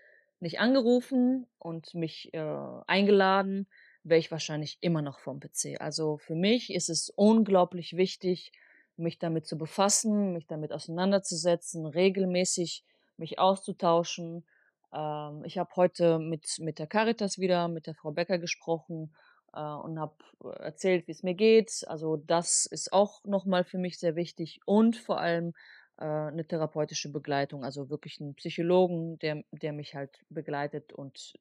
nicht 0.45 0.59
angerufen 0.59 1.47
und 1.57 1.95
mich 1.95 2.31
äh, 2.33 2.39
eingeladen, 2.85 3.67
wäre 4.03 4.19
ich 4.19 4.31
wahrscheinlich 4.31 4.77
immer 4.79 5.01
noch 5.01 5.17
vom 5.17 5.39
PC. 5.39 5.81
Also 5.81 6.19
für 6.19 6.35
mich 6.35 6.71
ist 6.71 6.89
es 6.89 7.09
unglaublich 7.09 7.97
wichtig, 7.97 8.51
mich 8.95 9.17
damit 9.17 9.47
zu 9.47 9.57
befassen, 9.57 10.33
mich 10.33 10.45
damit 10.45 10.71
auseinanderzusetzen, 10.71 11.87
regelmäßig 11.87 12.83
mich 13.17 13.39
auszutauschen. 13.39 14.45
Ähm, 14.93 15.43
ich 15.45 15.57
habe 15.57 15.75
heute 15.75 16.19
mit, 16.19 16.59
mit 16.59 16.77
der 16.77 16.85
Caritas 16.85 17.39
wieder, 17.39 17.67
mit 17.67 17.87
der 17.87 17.95
Frau 17.95 18.11
Becker 18.11 18.37
gesprochen 18.37 19.15
äh, 19.51 19.59
und 19.59 19.99
habe 19.99 20.13
erzählt, 20.59 21.07
wie 21.07 21.11
es 21.13 21.23
mir 21.23 21.33
geht. 21.33 21.83
Also 21.87 22.17
das 22.17 22.67
ist 22.67 22.93
auch 22.93 23.25
nochmal 23.25 23.63
für 23.63 23.79
mich 23.79 23.97
sehr 23.97 24.15
wichtig 24.15 24.59
und 24.65 24.95
vor 24.95 25.19
allem 25.19 25.53
äh, 25.97 26.05
eine 26.05 26.45
therapeutische 26.45 27.11
Begleitung, 27.11 27.63
also 27.63 27.89
wirklich 27.89 28.19
einen 28.19 28.35
Psychologen, 28.35 29.17
der, 29.19 29.43
der 29.51 29.73
mich 29.73 29.95
halt 29.95 30.19
begleitet 30.29 30.93
und 30.93 31.33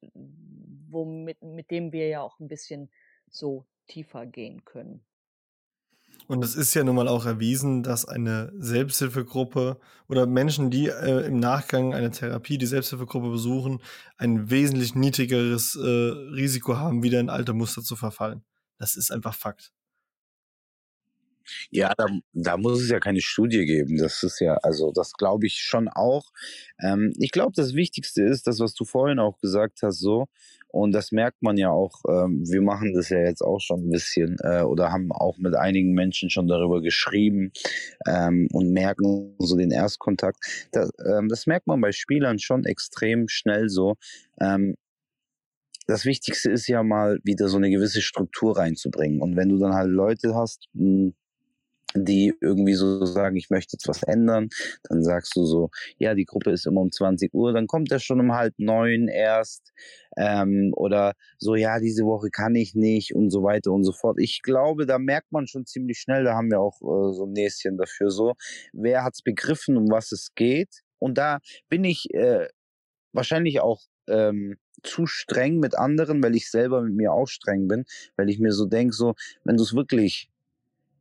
womit, 0.89 1.43
mit 1.43 1.71
dem 1.71 1.93
wir 1.93 2.09
ja 2.09 2.21
auch 2.21 2.39
ein 2.39 2.49
bisschen 2.49 2.91
so 3.31 3.67
tiefer 3.87 4.27
gehen 4.27 4.65
können. 4.65 5.05
Und 6.27 6.43
es 6.43 6.55
ist 6.55 6.73
ja 6.75 6.85
nun 6.85 6.97
mal 6.97 7.09
auch 7.09 7.27
erwiesen, 7.27 7.83
dass 7.83 8.07
eine 8.07 8.53
Selbsthilfegruppe 8.57 9.79
oder 10.09 10.27
Menschen, 10.27 10.71
die 10.71 10.89
äh, 10.89 11.27
im 11.27 11.39
Nachgang 11.39 11.93
einer 11.93 12.13
Therapie 12.13 12.57
die 12.57 12.67
Selbsthilfegruppe 12.67 13.31
besuchen, 13.31 13.83
ein 14.17 14.51
wesentlich 14.51 14.95
niedrigeres 14.95 15.77
äh, 15.77 15.81
Risiko 15.81 16.79
haben, 16.79 17.03
wieder 17.03 17.21
in 17.21 17.29
alte 17.29 17.53
Muster 17.53 17.83
zu 17.83 17.97
verfallen. 17.97 18.43
Das 18.79 18.97
ist 18.97 19.11
einfach 19.11 19.35
Fakt. 19.35 19.73
Ja, 21.71 21.93
da, 21.97 22.07
da 22.33 22.57
muss 22.57 22.83
es 22.83 22.91
ja 22.91 23.01
keine 23.01 23.21
Studie 23.21 23.65
geben. 23.65 23.97
Das 23.99 24.23
ist 24.23 24.41
ja, 24.41 24.55
also 24.63 24.93
das 24.93 25.13
glaube 25.13 25.47
ich 25.47 25.59
schon 25.59 25.89
auch. 25.89 26.31
Ähm, 26.83 27.13
ich 27.19 27.31
glaube, 27.31 27.53
das 27.55 27.75
Wichtigste 27.75 28.23
ist 28.23 28.47
das, 28.47 28.61
was 28.61 28.75
du 28.75 28.85
vorhin 28.85 29.19
auch 29.19 29.39
gesagt 29.39 29.81
hast, 29.83 29.99
so. 29.99 30.27
Und 30.69 30.91
das 30.91 31.13
merkt 31.13 31.41
man 31.41 31.57
ja 31.57 31.71
auch. 31.71 32.03
Ähm, 32.09 32.43
wir 32.51 32.61
machen 32.61 32.95
das 32.95 33.09
ja 33.09 33.21
jetzt 33.21 33.43
auch 33.43 33.61
schon 33.61 33.87
ein 33.87 33.91
bisschen 33.91 34.37
äh, 34.43 34.63
oder 34.63 34.91
haben 34.91 35.13
auch 35.13 35.39
mit 35.39 35.55
einigen 35.55 35.93
Menschen 35.93 36.31
schon 36.31 36.49
darüber 36.49 36.83
geschrieben 36.83 37.53
ähm, 38.09 38.49
und 38.53 38.73
merken 38.73 39.37
so 39.39 39.57
den 39.57 39.71
Erstkontakt. 39.71 40.69
Das, 40.73 40.91
ähm, 41.07 41.29
das 41.29 41.47
merkt 41.47 41.69
man 41.69 41.81
bei 41.81 41.93
Spielern 41.93 42.41
schon 42.41 42.65
extrem 42.65 43.29
schnell 43.29 43.69
so. 43.69 43.95
Ähm, 44.41 44.75
das 45.87 46.05
Wichtigste 46.05 46.51
ist 46.51 46.67
ja 46.67 46.83
mal 46.83 47.21
wieder 47.23 47.49
so 47.49 47.57
eine 47.57 47.71
gewisse 47.71 48.03
Struktur 48.03 48.57
reinzubringen. 48.57 49.21
Und 49.21 49.37
wenn 49.37 49.51
du 49.51 49.59
dann 49.59 49.75
halt 49.75 49.91
Leute 49.91 50.35
hast, 50.35 50.67
hm, 50.75 51.15
die 51.97 52.35
irgendwie 52.41 52.75
so 52.75 53.05
sagen, 53.07 53.37
ich 53.37 53.51
möchte 53.51 53.75
jetzt 53.75 53.89
was 53.89 54.03
ändern, 54.03 54.49
dann 54.89 55.03
sagst 55.03 55.37
du 55.37 55.45
so, 55.45 55.71
ja, 55.99 56.15
die 56.15 56.25
Gruppe 56.25 56.51
ist 56.51 56.67
immer 56.67 56.81
um 56.81 56.91
20 56.91 57.33
Uhr, 57.35 57.53
dann 57.53 57.67
kommt 57.67 57.93
er 57.93 58.01
schon 58.01 58.21
um 58.21 58.33
halb 58.33 58.55
neun 58.59 59.09
erst 59.09 59.73
ähm, 60.17 60.73
oder 60.77 61.15
so, 61.39 61.55
ja, 61.55 61.79
diese 61.79 62.05
Woche 62.05 62.31
kann 62.31 62.55
ich 62.55 62.75
nicht 62.75 63.15
und 63.15 63.31
so 63.31 63.43
weiter 63.43 63.73
und 63.73 63.85
so 63.85 63.93
fort. 63.93 64.19
Ich 64.19 64.43
glaube, 64.43 64.87
da 64.87 64.99
merkt 64.99 65.33
man 65.33 65.47
schon 65.47 65.67
ziemlich 65.67 65.99
schnell, 65.99 66.25
da 66.25 66.35
haben 66.35 66.51
wir 66.51 66.61
auch 66.61 66.81
äh, 66.81 67.15
so 67.15 67.27
ein 67.27 67.33
Näschen 67.33 67.77
dafür 67.79 68.11
so, 68.11 68.35
wer 68.73 69.05
hat's 69.05 69.23
begriffen, 69.23 69.77
um 69.77 69.91
was 69.91 70.13
es 70.13 70.35
geht 70.35 70.83
und 70.99 71.19
da 71.19 71.39
bin 71.69 71.85
ich 71.85 72.13
äh, 72.15 72.49
wahrscheinlich 73.13 73.61
auch 73.61 73.81
ähm, 74.09 74.57
zu 74.83 75.07
streng 75.07 75.59
mit 75.61 75.77
anderen, 75.79 76.23
weil 76.23 76.35
ich 76.35 76.51
selber 76.51 76.83
mit 76.83 76.95
mir 76.95 77.13
auch 77.13 77.29
streng 77.29 77.69
bin, 77.69 77.85
weil 78.17 78.29
ich 78.29 78.39
mir 78.39 78.53
so 78.53 78.67
denke, 78.67 78.95
so, 78.95 79.15
wenn 79.45 79.57
du 79.57 79.63
es 79.63 79.75
wirklich 79.75 80.29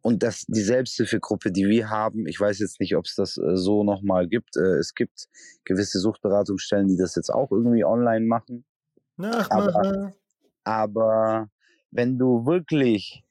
und 0.04 0.22
das 0.22 0.44
die 0.48 0.62
Selbsthilfegruppe, 0.62 1.52
die 1.52 1.68
wir 1.68 1.90
haben, 1.90 2.28
ich 2.28 2.40
weiß 2.40 2.60
jetzt 2.60 2.80
nicht, 2.80 2.96
ob 2.96 3.06
es 3.06 3.16
das 3.16 3.38
äh, 3.38 3.56
so 3.56 3.84
nochmal 3.84 4.28
gibt. 4.28 4.58
Äh, 4.58 4.78
es 4.78 4.94
gibt 4.94 5.28
gewisse 5.64 6.00
Suchtberatungsstellen, 6.00 6.88
die 6.88 6.98
das 6.98 7.16
jetzt 7.16 7.30
auch 7.30 7.52
irgendwie 7.52 7.86
online 7.86 8.26
machen. 8.26 8.66
Aber, 9.50 10.14
aber 10.66 11.50
wenn 11.92 12.20
du 12.20 12.46
wirklich 12.46 13.24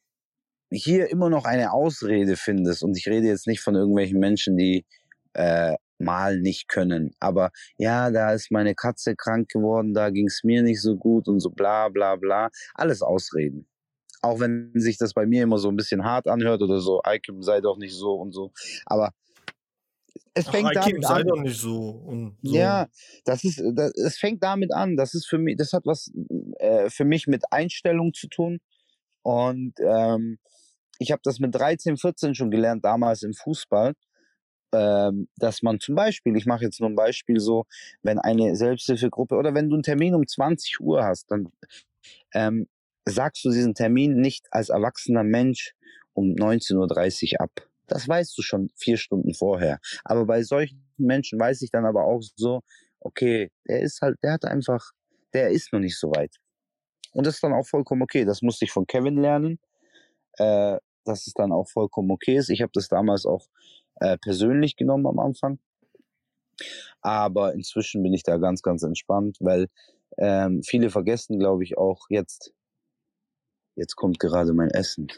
hier 0.71 1.11
immer 1.11 1.29
noch 1.29 1.45
eine 1.45 1.73
Ausrede 1.73 2.37
findest, 2.37 2.83
und 2.83 2.97
ich 2.97 3.07
rede 3.07 3.27
jetzt 3.27 3.47
nicht 3.47 3.61
von 3.61 3.75
irgendwelchen 3.75 4.19
Menschen, 4.19 4.57
die 4.57 4.87
äh, 5.35 5.77
mal 5.99 6.41
nicht 6.41 6.69
können, 6.69 7.15
aber 7.21 7.51
ja, 7.77 8.11
da 8.11 8.33
ist 8.33 8.51
meine 8.51 8.75
Katze 8.75 9.15
krank 9.15 9.51
geworden, 9.51 9.93
da 9.93 10.09
ging 10.09 10.27
es 10.27 10.41
mir 10.43 10.63
nicht 10.63 10.81
so 10.81 10.97
gut 10.97 11.29
und 11.29 11.41
so 11.41 11.51
bla 11.51 11.91
bla 11.91 12.17
bla, 12.17 12.49
alles 12.75 13.03
Ausreden. 13.03 13.67
Auch 14.23 14.41
wenn 14.41 14.71
sich 14.75 14.99
das 14.99 15.15
bei 15.15 15.27
mir 15.27 15.43
immer 15.43 15.59
so 15.59 15.69
ein 15.69 15.77
bisschen 15.77 16.05
hart 16.05 16.29
anhört 16.29 16.63
oder 16.63 16.81
so, 16.81 17.03
Ikem 17.07 17.43
sei 17.43 17.61
doch 17.61 17.77
nicht 17.77 17.95
so 17.95 18.15
und 18.15 18.33
so. 18.33 18.53
Aber 18.87 19.13
es 20.35 20.49
fängt 20.49 20.71
Ach, 20.77 20.85
damit 20.85 21.05
sei 21.05 21.15
an. 21.15 21.27
doch 21.27 21.41
nicht 21.43 21.61
so, 21.61 21.91
und 21.91 22.39
so. 22.43 22.55
Ja, 22.55 22.89
das 23.25 23.45
ist, 23.45 23.63
das, 23.75 23.93
es 23.95 24.17
fängt 24.17 24.43
damit 24.43 24.73
an. 24.73 24.97
Das 24.97 25.15
ist 25.15 25.27
für 25.27 25.39
mich, 25.39 25.57
das 25.57 25.73
hat 25.73 25.85
was 25.85 26.11
äh, 26.59 26.89
für 26.89 27.05
mich 27.05 27.27
mit 27.27 27.45
Einstellung 27.51 28.15
zu 28.15 28.29
tun. 28.29 28.61
Und 29.23 29.75
ähm, 29.81 30.39
ich 30.99 31.13
habe 31.13 31.21
das 31.25 31.39
mit 31.39 31.55
13, 31.55 31.97
14 31.97 32.35
schon 32.35 32.51
gelernt, 32.51 32.85
damals 32.85 33.23
im 33.23 33.35
Fußball, 33.35 33.95
ähm, 34.75 35.29
dass 35.37 35.63
man 35.63 35.81
zum 35.81 35.95
Beispiel, 35.95 36.37
ich 36.37 36.47
mache 36.47 36.65
jetzt 36.65 36.81
nur 36.81 36.89
ein 36.89 36.97
Beispiel 36.97 37.39
so, 37.41 37.65
wenn 38.03 38.19
eine 38.19 38.57
Selbsthilfegruppe 38.57 39.37
oder 39.37 39.55
wenn 39.55 39.69
du 39.69 39.75
einen 39.77 39.83
Termin 39.83 40.15
um 40.15 40.27
20 40.27 40.81
Uhr 40.81 41.05
hast, 41.05 41.31
dann 41.31 41.53
ähm, 42.33 42.69
sagst 43.07 43.45
du 43.45 43.51
diesen 43.51 43.75
Termin 43.75 44.21
nicht 44.21 44.47
als 44.51 44.69
erwachsener 44.69 45.25
Mensch 45.25 45.75
um 46.15 46.35
19.30 46.35 47.35
Uhr 47.35 47.41
ab. 47.41 47.51
Das 47.87 48.09
weißt 48.09 48.37
du 48.39 48.43
schon 48.43 48.71
vier 48.77 48.97
Stunden 48.97 49.35
vorher. 49.35 49.79
Aber 50.05 50.25
bei 50.27 50.43
solchen 50.43 50.85
Menschen 50.97 51.39
weiß 51.39 51.63
ich 51.63 51.71
dann 51.71 51.85
aber 51.85 52.05
auch 52.05 52.23
so, 52.37 52.63
okay, 53.01 53.51
der 53.69 53.81
ist 53.81 54.01
halt, 54.01 54.17
der 54.23 54.33
hat 54.33 54.45
einfach, 54.45 54.93
der 55.35 55.51
ist 55.51 55.73
noch 55.73 55.81
nicht 55.81 55.99
so 55.99 56.11
weit. 56.11 56.37
Und 57.13 57.27
das 57.27 57.35
ist 57.35 57.45
dann 57.45 57.53
auch 57.53 57.67
vollkommen 57.67 58.03
okay. 58.03 58.25
Das 58.25 58.43
musste 58.43 58.65
ich 58.65 58.73
von 58.73 58.87
Kevin 58.87 59.17
lernen, 59.17 59.59
äh, 60.39 60.79
dass 61.05 61.27
es 61.27 61.35
dann 61.35 61.53
auch 61.53 61.69
vollkommen 61.69 62.11
okay 62.11 62.37
ist. 62.37 62.49
Ich 62.49 62.63
habe 62.63 62.73
das 62.73 62.89
damals 62.89 63.27
auch 63.27 63.47
äh, 63.97 64.17
persönlich 64.19 64.77
genommen 64.77 65.07
am 65.07 65.19
Anfang. 65.19 65.59
Aber 67.01 67.55
inzwischen 67.55 68.03
bin 68.03 68.15
ich 68.15 68.23
da 68.23 68.37
ganz, 68.39 68.63
ganz 68.63 68.83
entspannt, 68.83 69.37
weil 69.41 69.69
ähm, 70.19 70.63
viele 70.63 70.91
vergessen, 70.91 71.39
glaube 71.39 71.65
ich, 71.65 71.77
auch 71.77 72.07
jetzt, 72.09 72.53
jetzt 73.77 73.97
kommt 73.97 74.19
gerade 74.19 74.53
mein 74.53 74.71
Essen. 74.71 75.09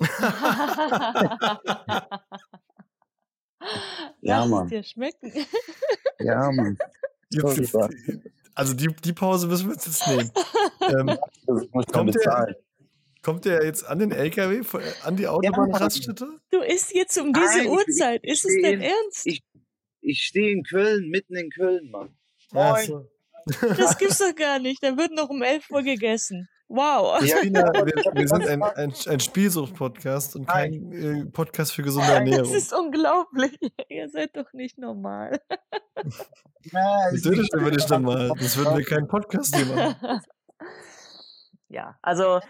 ja, 4.20 4.40
Lass 4.40 4.48
Mann. 4.48 4.64
es 4.64 4.70
dir 4.70 4.82
schmecken. 4.82 5.32
Ja, 6.18 6.50
Mann. 6.50 6.78
Jetzt, 7.34 7.74
also 8.54 8.74
die, 8.74 8.88
die 9.02 9.12
Pause 9.14 9.46
müssen 9.46 9.68
wir 9.68 9.74
uns 9.74 9.86
jetzt 9.86 10.06
nehmen. 10.06 10.30
Ähm, 10.82 11.18
kommt, 11.92 12.14
der, 12.14 12.56
kommt 13.22 13.44
der 13.46 13.64
jetzt 13.64 13.86
an 13.86 14.00
den 14.00 14.12
LKW, 14.12 14.60
an 15.02 15.16
die 15.16 15.26
Autobahnraststätte? 15.26 16.26
Du 16.50 16.60
isst 16.60 16.94
jetzt 16.94 17.16
um 17.16 17.32
diese 17.32 17.58
Nein, 17.58 17.68
Uhrzeit. 17.68 18.20
Ich, 18.22 18.32
ich 18.32 18.32
ist 18.32 18.44
es 18.44 18.62
denn 18.62 18.82
ernst? 18.82 19.26
Ich, 19.26 19.42
ich 20.02 20.20
stehe 20.20 20.52
in 20.52 20.62
Köln, 20.62 21.08
mitten 21.08 21.34
in 21.36 21.48
Köln, 21.48 21.90
Mann. 21.90 22.14
Moin. 22.52 22.84
So. 22.84 23.08
Das 23.78 23.96
gibt's 23.96 24.18
doch 24.18 24.34
gar 24.34 24.58
nicht. 24.58 24.82
Da 24.82 24.96
wird 24.96 25.12
noch 25.12 25.30
um 25.30 25.42
11 25.42 25.70
Uhr 25.70 25.82
gegessen. 25.82 26.48
Wow. 26.72 27.20
Ja, 27.26 27.42
wir, 27.42 28.14
wir, 28.14 28.28
sind 28.28 28.48
ein, 28.48 28.62
ein, 28.76 28.94
ein 29.06 29.20
Spielsucht-Podcast 29.20 30.36
und 30.36 30.46
kein 30.46 30.92
äh, 30.92 31.24
Podcast 31.26 31.74
für 31.74 31.82
gesunde 31.82 32.10
Ernährung. 32.10 32.50
Das 32.50 32.62
ist 32.62 32.72
unglaublich. 32.72 33.58
Ihr 33.90 34.08
seid 34.08 34.34
doch 34.36 34.50
nicht 34.54 34.78
normal. 34.78 35.38
Natürlich 36.72 37.48
sind 37.50 37.62
wir 37.62 37.72
nicht 37.72 37.90
normal. 37.90 38.32
Das 38.38 38.56
würden 38.56 38.78
wir 38.78 38.84
keinen 38.84 39.06
Podcast 39.06 39.54
machen. 39.54 40.22
Ja, 41.68 41.98
also 42.00 42.40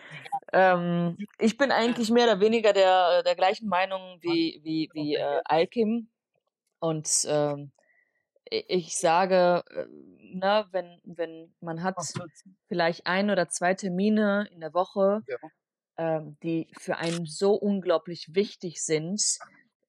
ähm, 0.52 1.16
ich 1.38 1.56
bin 1.56 1.72
eigentlich 1.72 2.10
mehr 2.10 2.24
oder 2.24 2.40
weniger 2.40 2.72
der, 2.72 3.24
der 3.24 3.34
gleichen 3.34 3.68
Meinung 3.68 4.18
wie, 4.20 4.60
wie, 4.62 4.88
wie 4.94 5.16
äh, 5.16 5.40
Alkim. 5.44 6.08
Und 6.78 7.08
ähm, 7.26 7.72
ich 8.44 8.96
sage, 8.96 9.64
äh, 9.70 9.86
ne, 10.34 10.66
wenn, 10.70 11.00
wenn 11.04 11.54
man 11.60 11.82
hat 11.82 11.96
vielleicht 12.68 13.06
ein 13.06 13.30
oder 13.30 13.48
zwei 13.48 13.74
Termine 13.74 14.48
in 14.52 14.60
der 14.60 14.74
Woche, 14.74 15.22
ja. 15.26 15.36
ähm, 15.96 16.36
die 16.42 16.68
für 16.78 16.96
einen 16.96 17.26
so 17.26 17.54
unglaublich 17.54 18.30
wichtig 18.34 18.82
sind, 18.82 19.20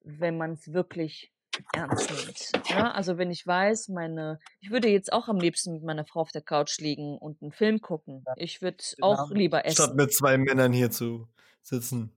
wenn 0.04 0.38
man 0.38 0.54
es 0.54 0.74
wirklich 0.74 1.32
ernst 1.74 2.12
nimmt. 2.12 2.70
Ja, 2.70 2.84
ne? 2.84 2.96
also 2.96 3.18
wenn 3.18 3.32
ich 3.32 3.46
weiß, 3.46 3.90
meine, 3.90 4.40
ich 4.60 4.72
würde 4.72 4.90
jetzt 4.90 5.14
auch 5.14 5.28
am 5.28 5.38
liebsten 5.38 5.74
mit 5.74 5.84
meiner 5.84 6.06
Frau 6.06 6.22
auf 6.22 6.32
der 6.32 6.42
Couch 6.42 6.80
liegen 6.80 7.18
und 7.18 7.42
einen 7.42 7.52
Film 7.52 7.82
gucken. 7.82 8.26
Ich 8.38 8.62
würde 8.62 8.84
genau. 8.96 9.14
auch 9.14 9.32
lieber 9.32 9.66
essen. 9.66 9.76
Statt 9.76 9.96
mit 9.96 10.14
zwei 10.14 10.38
Männern 10.38 10.74
hier 10.74 10.92
zu 10.92 11.28
sitzen. 11.62 12.12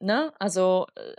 Ne? 0.00 0.32
Also 0.38 0.86
äh, 0.96 1.14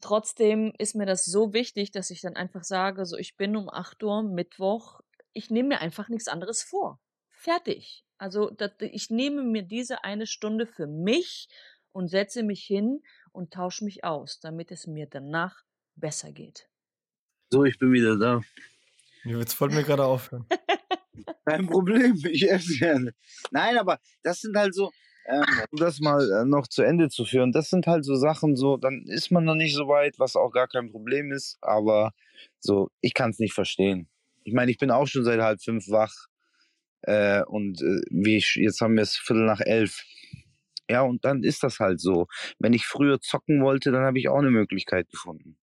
trotzdem 0.00 0.72
ist 0.78 0.96
mir 0.96 1.06
das 1.06 1.24
so 1.24 1.52
wichtig, 1.52 1.92
dass 1.92 2.10
ich 2.10 2.20
dann 2.20 2.36
einfach 2.36 2.64
sage, 2.64 3.06
so 3.06 3.16
ich 3.16 3.36
bin 3.36 3.56
um 3.56 3.68
8 3.68 4.02
Uhr 4.02 4.22
Mittwoch 4.22 5.00
ich 5.32 5.50
nehme 5.50 5.70
mir 5.70 5.80
einfach 5.80 6.08
nichts 6.08 6.28
anderes 6.28 6.62
vor. 6.62 7.00
Fertig. 7.30 8.04
Also 8.18 8.50
das, 8.50 8.72
ich 8.80 9.10
nehme 9.10 9.42
mir 9.42 9.62
diese 9.62 10.04
eine 10.04 10.26
Stunde 10.26 10.66
für 10.66 10.86
mich 10.86 11.48
und 11.92 12.08
setze 12.08 12.42
mich 12.42 12.62
hin 12.64 13.02
und 13.32 13.52
tausche 13.52 13.84
mich 13.84 14.04
aus, 14.04 14.40
damit 14.40 14.70
es 14.70 14.86
mir 14.86 15.06
danach 15.06 15.62
besser 15.96 16.32
geht. 16.32 16.68
So, 17.50 17.64
ich 17.64 17.78
bin 17.78 17.92
wieder 17.92 18.16
da. 18.18 18.40
Jetzt 19.24 19.60
wollten 19.60 19.76
wir 19.76 19.82
gerade 19.82 20.04
aufhören. 20.04 20.46
Kein 21.44 21.66
Problem, 21.66 22.20
ich 22.30 22.48
esse 22.48 22.78
gerne. 22.78 23.14
Nein, 23.50 23.78
aber 23.78 23.98
das 24.22 24.40
sind 24.40 24.56
halt 24.56 24.74
so, 24.74 24.90
ähm, 25.26 25.44
um 25.70 25.78
das 25.78 26.00
mal 26.00 26.30
äh, 26.30 26.44
noch 26.44 26.66
zu 26.66 26.82
Ende 26.82 27.08
zu 27.08 27.24
führen, 27.24 27.52
das 27.52 27.70
sind 27.70 27.86
halt 27.86 28.04
so 28.04 28.16
Sachen, 28.16 28.56
so, 28.56 28.76
dann 28.76 29.04
ist 29.06 29.30
man 29.30 29.44
noch 29.44 29.54
nicht 29.54 29.74
so 29.74 29.88
weit, 29.88 30.18
was 30.18 30.36
auch 30.36 30.50
gar 30.50 30.68
kein 30.68 30.90
Problem 30.90 31.32
ist, 31.32 31.58
aber 31.60 32.12
so, 32.58 32.90
ich 33.00 33.14
kann 33.14 33.30
es 33.30 33.38
nicht 33.38 33.54
verstehen. 33.54 34.09
Ich 34.44 34.54
meine, 34.54 34.70
ich 34.70 34.78
bin 34.78 34.90
auch 34.90 35.06
schon 35.06 35.24
seit 35.24 35.40
halb 35.40 35.62
fünf 35.62 35.88
wach. 35.88 36.14
Äh, 37.02 37.42
und 37.44 37.80
äh, 37.80 38.00
wie 38.10 38.36
ich, 38.36 38.56
jetzt 38.56 38.80
haben 38.80 38.96
wir 38.96 39.02
es 39.02 39.16
Viertel 39.16 39.46
nach 39.46 39.60
elf. 39.60 40.02
Ja, 40.90 41.02
und 41.02 41.24
dann 41.24 41.44
ist 41.44 41.62
das 41.62 41.78
halt 41.78 42.00
so. 42.00 42.26
Wenn 42.58 42.72
ich 42.72 42.84
früher 42.84 43.20
zocken 43.20 43.62
wollte, 43.62 43.92
dann 43.92 44.02
habe 44.02 44.18
ich 44.18 44.28
auch 44.28 44.38
eine 44.38 44.50
Möglichkeit 44.50 45.08
gefunden. 45.08 45.56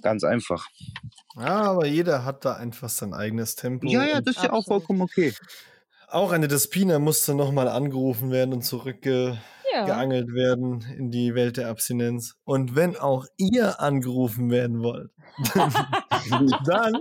Ganz 0.00 0.24
einfach. 0.24 0.68
Ja, 1.36 1.62
aber 1.62 1.86
jeder 1.86 2.24
hat 2.24 2.44
da 2.44 2.54
einfach 2.54 2.88
sein 2.88 3.12
eigenes 3.12 3.56
Tempo. 3.56 3.88
Ja, 3.88 4.04
ja, 4.04 4.20
das 4.20 4.36
ist 4.36 4.44
ja 4.44 4.52
auch 4.52 4.64
vollkommen 4.64 5.02
okay. 5.02 5.34
Auch 6.08 6.32
eine 6.32 6.48
Despina 6.48 6.98
musste 6.98 7.34
nochmal 7.34 7.68
angerufen 7.68 8.30
werden 8.30 8.52
und 8.52 8.62
zurückgeangelt 8.62 9.38
ja. 10.28 10.34
werden 10.34 10.80
in 10.96 11.10
die 11.10 11.34
Welt 11.34 11.56
der 11.56 11.68
Abstinenz. 11.68 12.36
Und 12.44 12.74
wenn 12.74 12.96
auch 12.96 13.26
ihr 13.36 13.80
angerufen 13.80 14.50
werden 14.50 14.80
wollt, 14.80 15.10
dann 16.64 16.96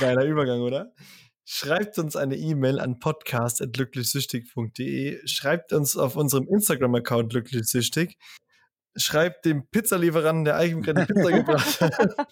Geiler 0.00 0.24
Übergang, 0.24 0.60
oder? 0.60 0.92
Schreibt 1.44 1.98
uns 1.98 2.16
eine 2.16 2.36
E-Mail 2.36 2.78
an 2.78 3.00
podcast.glücklichsüchtig.de. 3.00 5.26
Schreibt 5.26 5.72
uns 5.72 5.96
auf 5.96 6.14
unserem 6.16 6.46
Instagram-Account 6.48 7.30
glücklichsüchtig. 7.30 8.16
schreibt 8.96 9.44
dem 9.44 9.66
Pizzalieferanten, 9.68 10.44
der 10.44 10.56
eigentlich 10.56 10.84
gerade 10.84 11.06
die 11.06 11.12
Pizza 11.12 11.32
gebracht 11.32 11.80
hat. 11.80 12.28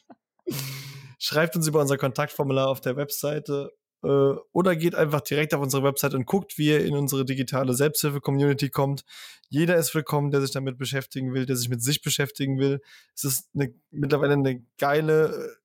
Schreibt 1.18 1.56
uns 1.56 1.66
über 1.66 1.80
unser 1.80 1.98
Kontaktformular 1.98 2.68
auf 2.68 2.80
der 2.80 2.96
Webseite 2.96 3.72
äh, 4.02 4.34
oder 4.52 4.76
geht 4.76 4.94
einfach 4.94 5.20
direkt 5.20 5.54
auf 5.54 5.62
unsere 5.62 5.82
Website 5.82 6.14
und 6.14 6.26
guckt, 6.26 6.56
wie 6.56 6.68
ihr 6.68 6.84
in 6.84 6.94
unsere 6.94 7.24
digitale 7.24 7.74
Selbsthilfe-Community 7.74 8.70
kommt. 8.70 9.04
Jeder 9.48 9.76
ist 9.76 9.94
willkommen, 9.94 10.30
der 10.30 10.40
sich 10.40 10.52
damit 10.52 10.78
beschäftigen 10.78 11.34
will, 11.34 11.46
der 11.46 11.56
sich 11.56 11.68
mit 11.68 11.82
sich 11.82 12.02
beschäftigen 12.02 12.58
will. 12.58 12.80
Es 13.14 13.24
ist 13.24 13.50
eine, 13.54 13.74
mittlerweile 13.90 14.34
eine 14.34 14.64
geile 14.78 15.56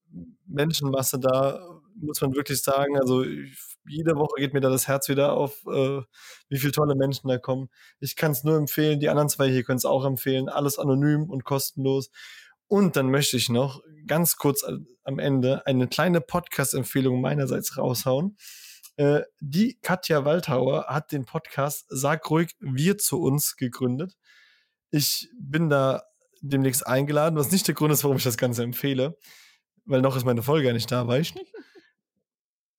Menschenmasse 0.48 1.20
da, 1.20 1.60
muss 1.96 2.22
man 2.22 2.36
wirklich 2.36 2.62
sagen. 2.62 2.98
Also 2.98 3.24
jede 3.88 4.16
Woche 4.16 4.40
geht 4.40 4.54
mir 4.54 4.62
da 4.62 4.70
das 4.70 4.88
Herz 4.88 5.10
wieder 5.10 5.34
auf, 5.34 5.66
äh, 5.68 6.02
wie 6.50 6.58
viele 6.58 6.72
tolle 6.72 6.96
Menschen 6.96 7.28
da 7.28 7.38
kommen. 7.38 7.70
Ich 8.00 8.16
kann 8.16 8.32
es 8.32 8.44
nur 8.44 8.58
empfehlen, 8.58 9.00
die 9.00 9.10
anderen 9.10 9.30
zwei 9.30 9.50
hier 9.50 9.64
können 9.64 9.78
es 9.78 9.86
auch 9.86 10.06
empfehlen. 10.06 10.50
Alles 10.50 10.80
anonym 10.80 11.30
und 11.30 11.44
kostenlos. 11.44 12.10
Und 12.68 12.96
dann 12.96 13.12
möchte 13.12 13.38
ich 13.38 13.50
noch 13.50 13.82
ganz 14.08 14.38
kurz 14.38 14.66
am 15.04 15.20
Ende 15.20 15.66
eine 15.68 15.88
kleine 15.88 16.22
Podcast-Empfehlung 16.22 17.22
meinerseits 17.22 17.78
raushauen. 17.78 18.38
Äh, 18.98 19.22
die 19.40 19.78
Katja 19.82 20.26
Waldhauer 20.26 20.86
hat 20.88 21.12
den 21.12 21.26
Podcast 21.26 21.86
Sag 21.90 22.30
ruhig 22.30 22.56
wir 22.60 22.98
zu 22.98 23.22
uns 23.22 23.56
gegründet. 23.56 24.16
Ich 24.90 25.30
bin 25.40 25.70
da 25.70 26.04
demnächst 26.42 26.88
eingeladen, 26.88 27.38
was 27.38 27.52
nicht 27.52 27.68
der 27.68 27.76
Grund 27.76 27.92
ist, 27.92 28.04
warum 28.04 28.18
ich 28.18 28.24
das 28.24 28.38
Ganze 28.38 28.64
empfehle, 28.64 29.18
weil 29.86 30.02
noch 30.02 30.16
ist 30.16 30.26
meine 30.26 30.44
Folge 30.44 30.74
nicht 30.74 30.92
da, 30.92 31.08
weißt 31.08 31.36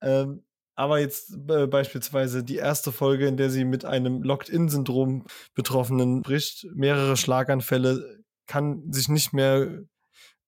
ähm, 0.02 0.42
aber 0.74 1.00
jetzt 1.00 1.34
äh, 1.48 1.66
beispielsweise 1.66 2.44
die 2.44 2.56
erste 2.56 2.92
Folge, 2.92 3.26
in 3.26 3.38
der 3.38 3.48
sie 3.48 3.64
mit 3.64 3.84
einem 3.84 4.22
Locked-In-Syndrom 4.22 5.24
Betroffenen 5.54 6.22
bricht, 6.22 6.66
mehrere 6.74 7.16
Schlaganfälle, 7.16 8.22
kann 8.46 8.92
sich 8.92 9.08
nicht 9.08 9.32
mehr 9.32 9.84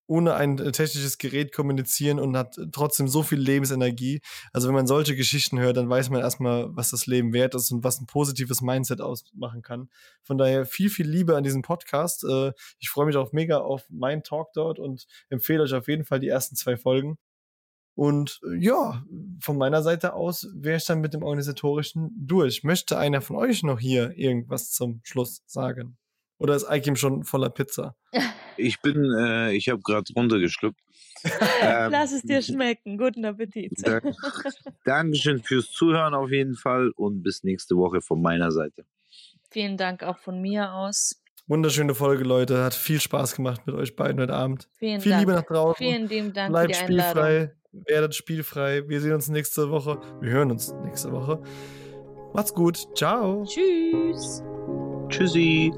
ohne 0.09 0.35
ein 0.35 0.59
äh, 0.59 0.73
technisches 0.73 1.19
Gerät 1.19 1.53
kommunizieren 1.55 2.19
und 2.19 2.37
hat 2.37 2.59
trotzdem 2.73 3.07
so 3.07 3.23
viel 3.23 3.39
Lebensenergie. 3.39 4.21
Also 4.53 4.67
wenn 4.67 4.75
man 4.75 4.87
solche 4.87 5.15
Geschichten 5.15 5.61
hört, 5.61 5.77
dann 5.77 5.89
weiß 5.89 6.11
man 6.11 6.21
erstmal, 6.21 6.75
was 6.75 6.91
das 6.91 7.07
Leben 7.07 7.33
wert 7.33 7.55
ist 7.55 7.71
und 7.71 7.85
was 7.85 8.01
ein 8.01 8.07
positives 8.07 8.63
Mindset 8.63 9.01
ausmachen 9.01 9.63
kann. 9.63 9.91
Von 10.23 10.39
daher 10.39 10.65
viel, 10.65 10.91
viel 10.91 11.07
Liebe 11.07 11.37
an 11.37 11.45
diesem 11.45 11.63
Podcast. 11.63 12.25
Äh, 12.25 12.53
ich 12.79 12.89
freue 12.89 13.07
mich 13.07 13.17
auch 13.17 13.33
mega 13.33 13.59
auf 13.59 13.85
meinen 13.91 14.23
Talk 14.23 14.53
dort 14.55 14.79
und 14.79 15.07
empfehle 15.29 15.63
euch 15.63 15.75
auf 15.75 15.89
jeden 15.89 16.05
Fall 16.05 16.21
die 16.21 16.29
ersten 16.29 16.57
zwei 16.57 16.77
Folgen. 16.77 17.19
Und 17.95 18.41
äh, 18.49 18.57
ja, 18.57 19.05
von 19.41 19.59
meiner 19.59 19.83
Seite 19.83 20.15
aus 20.15 20.49
wäre 20.55 20.79
ich 20.79 20.87
dann 20.87 21.01
mit 21.01 21.13
dem 21.13 21.23
Organisatorischen 21.23 22.11
durch. 22.17 22.65
Möchte 22.65 22.97
einer 22.97 23.21
von 23.21 23.37
euch 23.37 23.63
noch 23.63 23.79
hier 23.79 24.17
irgendwas 24.17 24.71
zum 24.71 25.01
Schluss 25.05 25.43
sagen? 25.47 25.99
Oder 26.39 26.55
ist 26.55 26.65
Aikim 26.65 26.97
schon 26.97 27.25
voller 27.25 27.51
Pizza? 27.51 27.97
Ich 28.57 28.81
bin, 28.81 29.13
äh, 29.17 29.53
ich 29.53 29.69
habe 29.69 29.83
gerade 29.83 30.13
runtergeschluckt. 30.15 30.81
ähm, 31.63 31.91
Lass 31.91 32.13
es 32.13 32.23
dir 32.23 32.43
schmecken. 32.43 32.97
Guten 32.97 33.25
Appetit. 33.25 33.73
Dank, 33.85 34.05
Dankeschön 34.85 35.43
fürs 35.43 35.71
Zuhören 35.71 36.15
auf 36.15 36.31
jeden 36.31 36.55
Fall 36.55 36.91
und 36.97 37.23
bis 37.23 37.43
nächste 37.45 37.77
Woche 37.77 38.01
von 38.01 38.23
meiner 38.23 38.53
Seite. 38.53 38.85
Vielen 39.51 39.77
Dank 39.77 40.03
auch 40.03 40.19
von 40.19 40.41
mir 40.41 40.73
aus. 40.73 41.21
Wunderschöne 41.49 41.95
Folge, 41.95 42.25
Leute. 42.25 42.63
Hat 42.63 42.75
viel 42.75 43.01
Spaß 43.01 43.35
gemacht 43.35 43.63
mit 43.67 43.75
euch 43.75 43.97
beiden 43.97 44.21
heute 44.21 44.35
Abend. 44.35 44.69
Vielen 44.77 45.01
viel 45.01 45.11
Dank. 45.11 45.21
Liebe 45.23 45.33
nach 45.33 45.47
draußen. 45.47 45.77
Vielen 45.77 46.07
lieben 46.07 46.33
Dank 46.35 46.51
Bleibt 46.51 46.77
für 46.77 46.87
die 46.87 47.01
Einladung. 47.01 47.25
spielfrei. 47.25 47.55
Werdet 47.73 48.15
spielfrei. 48.15 48.89
Wir 48.89 49.01
sehen 49.01 49.15
uns 49.15 49.29
nächste 49.29 49.71
Woche. 49.71 50.01
Wir 50.21 50.31
hören 50.31 50.51
uns 50.51 50.73
nächste 50.85 51.11
Woche. 51.11 51.43
Macht's 52.35 52.53
gut. 52.53 52.87
Ciao. 52.97 53.45
Tschüss. 53.45 54.43
Tschüssi. 55.09 55.73